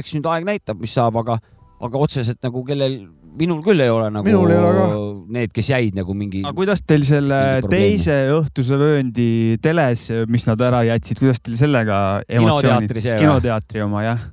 eks 0.00 0.16
nüüd 0.16 0.30
aeg 0.30 0.48
näitab, 0.48 0.80
mis 0.82 0.94
saab, 0.94 1.16
aga, 1.22 1.38
aga 1.84 2.02
otseselt 2.06 2.40
nagu 2.44 2.64
kellel, 2.66 3.00
minul 3.34 3.62
küll 3.66 3.82
ei 3.82 3.90
ole 3.90 4.10
nagu 4.14 4.26
Minul 4.28 4.52
ei 4.54 4.60
ole 4.60 4.74
ka. 4.76 5.00
need, 5.38 5.54
kes 5.56 5.72
jäid 5.72 5.96
nagu 5.98 6.14
mingi 6.14 6.44
aga 6.44 6.54
kuidas 6.54 6.84
teil 6.86 7.02
selle 7.08 7.40
teise 7.66 8.20
õhtuse 8.36 8.78
vööndi 8.78 9.58
teles, 9.64 10.06
mis 10.30 10.46
nad 10.46 10.62
ära 10.62 10.84
jätsid, 10.86 11.18
kuidas 11.22 11.42
teil 11.42 11.58
sellega 11.58 11.98
emotsioonid 12.28 12.86
Kinoteatri 12.86 13.04
see 13.04 13.16
või? 13.16 13.24
kinoteatri 13.26 13.86
oma 13.88 14.06
jah? 14.06 14.30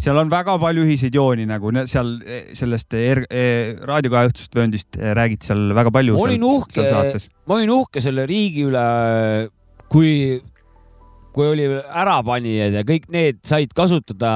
seal 0.00 0.20
on 0.20 0.30
väga 0.32 0.56
palju 0.60 0.84
ühiseid 0.86 1.16
jooni 1.16 1.46
nagu 1.48 1.72
seal 1.90 2.14
eh, 2.24 2.52
sellest 2.56 2.96
er, 2.96 3.22
eh, 3.28 3.76
raadiokaja 3.86 4.30
õhtusest 4.30 4.56
vööndist 4.56 4.98
eh, 4.98 5.12
räägiti 5.16 5.50
seal 5.50 5.74
väga 5.76 5.92
palju. 5.94 6.16
ma 6.16 6.26
olin 6.26 6.46
uhke, 6.48 6.86
ma 7.46 7.58
olin 7.58 7.74
uhke 7.74 8.02
selle 8.04 8.26
riigi 8.30 8.64
üle, 8.68 8.84
kui, 9.92 10.12
kui 11.34 11.46
oli 11.52 11.66
ärapanijad 12.02 12.74
ja 12.80 12.82
kõik 12.86 13.06
need 13.14 13.38
said 13.46 13.70
kasutada 13.76 14.32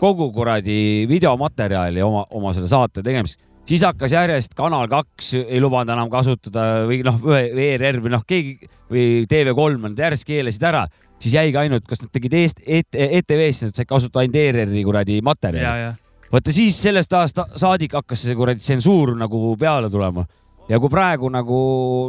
kogu 0.00 0.30
kuradi 0.32 1.06
videomaterjali 1.10 2.02
oma, 2.02 2.24
oma 2.30 2.54
selle 2.56 2.68
saate 2.70 3.02
tegemiseks. 3.04 3.42
siis 3.68 3.82
hakkas 3.86 4.12
järjest 4.16 4.54
Kanal 4.58 4.88
kaks 4.90 5.34
ei 5.44 5.60
lubanud 5.60 5.92
enam 5.94 6.10
kasutada 6.10 6.86
või 6.88 7.02
noh, 7.06 7.20
ERR 7.36 8.00
või 8.02 8.14
noh, 8.16 8.24
keegi 8.26 8.56
või 8.90 9.04
TV3 9.30 9.76
nad 9.84 10.00
järjest 10.06 10.26
keelasid 10.26 10.64
ära, 10.66 10.86
siis 11.20 11.34
jäigi 11.36 11.60
ainult, 11.60 11.84
kas 11.86 12.00
nad 12.02 12.10
tegid 12.16 12.32
Eest-, 12.34 12.64
ETV-s, 12.66 13.68
nad 13.68 13.76
said 13.76 13.86
kasutada 13.86 14.24
ainult 14.24 14.40
ERR-i 14.40 14.82
kuradi 14.88 15.20
ja, 15.20 15.26
materjali. 15.28 15.84
ja 15.84 15.92
vaata 16.32 16.52
siis 16.54 16.76
sellest 16.82 17.12
aastast 17.12 17.56
saadik 17.60 17.94
hakkas 18.00 18.24
see 18.26 18.34
kuradi 18.38 18.62
tsensuur 18.64 19.14
nagu 19.18 19.54
peale 19.60 19.90
tulema 19.90 20.24
ja 20.70 20.78
kui 20.78 20.88
praegu 20.92 21.28
nagu 21.30 21.60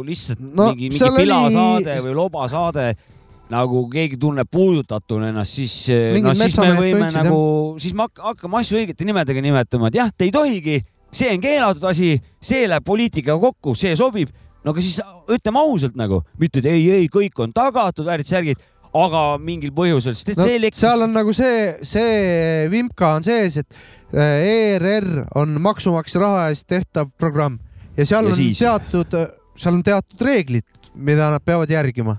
lihtsalt 0.06 0.40
No, 0.42 0.68
mingi, 0.72 0.88
mingi 0.90 0.98
seal 0.98 1.12
oli- 1.12 1.24
pilasaade 1.26 1.96
või 2.06 2.14
lobasaade 2.18 2.84
nagu 3.50 3.82
keegi 3.92 4.16
tunneb 4.20 4.48
puudutatuna 4.50 5.28
ennast, 5.32 5.58
siis, 5.58 5.74
Mingid 6.14 6.30
no 6.30 6.34
siis 6.34 6.56
me 6.58 6.70
võime 6.78 7.00
tundsid, 7.02 7.18
nagu, 7.18 7.40
siis 7.82 7.94
me 7.94 8.06
hak- 8.06 8.22
hakkame 8.30 8.60
asju 8.62 8.78
õigete 8.80 9.04
nimedega 9.04 9.42
nimetama, 9.44 9.90
et 9.90 9.98
jah, 10.00 10.12
te 10.16 10.24
ei 10.28 10.32
tohigi, 10.34 10.78
see 11.12 11.32
on 11.34 11.42
keelatud 11.42 11.84
asi, 11.90 12.14
see 12.40 12.68
läheb 12.70 12.84
poliitikaga 12.86 13.38
kokku, 13.42 13.74
see 13.76 13.96
sobib. 13.98 14.30
no 14.64 14.70
aga 14.70 14.80
siis 14.80 15.00
ütleme 15.28 15.58
ausalt 15.58 15.96
nagu, 15.98 16.22
mitte 16.38 16.60
et 16.62 16.66
ei, 16.70 16.86
ei, 16.90 17.08
kõik 17.12 17.40
on 17.42 17.52
tagatud, 17.52 18.06
väärid 18.06 18.28
särgid, 18.30 18.60
aga 18.94 19.38
mingil 19.42 19.72
põhjusel, 19.74 20.14
sest 20.14 20.30
et 20.32 20.38
no, 20.38 20.46
see 20.46 20.56
elektris 20.60 20.80
seal 20.84 21.02
on 21.02 21.12
nagu 21.16 21.32
see, 21.34 21.74
see 21.82 22.68
vimka 22.70 23.14
on 23.18 23.26
sees, 23.26 23.56
et 23.58 23.82
ERR 24.12 25.24
on 25.40 25.56
maksumaksja 25.64 26.20
raha 26.22 26.48
eest 26.52 26.66
tehtav 26.70 27.10
programm 27.18 27.58
ja 27.96 28.06
seal 28.06 28.28
Ja 28.28 28.30
on 28.30 28.36
siis? 28.36 28.58
teatud, 28.60 29.16
seal 29.56 29.74
on 29.78 29.82
teatud 29.82 30.20
reeglid, 30.24 30.64
mida 30.94 31.30
nad 31.32 31.42
peavad 31.44 31.70
järgima. 31.72 32.18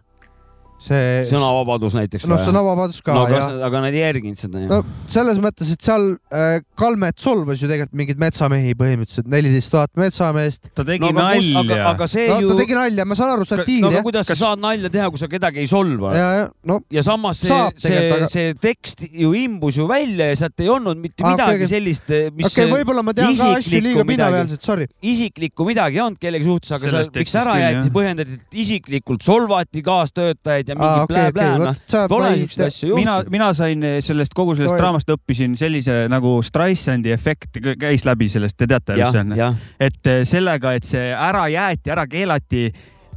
see, 0.83 1.23
sõnavabadus 1.29 1.95
näiteks. 1.97 2.27
noh, 2.29 2.41
sõnavabadus 2.43 3.01
ka 3.05 3.15
no 3.15 3.23
ja 3.29 3.37
kas, 3.37 3.47
aga 3.69 3.81
nad 3.85 3.95
ei 3.95 4.03
järginud 4.03 4.39
seda 4.41 4.61
ju 4.63 4.69
no 4.71 4.81
selles 5.13 5.39
mõttes, 5.43 5.71
et 5.73 5.83
seal 5.85 6.09
äh, 6.33 6.59
Kalmet 6.79 7.19
solvas 7.21 7.61
ju 7.63 7.69
tegelikult 7.69 7.97
mingeid 8.03 8.19
metsamehi 8.21 8.73
põhimõtteliselt, 8.79 9.29
neliteist 9.31 9.71
tuhat 9.73 9.91
metsameest. 9.99 10.69
ta 10.75 10.85
tegi 10.87 11.03
no, 11.03 11.11
aga, 11.13 11.27
kus, 11.37 11.49
aga, 11.53 11.63
nalja. 11.63 11.83
aga 11.93 12.07
see 12.11 12.27
no 12.29 12.39
ju 12.43 12.51
ta, 12.53 12.57
tegi 12.63 12.77
nalja, 12.77 13.05
ma 13.07 13.17
saan 13.19 13.33
aru, 13.37 13.47
satiir 13.47 13.81
no 13.83 13.91
aga 13.91 13.99
jah. 14.01 14.05
kuidas 14.09 14.29
sa 14.31 14.37
saad 14.39 14.63
nalja 14.63 14.91
teha, 14.93 15.09
kui 15.13 15.21
sa 15.21 15.29
kedagi 15.31 15.63
ei 15.63 15.69
solva? 15.71 16.13
ja, 16.17 16.29
ja 16.41 16.47
no 16.69 16.79
ja 16.93 17.03
samas 17.05 17.41
see 17.43 17.59
see 17.83 18.01
aga- 18.11 18.29
see 18.33 18.53
tekst 18.59 19.05
ju 19.09 19.33
imbus 19.37 19.77
ju 19.79 19.87
välja 19.89 20.29
ja 20.31 20.35
sealt 20.43 20.59
ei 20.63 20.69
olnud 20.73 20.99
mitte 20.99 21.23
Ah, 21.23 21.31
midagi 21.35 21.55
okei, 21.55 21.63
okei. 21.63 21.71
sellist, 21.71 22.09
mis 22.35 22.49
okei 22.49 22.65
okay,, 22.65 22.71
võib-olla 22.73 23.03
ma 23.05 23.13
tean 23.15 23.29
ka 23.31 23.31
asju 23.31 23.61
isiklikku 23.61 23.83
liiga 23.87 24.03
midagi- 24.03 24.11
pinnapealselt, 24.11 24.65
sorry. 24.65 24.87
isiklikku 25.13 25.67
midagi 25.69 25.99
ei 25.99 26.03
olnud 26.03 26.19
kellegi 26.19 26.47
suhtes, 26.49 26.71
aga 26.75 26.83
seal 26.89 26.93
Sellest 26.97 27.19
miks 27.21 27.35
ära 27.39 27.53
jäeti 27.61 27.93
põhjendati, 27.95 28.37
et 28.39 28.57
isiklikult 28.63 29.23
solvati 29.25 29.83
kaastöötajaid 29.85 30.72
ja 30.73 30.79
mingi 30.79 31.07
plää- 31.11 31.29
okei, 31.29 31.35
plää-, 31.37 31.59
vot 31.61 31.95
noh, 31.95 32.07
pole 32.11 32.31
niisuguseid 32.33 32.67
asju 32.67 32.89
juhtunud. 32.89 33.01
mina, 33.29 33.37
mina 33.37 33.51
sain 33.57 33.85
sellest 34.03 34.33
kogu 34.37 34.55
sellest 34.57 34.79
draamast 34.81 35.13
õppisin 35.15 35.57
sellise 35.59 36.03
nagu 36.11 36.35
Streisandi 36.43 37.13
efekt 37.15 37.61
käis 37.79 38.05
läbi 38.09 38.29
sellest, 38.29 38.57
te 38.57 38.67
teate, 38.67 38.97
mis 38.99 39.13
see 39.13 39.23
on?, 39.23 39.37
et 39.79 40.09
eh, 40.11 40.23
sellega, 40.27 40.73
et 40.77 40.87
see 40.87 41.11
ära 41.13 41.45
jäeti, 41.53 41.93
ära 41.93 42.07
keelati, 42.09 42.67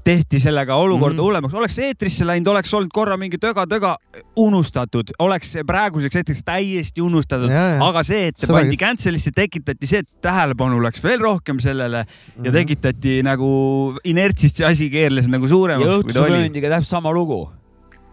tehti 0.06 0.38
sellega 0.42 0.76
olukorda 0.78 1.16
Mhm. 1.16 1.24
hullemaks, 1.24 1.54
oleks 1.58 1.78
eetrisse 1.82 2.26
läinud, 2.28 2.46
oleks 2.52 2.70
olnud 2.78 2.92
korra 2.94 3.16
mingi 3.18 3.38
töga-töga 3.42 3.96
unustatud, 4.38 5.10
oleks 5.18 5.56
praeguseks 5.66 6.20
hetkeks 6.20 6.42
täiesti 6.46 7.02
unustatud, 7.02 7.50
Ja, 7.50 7.64
ja. 7.76 7.80
aga 7.88 8.02
see, 8.06 8.28
et 8.30 8.38
Seda- 8.38 8.60
pandi 8.60 8.78
cancel'isse, 8.80 9.32
tekitati 9.34 9.86
see, 9.90 10.04
et 10.04 10.08
tähelepanu 10.22 10.78
läks 10.84 11.02
veel 11.04 11.18
rohkem 11.24 11.58
sellele 11.60 12.04
ja 12.06 12.50
Mhm. 12.50 12.52
tekitati 12.54 13.22
nagu 13.26 13.92
inertsist 14.04 14.56
see 14.62 14.66
asi 14.66 14.90
keerles 14.90 15.26
nagu 15.28 15.44
ja 15.46 15.50
suuremaks, 15.50 15.88
oli. 15.88 16.02
õhtusevööndiga 16.02 16.70
täpselt 16.70 16.86
sama 16.94 17.12
lugu. 17.12 17.50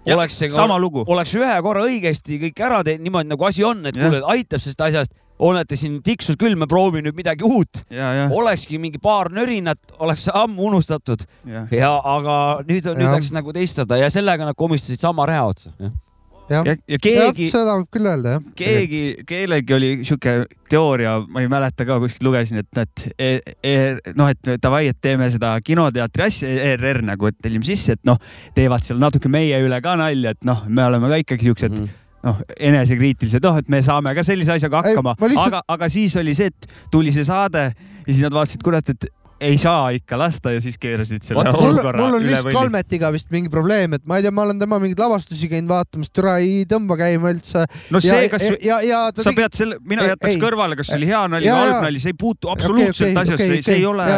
Jah, 0.05 0.17
oleks 0.17 0.35
see, 0.37 0.49
sama 0.49 0.75
lugu. 0.79 1.05
oleks 1.07 1.33
ühe 1.35 1.61
korra 1.63 1.83
õigesti 1.87 2.35
kõik 2.41 2.59
ära 2.59 2.83
teinud, 2.83 3.03
niimoodi 3.07 3.29
nagu 3.29 3.45
asi 3.45 3.63
on, 3.63 3.85
et 3.85 3.95
kuule, 3.95 4.19
aitab 4.27 4.59
sellest 4.59 4.81
asjast, 4.81 5.11
olete 5.39 5.77
siin 5.79 5.99
tiksud 6.05 6.37
küll, 6.39 6.55
me 6.59 6.67
proovime 6.69 7.07
nüüd 7.07 7.17
midagi 7.17 7.45
uut. 7.47 7.83
ja, 7.89 8.13
ja, 8.13 8.29
olekski 8.31 8.79
mingi 8.81 9.01
paar 9.01 9.31
nörinat, 9.33 9.81
oleks 9.99 10.29
ammu 10.33 10.69
unustatud 10.69 11.25
ja. 11.49 11.65
ja, 11.71 11.91
aga 11.97 12.37
nüüd 12.67 12.87
on, 12.87 12.99
nüüd 12.99 13.09
Jah. 13.09 13.17
läks 13.17 13.33
nagu 13.35 13.53
teistada 13.55 13.97
ja 13.99 14.09
sellega 14.13 14.45
nad 14.45 14.57
komistasid 14.57 15.01
sama 15.01 15.27
reha 15.29 15.45
otsa. 15.49 15.73
jah 15.79 15.93
ja, 16.49 16.75
ja 16.89 16.99
keegi, 17.01 17.47
seda 17.51 17.77
võib 17.79 17.89
küll 17.93 18.07
öelda 18.09 18.35
jah. 18.35 18.43
keegi, 18.59 19.01
kellelgi 19.27 19.75
oli 19.77 19.89
sihuke 20.03 20.35
teooria, 20.71 21.15
ma 21.23 21.43
ei 21.43 21.49
mäleta 21.51 21.87
ka, 21.87 21.97
kuskilt 22.03 22.27
lugesin, 22.27 22.61
et, 22.63 22.81
et 22.83 23.05
e, 23.15 23.29
e, 23.63 23.73
noh, 24.17 24.29
et 24.31 24.53
davai, 24.61 24.85
et 24.91 24.99
teeme 25.03 25.29
seda 25.33 25.55
kinoteatri 25.65 26.27
asja, 26.27 26.51
ERR 26.73 27.03
nagu, 27.13 27.31
et 27.31 27.39
tellime 27.43 27.67
sisse, 27.67 27.97
et 27.97 28.03
noh, 28.07 28.19
teevad 28.57 28.85
seal 28.85 29.01
natuke 29.01 29.31
meie 29.31 29.59
üle 29.63 29.79
ka 29.83 29.95
nalja, 29.99 30.35
et 30.35 30.47
noh, 30.47 30.65
me 30.67 30.85
oleme 30.85 31.11
ka 31.13 31.21
ikkagi 31.23 31.51
siuksed 31.51 31.73
Mhm. 31.73 31.91
noh, 32.23 32.37
enesekriitilised, 32.59 33.43
noh, 33.43 33.57
et 33.59 33.69
me 33.69 33.81
saame 33.83 34.13
ka 34.15 34.23
sellise 34.23 34.53
asjaga 34.55 34.81
hakkama, 34.85 35.15
ma 35.19 35.27
lihtsalt- 35.31 35.53
aga, 35.53 35.63
aga 35.75 35.89
siis 35.91 36.15
oli 36.21 36.35
see, 36.37 36.51
et 36.53 36.67
tuli 36.91 37.11
see 37.11 37.23
saade 37.27 37.63
ja 37.73 38.07
siis 38.13 38.21
nad 38.23 38.33
vaatasid, 38.35 38.63
kurat, 38.63 38.89
et 38.89 39.05
ei 39.43 39.57
saa 39.61 39.89
ikka 39.97 40.17
lasta 40.19 40.53
ja 40.55 40.61
siis 40.63 40.77
keerasid 40.81 41.25
selle 41.27 41.43
mul, 41.45 41.73
olukorra 41.73 42.01
mul 42.01 42.17
on 42.17 42.21
üle 42.23 42.31
lihtsalt 42.31 42.49
võlli. 42.49 42.57
Kalmetiga 42.57 43.11
vist 43.15 43.29
mingi 43.33 43.51
probleem, 43.53 43.95
et 43.97 44.05
ma 44.09 44.17
ei 44.19 44.25
tea, 44.25 44.31
ma 44.35 44.45
olen 44.47 44.61
tema 44.61 44.79
mingeid 44.81 45.01
lavastusi 45.03 45.49
käinud 45.51 45.71
vaatamas, 45.71 46.11
türa 46.15 46.37
ei 46.43 46.63
tõmba 46.69 46.97
käima 46.99 47.33
üldse. 47.35 47.65
no 47.93 48.01
see, 48.03 48.23
kas 48.31 48.45
ja, 48.47 48.57
ja, 48.63 48.79
ja 48.87 49.01
ta 49.15 49.25
sa 49.25 49.35
pead 49.37 49.57
selle, 49.57 49.79
mina 49.83 50.05
Ei, 50.07 50.13
jätaks 50.13 50.31
ei. 50.33 50.39
kõrvale, 50.41 50.77
kas 50.79 50.89
see 50.91 50.99
oli 51.01 51.11
hea 51.11 51.21
nali 51.35 51.49
või 51.49 51.59
halb 51.59 51.87
nali, 51.87 52.01
see 52.03 52.13
ei 52.13 52.19
puutu 52.23 52.51
absoluutselt 52.53 53.09
okei, 53.11 53.21
asjasse 53.23 53.49
okei,, 53.51 53.63
see 53.67 53.79
ei 53.81 53.85
ole 53.89 54.09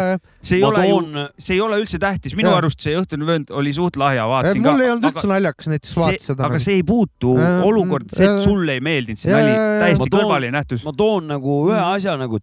see 0.45 0.59
ei 0.59 0.61
Ma 0.61 0.69
ole 0.69 0.85
ju 0.85 0.95
toon-, 0.95 1.29
see 1.41 1.55
ei 1.57 1.61
ole 1.65 1.79
üldse 1.81 1.99
tähtis, 2.01 2.35
minu 2.37 2.51
Ja. 2.51 2.57
arust 2.61 2.83
see 2.85 2.93
õhtune 2.99 3.25
vöönd 3.27 3.49
oli 3.49 3.73
suht 3.73 3.97
lahja, 3.97 4.27
vaatasin 4.29 4.61
mul 4.61 4.81
ei 4.81 4.87
ka. 4.87 4.93
olnud 4.93 5.07
üldse 5.09 5.29
naljakas 5.31 5.69
näiteks 5.71 5.95
vaadata 5.97 6.25
seda. 6.29 6.45
aga 6.49 6.59
see 6.61 6.77
ei 6.79 6.83
puutu 6.85 7.35
Ja, 7.39 7.53
olukord, 7.65 8.11
see, 8.13 8.27
et 8.29 8.43
sulle 8.45 8.77
ei 8.77 8.83
meeldinud 8.85 9.19
see 9.19 9.33
nali 9.33 9.55
täiesti 9.81 10.09
kõrvaline 10.13 10.53
nähtus. 10.53 10.83
ma 10.85 10.93
toon 10.97 11.27
nagu 11.33 11.57
ühe 11.71 11.81
asja 11.95 12.13
nagu, 12.21 12.39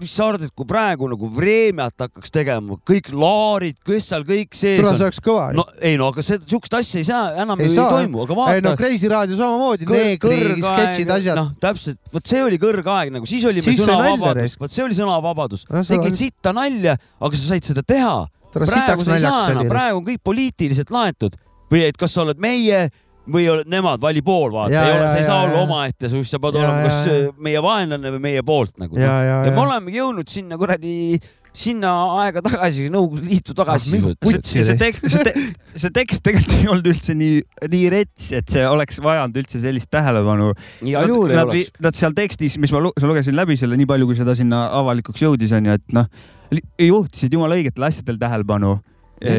mis 0.00 0.12
sa 0.12 0.26
arvad, 0.28 0.42
et 0.44 0.52
kui 0.56 0.66
praegu 0.68 1.08
nagu 1.08 1.28
Vremjat 1.32 2.04
hakkaks 2.04 2.32
tegema, 2.34 2.76
kõik 2.88 3.08
laarid, 3.16 3.78
kes 3.86 4.08
seal 4.10 4.26
kõik 4.28 4.56
sees 4.56 4.80
tule, 4.82 4.90
on 4.90 4.98
see. 4.98 5.06
oleks 5.06 5.22
kõva. 5.24 5.46
no 5.56 5.64
ei 5.80 5.96
no 6.00 6.10
aga 6.12 6.24
seda 6.26 6.44
siukest 6.48 6.76
asja 6.78 7.00
ei 7.00 7.06
saa, 7.08 7.22
enam 7.44 7.60
Ei 7.62 7.68
ei, 7.68 7.72
ei 7.72 7.78
saa, 7.78 7.88
toimu, 7.94 8.26
aga 8.26 8.36
ei 8.56 8.60
no 8.60 8.72
vaata. 8.72 8.74
Kreisi 8.82 9.10
raadio 9.12 9.38
samamoodi, 9.40 9.88
neegri 9.88 10.40
sketšid, 10.60 11.14
asjad. 11.16 11.40
noh, 11.40 11.50
täpselt, 11.62 12.00
vot 12.12 12.28
see 12.28 12.42
oli 12.44 12.60
kõrgaeg 12.60 13.14
nagu, 13.16 13.28
siis 13.30 13.46
oli 13.48 13.64
meil 13.64 13.80
sõnavabadus 13.80 14.58
vot 14.60 14.76
see 14.76 14.84
oli 14.84 14.98
sõnavabadus 14.98 15.66
No 15.70 15.82
tegid 15.84 16.12
oli- 16.12 16.20
sitta 16.20 16.52
nalja, 16.56 16.96
aga 17.20 17.36
sa 17.40 17.54
said 17.54 17.64
seda 17.72 17.82
teha. 17.86 18.16
Praegu 18.56 19.04
sa 19.04 19.16
ei 19.16 19.20
saa 19.24 19.50
enam, 19.52 19.68
praegu 19.68 19.98
on 20.00 20.06
kõik 20.06 20.22
poliitiliselt 20.24 20.92
laetud 20.94 21.34
või 21.72 21.82
et 21.88 21.96
kas 21.98 22.14
sa 22.14 22.22
oled 22.22 22.38
meie 22.40 22.86
või 23.32 23.46
oled 23.50 23.70
nemad, 23.70 24.00
vali 24.02 24.22
pool, 24.26 24.52
vaata, 24.54 24.82
ei 24.82 24.98
ole, 24.98 25.08
sa 25.10 25.16
ei 25.20 25.26
saa 25.26 25.40
ja. 25.40 25.48
olla 25.48 25.64
omaette, 25.64 26.10
sa 26.10 26.42
pead 26.42 26.60
olema 26.60 26.84
kas 26.86 27.00
äh, 27.10 27.24
meie 27.42 27.62
vaenlane 27.64 28.12
või 28.16 28.22
meie 28.28 28.44
poolt 28.46 28.76
nagu. 28.82 28.98
Ja, 29.00 29.16
ja, 29.24 29.40
ja 29.48 29.54
me 29.54 29.64
olemegi 29.64 30.00
jõudnud 30.00 30.30
sinna 30.30 30.58
kuradi, 30.60 30.94
sinna 31.56 31.92
aega 32.20 32.42
tagasi, 32.44 32.86
Nõukogude 32.92 33.26
Liitu 33.26 33.56
tagasi. 33.56 33.98
ja 33.98 34.64
see 34.68 34.76
tekst, 34.80 35.06
see 35.08 35.24
tekst, 35.24 35.60
see 35.74 35.92
tekst 35.94 36.24
tegelikult 36.26 36.56
ei 36.58 36.70
olnud 36.72 36.90
üldse 36.92 37.16
nii, 37.16 37.40
nii 37.72 37.90
rets, 37.94 38.30
et 38.36 38.52
see 38.52 38.66
oleks 38.68 39.00
vajanud 39.04 39.40
üldse 39.42 39.60
sellist 39.62 39.90
tähelepanu. 39.92 40.52
Igal 40.86 41.10
juhul 41.12 41.32
ei 41.32 41.40
nad, 41.40 41.52
oleks. 41.54 41.72
nad 41.88 41.98
seal 41.98 42.16
tekstis, 42.16 42.58
mis 42.62 42.74
ma 42.74 42.84
lu- 42.84 42.94
lugesin 43.02 43.36
läbi 43.38 43.56
selle 43.58 43.78
nii 43.80 43.88
palju, 43.88 44.10
kui 44.10 44.18
seda 44.18 44.36
sinna 44.38 44.66
avalikuks 44.82 45.24
jõudis, 45.24 45.54
onju, 45.56 45.78
et 45.80 45.96
noh, 45.96 46.10
juhtisid 46.82 47.34
jumala 47.34 47.58
õigetele 47.58 47.88
asjadele 47.88 48.20
tähelepanu. 48.22 48.76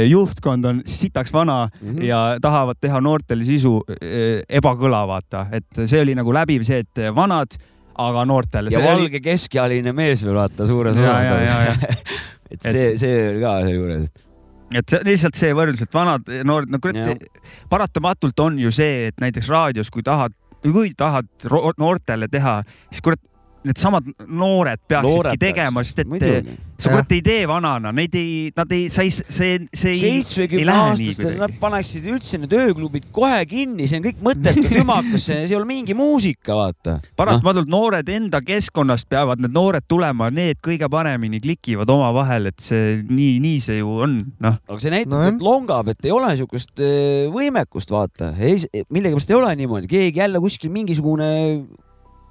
Juhtkond 0.09 0.65
on 0.65 0.81
sitaks 0.85 1.33
vana 1.33 1.67
mm 1.67 1.87
Mhm. 1.87 1.97
-hmm. 1.97 2.03
ja 2.03 2.37
tahavad 2.41 2.77
teha 2.81 3.01
noortele 3.01 3.45
sisu 3.45 3.83
eh, 4.01 4.43
ebakõla, 4.49 5.05
vaata, 5.07 5.47
et 5.51 5.65
see 5.85 6.01
oli 6.01 6.15
nagu 6.15 6.33
läbiv 6.33 6.63
see, 6.63 6.79
et 6.79 7.15
vanad, 7.15 7.57
aga 7.97 8.25
noortele. 8.25 8.69
ja 8.71 8.79
valge 8.81 9.19
keskealine 9.19 9.93
mees 9.93 10.23
veel 10.25 10.35
vaata 10.35 10.67
suures 10.67 10.97
ja. 10.97 11.75
et 12.51 12.61
see, 12.61 12.97
see 12.97 13.29
oli 13.29 13.41
ka 13.41 13.59
sealjuures. 13.61 14.09
et 14.75 14.89
see, 14.89 14.99
lihtsalt 15.03 15.35
see 15.35 15.53
võrdlus, 15.53 15.81
et 15.81 15.93
vanad 15.93 16.21
noored, 16.43 16.69
no 16.69 16.79
kurat, 16.79 17.23
paratamatult 17.69 18.39
on 18.39 18.59
ju 18.59 18.71
see, 18.71 19.07
et 19.07 19.17
näiteks 19.21 19.49
raadios, 19.49 19.89
kui 19.91 20.03
tahad, 20.03 20.33
kui 20.61 20.93
tahad 20.97 21.27
noortele 21.77 22.27
teha, 22.27 22.61
siis 22.91 23.01
kurat, 23.01 23.21
needsamad 23.65 24.07
noored 24.27 24.81
peaksidki 24.87 25.13
Noored 25.17 25.41
tegema, 25.41 25.81
peaks, 25.81 25.91
sest 25.91 26.01
et 26.03 26.09
muidugi. 26.11 26.55
sa 26.77 26.91
kurat 26.93 27.13
ei 27.15 27.21
tee 27.25 27.45
vanana, 27.49 27.89
neid 27.95 28.13
ei, 28.17 28.51
nad 28.53 28.71
ei, 28.75 28.83
sa 28.93 29.01
ei, 29.01 29.09
see, 29.09 29.55
see 29.73 29.93
ei, 29.95 29.95
ei 29.95 30.01
seitsmekümne 30.01 30.67
lähe 30.67 30.81
nii 30.83 31.07
aastastel 31.07 31.39
nad 31.39 31.55
paneksid 31.61 32.05
üldse 32.13 32.37
need 32.37 32.53
ööklubid 32.53 33.07
kohe 33.15 33.39
kinni, 33.49 33.87
see 33.89 33.97
on 33.97 34.05
kõik 34.05 34.19
mõttetu 34.27 34.65
tümakas, 34.69 35.25
see 35.25 35.39
ei 35.47 35.55
ole 35.57 35.65
mingi 35.69 35.95
muusika, 35.97 36.53
vaata. 36.59 36.99
paratamatult 37.17 37.71
noored 37.71 38.11
enda 38.13 38.43
keskkonnast 38.45 39.09
peavad 39.09 39.41
need 39.41 39.55
noored 39.57 39.87
tulema, 39.89 40.29
need 40.33 40.61
kõige 40.65 40.89
paremini 40.93 41.41
klikivad 41.41 41.89
omavahel, 41.89 42.51
et 42.51 42.61
see 42.61 42.99
nii, 43.09 43.33
nii 43.41 43.65
see 43.65 43.79
ju 43.81 43.97
on, 44.05 44.19
noh. 44.45 44.61
aga 44.69 44.79
see 44.83 44.93
näitab 44.93 45.17
no,, 45.17 45.25
et 45.33 45.49
longab, 45.49 45.91
et 45.95 46.05
ei 46.05 46.13
ole 46.13 46.35
siukest 46.37 46.85
eh, 46.85 47.25
võimekust, 47.33 47.89
vaata, 47.95 48.35
millegipärast 48.37 49.33
ei 49.33 49.41
ole 49.41 49.57
niimoodi, 49.63 49.89
keegi 49.97 50.21
jälle 50.21 50.45
kuskil 50.45 50.73
mingisugune 50.77 51.33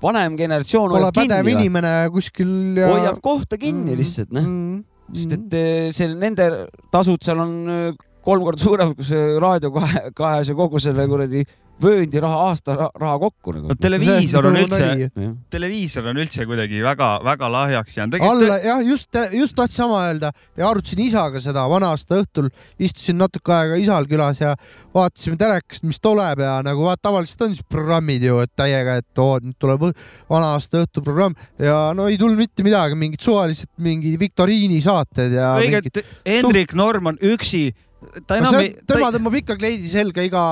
vanem 0.03 0.37
generatsioon 0.39 0.91
Pole 0.91 1.01
hoiab 1.01 1.17
kinni 1.17 1.29
pädev 1.29 1.47
vaata. 1.47 1.61
inimene 1.61 1.93
kuskil 2.15 2.53
ja. 2.81 2.91
hoiab 2.93 3.21
kohta 3.25 3.59
kinni 3.61 3.93
mm. 3.93 4.01
lihtsalt, 4.01 4.33
noh 4.37 4.45
mm.. 4.45 4.83
sest 5.17 5.37
et 5.39 5.57
eh, 5.61 5.87
see 5.97 6.11
nende 6.15 6.49
tasud 6.93 7.23
seal 7.25 7.41
on 7.45 7.55
eh, 7.73 7.87
kolm 8.27 8.45
korda 8.47 8.63
suurem 8.63 8.95
kui 8.99 9.07
see 9.07 9.37
Raadio 9.43 9.73
kahe, 9.75 10.11
kahese 10.17 10.57
kogu 10.59 10.83
selle 10.83 11.07
kuradi 11.11 11.45
vööndi 11.83 12.21
raha, 12.23 12.49
aasta 12.51 12.75
ra- 12.77 12.91
raha 13.01 13.19
kokku 13.21 13.53
nagu. 13.53 13.69
no 13.69 13.77
televiisor 13.81 14.49
on 14.49 14.57
üldse 14.63 14.81
nali., 14.81 15.09
televiisor 15.53 16.09
on 16.13 16.21
üldse 16.23 16.47
kuidagi 16.49 16.81
väga-väga 16.85 17.51
lahjaks 17.53 17.99
jäänud. 17.99 18.17
alla, 18.31 18.59
jah, 18.65 18.81
just, 18.87 19.09
just 19.37 19.57
tahtsin 19.59 19.83
sama 19.85 20.03
öelda 20.07 20.33
ja 20.57 20.71
arutasin 20.71 21.03
isaga 21.05 21.43
seda 21.45 21.67
vana 21.69 21.93
aasta 21.93 22.21
õhtul, 22.23 22.49
istusin 22.81 23.21
natuke 23.21 23.53
aega 23.53 23.77
isal 23.81 24.09
külas 24.09 24.41
ja 24.41 24.55
vaatasime 24.97 25.37
telekast, 25.41 25.85
mis 25.85 26.01
tuleb 26.01 26.41
ja 26.41 26.57
nagu 26.65 26.87
vaat 26.89 27.03
tavaliselt 27.05 27.47
on 27.49 27.57
siis 27.57 27.67
programmid 27.69 28.25
ju, 28.25 28.41
et 28.45 28.53
täiega, 28.57 28.99
et 29.03 29.23
oo, 29.23 29.37
nüüd 29.45 29.59
tuleb 29.61 29.89
õ- 29.91 29.95
vana 30.33 30.55
aasta 30.57 30.81
õhtuprogramm 30.87 31.37
ja 31.61 31.91
no 31.97 32.09
ei 32.09 32.17
tulnud 32.21 32.41
mitte 32.41 32.65
midagi, 32.67 32.97
mingid 32.99 33.21
suvalised 33.21 33.69
mingi 33.85 34.17
viktoriinisaated 34.21 35.37
ja. 35.37 35.53
õige, 35.61 35.85
et 35.85 36.05
Hendrik 36.25 36.73
Norman 36.79 37.21
üksi, 37.21 37.69
ta 38.27 38.37
enam 38.41 38.55
ei, 38.61 38.71
tema 38.87 39.11
tõmbab 39.15 39.35
ikka 39.41 39.57
kleidi 39.61 39.89
selga 39.93 40.23
iga 40.27 40.43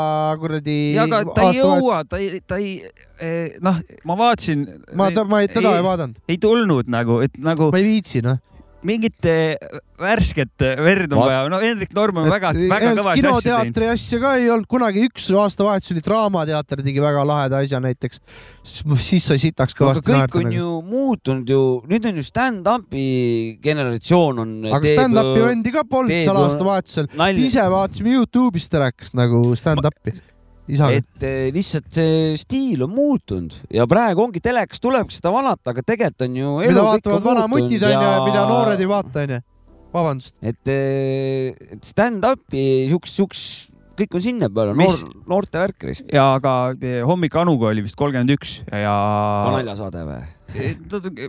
kuradi 0.41 0.77
ja 0.97 1.05
aga 1.09 1.23
ta 1.37 1.47
ei 1.51 1.59
jõua, 1.61 2.01
ta 2.09 2.21
ei, 2.23 2.41
ta 2.47 2.59
ei, 2.61 2.73
noh, 3.65 3.79
ma 4.05 4.17
vaatasin. 4.21 4.65
Ma 4.95 5.11
ta- 5.15 5.25
ma 5.25 5.41
ei- 5.45 5.49
teda 5.49 5.77
ei 5.79 5.85
vaadanud. 5.87 6.19
ei 6.29 6.39
tulnud 6.39 6.89
nagu, 6.89 7.21
et 7.25 7.37
nagu. 7.39 7.71
ma 7.73 7.79
ei 7.79 7.85
viitsi, 7.89 8.23
noh. 8.23 8.39
Mingit 8.85 9.29
eh, 9.29 9.55
värsket 10.01 10.65
verd 10.85 11.13
on 11.13 11.21
Va- 11.21 11.27
vaja, 11.29 11.45
no 11.53 11.61
Hendrik 11.63 11.95
Norman 11.97 12.27
on 12.27 12.33
väga, 12.33 12.51
väga 12.71 12.91
kõva 12.99 13.15
asja 13.15 13.23
teinud. 13.23 13.45
kinoteatri 13.45 13.89
asja 13.93 14.21
ka 14.23 14.35
ei 14.41 14.51
olnud 14.53 14.69
kunagi, 14.71 15.07
üks 15.09 15.29
aastavahetus 15.45 15.95
oli 15.95 16.03
Draamateater 16.05 16.83
tegi 16.87 17.05
väga 17.05 17.25
laheda 17.29 17.63
asja 17.65 17.81
näiteks, 17.85 18.21
siis 18.65 19.29
sai 19.31 19.41
sitaks 19.43 19.77
aga 19.77 19.81
kõvasti 19.81 20.13
kõik 20.13 20.39
on 20.43 20.53
ju 20.59 20.75
muutunud 20.91 21.55
ju, 21.55 21.63
nüüd 21.91 22.11
on 22.11 22.21
ju 22.21 22.27
stand-up'i 22.27 23.09
generatsioon 23.65 24.45
on. 24.45 24.55
aga 24.75 24.95
stand-up'i 24.99 25.49
vendi 25.49 25.75
ka 25.75 25.87
polnud 25.89 26.15
seal 26.15 26.43
aastavahetusel, 26.45 27.11
nalja. 27.19 27.49
ise 27.49 27.67
vaatasime 27.73 28.19
Youtube'ist 28.19 28.73
telekast 28.75 29.17
nagu 29.17 29.47
stand-up'i 29.59 30.17
isaga. 30.71 31.01
et 31.01 31.27
eh, 31.27 31.49
lihtsalt 31.55 31.91
see 31.93 32.37
stiil 32.41 32.85
on 32.87 32.95
muutunud 32.95 33.57
ja 33.75 33.87
praegu 33.91 34.25
ongi 34.27 34.43
telekas 34.45 34.83
tulebki 34.83 35.19
seda 35.19 35.33
vanata, 35.35 35.75
aga 35.75 35.85
tegelikult 35.85 36.27
on 36.29 36.39
ju. 36.41 36.55
mida 36.65 36.87
vaatavad 36.87 37.29
vanamutid 37.29 37.85
onju 37.91 38.09
ja 38.09 38.17
mida 38.25 38.47
noored 38.49 38.81
ei 38.81 38.89
vaata 38.89 39.27
onju. 39.27 39.41
vabandust. 39.95 40.37
et, 40.43 40.73
et 40.73 41.85
stand-up'i 41.85 42.65
siukest, 42.93 43.21
siukest, 43.21 43.71
kõik 43.99 44.17
on 44.19 44.25
sinna 44.25 44.51
peale, 44.51 44.75
noor, 44.79 45.05
noorte 45.31 45.61
värk. 45.61 45.89
ja 46.13 46.33
aga 46.39 46.57
eh, 46.81 47.01
Hommik 47.07 47.37
Anuga 47.41 47.71
oli 47.73 47.85
vist 47.85 47.99
kolmkümmend 48.01 48.37
üks 48.39 48.59
ja. 48.73 48.97
naljasaade 49.53 50.09
või? 50.09 50.23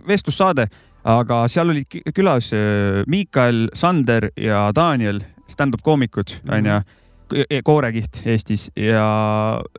vestlussaade, 0.06 0.68
aga 1.06 1.46
seal 1.50 1.72
olid 1.72 1.88
kü- 1.90 2.12
külas 2.14 2.52
Miikael, 3.10 3.66
Sander 3.74 4.30
ja 4.38 4.68
Daniel, 4.76 5.24
stand-up 5.50 5.82
koomikud 5.86 6.38
onju, 6.46 6.80
koorekiht 7.66 8.20
Eestis 8.28 8.68
ja 8.78 9.02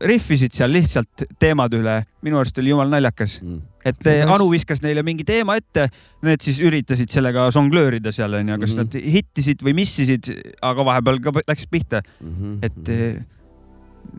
rihvisid 0.03 0.51
seal 0.55 0.73
lihtsalt 0.75 1.23
teemade 1.39 1.79
üle, 1.79 2.01
minu 2.25 2.39
arust 2.41 2.57
oli 2.59 2.73
jumala 2.73 2.97
naljakas 2.97 3.37
mm.. 3.41 3.61
et 3.87 4.09
eh, 4.11 4.23
Anu 4.27 4.49
viskas 4.51 4.81
neile 4.83 5.03
mingi 5.07 5.23
teema 5.27 5.55
ette, 5.59 5.87
need 6.27 6.43
siis 6.43 6.59
üritasid 6.59 7.13
sellega 7.13 7.47
žonglöörida 7.55 8.11
seal 8.11 8.35
onju, 8.39 8.57
kas 8.59 8.75
Mhm. 8.75 8.83
nad 8.83 9.13
hittisid 9.15 9.63
või 9.63 9.77
missisid, 9.79 10.31
aga 10.61 10.85
vahepeal 10.91 11.21
ka 11.23 11.31
läksid 11.47 11.71
pihta 11.71 12.01
mm. 12.03 12.35
-hmm. 12.35 12.57
et 12.67 12.89
eh, 12.89 13.23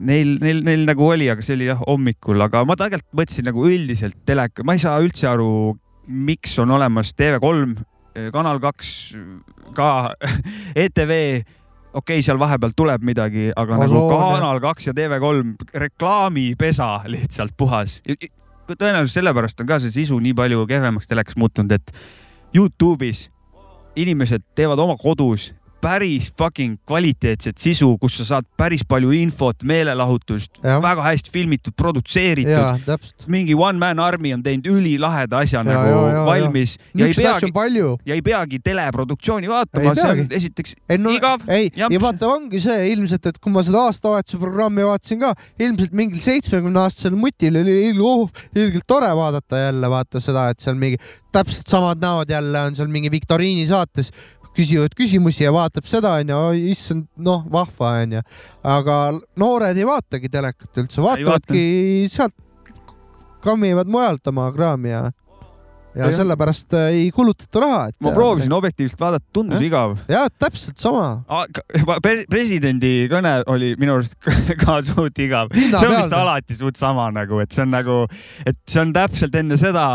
neil, 0.01 0.39
neil, 0.41 0.63
neil 0.65 0.87
nagu 0.89 1.05
oli, 1.11 1.29
aga 1.31 1.43
see 1.45 1.57
oli 1.59 1.69
jah 1.69 1.85
hommikul, 1.85 2.41
aga 2.45 2.65
ma 2.65 2.77
tegelikult 2.77 3.21
mõtlesin 3.23 3.49
nagu 3.51 3.69
üldiselt 3.69 4.17
teleka, 4.27 4.65
ma 4.65 4.77
ei 4.77 4.83
saa 4.83 4.99
üldse 5.05 5.29
aru, 5.29 5.77
miks 6.09 6.59
on 6.59 6.71
olemas 6.71 7.13
TV3, 7.13 7.77
Kanal 8.33 8.59
kaks, 8.59 9.15
ka 9.77 10.15
ETV, 10.83 11.45
okei 11.99 12.19
okay,, 12.19 12.25
seal 12.27 12.39
vahepeal 12.41 12.75
tuleb 12.77 13.05
midagi, 13.07 13.49
aga 13.57 13.79
Ozon, 13.85 14.05
nagu. 14.07 14.20
Kanal 14.37 14.61
kaks 14.62 14.91
ja 14.91 14.95
TV3 14.97 15.81
reklaamipesa 15.87 16.91
lihtsalt 17.11 17.57
puhas. 17.59 18.01
tõenäoliselt 18.69 19.16
sellepärast 19.16 19.61
on 19.65 19.69
ka 19.70 19.81
see 19.83 19.95
sisu 19.95 20.19
nii 20.23 20.35
palju 20.37 20.66
kehvemaks 20.69 21.09
telekas 21.11 21.39
muutunud, 21.41 21.73
et 21.73 21.93
Youtube'is 22.57 23.29
inimesed 23.99 24.45
teevad 24.55 24.79
oma 24.79 24.97
kodus 25.01 25.51
päris 25.81 26.33
fucking 26.39 26.79
kvaliteetset 26.87 27.59
sisu, 27.59 27.93
kus 28.01 28.19
sa 28.21 28.29
saad 28.33 28.49
päris 28.59 28.83
palju 28.89 29.13
infot, 29.15 29.63
meelelahutust, 29.69 30.63
väga 30.63 31.05
hästi 31.11 31.33
filmitud, 31.33 31.77
produtseeritud. 31.77 32.97
Mingi 33.29 33.55
One 33.55 33.79
Man 33.79 34.01
Army 34.03 34.33
on 34.35 34.43
teinud 34.43 34.67
ülilaheda 34.73 35.45
asja 35.45 35.59
Ja, 35.59 35.65
nagu 35.67 35.91
ja, 35.91 36.13
ja, 36.13 36.25
valmis. 36.27 36.77
Ja. 36.95 37.07
ei 37.07 37.15
peagi 37.15 37.51
ja 38.07 38.15
ei 38.15 38.23
peagi 38.23 38.61
teleproduktsiooni 38.65 39.51
vaatama, 39.51 39.95
see 39.99 40.11
on 40.13 40.35
esiteks 40.39 40.75
ei, 40.89 40.99
no, 41.03 41.13
igav. 41.15 41.43
ei, 41.51 41.71
ja 41.77 41.89
vaata, 42.03 42.29
ongi 42.31 42.61
see 42.63 42.91
ilmselt, 42.93 43.27
et 43.31 43.41
kui 43.43 43.53
ma 43.55 43.65
seda 43.67 43.87
aastavahetuse 43.89 44.39
programmi 44.43 44.87
vaatasin 44.87 45.23
ka, 45.23 45.33
ilmselt 45.59 45.97
mingil 45.99 46.23
seitsmekümne 46.23 46.83
aastasel 46.85 47.17
mutil 47.19 47.59
oli 47.63 47.79
oh, 47.99 48.29
ilgelt 48.55 48.87
tore 48.87 49.11
vaadata 49.19 49.65
jälle 49.67 49.91
vaata 49.91 50.23
seda, 50.23 50.49
et 50.53 50.63
seal 50.63 50.79
mingi 50.79 51.01
täpselt 51.35 51.69
samad 51.69 52.01
näod 52.03 52.31
jälle 52.33 52.61
on 52.69 52.77
seal 52.79 52.89
mingi 52.93 53.11
viktoriini 53.13 53.67
saates 53.69 54.13
küsivad 54.59 54.97
küsimusi 54.99 55.47
ja 55.47 55.53
vaatab 55.55 55.87
seda 55.89 56.17
onju, 56.19 56.41
issand, 56.73 57.07
noh, 57.17 57.45
vahva 57.53 57.95
onju. 58.03 58.25
aga 58.77 58.99
noored 59.39 59.79
ei 59.79 59.87
vaatagi 59.89 60.33
telekat 60.33 60.83
üldse, 60.83 61.01
vaatavadki 61.05 61.63
sealt, 62.13 62.35
kammivad 63.45 63.91
mujalt 63.91 64.27
oma 64.33 64.49
kraami 64.55 64.93
ja, 64.93 65.03
ja 65.95 66.09
Jah. 66.09 66.15
sellepärast 66.19 66.75
äh, 66.77 66.89
ei 66.95 67.11
kulutata 67.15 67.63
raha. 67.63 67.83
ma 68.05 68.13
proovisin 68.15 68.53
objektiivselt 68.53 69.01
vaadata, 69.01 69.27
tundus 69.33 69.63
igav. 69.65 69.97
jah, 70.11 70.27
täpselt 70.39 70.79
sama. 70.83 71.23
presidendi 72.03 73.09
kõne 73.11 73.39
oli 73.51 73.75
minu 73.81 73.99
arust 73.99 74.19
ka 74.63 74.81
suht 74.87 75.23
igav. 75.23 75.55
see 75.55 75.79
on 75.79 75.95
vist 75.97 76.17
alati 76.19 76.59
suht 76.59 76.81
sama 76.81 77.11
nagu, 77.15 77.41
et 77.45 77.55
see 77.55 77.65
on 77.67 77.73
nagu, 77.75 78.01
et 78.47 78.59
see 78.67 78.83
on 78.83 78.95
täpselt 78.97 79.39
enne 79.39 79.59
seda, 79.61 79.87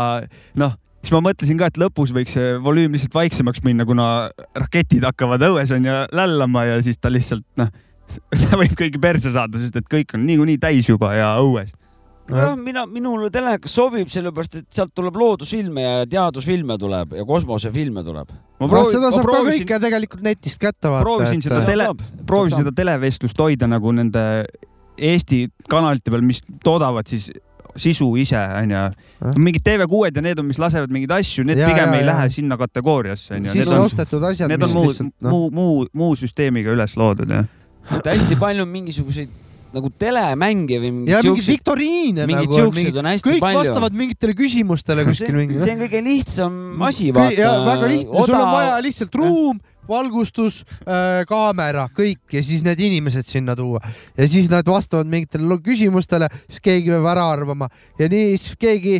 noh, 0.60 0.76
siis 1.04 1.12
ma 1.12 1.20
mõtlesin 1.28 1.60
ka, 1.60 1.68
et 1.68 1.80
lõpus 1.80 2.12
võiks 2.16 2.34
see 2.38 2.56
volüüm 2.64 2.96
lihtsalt 2.96 3.14
vaiksemaks 3.16 3.62
minna, 3.66 3.84
kuna 3.88 4.08
raketid 4.56 5.04
hakkavad 5.04 5.44
õues 5.50 5.72
on 5.76 5.84
ju 5.88 5.96
lällama 6.16 6.64
ja 6.70 6.78
siis 6.84 6.96
ta 7.00 7.12
lihtsalt 7.12 7.44
noh, 7.60 7.70
ta 8.48 8.60
võib 8.60 8.76
kõigi 8.78 9.00
perse 9.00 9.32
saada, 9.34 9.60
sest 9.60 9.76
et 9.80 9.88
kõik 9.90 10.16
on 10.16 10.24
niikuinii 10.28 10.60
täis 10.62 10.88
juba 10.88 11.12
ja 11.16 11.34
õues. 11.42 11.72
jah, 12.32 12.54
mina, 12.56 12.86
minule 12.88 13.28
telekas 13.32 13.76
sobib, 13.76 14.08
sellepärast 14.12 14.60
et 14.62 14.68
sealt 14.72 14.94
tuleb 14.96 15.16
loodusfilme 15.20 15.84
ja 15.84 16.04
teadusfilme 16.08 16.78
tuleb 16.80 17.18
ja 17.20 17.24
kosmosefilme 17.28 18.04
tuleb. 18.04 18.32
Ma 18.62 18.68
proovi- 18.70 18.94
seda 18.96 19.10
ma 19.10 19.16
saab 19.18 19.28
proovisin- 19.28 19.66
ka 19.68 19.74
kõike 19.76 19.82
tegelikult 19.88 20.24
netist 20.24 20.60
kätte 20.62 20.88
vaadata. 20.88 21.04
proovisin 21.04 21.44
seda 21.44 21.64
tele, 21.68 21.90
proovisin 22.26 22.64
seda 22.64 22.72
televestlust 22.72 23.44
hoida 23.44 23.68
nagu 23.68 23.92
nende 23.92 24.24
Eesti 24.94 25.48
kanalite 25.68 26.10
peal, 26.10 26.22
mis 26.22 26.40
toodavad 26.62 27.08
siis 27.10 27.28
sisu 27.76 28.08
ise 28.20 28.38
onju. 28.38 28.82
mingid 29.36 29.64
TV6-d 29.66 30.20
ja 30.20 30.22
need 30.22 30.38
on, 30.42 30.46
mis 30.50 30.58
lasevad 30.62 30.92
mingeid 30.94 31.14
asju, 31.18 31.44
need 31.44 31.58
Ja, 31.58 31.68
pigem 31.70 31.92
ja, 31.92 32.00
ei 32.00 32.04
ja. 32.04 32.10
lähe 32.12 32.30
sinna 32.30 32.58
kategooriasse 32.60 33.34
onju. 33.38 33.52
Siis 33.52 33.68
on 33.68 33.84
ostetud 33.86 34.24
asjad, 34.30 34.48
Need 34.52 34.62
on 34.62 34.74
muu 34.74 34.92
noh. 34.92 35.30
muu, 35.30 35.50
muu, 35.50 35.86
muu 35.92 36.16
süsteemiga 36.18 36.74
üles 36.74 36.96
loodud 37.00 37.30
jah. 37.30 37.48
hästi 38.04 38.36
palju 38.40 38.66
mingisuguseid 38.66 39.40
nagu 39.74 39.90
telemänge 39.98 40.78
või 40.78 40.90
ja 41.10 41.18
mingeid 41.18 41.26
mingeid 41.26 41.48
viktoriine 41.50 42.26
mingid 42.30 42.46
nagu 42.46 42.58
siuksed 42.60 42.98
on 43.00 43.08
hästi 43.10 43.28
kõik 43.28 43.42
palju. 43.42 43.58
vastavad 43.58 43.96
mingitele 43.98 44.36
küsimustele 44.38 45.04
kuskil 45.08 45.34
mingi. 45.34 45.60
see 45.64 45.74
on 45.74 45.82
kõige 45.82 46.02
lihtsam 46.06 46.82
asi, 46.88 47.08
ja 47.10 47.16
vaata. 47.16 47.54
väga 47.66 47.88
lihtne, 47.90 48.26
sul 48.28 48.36
on 48.38 48.52
vaja 48.54 48.76
lihtsalt 48.86 49.18
ruum, 49.18 49.58
valgustus 49.88 50.62
äh,, 50.84 51.24
kaamera, 51.28 51.88
kõik. 51.94 52.22
Ja 52.32 52.42
siis 52.44 52.64
need 52.66 52.80
inimesed 52.80 53.28
sinna 53.28 53.56
tuua. 53.58 53.82
Ja 54.18 54.28
siis 54.28 54.48
nad 54.52 54.66
vastavad 54.68 55.10
mingitele 55.10 55.58
küsimustele, 55.64 56.28
siis 56.48 56.62
keegi 56.64 56.94
peab 56.94 57.10
ära 57.14 57.28
arvama. 57.34 57.68
Ja 57.98 58.08
nii 58.10 58.34
siis 58.38 58.56
keegi 58.60 58.98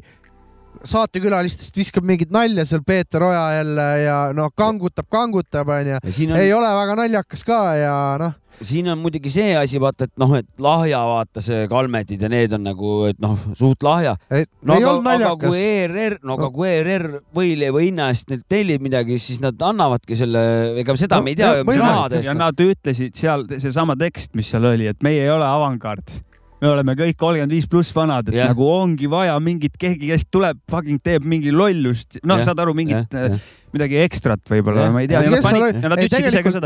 saatekülalistest 0.89 1.77
viskab 1.77 2.07
mingit 2.07 2.33
nalja 2.35 2.65
seal 2.69 2.85
Peeter 2.87 3.23
Oja 3.25 3.45
jälle 3.59 3.89
ja 4.05 4.17
noh, 4.37 4.53
kangutab, 4.57 5.09
kangutab 5.11 5.69
onju. 5.69 6.01
siin 6.11 6.33
on- 6.33 6.41
ei 6.41 6.53
ole 6.53 6.71
väga 6.77 6.97
naljakas 7.03 7.45
ka 7.45 7.61
ja 7.79 7.95
noh. 8.21 8.35
siin 8.63 8.89
on 8.89 8.99
muidugi 8.99 9.31
see 9.31 9.57
asi, 9.57 9.81
vaata, 9.81 10.05
et 10.05 10.13
noh, 10.21 10.35
et 10.39 10.47
lahja 10.59 11.01
vaata 11.09 11.43
see 11.43 11.67
Kalmetid 11.69 12.23
ja 12.23 12.29
need 12.29 12.53
on 12.53 12.63
nagu, 12.63 12.93
et 13.11 13.19
noh, 13.23 13.39
suht 13.59 13.83
lahja. 13.83 14.17
no 14.63 14.77
ei 14.77 14.85
aga, 14.85 15.15
aga 15.15 15.33
kui 15.49 15.59
ERR, 15.59 16.19
no 16.23 16.37
aga 16.39 16.51
kui 16.55 16.69
ERR 16.69 17.09
võileiva 17.35 17.83
hinna 17.83 18.11
eest 18.13 18.31
neilt 18.31 18.47
tellib 18.49 18.85
midagi, 18.85 19.19
siis 19.19 19.41
nad 19.43 19.59
annavadki 19.59 20.17
selle, 20.17 20.45
ega 20.83 20.97
seda 21.01 21.23
me 21.25 21.35
ei 21.35 21.41
tea 21.41 21.57
ju, 21.59 21.65
mis 21.71 21.83
rahade 21.83 22.21
eest 22.21 22.31
ja. 22.31 22.37
nad 22.39 22.63
ütlesid 22.69 23.19
seal 23.19 23.49
seesama 23.57 23.97
tekst, 23.99 24.35
mis 24.39 24.53
seal 24.53 24.71
oli, 24.71 24.87
et 24.93 25.03
meie 25.03 25.25
ei 25.27 25.33
ole 25.33 25.49
avangard. 25.49 26.21
Me 26.65 26.71
oleme 26.73 26.95
kõik 26.97 27.19
kolmkümmend 27.21 27.53
viis 27.53 27.67
pluss 27.71 27.93
vanad, 27.97 28.31
et 28.33 28.39
Jah. 28.39 28.49
nagu 28.55 28.65
ongi 28.73 29.09
vaja 29.13 29.35
mingit 29.45 29.75
keegi, 29.81 30.09
kes 30.15 30.25
tuleb, 30.33 30.63
fucking 30.73 31.03
teeb 31.05 31.27
mingi 31.29 31.53
lollust, 31.53 32.17
noh, 32.25 32.41
Jah, 32.41 32.47
saad 32.49 32.63
aru, 32.65 32.73
mingit 32.79 33.13
jah, 33.13 33.27
jah. 33.35 33.43
midagi 33.75 33.99
ekstrat 34.05 34.41
võib-olla, 34.49 34.87
ma 34.95 35.03
ei 35.05 35.09
tea. 35.11 35.21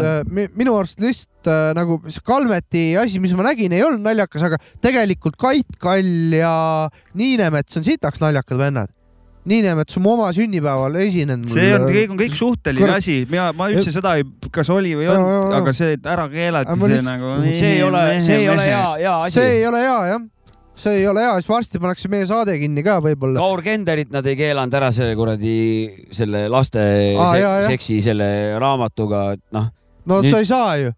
Äh, 0.04 0.20
mi- 0.30 0.46
minu 0.60 0.76
arust 0.78 1.00
lihtsalt 1.02 1.50
äh, 1.50 1.72
nagu 1.78 1.98
see 2.06 2.22
Kalmeti 2.28 2.84
asi, 3.00 3.18
mis 3.22 3.32
ma 3.34 3.48
nägin, 3.48 3.74
ei 3.74 3.82
olnud 3.86 4.04
naljakas, 4.06 4.44
aga 4.50 4.60
tegelikult 4.84 5.38
Kait 5.40 5.78
Kall 5.82 6.36
ja 6.36 6.54
Niinemets 7.18 7.80
on 7.80 7.86
sitaks 7.88 8.22
naljakad 8.22 8.60
vennad. 8.60 8.92
Niinemets 9.48 9.96
on 9.96 10.02
mu 10.02 10.10
oma 10.12 10.28
sünnipäeval 10.34 10.96
esinenud. 11.00 11.48
see 11.52 11.68
on, 11.76 11.84
kõik 11.94 12.10
on 12.12 12.18
kõik 12.20 12.34
suhteline 12.36 12.82
Kurat. 12.82 12.98
asi, 13.02 13.20
mina, 13.30 13.52
ma 13.56 13.68
üldse 13.72 13.92
seda 13.94 14.16
ei, 14.18 14.26
kas 14.52 14.68
oli 14.74 14.96
või 14.98 15.06
ei 15.06 15.12
olnud, 15.14 15.54
aga 15.60 15.72
see, 15.76 15.94
et 15.96 16.08
ära 16.10 16.26
keelati, 16.32 16.74
see 16.74 16.90
lihtsalt- 16.90 17.12
nagu. 17.12 17.36
see 17.46 17.70
ei 17.76 17.82
ole, 17.86 18.02
see 18.26 18.40
ei 18.42 18.48
ole 18.52 18.66
hea, 18.66 18.82
hea 18.98 19.14
asi. 19.22 19.38
see 19.38 19.54
ei 19.54 19.64
ole 19.70 19.80
hea 19.86 19.96
jah, 20.10 20.26
see 20.78 20.98
ei 21.00 21.06
ole 21.08 21.24
hea, 21.24 21.32
siis 21.38 21.48
varsti 21.48 21.78
pannakse 21.82 22.10
meie 22.12 22.26
saade 22.28 22.58
kinni 22.60 22.84
ka 22.84 22.98
võib-olla. 23.00 23.38
Kaur 23.40 23.62
Kenderit 23.62 24.12
nad 24.12 24.26
ei 24.26 24.36
keelanud 24.36 24.74
ära 24.82 24.90
selle 24.92 25.16
kuradi, 25.18 25.56
selle 26.10 26.44
laste 26.52 26.84
Aa, 27.16 27.32
se 27.32 27.40
jaa, 27.40 27.56
jah. 27.62 27.68
seksi 27.72 28.00
selle 28.10 28.30
raamatuga, 28.60 29.24
et 29.38 29.44
noh. 29.56 29.70
no 30.06 30.22
sa 30.26 30.42
ei 30.42 30.50
saa 30.50 30.76
ju. 30.82 30.92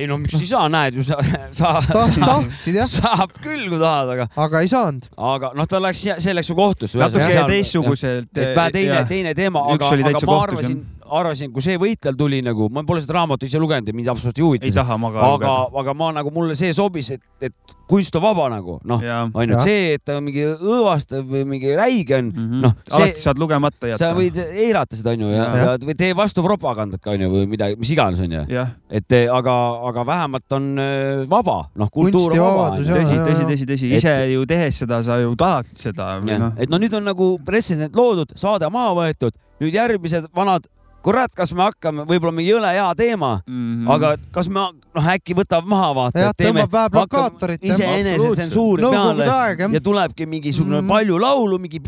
Ei 0.00 0.08
no 0.10 0.18
miks 0.20 0.36
ei 0.38 0.48
saa, 0.48 0.68
näed 0.72 0.96
ju 0.98 1.04
sa, 1.06 1.18
sa 1.60 1.72
tahtsid 1.84 2.78
jah. 2.80 2.88
saab 2.88 3.34
küll, 3.40 3.66
kui 3.68 3.80
tahad, 3.80 4.14
aga. 4.14 4.28
aga 4.46 4.62
ei 4.64 4.70
saanud. 4.72 5.10
aga 5.16 5.52
noh, 5.58 5.68
ta 5.70 5.82
läks, 5.82 6.04
see 6.24 6.36
läks 6.36 6.50
ju 6.52 6.56
kohtusse. 6.58 7.00
Natuke 7.00 7.44
teistsuguselt, 7.50 8.30
et 8.34 8.54
vähe 8.56 8.74
teine 8.76 9.02
teine 9.10 9.34
teema, 9.36 9.64
aga, 9.74 9.92
aga 9.92 10.04
ma 10.04 10.14
kohtus, 10.14 10.38
arvasin, 10.40 10.80
arvasin, 11.18 11.50
kui 11.52 11.64
see 11.64 11.78
võitlejal 11.80 12.16
tuli 12.18 12.40
nagu, 12.44 12.68
ma 12.72 12.84
pole 12.86 13.02
seda 13.02 13.18
raamatut 13.20 13.48
ise 13.48 13.60
lugenud 13.62 13.88
ja 13.88 13.96
mind 13.96 14.08
absoluutselt 14.12 14.38
ei 14.38 14.46
huvita. 14.46 14.68
Ei 14.70 14.74
taha 14.76 14.96
ma 15.00 15.10
ka 15.12 15.20
aga 15.20 15.34
lugeda., 15.34 15.80
aga 15.82 15.94
ma 15.94 16.10
nagu 16.20 16.32
mulle 16.34 16.56
see 16.58 16.72
sobis, 16.76 17.10
et, 17.16 17.22
et 17.40 17.76
kunst 17.90 18.14
on 18.16 18.22
vaba 18.22 18.46
nagu 18.52 18.76
noh, 18.86 19.02
onju, 19.34 19.56
et 19.56 19.64
see, 19.66 19.94
et 19.96 20.04
ta 20.06 20.20
mingi 20.22 20.44
õõvastav 20.46 21.24
või 21.26 21.42
mingi 21.48 21.74
räige 21.78 22.20
on, 22.20 22.30
noh, 22.34 22.74
Mhm. 22.80 22.94
alati 22.96 23.20
saad 23.20 23.38
lugemata 23.42 23.90
jätta. 23.90 23.98
sa 23.98 24.12
võid 24.14 24.38
eirata 24.38 24.96
seda 24.96 25.14
onju 25.16 25.30
ja, 25.32 25.44
ja, 25.56 25.76
või 25.82 25.96
tee 25.98 26.14
vastu 26.16 26.44
propagandat 26.46 27.02
ka 27.02 27.14
onju 27.16 27.30
või 27.32 27.48
midagi, 27.50 27.76
mis 27.80 27.90
iganes 27.90 28.20
onju 28.22 28.44
et 28.90 29.16
aga, 29.30 29.54
aga 29.90 30.06
vähemalt 30.06 30.56
on 30.56 30.68
äh, 30.78 31.26
vaba, 31.30 31.58
noh, 31.74 31.90
kultuur 31.90 32.32
on 32.32 32.44
vaba. 32.44 32.66
tõsi, 32.78 33.18
tõsi, 33.26 33.46
tõsi, 33.50 33.68
tõsi, 33.72 33.92
ise 33.98 34.14
ju 34.32 34.46
tehes 34.46 34.82
seda, 34.84 35.02
sa 35.06 35.18
ju 35.20 35.34
tahad 35.38 35.66
seda 35.74 36.12
noh. 36.22 36.52
et 36.56 36.70
no 36.70 36.78
nüüd 36.78 36.94
on 36.94 37.06
nagu 37.10 37.32
pretsedent 37.44 37.96
loodud, 37.96 38.34
saade 38.38 38.70
maha 38.70 38.94
võetud, 39.02 39.34
nüüd 39.60 39.74
järgmised 39.74 40.30
vanad, 40.36 40.66
kurat, 41.02 41.30
kas 41.34 41.52
me 41.56 41.62
hakkame, 41.64 42.04
võib-olla 42.08 42.34
mingi 42.36 42.50
jõle 42.52 42.68
hea 42.74 42.88
teema 42.98 43.40
mm. 43.46 43.60
-hmm. 43.86 43.92
aga 43.94 44.10
kas 44.36 44.48
me, 44.52 44.60
noh 44.94 45.06
äkki 45.14 45.32
võtab 45.38 45.64
maha 45.70 45.88
vaata 45.96 46.18
Jah,, 46.26 46.34
tõmbab 46.36 46.72
vähe 46.74 46.90
plakaatorit, 46.96 47.62
jah. 47.64 47.76
iseenese 47.78 48.28
tsensuuri 48.34 48.82
Nõukogude 48.84 49.24
peale 49.30 49.74
ja 49.78 49.80
tulebki 49.80 50.26
mingisugune 50.26 50.80
Mhm. 50.82 50.88
palju 50.92 51.18
laulu, 51.18 51.58
mingi 51.58 51.80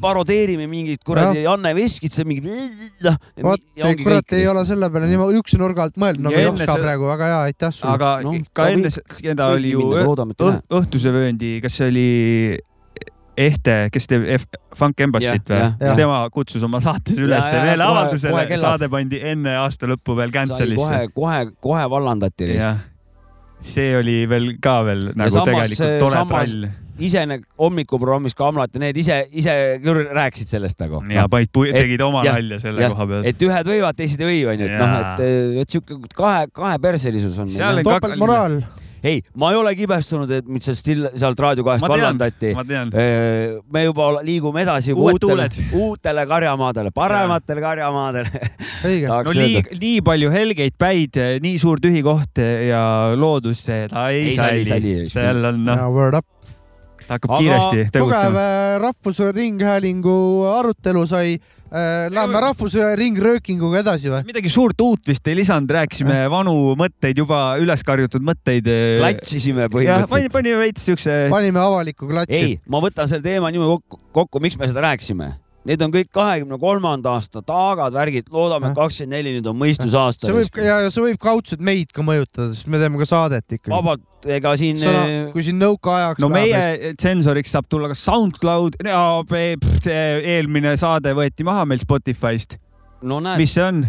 parodeerime 0.00 0.66
mingit 0.66 1.00
kuradi 1.04 1.42
Janne 1.46 1.74
Veskitsa 1.74 2.24
mingi 2.28 2.42
noh. 3.04 3.16
vot, 3.42 3.60
kurat 4.04 4.32
ei 4.32 4.46
ole 4.46 4.64
selle 4.66 4.90
peale 4.90 5.06
niimoodi 5.08 5.40
üks 5.40 5.56
nurga 5.58 5.82
alt 5.88 5.96
mõelnud, 5.96 6.20
no 6.28 6.30
enne 6.30 6.50
oska 6.52 6.66
seda- 6.66 6.82
praegu, 6.84 7.06
väga 7.08 7.24
hea, 7.32 7.40
aitäh 7.48 7.72
sulle. 7.72 7.94
aga 7.94 8.20
no, 8.22 8.34
ka 8.52 8.68
enne 8.68 8.90
seda 8.90 9.46
oli 9.56 9.70
ju 9.72 9.80
õh- 9.94 10.60
õhtuse 10.70 11.08
vööndi, 11.12 11.60
kas 11.62 11.72
see 11.80 11.88
oli 11.88 12.58
Ehte, 13.38 13.74
kes 13.94 14.06
teeb 14.10 14.24
F 14.36 14.44
Funk 14.76 15.00
Embassy't 15.00 15.48
või 15.48 15.60
jah. 15.62 15.94
tema 15.96 16.18
kutsus 16.34 16.62
oma 16.66 16.80
saates 16.82 17.16
Ja, 17.16 17.24
üles 17.24 17.46
ja, 17.52 17.62
meeleavaldusele 17.64 18.58
saade 18.60 18.88
pandi 18.92 19.20
enne 19.32 19.54
aasta 19.62 19.86
lõppu 19.88 20.16
veel 20.18 20.32
cancel'isse 20.34 20.76
kohe, 20.76 21.00
kohe, 21.14 21.40
kohe 21.62 21.84
vallandati. 21.92 22.50
jah, 22.58 22.82
see 23.62 23.94
oli 23.96 24.24
veel 24.28 24.54
ka 24.60 24.80
veel 24.84 25.12
nagu 25.14 25.30
samas- 25.30 25.46
tegelikult 25.70 25.98
tore 26.02 26.12
samas 26.18 26.50
trall. 26.52 26.68
ise 27.00 27.22
hommikuprogrammis 27.58 28.34
Kamlat 28.36 28.74
ja 28.74 28.80
need 28.82 28.96
ise, 29.00 29.22
ise 29.32 29.54
küll 29.84 30.02
rääkisid 30.12 30.50
sellest 30.50 30.80
nagu. 30.82 31.00
Ja 31.08 31.28
panid 31.32 31.48
pu- 31.54 31.70
tegid 31.72 32.00
oma 32.04 32.24
nalja 32.26 32.58
selle 32.60 32.90
koha 32.92 33.06
pealt. 33.06 33.26
et 33.30 33.46
ühed 33.46 33.70
võivad, 33.72 33.96
teised 33.96 34.20
ei 34.20 34.26
või, 34.44 34.52
onju, 34.52 34.68
et 34.68 34.76
noh, 34.76 34.98
et, 35.00 35.24
et 35.62 35.68
siuke 35.78 35.96
kahe, 36.14 36.46
kaheperselisus 36.52 37.38
on. 37.38 37.48
Seal 37.48 37.78
on 37.80 37.84
topeltmoraal. 37.88 38.60
ei, 39.02 39.22
ma 39.40 39.50
ei 39.52 39.56
ole 39.60 39.72
kibestunud, 39.78 40.30
et 40.40 40.48
mind 40.48 40.64
sealt 40.64 40.78
still, 40.80 41.06
sealt 41.16 41.40
Raadio 41.40 41.64
kahest 41.64 41.86
vallandati. 41.88 42.52
me 43.72 43.84
juba 43.84 44.08
liigume 44.26 44.62
edasi 44.64 44.92
juba 44.94 45.14
uutele 45.14 45.48
uutele 45.80 46.26
karjamaadele, 46.30 46.90
parematele 46.94 47.60
karjamaadele. 47.64 48.42
no 49.08 49.34
nii, 49.36 49.62
nii 49.80 50.00
palju 50.06 50.32
helgeid 50.34 50.76
päid, 50.80 51.16
nii 51.44 51.56
suur 51.62 51.80
tühi 51.82 52.02
koht 52.06 52.40
ja 52.68 52.82
loodus, 53.16 53.64
seda 53.68 54.08
ei, 54.12 54.30
Ei 54.30 54.64
salli, 54.68 55.06
seal 55.10 55.44
on 55.52 55.64
noh, 55.66 55.86
word 55.94 56.18
up. 56.20 56.26
hakkab 57.10 57.38
kiiresti 57.40 57.76
tugev 57.76 57.94
tegutsema. 57.96 58.42
äh, 58.42 58.74
Rahvusringhäälingu 58.84 60.16
arutelu 60.58 61.06
sai 61.10 61.38
Läheme 61.70 62.40
rahvusringröökinguga 62.42 63.82
edasi 63.84 64.10
või? 64.10 64.24
midagi 64.26 64.50
suurt 64.50 64.80
uut 64.82 65.06
vist 65.06 65.26
ei 65.30 65.36
lisanud, 65.38 65.70
rääkisime 65.70 66.24
vanu 66.32 66.74
mõtteid, 66.78 67.20
juba 67.22 67.42
üles 67.62 67.84
karjutud 67.86 68.24
mõtteid. 68.26 68.66
Klatsisime 68.98 69.66
jah, 69.66 69.70
põhimõtteliselt. 69.72 70.34
panime, 70.34 70.56
veits 70.64 70.88
siukse. 70.90 71.20
panime 71.30 71.62
avalikku 71.62 72.10
klatši. 72.10 72.40
ei, 72.40 72.58
ma 72.70 72.82
võtan 72.82 73.10
selle 73.10 73.22
teema 73.22 73.52
niimoodi 73.54 73.78
kokku, 73.78 74.02
kokku, 74.18 74.42
miks 74.42 74.58
me 74.58 74.70
seda 74.70 74.88
rääkisime. 74.88 75.30
Need 75.68 75.82
on 75.84 75.92
kõik 75.92 76.08
kahekümne 76.14 76.56
kolmanda 76.60 77.12
aasta 77.18 77.42
taagad, 77.44 77.92
värgid, 77.92 78.30
loodame, 78.32 78.70
et 78.70 78.78
kakskümmend 78.78 79.12
neli 79.12 79.34
nüüd 79.34 79.48
on 79.50 79.58
mõistusaasta 79.60 80.30
see. 80.30 80.36
võib 80.38 80.60
ja, 80.64 80.78
ja 80.86 80.92
see 80.92 81.04
võib 81.04 81.20
kaudselt 81.20 81.60
meid 81.64 81.92
ka 81.92 82.04
mõjutada, 82.06 82.48
sest 82.54 82.70
me 82.72 82.80
teeme 82.80 83.00
ka 83.00 83.08
saadet 83.10 83.44
ikkagi. 83.58 83.72
vabalt, 83.74 84.06
ega 84.24 84.54
siin. 84.56 84.80
Sõna- 84.80 85.04
kui 85.34 85.44
siin 85.44 85.60
nõukaajaks 85.60 86.24
no 86.24 86.32
meie 86.32 86.94
tsensoriks 86.96 87.52
saab 87.52 87.68
tulla 87.68 87.92
ka 87.92 87.98
SoundCloud, 88.00 88.80
see 89.84 90.02
eelmine 90.38 90.76
saade 90.80 91.12
võeti 91.16 91.44
maha 91.44 91.68
meil 91.68 91.84
Spotify'st. 91.84 92.56
no 93.04 93.20
mis 93.36 93.52
see 93.52 93.66
on? 93.68 93.84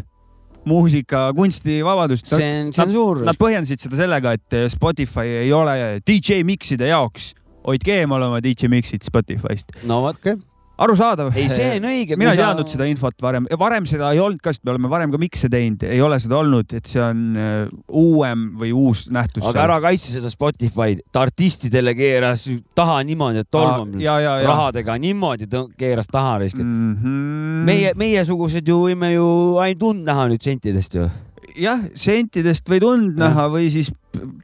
muusika, 0.67 1.31
kunstivabadust. 1.33 2.27
See 2.29 2.51
on 2.59 2.69
tsensuur. 2.75 3.23
Nad 3.25 3.39
põhjendasid 3.41 3.81
seda 3.81 3.97
sellega, 3.97 4.35
et 4.37 4.57
Spotify 4.69 5.39
ei 5.39 5.49
ole 5.55 5.73
DJ 6.05 6.43
mikside 6.45 6.91
jaoks. 6.91 7.33
hoidke 7.61 7.93
eemal 8.01 8.23
oma 8.25 8.39
DJ 8.41 8.67
miksid 8.73 9.05
Spotify'st. 9.05 9.75
no 9.85 10.01
vot 10.01 10.17
okay.. 10.17 10.35
arusaadav. 10.81 11.31
Ei, 11.37 11.47
see 11.51 11.77
on 11.77 11.87
õige, 11.91 12.17
mina 12.19 12.33
ei 12.33 12.39
sa- 12.39 12.49
teadnud 12.49 12.71
seda 12.71 12.87
infot 12.89 13.23
varem, 13.23 13.47
varem 13.59 13.87
seda 13.89 14.11
ei 14.15 14.21
olnud 14.23 14.41
ka, 14.43 14.53
sest 14.53 14.63
me 14.65 14.73
oleme 14.73 14.91
varem 14.91 15.13
ka 15.13 15.19
mikse 15.21 15.49
teinud, 15.51 15.85
ei 15.87 16.01
ole 16.03 16.19
seda 16.23 16.39
olnud, 16.41 16.75
et 16.77 16.89
see 16.89 17.01
on 17.03 17.23
äh, 17.37 17.71
uuem 18.01 18.47
või 18.61 18.73
uus 18.75 19.05
nähtus. 19.13 19.45
aga 19.47 19.65
ära 19.67 19.79
kaitse 19.83 20.15
seda 20.15 20.31
Spotify'd, 20.33 21.03
ta 21.13 21.25
artistidele 21.27 21.95
keeras 21.97 22.47
taha 22.77 23.01
niimoodi, 23.07 23.45
et 23.45 23.51
tolmab 23.51 23.97
ja, 24.01 24.19
ja, 24.23 24.37
ja. 24.41 24.47
rahadega 24.49 24.97
niimoodi 25.01 25.49
keeras 25.77 26.09
taha 26.11 26.39
risk- 26.43 26.61
mm. 26.61 26.95
-hmm. 26.95 27.65
meie, 27.67 27.93
meiesugused 27.95 28.67
ju 28.67 28.85
võime 28.87 29.13
ju 29.13 29.27
ainult 29.61 29.89
und 29.91 30.07
näha 30.07 30.27
nüüd 30.31 30.43
sentidest 30.43 30.95
ju. 30.95 31.09
jah, 31.55 31.79
sentidest 31.95 32.69
võid 32.69 32.83
und 32.87 33.17
näha 33.19 33.47
või 33.51 33.69
siis 33.73 33.91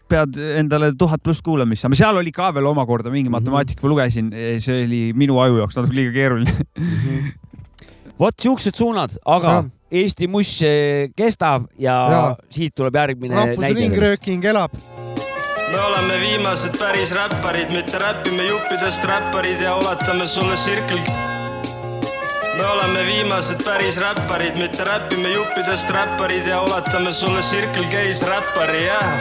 pead 0.10 0.38
endale 0.58 0.94
tuhat 0.98 1.22
pluss 1.24 1.42
kuulamist 1.44 1.82
saama, 1.84 1.96
seal 2.00 2.18
oli 2.18 2.32
ka 2.32 2.52
veel 2.56 2.66
omakorda 2.66 3.10
Mhm. 3.10 3.14
mingi 3.18 3.30
matemaatika, 3.30 3.82
ma 3.84 3.90
lugesin, 3.90 4.32
see 4.62 4.84
oli 4.86 5.02
minu 5.14 5.40
aju 5.44 5.58
jaoks 5.64 5.76
natuke 5.76 5.96
liiga 5.96 6.14
keeruline. 6.14 6.54
vot 8.20 8.34
siuksed 8.42 8.76
suunad, 8.76 9.18
aga 9.26 9.48
Ja. 9.48 9.64
Eesti 9.90 10.28
muss 10.28 10.50
eh, 10.68 11.08
kestab 11.16 11.70
ja, 11.80 11.94
Ja. 12.12 12.36
siit 12.52 12.74
tuleb 12.76 12.94
järgmine 12.96 13.36
näide. 13.36 13.56
rahvusringrööking 13.56 14.44
elab. 14.44 14.72
me 15.72 15.80
oleme 15.80 16.20
viimased 16.20 16.76
päris 16.80 17.12
räpparid, 17.16 17.72
mitte 17.72 17.98
räpime 18.00 18.50
juppidest 18.50 19.04
räpparid 19.06 19.62
ja 19.62 19.78
ulatame 19.78 20.26
sulle 20.28 20.56
tsirkel. 20.56 21.00
Me 22.58 22.66
oleme 22.66 23.06
viimased 23.06 23.62
päris 23.66 23.98
räpparid, 24.02 24.58
mitte 24.58 24.84
räpime 24.84 25.30
juppidest 25.30 25.90
räpparid 25.90 26.48
ja 26.48 26.62
ulatame 26.62 27.12
sulle 27.12 27.42
Circle 27.42 27.86
K-s 27.92 28.24
räppari, 28.30 28.86
jah 28.86 29.12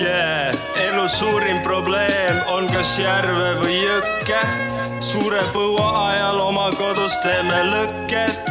yeah.. 0.00 0.54
elu 0.76 1.08
suurim 1.08 1.60
probleem 1.62 2.40
on 2.52 2.68
kas 2.72 2.98
järve 2.98 3.54
või 3.62 3.78
jõkke. 3.80 4.40
suure 5.00 5.40
põua 5.54 5.88
ajal 6.08 6.40
oma 6.40 6.68
kodus 6.76 7.16
teeme 7.24 7.62
lõket 7.72 8.50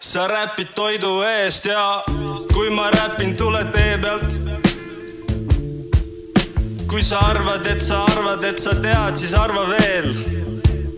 sa 0.00 0.26
räpid 0.28 0.74
toidu 0.76 1.22
eest 1.24 1.66
ja 1.66 2.04
kui 2.52 2.70
ma 2.70 2.90
räpin, 2.90 3.36
tule 3.36 3.64
tee 3.72 3.98
pealt. 3.98 4.40
kui 6.86 7.02
sa 7.02 7.18
arvad, 7.32 7.66
et 7.66 7.82
sa 7.82 8.04
arvad, 8.04 8.44
et 8.44 8.58
sa 8.58 8.76
tead, 8.76 9.16
siis 9.16 9.34
arva 9.34 9.64
veel 9.72 10.45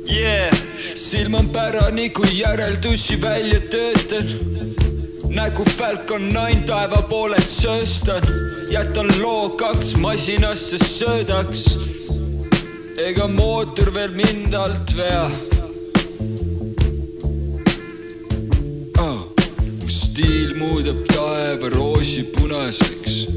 yeah.. 0.09 0.51
silm 0.95 1.35
on 1.35 1.49
pärani, 1.49 2.11
kui 2.11 2.39
järeldusi 2.39 3.21
välja 3.23 3.61
töötan. 3.61 4.29
nägu 5.29 5.65
Falcon 5.65 6.23
nine 6.23 6.63
taeva 6.67 7.03
poole 7.03 7.41
sööstan, 7.43 8.23
jätan 8.71 9.23
loo 9.23 9.49
kaks 9.51 9.97
masinasse 9.97 10.79
söödaks. 10.79 11.79
ega 12.99 13.29
mootor 13.29 13.95
veel 13.95 14.15
mind 14.15 14.55
alt 14.55 14.97
vea 14.97 15.31
oh.. 18.99 19.21
stiil 19.87 20.57
muudab 20.59 21.05
taeva 21.07 21.69
roosi 21.71 22.23
punaseks, 22.23 23.29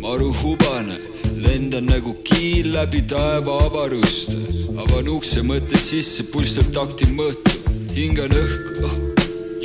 maru 0.00 0.32
hubane, 0.42 0.98
lendan 1.36 1.86
nagu 1.90 2.14
kiil 2.24 2.72
läbi 2.74 3.02
taeva 3.08 3.58
avaruste, 3.66 4.36
avan 4.80 5.08
ukse, 5.08 5.42
mõte 5.44 5.78
sisse, 5.80 6.24
pulss 6.32 6.56
teeb 6.56 6.72
takti 6.74 7.08
mõõtu, 7.12 7.56
hingan 7.96 8.32
õhku 8.36 8.90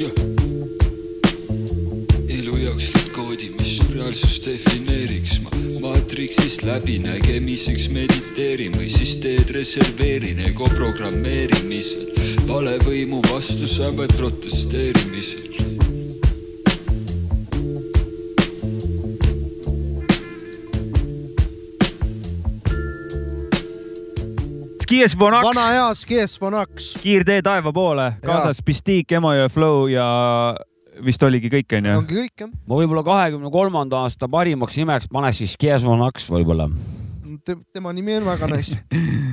jah. 0.01 0.15
elu 2.31 2.57
jaoks 2.65 2.91
lõid 2.95 3.11
koodi, 3.15 3.51
mis 3.57 3.77
su 3.77 3.87
reaalsust 3.93 4.47
defineeriks 4.47 5.39
ma 5.43 5.51
maatriksist 5.81 6.65
läbinägemiseks 6.67 7.89
mediteerin 7.93 8.75
või 8.77 8.89
siis 8.93 9.15
teed 9.23 9.53
reserveerin 9.55 10.43
ego 10.47 10.69
programmeerimisel, 10.75 12.11
valevõimu 12.49 13.23
vastu 13.31 13.69
sa 13.69 13.89
vaid 13.97 14.13
protesteerimisel. 14.19 15.50
Skies 24.91 25.13
Vonaks, 25.15 25.45
vana 25.47 25.65
hea 25.71 25.83
Skies 25.95 26.33
Vonaks. 26.41 26.87
kiirtee 26.99 27.39
taeva 27.45 27.71
poole, 27.71 28.09
kaasas 28.25 28.57
Pistik, 28.65 29.13
Emajõe 29.15 29.47
Flow 29.47 29.85
ja 29.87 30.03
vist 31.05 31.23
oligi 31.23 31.47
kõik, 31.53 31.77
onju. 31.77 31.93
ongi 32.01 32.17
kõik 32.17 32.43
jah. 32.43 32.49
ma 32.51 32.79
võib-olla 32.81 33.03
kahekümne 33.07 33.51
kolmanda 33.53 34.01
aasta 34.03 34.27
parimaks 34.27 34.75
nimeks 34.81 35.07
paneks 35.13 35.39
siis 35.39 35.55
Kiesvonaks 35.61 36.27
võib-olla. 36.33 36.67
tema 37.71 37.93
nimi 37.95 38.17
on 38.19 38.27
väga 38.33 38.51
nice. 38.51 38.81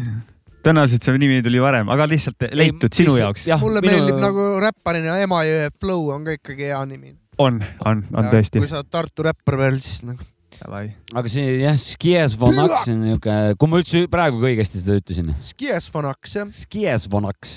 tõenäoliselt 0.69 1.11
see 1.11 1.19
nimi 1.19 1.43
tuli 1.43 1.59
varem, 1.65 1.91
aga 1.91 2.07
lihtsalt 2.07 2.47
leitud 2.55 2.95
sinu 2.95 3.19
jaoks. 3.19 3.51
mulle 3.59 3.83
meeldib 3.83 4.23
nagu 4.23 4.49
räpparina 4.63 5.19
Emajõe 5.27 5.73
Flow 5.75 6.15
on 6.15 6.23
ka 6.29 6.39
ikkagi 6.39 6.71
hea 6.71 6.85
nimi. 6.87 7.17
on, 7.39 7.59
on, 7.83 8.07
on 8.15 8.31
tõesti 8.31 8.63
kui. 8.63 8.71
sa 8.71 8.85
oled 8.85 8.95
Tartu 8.95 9.27
räppar 9.27 9.59
veel, 9.59 9.83
siis 9.83 10.07
nagu. 10.07 10.23
Aga 10.67 11.29
see 11.31 11.59
jah, 11.63 11.77
Skiesvonaks 11.79 12.89
on 12.93 13.01
niuke, 13.05 13.35
kui 13.61 13.71
ma 13.71 13.81
üldse 13.83 14.05
praegu 14.11 14.41
ka 14.43 14.51
õigesti 14.51 14.81
seda 14.83 14.99
ütlesin. 15.01 15.33
Skies 15.45 15.87
Vonaks 15.95 16.35
jah. 16.39 16.49
Skiesvonaks 16.51 17.53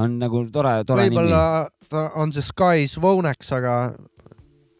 on 0.00 0.18
nagu 0.20 0.42
tore, 0.52 0.74
tore 0.88 1.06
nimi. 1.08 1.16
võib-olla 1.16 1.68
ta 1.90 2.04
on 2.20 2.32
see 2.36 2.44
Skies 2.46 2.98
Vonaks, 3.02 3.50
aga 3.56 3.74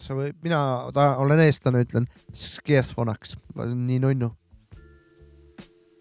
sa 0.01 0.15
või, 0.17 0.31
mina, 0.45 0.61
ta 0.97 1.15
olen 1.21 1.41
eestlane, 1.45 1.83
ütlen 1.87 2.07
Skies 2.33 2.93
Vonaks, 2.97 3.37
nii 3.57 3.99
nunnu. 4.05 4.31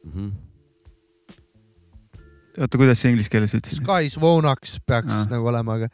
Mhm. 0.09 0.29
oota, 2.59 2.77
kuidas 2.79 2.99
sa 3.01 3.07
inglise 3.11 3.29
keeles 3.31 3.53
ütlesid? 3.55 3.83
Skies 3.83 4.15
Vonaks 4.19 4.79
peaks 4.87 5.11
Ah. 5.13 5.17
siis 5.21 5.29
nagu 5.31 5.47
olema, 5.47 5.75
aga, 5.79 5.87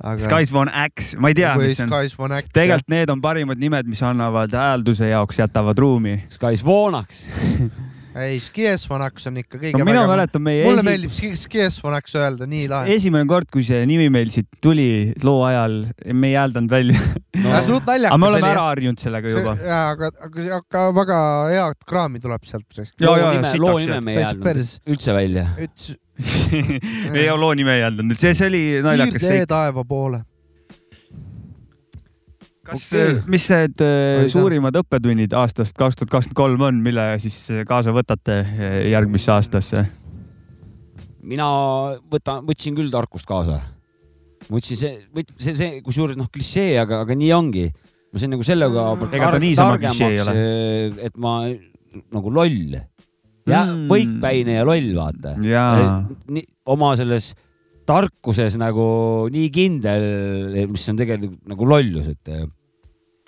aga. 0.00 0.24
Skies 0.24 0.52
Von 0.52 0.70
X, 0.72 1.14
ma 1.20 1.30
ei 1.30 1.36
tea, 1.38 1.52
mis 1.60 1.78
see 1.80 1.86
on 1.86 2.34
tegelikult 2.54 2.90
need 2.92 3.12
on 3.12 3.22
parimad 3.24 3.60
nimed, 3.60 3.88
mis 3.90 4.02
annavad 4.06 4.54
häälduse 4.56 5.12
jaoks, 5.12 5.40
jätavad 5.42 5.78
ruumi. 5.80 6.20
Skies 6.32 6.64
Vonaks. 6.66 7.24
ei, 8.24 8.40
Skies 8.42 8.86
Vonaks 8.90 9.28
on 9.30 9.38
ikka 9.42 9.60
kõige 9.60 9.78
No 9.78 9.86
mina 9.86 10.02
mäletan 10.08 10.42
meie 10.42 10.64
mulle 10.66 10.82
esi- 10.82 10.88
meeldib 10.88 11.14
Ski- 11.14 11.36
Skies 11.38 11.78
Vonaks 11.84 12.16
öelda, 12.18 12.48
nii 12.50 12.66
lahe. 12.70 12.96
esimene 12.96 13.28
kord, 13.30 13.50
kui 13.52 13.64
see 13.66 13.84
nimi 13.88 14.08
meil 14.12 14.32
siit 14.34 14.48
tuli 14.64 15.12
loo 15.26 15.44
ajal, 15.46 15.78
me 16.12 16.32
ei 16.32 16.36
hääldanud 16.40 16.72
välja 16.72 16.98
no.. 17.44 17.54
aga 17.54 18.18
me 18.18 18.30
oleme 18.32 18.50
ära 18.50 18.66
harjunud 18.72 19.02
sellega 19.02 19.32
juba. 19.36 19.56
jaa, 19.62 19.86
aga, 19.94 20.12
aga, 20.26 20.50
aga 20.60 20.84
väga 21.00 21.22
head 21.54 21.82
kraami 21.86 22.22
tuleb 22.24 22.46
sealt. 22.48 22.66
Jaa, 23.00 23.34
nime, 23.36 23.56
loo 23.62 23.78
nime 23.78 24.00
me 24.04 24.16
ei 24.16 24.24
hääldanud 24.26 24.94
üldse 24.96 25.16
välja. 25.16 25.50
ütles 25.60 25.98
ei 27.18 27.28
ole 27.30 27.40
loo 27.40 27.54
nime 27.58 27.78
ei 27.78 27.86
hääldanud, 27.86 28.18
see, 28.20 28.34
see 28.36 28.50
oli 28.50 28.64
naljakas 28.84 29.22
kiirtee 29.22 29.46
taeva 29.50 29.84
poole. 29.88 30.22
kas 32.70 32.90
okay., 32.92 33.16
mis 33.30 33.48
need 33.50 33.82
äh, 33.84 34.26
suurimad 34.30 34.76
õppetunnid 34.82 35.34
aastast 35.36 35.76
kaks 35.78 35.98
tuhat 36.00 36.12
kakskümmend 36.12 36.38
kolm 36.42 36.66
on, 36.68 36.82
mille 36.84 37.06
siis 37.22 37.42
kaasa 37.68 37.94
võtate 37.96 38.40
äh, 38.44 38.76
järgmisse 38.92 39.32
aastasse? 39.34 39.86
mina 41.22 41.46
võtan, 42.10 42.44
võtsin 42.46 42.76
küll 42.76 42.92
tarkust 42.92 43.28
kaasa. 43.28 43.60
võtsin 44.50 44.78
see, 44.78 44.94
see, 45.36 45.54
see 45.54 45.80
kusjuures 45.84 46.18
noh, 46.18 46.30
klišee, 46.32 46.78
aga, 46.80 47.02
aga 47.04 47.16
nii 47.18 47.32
ongi. 47.36 47.66
ma 48.10 48.22
sain 48.22 48.32
nagu 48.34 48.46
selle 48.46 48.70
koha 48.72 48.94
pealt 49.02 49.44
targemaks, 49.58 50.32
et 51.10 51.20
ma 51.20 51.42
nagu 52.14 52.30
loll 52.30 52.78
ja 53.48 53.64
Mm. 53.66 53.86
mm. 53.88 54.48
ja 54.54 54.64
loll, 54.64 54.90
vaata. 54.96 55.34
Oma 56.66 56.92
selles 56.96 57.32
tarkuses 57.86 58.54
nagu 58.60 59.28
nii 59.32 59.48
kindel, 59.50 60.04
mis 60.70 60.84
on 60.92 60.96
tegelikult 61.00 61.40
nagu 61.50 61.66
lollus, 61.66 62.06
et, 62.12 62.28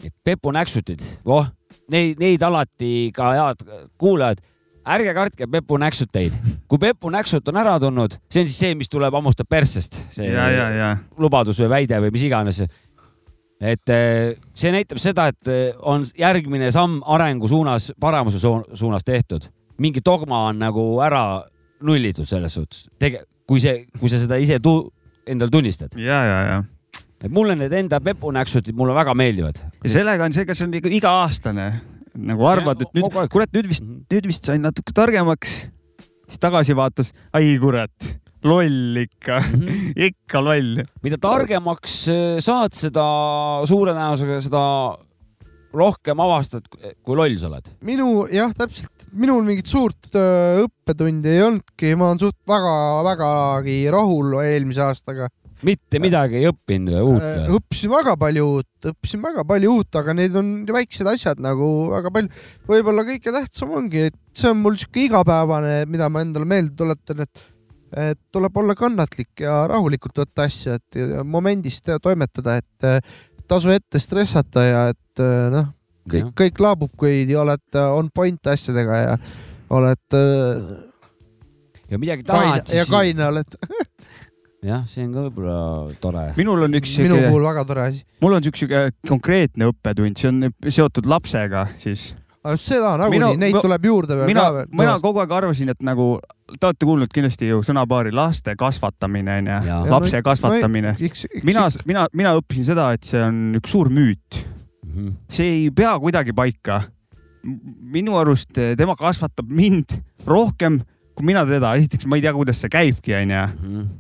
et 0.04 0.14
pepunäksutid, 0.24 1.02
voh, 1.26 1.46
neid, 1.90 2.20
neid 2.22 2.42
alati 2.46 3.10
ka 3.16 3.32
head 3.34 3.64
kuulajad, 3.98 4.42
ärge 4.86 5.14
kartke 5.14 5.46
pepunäksuteid, 5.50 6.32
kui 6.70 6.78
pepunäksut 6.82 7.48
on 7.50 7.58
ära 7.58 7.74
tulnud, 7.82 8.14
see 8.30 8.42
on 8.44 8.48
siis 8.50 8.58
see, 8.64 8.74
mis 8.78 8.88
tuleb 8.92 9.14
hammustab 9.14 9.46
persest, 9.50 9.98
see 10.14 10.30
ja, 10.30 10.46
ja, 10.50 10.68
ja 10.74 10.88
lubadus 11.18 11.58
või 11.62 11.68
väide 11.70 11.98
või 12.02 12.10
mis 12.14 12.24
iganes. 12.28 12.62
et 13.62 13.88
eh, 13.94 14.36
see 14.54 14.72
näitab 14.74 14.98
seda, 14.98 15.28
et 15.30 15.48
eh, 15.50 15.74
on 15.86 16.02
järgmine 16.18 16.70
samm 16.74 17.00
arengu 17.06 17.48
suunas, 17.48 17.92
paremuse 18.00 18.38
su- 18.42 18.64
suunas 18.74 19.04
tehtud. 19.06 19.46
Mingi 19.80 20.02
dogma 20.04 20.46
on 20.50 20.60
nagu 20.62 20.84
ära 21.04 21.42
nullitud 21.82 22.28
selles 22.28 22.58
suhtes, 22.58 22.86
tege-, 23.00 23.24
kui 23.48 23.62
see, 23.62 23.86
kui 23.98 24.10
sa 24.12 24.20
seda 24.22 24.38
ise 24.40 24.60
tu-, 24.62 24.90
endale 25.26 25.50
tunnistad. 25.50 25.96
ja, 25.98 26.20
ja, 26.26 26.38
ja. 26.50 27.00
et 27.22 27.30
mulle 27.30 27.56
need 27.58 27.72
enda 27.72 28.00
pepunäksutid 28.00 28.76
mulle 28.76 28.94
väga 28.94 29.14
meeldivad. 29.18 29.62
ja 29.84 29.94
sellega 29.96 30.28
on 30.28 30.36
see, 30.36 30.46
kas 30.48 30.62
on 30.66 30.74
ikka 30.78 30.92
iga-aastane 30.92 31.68
nagu 32.12 32.48
arvad, 32.48 32.82
et 32.84 32.96
nüüd, 32.96 33.14
kurat, 33.32 33.52
nüüd 33.54 33.70
vist, 33.70 33.86
nüüd 33.86 34.26
vist 34.28 34.48
sain 34.48 34.62
natuke 34.64 34.94
targemaks. 34.96 35.62
siis 36.28 36.40
tagasi 36.42 36.76
vaatas, 36.76 37.12
ai 37.32 37.54
kurat, 37.60 38.12
loll 38.44 39.02
ikka, 39.04 39.40
ikka 40.08 40.42
loll. 40.44 40.82
mida 41.04 41.18
targemaks 41.22 41.96
eh, 42.12 42.36
saad, 42.42 42.76
seda 42.76 43.06
suure 43.68 43.94
tõenäosusega 43.94 44.42
seda 44.48 44.64
rohkem 45.72 46.20
avastad, 46.20 46.68
kui 46.68 47.16
loll 47.16 47.38
sa 47.40 47.48
oled. 47.48 47.72
minu 47.86 48.26
jah, 48.32 48.52
täpselt, 48.56 49.01
minul 49.12 49.44
mingit 49.46 49.68
suurt 49.68 50.10
öö, 50.16 50.64
õppetundi 50.66 51.30
ei 51.34 51.44
olnudki, 51.44 51.92
ma 51.98 52.10
olen 52.10 52.20
suht 52.22 52.38
väga-vägagi 52.48 53.76
rahul 53.92 54.38
eelmise 54.42 54.84
aastaga. 54.86 55.28
mitte 55.62 56.00
midagi 56.02 56.40
ei 56.40 56.48
õppinud 56.50 56.96
uut 56.98 57.22
Äh, 57.22 57.44
või? 57.44 57.58
õppisin 57.60 57.92
väga 57.92 58.16
palju 58.18 58.46
uut, 58.56 58.88
õppisin 58.90 59.22
väga 59.22 59.44
palju 59.46 59.74
uut, 59.76 59.98
aga 60.00 60.14
need 60.18 60.34
on 60.38 60.48
väiksed 60.66 61.06
asjad 61.06 61.42
nagu 61.44 61.68
väga 61.92 62.10
palju. 62.14 62.32
võib-olla 62.66 63.04
kõige 63.06 63.34
tähtsam 63.36 63.74
ongi, 63.78 64.08
et 64.10 64.18
see 64.34 64.50
on 64.50 64.58
mul 64.64 64.78
sihuke 64.80 65.04
igapäevane, 65.06 65.84
mida 65.86 66.08
ma 66.10 66.24
endale 66.24 66.48
meelde 66.48 66.74
tuletan, 66.76 67.26
et 67.26 67.48
et 67.92 68.18
tuleb 68.32 68.56
olla 68.56 68.72
kannatlik 68.72 69.42
ja 69.44 69.66
rahulikult 69.68 70.16
võtta 70.22 70.46
asja, 70.48 70.78
et 70.80 70.96
ja 70.96 71.20
momendis 71.28 71.82
toimetada, 71.84 72.56
et 72.62 72.88
äh, 72.88 73.14
tasu 73.46 73.68
ette 73.68 74.00
stressata 74.00 74.64
ja 74.64 74.84
et 74.94 75.20
äh, 75.20 75.50
noh, 75.52 75.68
kõik, 76.10 76.32
kõik 76.38 76.62
laabub, 76.62 76.94
kui 76.98 77.26
oled 77.36 77.80
on 77.82 78.08
point 78.14 78.52
asjadega 78.54 79.02
ja 79.02 79.18
oled 79.72 80.18
äh, 80.18 80.72
ja 81.92 81.98
midagi 82.00 82.26
tahad, 82.26 82.72
ja 82.72 82.86
kaine 82.88 83.26
oled. 83.28 83.58
jah, 84.70 84.82
see 84.88 85.04
on 85.06 85.14
ka 85.14 85.26
võib-olla 85.26 85.58
tore. 86.02 86.24
minul 86.38 86.66
on 86.68 86.78
üks 86.78 86.94
minu 87.02 87.18
puhul 87.26 87.46
väga 87.48 87.64
tore 87.68 87.86
asi. 87.90 88.02
mul 88.22 88.38
on 88.38 88.50
üks 88.50 88.62
siuke 88.62 88.88
konkreetne 89.08 89.70
õppetund, 89.72 90.20
see 90.20 90.30
on 90.30 90.50
seotud 90.68 91.08
lapsega 91.10 91.66
siis. 91.82 92.12
just 92.54 92.70
seda 92.70 92.94
nagunii, 93.00 93.40
neid 93.40 93.58
tuleb 93.58 93.90
juurde 93.90 94.20
veel 94.20 94.30
mina 94.30 94.46
ka 94.46 94.54
veel. 94.60 94.70
mina 94.78 94.94
kogu 95.02 95.22
aeg 95.24 95.34
arvasin, 95.40 95.74
et 95.74 95.82
nagu, 95.86 96.14
te 96.54 96.70
olete 96.70 96.88
kuulnud 96.88 97.12
kindlasti 97.12 97.50
ju 97.50 97.60
sõnapaari 97.66 98.14
laste 98.14 98.54
kasvatamine 98.58 99.40
onju, 99.42 99.58
lapse 99.90 100.22
no- 100.22 100.26
kasvatamine 100.30 100.94
no 100.94 101.44
mina, 101.50 101.68
mina, 101.90 102.06
mina 102.14 102.36
õppisin 102.38 102.70
seda, 102.72 102.92
et 102.96 103.08
see 103.08 103.22
on 103.22 103.58
üks 103.58 103.74
suur 103.74 103.90
müüt. 103.92 104.44
Mhm. 104.92 105.12
see 105.28 105.50
ei 105.64 105.70
pea 105.70 105.98
kuidagi 105.98 106.32
paika. 106.32 106.82
minu 107.42 108.14
arust 108.20 108.58
eh, 108.58 108.76
tema 108.76 108.94
kasvatab 108.94 109.48
mind 109.50 109.96
rohkem 110.26 110.82
kui 111.16 111.26
mina 111.26 111.44
teda, 111.48 111.74
esiteks 111.78 112.06
ma 112.06 112.16
ei 112.18 112.22
tea, 112.24 112.32
kuidas 112.32 112.60
see 112.62 112.70
käibki, 112.72 113.14
onju. 113.18 113.42
Mhm. 113.62 113.90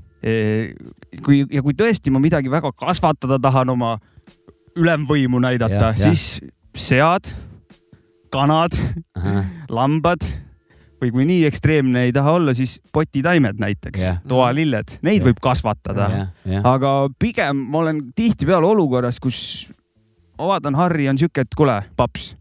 kui 1.26 1.40
ja 1.50 1.62
kui 1.66 1.74
tõesti 1.74 2.12
ma 2.14 2.20
midagi 2.22 2.50
väga 2.50 2.70
kasvatada 2.78 3.40
tahan 3.42 3.72
oma 3.74 3.96
ülemvõimu 4.78 5.40
näidata 5.42 5.90
siis 5.98 6.38
sead, 6.78 7.32
kanad, 8.32 8.76
lambad 9.78 10.22
või 11.02 11.10
kui 11.10 11.26
nii 11.26 11.42
ekstreemne 11.48 12.04
ei 12.06 12.12
taha 12.14 12.36
olla, 12.38 12.54
siis 12.54 12.76
potitaimed 12.94 13.58
näiteks 13.58 13.98
Jah., 14.00 14.20
toalilled, 14.30 14.94
neid 15.02 15.18
Jah. 15.18 15.26
võib 15.26 15.42
kasvatada 15.42 16.06
Jah, 16.12 16.28
jah. 16.46 16.68
aga 16.70 16.92
pigem 17.18 17.66
ma 17.72 17.82
olen 17.82 18.04
tihtipeale 18.14 18.70
olukorras, 18.70 19.18
kus 19.18 19.66
ma 20.42 20.48
vaatan, 20.56 20.74
Harri 20.78 21.06
on 21.10 21.18
siuke, 21.20 21.44
et 21.46 21.54
kuule, 21.58 21.76
paps, 21.96 22.32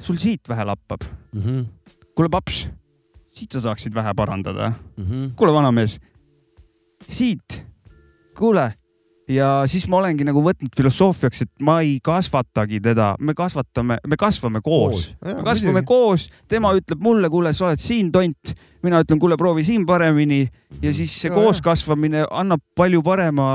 sul 0.00 0.16
siit 0.20 0.48
vähe 0.48 0.64
lappab. 0.64 1.04
Mhm. 1.36 1.64
kuule, 2.16 2.30
paps, 2.32 2.64
siit 3.34 3.52
sa 3.52 3.60
saaksid 3.60 3.94
vähe 3.94 4.14
parandada. 4.16 4.72
Mhm. 4.96 5.34
kuule, 5.36 5.52
vanamees, 5.52 5.98
siit, 7.08 7.60
kuule 8.38 8.72
ja 9.28 9.64
siis 9.70 9.86
ma 9.88 9.98
olengi 10.02 10.24
nagu 10.26 10.42
võtnud 10.44 10.72
filosoofiaks, 10.76 11.42
et 11.46 11.50
ma 11.64 11.78
ei 11.84 11.98
kasvatagi 12.04 12.80
teda, 12.84 13.14
me 13.20 13.34
kasvatame, 13.36 13.98
me 14.06 14.16
kasvame 14.20 14.60
koos, 14.64 15.14
Koos. 15.20 15.34
me 15.34 15.42
kasvame 15.46 15.80
muidugi. 15.80 15.86
koos, 15.88 16.28
tema 16.48 16.72
ütleb 16.76 17.00
mulle, 17.00 17.30
kuule, 17.32 17.52
sa 17.56 17.66
oled 17.70 17.80
siin 17.80 18.12
tont, 18.12 18.54
mina 18.84 19.00
ütlen, 19.04 19.20
kuule, 19.22 19.38
proovi 19.40 19.64
siin 19.66 19.86
paremini 19.88 20.44
ja 20.82 20.92
siis 20.94 21.12
see 21.16 21.30
Jaa, 21.30 21.38
koos 21.38 21.60
kasvamine 21.64 22.24
annab 22.30 22.62
palju 22.76 23.02
parema 23.04 23.46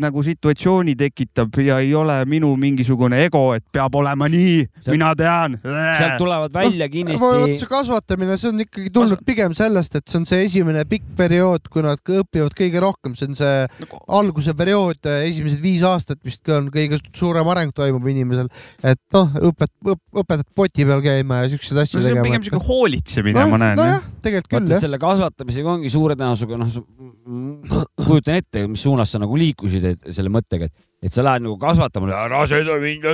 nagu 0.00 0.22
situatsiooni 0.24 0.94
tekitab 0.96 1.58
ja 1.60 1.78
ei 1.84 1.90
ole 1.96 2.14
minu 2.28 2.54
mingisugune 2.56 3.18
ego, 3.26 3.42
et 3.56 3.64
peab 3.74 3.94
olema 4.00 4.28
nii, 4.32 4.62
mina 4.88 5.10
tean. 5.18 5.58
sealt 5.62 6.16
tulevad 6.20 6.54
välja 6.54 6.86
vot 6.86 6.94
kindlasti 6.94 7.58
see 7.60 7.68
kasvatamine, 7.68 8.38
see 8.40 8.52
on 8.52 8.64
ikkagi 8.64 8.92
tulnud 8.94 9.24
pigem 9.28 9.56
sellest, 9.56 9.98
et 10.00 10.08
see 10.08 10.22
on 10.22 10.26
see 10.28 10.46
esimene 10.46 10.86
pikk 10.88 11.12
periood, 11.18 11.68
kui 11.72 11.84
nad 11.84 12.00
õpivad 12.00 12.56
kõige 12.56 12.82
rohkem, 12.84 13.16
see 13.18 13.28
on 13.28 13.36
see 13.36 13.90
alguse 14.08 14.56
periood, 14.56 15.10
esimesed 15.28 15.60
viis 15.64 15.84
aastat 15.84 16.22
vist 16.24 16.40
ka 16.46 16.56
on 16.62 16.70
kõige 16.72 17.00
suurem 17.12 17.52
areng 17.52 17.74
toimub 17.76 18.08
inimesel, 18.14 18.48
et 18.80 19.00
noh, 19.12 19.28
õpet-, 19.50 19.92
õpetad 19.92 20.48
poti 20.56 20.88
peal 20.88 21.04
käima 21.04 21.42
ja 21.42 21.52
siukseid 21.52 21.84
asju 21.84 22.00
no 22.00 22.06
see 22.06 22.14
on 22.14 22.22
tegema. 22.22 22.28
pigem 22.30 22.48
siuke 22.48 22.64
hoolitsemine, 22.70 23.46
ma 23.52 23.60
näen. 23.60 23.76
nojah, 23.76 24.08
tegelikult 24.24 24.51
küll 24.52 24.74
jah. 24.74 24.82
selle 24.84 24.98
kasvatamisega 25.02 25.74
ongi 25.76 25.90
suure 25.92 26.16
tõenäosusega 26.18 26.60
noh, 26.60 27.82
kujutan 28.06 28.38
ette, 28.40 28.66
mis 28.70 28.82
suunas 28.84 29.12
sa 29.12 29.20
nagu 29.22 29.36
liikusid 29.38 29.84
et, 29.92 30.06
selle 30.14 30.32
mõttega, 30.32 30.68
et, 30.68 30.74
et 31.02 31.12
sa 31.14 31.24
lähed 31.26 31.46
nagu 31.46 31.56
kasvatama, 31.60 32.12
ära 32.24 32.44
sõida 32.50 32.78
mind, 32.82 33.08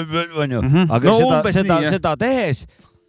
onju, 0.44 0.62
Mhm. 0.62 0.86
aga 0.90 1.10
No 1.10 1.16
seda, 1.18 1.42
seda 1.52 1.80
seda 1.88 2.16
tehes 2.20 2.66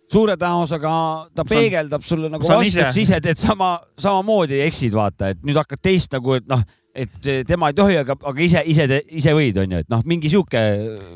suure 0.09 0.35
tõenäosusega 0.39 0.91
ta 1.35 1.45
peegeldab 1.45 2.03
sulle 2.05 2.29
nagu 2.33 2.45
saan 2.45 2.63
vastu, 2.63 2.81
et 2.81 2.97
ise. 3.03 3.21
teed 3.21 3.37
sama, 3.37 3.79
samamoodi 4.01 4.61
eksid, 4.65 4.93
vaata, 4.93 5.33
et 5.35 5.41
nüüd 5.45 5.57
hakkad 5.59 5.81
teist 5.85 6.13
nagu, 6.15 6.33
et 6.39 6.47
noh, 6.49 6.63
et 6.99 7.27
tema 7.47 7.69
ei 7.69 7.75
tohi, 7.77 7.97
aga, 8.01 8.15
aga 8.31 8.41
ise, 8.43 8.63
ise, 8.65 8.87
ise 9.21 9.33
võid, 9.37 9.59
onju, 9.61 9.83
et 9.85 9.91
noh, 9.93 10.01
mingi 10.09 10.31
sihuke 10.31 10.63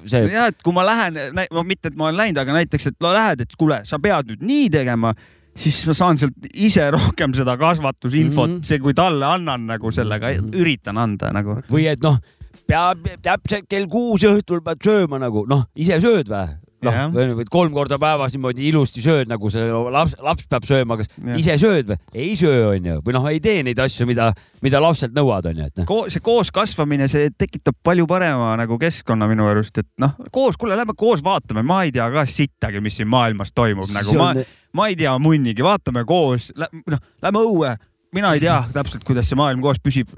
see. 0.06 0.28
ja 0.32 0.48
et 0.52 0.62
kui 0.64 0.76
ma 0.76 0.86
lähen, 0.86 1.18
mitte, 1.66 1.90
et 1.90 1.98
ma 1.98 2.10
olen 2.10 2.20
läinud, 2.22 2.42
aga 2.44 2.60
näiteks, 2.60 2.92
et 2.94 3.08
lähed, 3.10 3.42
et 3.42 3.56
kuule, 3.58 3.82
sa 3.90 4.00
pead 4.00 4.30
nüüd 4.30 4.46
nii 4.46 4.70
tegema, 4.74 5.14
siis 5.56 5.82
ma 5.88 5.96
saan 5.98 6.18
sealt 6.18 6.48
ise 6.54 6.90
rohkem 6.96 7.34
seda 7.38 7.58
kasvatusinfot 7.58 8.50
mm. 8.50 8.56
-hmm. 8.58 8.70
see, 8.70 8.80
kui 8.80 8.94
talle 8.98 9.26
annan 9.26 9.68
nagu 9.68 9.92
sellega 9.92 10.32
mm, 10.34 10.50
-hmm. 10.50 10.62
üritan 10.62 10.98
anda 10.98 11.32
nagu. 11.32 11.60
või 11.72 11.88
et 11.92 12.02
noh, 12.04 12.20
peab 12.68 13.08
täpselt 13.22 13.70
kell 13.70 13.88
kuus 13.88 14.24
õhtul 14.24 14.64
pead 14.64 14.84
sööma 14.84 15.20
nagu 15.20 15.46
noh, 15.50 15.66
ise 15.76 16.00
sööd 16.02 16.30
või? 16.30 16.63
Noh, 16.84 17.44
kolm 17.52 17.74
korda 17.76 17.98
päevas 18.02 18.34
niimoodi 18.36 18.68
ilusti 18.70 19.04
sööd 19.04 19.30
nagu 19.32 19.52
see 19.54 19.66
laps, 19.94 20.16
laps 20.24 20.48
peab 20.52 20.68
sööma, 20.68 20.98
kas 21.00 21.12
Jah. 21.16 21.38
ise 21.40 21.58
sööd 21.62 21.92
või? 21.92 22.00
ei 22.26 22.34
söö, 22.40 22.74
onju, 22.74 22.98
või 23.06 23.16
noh, 23.16 23.28
ei 23.32 23.40
tee 23.44 23.64
neid 23.66 23.80
asju, 23.84 24.08
mida, 24.10 24.32
mida 24.66 24.82
lapselt 24.84 25.16
nõuad, 25.16 25.48
onju, 25.52 25.70
et 25.70 25.82
noh. 25.82 25.88
Ko 25.90 26.00
see 26.14 26.24
koos 26.24 26.52
kasvamine, 26.56 27.08
see 27.12 27.32
tekitab 27.38 27.78
palju 27.86 28.08
parema 28.10 28.54
nagu 28.60 28.78
keskkonna 28.82 29.30
minu 29.32 29.48
arust, 29.52 29.80
et 29.82 29.90
noh, 30.04 30.18
koos, 30.36 30.60
kuule, 30.60 30.78
lähme 30.80 30.96
koos 30.98 31.24
vaatame, 31.26 31.64
ma 31.68 31.84
ei 31.88 31.94
tea 31.96 32.10
ka 32.14 32.26
sittagi, 32.30 32.84
mis 32.84 33.00
siin 33.00 33.10
maailmas 33.12 33.56
toimub, 33.56 33.88
nagu 33.94 34.12
See 34.12 34.20
ma 34.20 34.34
on-, 34.34 34.44
ma 34.78 34.90
ei 34.92 35.00
tea 35.00 35.16
munnigi, 35.22 35.66
vaatame 35.66 36.06
koos, 36.10 36.52
noh, 36.60 37.02
lähme 37.24 37.48
õue, 37.48 37.74
mina 38.14 38.36
ei 38.36 38.44
tea 38.44 38.60
täpselt, 38.74 39.06
kuidas 39.08 39.30
see 39.30 39.40
maailm 39.40 39.64
koos 39.64 39.82
püsib. 39.84 40.14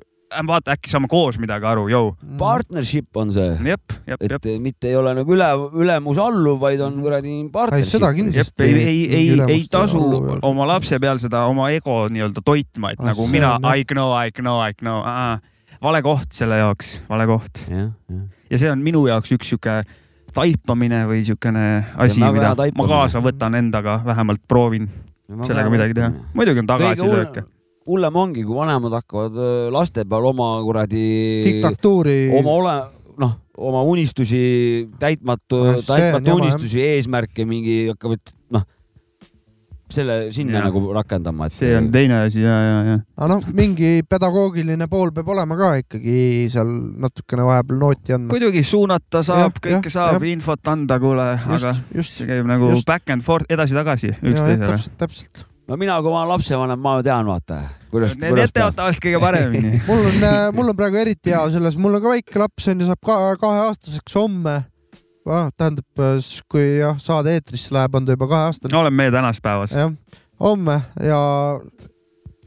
vaata, 0.47 0.75
äkki 0.75 0.89
saame 0.91 1.07
koos 1.11 1.37
midagi 1.41 1.67
aru, 1.69 1.85
jõu. 1.91 2.11
Partnership 2.39 3.17
on 3.17 3.31
see. 3.35 3.55
jep, 3.65 3.95
jep, 4.07 4.21
et 4.21 4.31
jep. 4.35 4.47
mitte 4.61 4.89
ei 4.89 4.95
ole 4.99 5.13
nagu 5.17 5.35
üle, 5.35 5.47
ülemus 5.83 6.19
alluv, 6.21 6.59
vaid 6.61 6.81
on 6.85 6.97
kuradi 7.03 7.35
partnership. 7.53 8.05
jep, 8.35 8.65
ei, 8.65 8.73
ei, 8.83 9.03
ei, 9.19 9.41
ei 9.57 9.65
tasu 9.71 10.01
oma 10.41 10.67
lapse 10.73 10.99
peal 10.99 11.21
seda 11.21 11.45
oma 11.51 11.69
ego 11.75 12.05
nii-öelda 12.11 12.43
toitma, 12.45 12.93
et 12.95 12.99
Ah, 13.03 13.11
nagu 13.11 13.27
see 13.27 13.37
mina 13.37 13.55
on 13.55 13.67
jah. 13.69 13.77
I 13.77 13.83
know, 13.93 14.13
I 14.15 14.31
know, 14.41 14.59
I 14.61 14.73
know, 14.81 15.03
vale 15.83 16.01
koht 16.05 16.33
selle 16.33 16.57
jaoks, 16.61 16.99
vale 17.09 17.27
koht. 17.29 17.65
ja 17.69 18.57
see 18.57 18.71
on 18.71 18.81
minu 18.85 19.05
jaoks 19.07 19.31
üks 19.35 19.53
sihuke 19.53 19.83
taipamine 20.35 21.05
või 21.07 21.23
siukene 21.27 21.65
asi, 21.95 22.19
mida 22.19 22.53
ma 22.75 22.87
kaasa 22.89 23.21
võtan 23.23 23.55
endaga, 23.55 24.01
vähemalt 24.05 24.41
proovin 24.47 24.89
sellega 25.45 25.71
midagi 25.73 25.95
teha. 25.97 26.11
muidugi 26.33 26.63
on 26.63 26.67
tagasilööke. 26.69 27.45
Hullem 27.85 28.15
ongi, 28.15 28.43
kui 28.45 28.57
vanemad 28.57 28.93
hakkavad 28.99 29.39
laste 29.73 30.05
peal 30.09 30.29
oma 30.31 30.55
kuradi. 30.65 31.07
Diktatuuri- 31.45 32.31
oma 32.39 32.55
ole, 32.59 32.75
noh, 33.21 33.35
oma 33.57 33.83
unistusi, 33.87 34.89
täitmatu 34.99 35.61
Ah,, 35.63 35.81
täitmatu 35.85 36.39
unistusi, 36.41 36.81
eesmärke 36.81 37.45
mingi 37.45 37.85
hakkavad, 37.93 38.33
noh, 38.55 38.65
selle 39.95 40.15
sinna 40.33 40.59
Jah. 40.59 40.67
nagu 40.67 40.81
rakendama, 40.95 41.47
et. 41.47 41.53
see 41.53 41.75
on 41.77 41.89
teine 41.93 42.17
asi 42.25 42.41
ja, 42.41 42.55
ja, 42.65 42.77
ja. 42.89 42.97
aga 43.15 43.27
noh, 43.35 43.49
mingi 43.55 44.01
pedagoogiline 44.09 44.87
pool 44.91 45.13
peab 45.15 45.29
olema 45.35 45.57
ka 45.59 45.71
ikkagi 45.83 46.49
seal 46.51 46.71
natukene 47.05 47.45
vahepeal 47.47 47.81
nooti 47.83 48.15
andma. 48.17 48.33
muidugi 48.33 48.65
suunata 48.65 49.21
saab 49.25 49.59
kõike 49.61 49.91
jah, 49.91 49.97
saab, 49.97 50.25
infot 50.29 50.73
anda, 50.73 50.99
kuule, 50.99 51.27
aga 51.37 51.75
just, 51.93 52.17
see 52.17 52.29
käib 52.29 52.49
nagu 52.49 52.73
just. 52.73 52.87
back 52.89 53.13
and 53.13 53.25
forth, 53.25 53.47
edasi-tagasi 53.51 54.15
täpselt, 54.17 54.33
üksteisele. 54.33 54.97
täpselt. 54.97 55.45
No 55.67 55.77
mina, 55.81 55.97
kui 56.01 56.11
ma 56.13 56.21
olen 56.23 56.33
lapsevanem, 56.35 56.79
ma 56.81 56.97
ju 56.99 57.05
tean, 57.07 57.25
vaata, 57.29 57.59
kuidas. 57.93 58.15
Need 58.21 58.53
tavaliselt 58.55 59.01
kõige 59.03 59.19
paremini. 59.23 59.79
mul 59.89 60.05
on, 60.11 60.27
mul 60.57 60.71
on 60.73 60.77
praegu 60.77 60.99
eriti 61.01 61.33
hea 61.33 61.43
selles, 61.55 61.77
mul 61.81 61.97
on 61.99 62.03
ka 62.05 62.13
väike 62.15 62.39
laps 62.41 62.67
on 62.71 62.81
ju, 62.83 62.89
saab 62.91 63.01
ka 63.05 63.19
kaheaastaseks 63.41 64.17
homme. 64.19 64.55
tähendab, 65.25 65.85
kui 66.51 66.65
jah, 66.83 66.99
saade 67.01 67.33
eetrisse 67.33 67.73
läheb, 67.73 67.95
on 67.97 68.05
ta 68.05 68.13
juba 68.13 68.27
kaheaastane. 68.29 68.73
no 68.75 68.83
oleme 68.83 68.99
meie 69.03 69.11
tänaspäevas. 69.15 69.71
jah, 69.73 69.89
homme 70.39 70.81
ja 71.01 71.21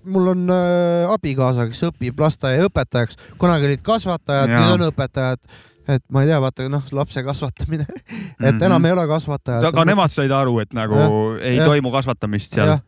mul 0.08 0.26
on 0.32 0.44
äh, 0.52 1.10
abikaasa, 1.12 1.66
kes 1.68 1.82
õpib 1.90 2.20
lasteaiaõpetajaks, 2.22 3.18
kunagi 3.40 3.66
olid 3.68 3.82
kasvatajad, 3.84 4.48
nüüd 4.54 4.76
on 4.78 4.86
õpetajad. 4.92 5.42
et 5.88 6.02
ma 6.12 6.22
ei 6.22 6.28
tea, 6.30 6.38
vaata 6.40 6.68
noh, 6.70 6.84
lapse 6.92 7.22
kasvatamine, 7.24 7.86
et 8.46 8.54
Mhm. 8.54 8.62
enam 8.70 8.84
ei 8.84 8.92
ole 8.92 9.06
kasvatajad. 9.10 9.64
aga 9.72 9.84
nemad 9.88 10.12
said 10.14 10.30
aru, 10.32 10.58
et 10.60 10.72
nagu 10.76 10.94
Jah, 11.00 11.42
ei 11.42 11.56
jah. 11.56 11.66
toimu 11.66 11.90
kasvatamist 11.92 12.54
seal. 12.54 12.78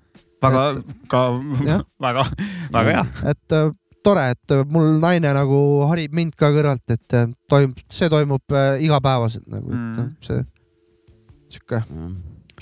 väga, 0.43 0.65
ka 1.11 1.23
jah. 1.67 1.85
väga, 2.07 2.25
väga 2.73 2.97
hea. 2.97 3.05
et 3.33 3.57
äh, 3.57 3.71
tore, 4.05 4.27
et 4.35 4.55
äh, 4.57 4.65
mul 4.73 4.99
naine 5.03 5.33
nagu 5.37 5.61
harib 5.91 6.15
mind 6.17 6.37
ka 6.41 6.53
kõrvalt, 6.55 6.85
et 6.93 7.17
äh, 7.19 7.29
toimub, 7.53 7.81
see 7.93 8.09
toimub 8.13 8.57
igapäevaselt 8.81 9.47
nagu, 9.51 9.71
et 9.71 10.01
mm. 10.01 10.13
see 10.27 10.45
sihuke, 11.51 11.83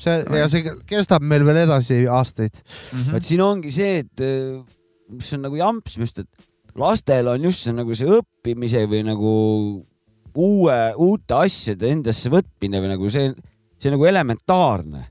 see 0.01 0.17
ja 0.41 0.49
see 0.51 0.65
kestab 0.89 1.23
meil 1.23 1.45
veel 1.47 1.63
edasi 1.67 2.05
aastaid 2.09 2.57
Mhm. 2.59 3.13
vot 3.15 3.23
siin 3.27 3.43
ongi 3.45 3.71
see, 3.75 3.99
et 4.05 4.25
mis 5.09 5.33
on 5.37 5.45
nagu 5.47 5.57
jamps 5.61 5.99
just, 6.01 6.19
et 6.25 6.49
lastel 6.79 7.29
on 7.33 7.43
just 7.49 7.65
see 7.67 7.75
nagu 7.77 7.95
see 7.97 8.09
õppimise 8.19 8.85
või 8.91 9.05
nagu 9.07 9.33
uue, 10.39 10.79
uute 11.03 11.35
asjade 11.35 11.91
endasse 11.91 12.31
võtmine 12.33 12.81
või 12.83 12.93
nagu 12.93 13.09
see, 13.11 13.33
see 13.81 13.91
nagu 13.93 14.07
elementaarne. 14.07 15.07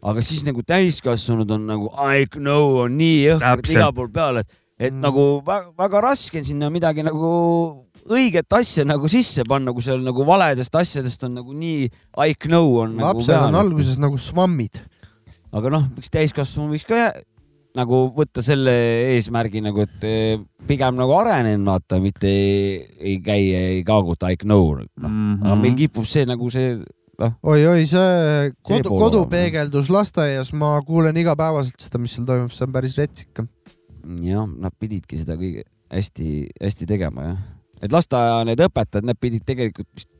Aga 0.00 0.24
siis 0.24 0.44
nagu 0.46 0.64
täiskasvanud 0.64 1.50
on 1.56 1.68
nagu 1.68 1.92
I 2.00 2.26
know 2.36 2.80
on 2.84 2.96
nii 3.00 3.20
jõhkralt 3.26 3.70
igal 3.74 3.94
pool 3.96 4.10
peal, 4.14 4.40
et, 4.42 4.58
et 4.78 4.92
mm. 4.94 5.00
nagu 5.04 5.24
väga, 5.46 5.72
väga 5.78 6.04
raske 6.08 6.40
on 6.40 6.46
sinna 6.48 6.70
midagi 6.72 7.04
nagu 7.06 7.30
õiget 8.10 8.56
asja 8.56 8.86
nagu 8.88 9.08
sisse 9.12 9.44
panna, 9.48 9.74
kui 9.76 9.84
seal 9.84 10.00
nagu 10.04 10.24
valedest 10.26 10.74
asjadest 10.76 11.26
on 11.28 11.36
nagu 11.40 11.56
nii 11.56 11.88
I 12.16 12.36
know 12.46 12.80
on 12.82 12.96
nagu 12.96 13.20
lapsed 13.20 13.34
on 13.36 13.50
peal. 13.52 13.60
alguses 13.64 14.00
nagu 14.00 14.20
svammid. 14.20 14.80
aga 15.52 15.72
noh, 15.72 15.90
üks 15.98 16.12
täiskasvanu 16.12 16.72
võiks 16.74 16.86
ka 16.88 17.10
nagu 17.78 18.00
võtta 18.14 18.42
selle 18.42 18.72
eesmärgi 19.14 19.62
nagu, 19.62 19.84
et 19.84 20.06
eh, 20.06 20.40
pigem 20.66 20.96
nagu 20.98 21.14
arenen, 21.14 21.62
vaata, 21.66 22.00
mitte 22.02 22.26
ei, 22.30 22.80
ei 22.98 23.18
käi, 23.22 23.42
ei 23.54 23.84
kaaguta 23.86 24.32
I 24.32 24.40
know 24.42 24.74
mm. 24.74 24.88
-hmm. 24.96 25.06
Mhm. 25.06 25.44
aga 25.44 25.60
meil 25.60 25.76
kipub 25.78 26.06
see 26.06 26.26
nagu 26.26 26.50
see, 26.50 26.74
noh, 27.20 27.34
oi-oi, 27.52 27.84
see 27.88 28.52
kodu, 28.66 28.92
kodupeegeldus 28.92 29.90
lasteaias, 29.92 30.52
ma 30.56 30.74
kuulen 30.86 31.16
igapäevaselt 31.20 31.86
seda, 31.86 32.00
mis 32.02 32.16
seal 32.16 32.28
toimub, 32.28 32.52
see 32.54 32.66
on 32.66 32.76
päris 32.76 32.96
retsik. 33.00 33.42
jah, 34.24 34.46
nad 34.48 34.76
pididki 34.80 35.20
seda 35.20 35.36
kõige 35.40 35.66
hästi-hästi 35.90 36.88
tegema 36.88 37.26
jah. 37.30 37.42
et 37.82 37.92
lasteaia 37.92 38.40
need 38.48 38.62
õpetajad, 38.68 39.06
need 39.08 39.20
pidid 39.20 39.44
tegelikult 39.48 39.90
vist 39.96 40.12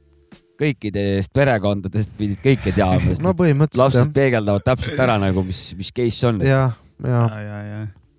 kõikidest 0.60 1.32
perekondadest 1.32 2.12
pidid 2.18 2.42
kõike 2.44 2.74
teadma, 2.76 3.08
sest 3.08 3.24
no 3.26 3.32
põhimõtteliselt 3.38 3.84
lapsed 3.84 4.04
jah, 4.04 4.12
peegeldavad 4.18 4.66
täpselt 4.66 5.00
ära 5.06 5.16
nagu, 5.22 5.44
mis, 5.46 5.62
mis 5.78 5.92
case 5.96 6.28
on. 6.28 6.44
ja, 6.44 6.68
ja 7.06 7.24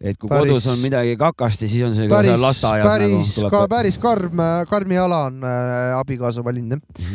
et 0.02 0.18
kui 0.18 0.32
Päris- 0.32 0.49
kodus 0.49 0.66
on 0.72 0.80
midagi 0.82 1.14
kakasti, 1.20 1.70
siis 1.70 1.86
on 1.86 1.94
see 1.94 2.10
päris 2.10 2.41
lasteaias 2.41 2.88
päris 2.88 3.36
nagu 3.38 3.52
ka 3.53 3.66
päris 3.70 3.99
karm, 4.02 4.41
karmi 4.70 4.98
ala 4.98 5.26
on 5.30 5.44
äh, 5.45 5.98
abikaasa 5.99 6.41
valinud 6.45 6.74
jah 6.74 7.12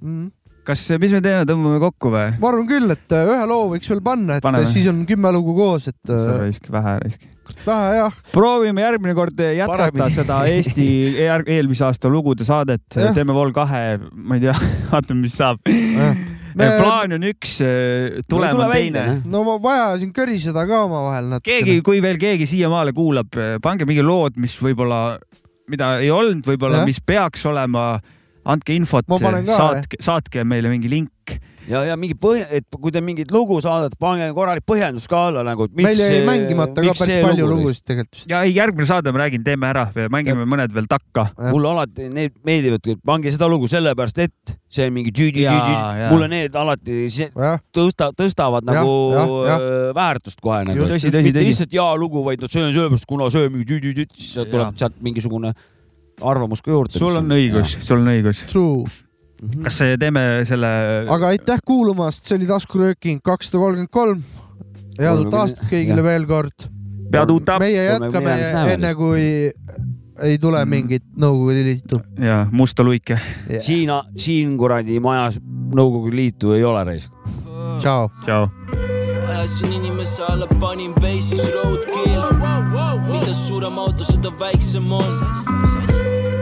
mm.. 0.00 0.28
kas, 0.66 0.82
mis 1.00 1.14
me 1.14 1.22
teeme, 1.22 1.46
tõmbame 1.48 1.78
kokku 1.82 2.10
või? 2.12 2.26
ma 2.42 2.50
arvan 2.50 2.68
küll, 2.68 2.90
et 2.92 3.14
äh, 3.14 3.30
ühe 3.30 3.48
loo 3.48 3.70
võiks 3.72 3.90
veel 3.92 4.02
panna, 4.04 4.38
et 4.38 4.44
Paneme. 4.44 4.68
Siis 4.72 4.88
on 4.90 5.02
kümme 5.08 5.32
lugu 5.34 5.54
koos, 5.56 5.88
et 5.92 6.12
äh, 6.12 6.28
raisk, 6.42 6.70
vähe 6.72 6.94
raisk. 7.02 7.26
vähe 7.66 7.92
jah. 8.00 8.16
proovime 8.34 8.82
järgmine 8.82 9.14
kord 9.18 9.38
jätkata 9.42 9.90
Paremini. 9.90 10.14
seda 10.14 10.40
Eesti 10.50 10.88
eelmise 11.58 11.86
aasta 11.88 12.10
lugude 12.12 12.46
saadet, 12.48 12.86
teeme 12.90 13.36
Vol 13.36 13.54
kahe, 13.56 14.00
ma 14.12 14.38
ei 14.38 14.46
tea, 14.48 14.56
vaatame, 14.92 15.22
mis 15.22 15.38
saab. 15.38 15.62
Me- 16.56 16.70
plaan 16.80 17.12
on 17.12 17.24
üks, 17.28 17.58
tulem 18.32 18.56
on 18.56 18.70
teine. 18.72 19.02
no 19.28 19.42
ma 19.44 19.58
vaja 19.60 19.90
siin 20.00 20.14
köriseda 20.16 20.62
ka 20.68 20.86
omavahel 20.86 21.28
natuke. 21.34 21.50
keegi, 21.52 21.82
kui 21.84 22.00
veel 22.02 22.16
keegi 22.20 22.48
siiamaale 22.48 22.96
kuulab, 22.96 23.36
pange 23.62 23.84
mingi 23.88 24.04
lood, 24.04 24.40
mis 24.40 24.56
võib-olla, 24.64 25.18
mida 25.68 25.98
ei 26.00 26.08
olnud, 26.10 26.46
võib-olla, 26.48 26.80
mis 26.88 27.02
peaks 27.04 27.44
olema, 27.50 27.98
andke 28.46 28.76
infot 28.76 29.06
saatke, 29.50 30.00
saatke 30.02 30.46
meile 30.46 30.70
mingi 30.72 30.90
link. 30.90 31.36
ja, 31.66 31.80
ja 31.82 31.96
mingi 31.98 32.14
põh-, 32.14 32.44
et 32.54 32.66
kui 32.70 32.92
te 32.94 33.00
mingit 33.02 33.32
lugu 33.34 33.58
saadate, 33.62 33.98
pange 33.98 34.28
korralik 34.36 34.62
põhjendus 34.68 35.08
ka 35.10 35.24
alla 35.30 35.42
nagu, 35.46 35.66
meil 35.74 35.98
jäi 35.98 36.20
mängimata 36.26 36.84
ka 36.84 36.94
päris 37.00 37.24
palju 37.24 37.48
lugu 37.50 37.66
lugusid 37.66 37.88
tegelikult 37.88 38.20
vist. 38.20 38.30
ja 38.30 38.44
ei, 38.46 38.54
järgmine 38.54 38.86
saade 38.86 39.10
ma 39.14 39.24
räägin, 39.24 39.42
teeme 39.46 39.66
ära, 39.72 39.88
mängime 40.12 40.46
mõned 40.46 40.74
veel 40.76 40.86
takka. 40.90 41.26
mulle 41.48 41.72
alati 41.74 42.06
need 42.12 42.36
meeldivad, 42.46 42.86
pange 43.06 43.34
seda 43.34 43.50
lugu 43.50 43.66
sellepärast, 43.70 44.22
et 44.22 44.56
see 44.70 44.86
on 44.86 44.94
mingi 44.94 45.10
tüüdi-tüüdi 45.16 46.10
mulle 46.12 46.30
need 46.30 46.58
alati 46.58 47.06
tõsta, 47.74 48.12
tõstavad 48.14 48.66
Jah, 48.66 48.78
nagu 48.78 48.94
jah, 49.14 49.36
jah. 49.50 49.62
öö, 49.62 49.94
väärtust 49.96 50.42
kohe 50.42 50.62
nagu. 50.68 50.86
Mitte 50.86 51.42
lihtsalt 51.42 51.74
jaa 51.74 51.94
lugu, 51.98 52.22
vaid 52.26 52.42
no 52.42 52.50
see 52.50 52.62
on 52.62 52.74
sellepärast, 52.74 53.08
kuna 53.10 53.30
see 53.32 53.46
on 53.46 53.56
mingi 53.56 53.66
tüüdi-tüüdi, 53.72 54.06
siis 54.14 54.46
tuleb 54.52 54.78
sealt 54.78 55.02
mingisugune 55.02 55.54
arvamus 56.20 56.62
ka 56.62 56.70
juurde. 56.70 56.98
sul 56.98 57.16
on 57.18 57.34
õigus, 57.36 57.76
sul 57.84 58.00
on 58.00 58.12
õigus. 58.14 58.44
True. 58.50 58.86
kas 59.66 59.82
teeme 60.00 60.22
selle? 60.48 60.70
aga 61.12 61.32
aitäh 61.34 61.60
kuulamast, 61.66 62.24
see 62.26 62.38
oli 62.38 62.48
taskurööking 62.50 63.22
kakssada 63.24 63.62
kolmkümmend 63.62 63.92
kolm. 63.92 64.24
head 64.98 65.26
uut 65.26 65.34
aastat 65.42 65.68
kõigile 65.72 66.04
veel 66.06 66.26
kord. 66.30 66.70
pead 67.12 67.34
uut 67.34 67.48
aastat. 67.48 67.66
meie 67.66 67.88
jätkame 67.90 68.38
enne, 68.76 68.94
kui 68.98 69.26
ei 70.22 70.38
tule 70.38 70.64
mingit 70.64 71.04
Nõukogude 71.16 71.64
Liitu. 71.64 72.00
ja 72.18 72.46
musta 72.52 72.84
luike. 72.84 73.18
siin, 73.60 73.90
siin 74.16 74.56
kuradi 74.58 75.00
majas 75.00 75.40
Nõukogude 75.76 76.16
Liitu 76.16 76.52
ei 76.52 76.64
ole 76.64 76.84
reis. 76.84 77.10
tšau. 77.78 78.10
tšau. 78.24 78.48
ajasin 79.28 79.72
inimese 79.72 80.22
alla, 80.28 80.46
panin 80.60 80.94
base'is 80.94 81.52
roadkill. 81.54 82.22
mida 83.12 83.34
suurem 83.34 83.78
auto, 83.78 84.04
seda 84.04 84.32
väiksem 84.40 84.92
on. 84.92 85.65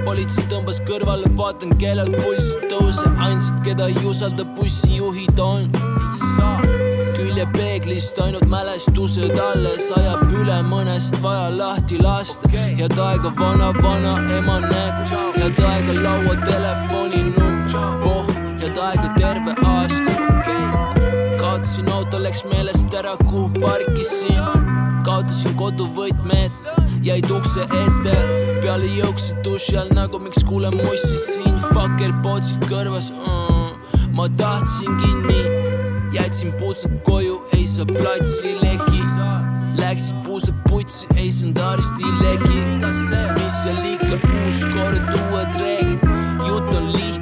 Politsei 0.05 0.45
tõmbas 0.51 0.81
kõrvale, 0.85 1.29
vaatan 1.39 1.73
kellel 1.81 2.11
pulss 2.13 2.55
tõuseb, 2.69 3.17
ainsad, 3.25 3.61
keda 3.65 3.89
ei 3.93 4.07
usalda 4.07 4.45
bussijuhid 4.57 5.41
on. 5.41 5.71
küljepeeglist 7.17 8.19
ainult 8.23 8.47
mälestused 8.51 9.39
alles, 9.39 9.89
ajab 9.97 10.33
üle 10.33 10.61
mõnest 10.69 11.17
vaja 11.23 11.49
lahti 11.57 11.99
lasta. 12.03 12.49
head 12.53 12.99
aega 12.99 13.33
vana, 13.39 13.73
vana 13.83 14.15
ema 14.37 14.61
nägu, 14.61 15.23
head 15.39 15.61
aega 15.71 15.97
laua 16.03 16.37
telefoninumber, 16.45 18.07
oh, 18.13 18.27
head 18.61 18.79
aega 18.79 19.09
terve 19.17 19.57
aasta, 19.67 20.13
okei. 20.29 20.65
Okay. 20.69 21.39
kaotasin 21.41 21.93
auto, 21.93 22.23
läks 22.23 22.45
meelest 22.45 22.95
ära, 22.95 23.17
kuhu 23.17 23.49
parkisin. 23.61 24.45
kaotasin 25.05 25.55
koduvõtmed, 25.57 26.84
jäid 27.05 27.31
ukse 27.31 27.61
ette, 27.69 28.15
peale 28.63 28.89
jõukse 28.97 29.37
duši 29.45 29.77
all 29.77 29.91
nagu 29.97 30.19
miks 30.23 30.45
kuulen 30.49 30.73
mussi 30.79 31.19
siin, 31.21 31.59
fucker 31.75 32.15
pootsid 32.25 32.65
kõrvas 32.71 33.11
uh,. 33.13 33.75
ma 34.17 34.29
tahtsingi 34.41 35.11
nii, 35.27 35.53
jätsin 36.17 36.55
puutsed 36.61 36.95
koju, 37.05 37.43
ei 37.57 37.67
saa 37.69 37.87
platsi 37.91 38.57
legi. 38.63 39.03
Läksid 39.75 40.21
puusad 40.23 40.55
putsi, 40.69 41.09
ei 41.19 41.33
saanud 41.35 41.59
arsti 41.59 42.13
legi. 42.23 42.61
mis 43.37 43.57
seal 43.63 43.81
ikka, 43.91 44.21
uus 44.31 44.61
kord, 44.71 45.11
uued 45.19 45.59
reeglid, 45.61 46.07
jutt 46.47 46.71
on 46.79 46.93
lihtne, 46.95 47.14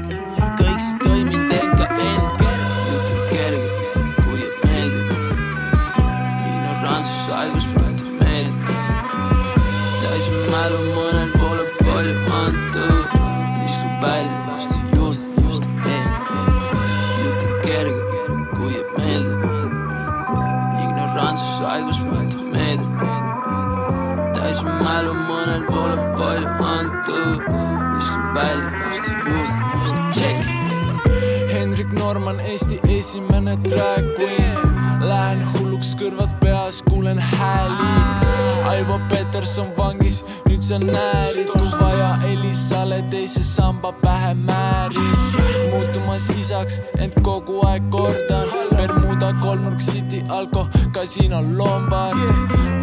esimene 33.13 33.57
drag 33.57 34.05
queen. 34.17 34.57
Lähen 35.05 35.43
hulluks 35.53 35.91
kõrvad 36.01 36.33
peas, 36.41 36.79
kuulen 36.89 37.19
hääli. 37.19 37.89
Aivo 38.71 38.97
Peterson 39.11 39.69
vangis, 39.77 40.23
nüüd 40.47 40.63
sa 40.65 40.79
näärid, 40.81 41.51
kui 41.53 41.73
vaja 41.77 42.15
Elisale 42.31 43.03
teise 43.13 43.45
samba 43.45 43.93
pähe 44.01 44.33
määri. 44.35 45.05
muutumas 45.73 46.31
isaks, 46.39 46.81
ent 46.99 47.15
kogu 47.23 47.61
aeg 47.67 47.91
kordan, 47.91 48.49
Bermuda 48.77 49.33
kolmnurk 49.43 49.81
City 49.81 50.23
Alko 50.29 50.69
kasiino 50.93 51.43
Lombard 51.57 52.17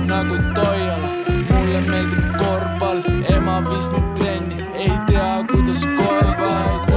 nagu 0.06 0.38
Toiala 0.54 1.10
mulle 1.50 1.82
meeldib 1.90 2.38
korvpall 2.42 3.02
ema 3.34 3.62
viis 3.70 3.90
mind 3.94 4.14
trenni 4.18 4.62
ei 4.74 4.94
tea 5.08 5.46
kuidas 5.50 5.86
korvpall 5.98 6.89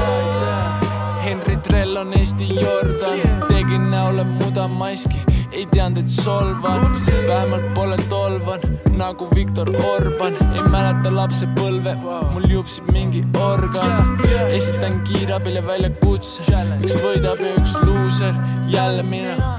Trell 1.82 1.96
on 1.96 2.12
Eesti 2.14 2.46
Jordan. 2.60 3.20
Tegin 3.48 3.90
näole 3.90 4.24
mudamaski 4.24 5.18
ei 5.52 5.66
teadnud, 5.66 6.04
et 6.04 6.08
solvan, 6.08 6.84
vähemalt 7.26 7.74
pole 7.74 7.96
tolvan 8.08 8.60
nagu 8.96 9.26
Viktor 9.34 9.72
Orban, 9.88 10.38
ei 10.54 10.62
mäleta 10.70 11.10
lapsepõlve, 11.10 11.96
mul 12.30 12.46
jupsib 12.46 12.86
mingi 12.94 13.24
organ. 13.34 14.14
esitan 14.52 15.00
kiirabile 15.08 15.66
väljakutse, 15.66 16.46
üks 16.78 16.94
võidab 17.02 17.42
ja 17.42 17.50
üks 17.58 17.74
luuser, 17.82 18.34
jälle 18.68 19.02
mina. 19.02 19.58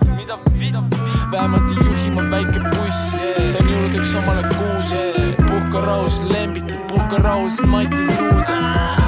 vähemalt 1.32 1.70
ei 1.76 1.86
juhi 1.86 2.12
ma 2.16 2.24
väike 2.32 2.64
buss, 2.72 3.16
toon 3.52 3.74
jõuludeks 3.76 4.16
omale 4.24 4.48
kuuse, 4.56 5.06
puhka 5.44 5.88
rahus 5.91 6.22
lembiti, 6.32 6.80
puhka 6.88 7.20
rahus 7.28 7.60
Mati 7.68 8.08
Luude. 8.08 9.03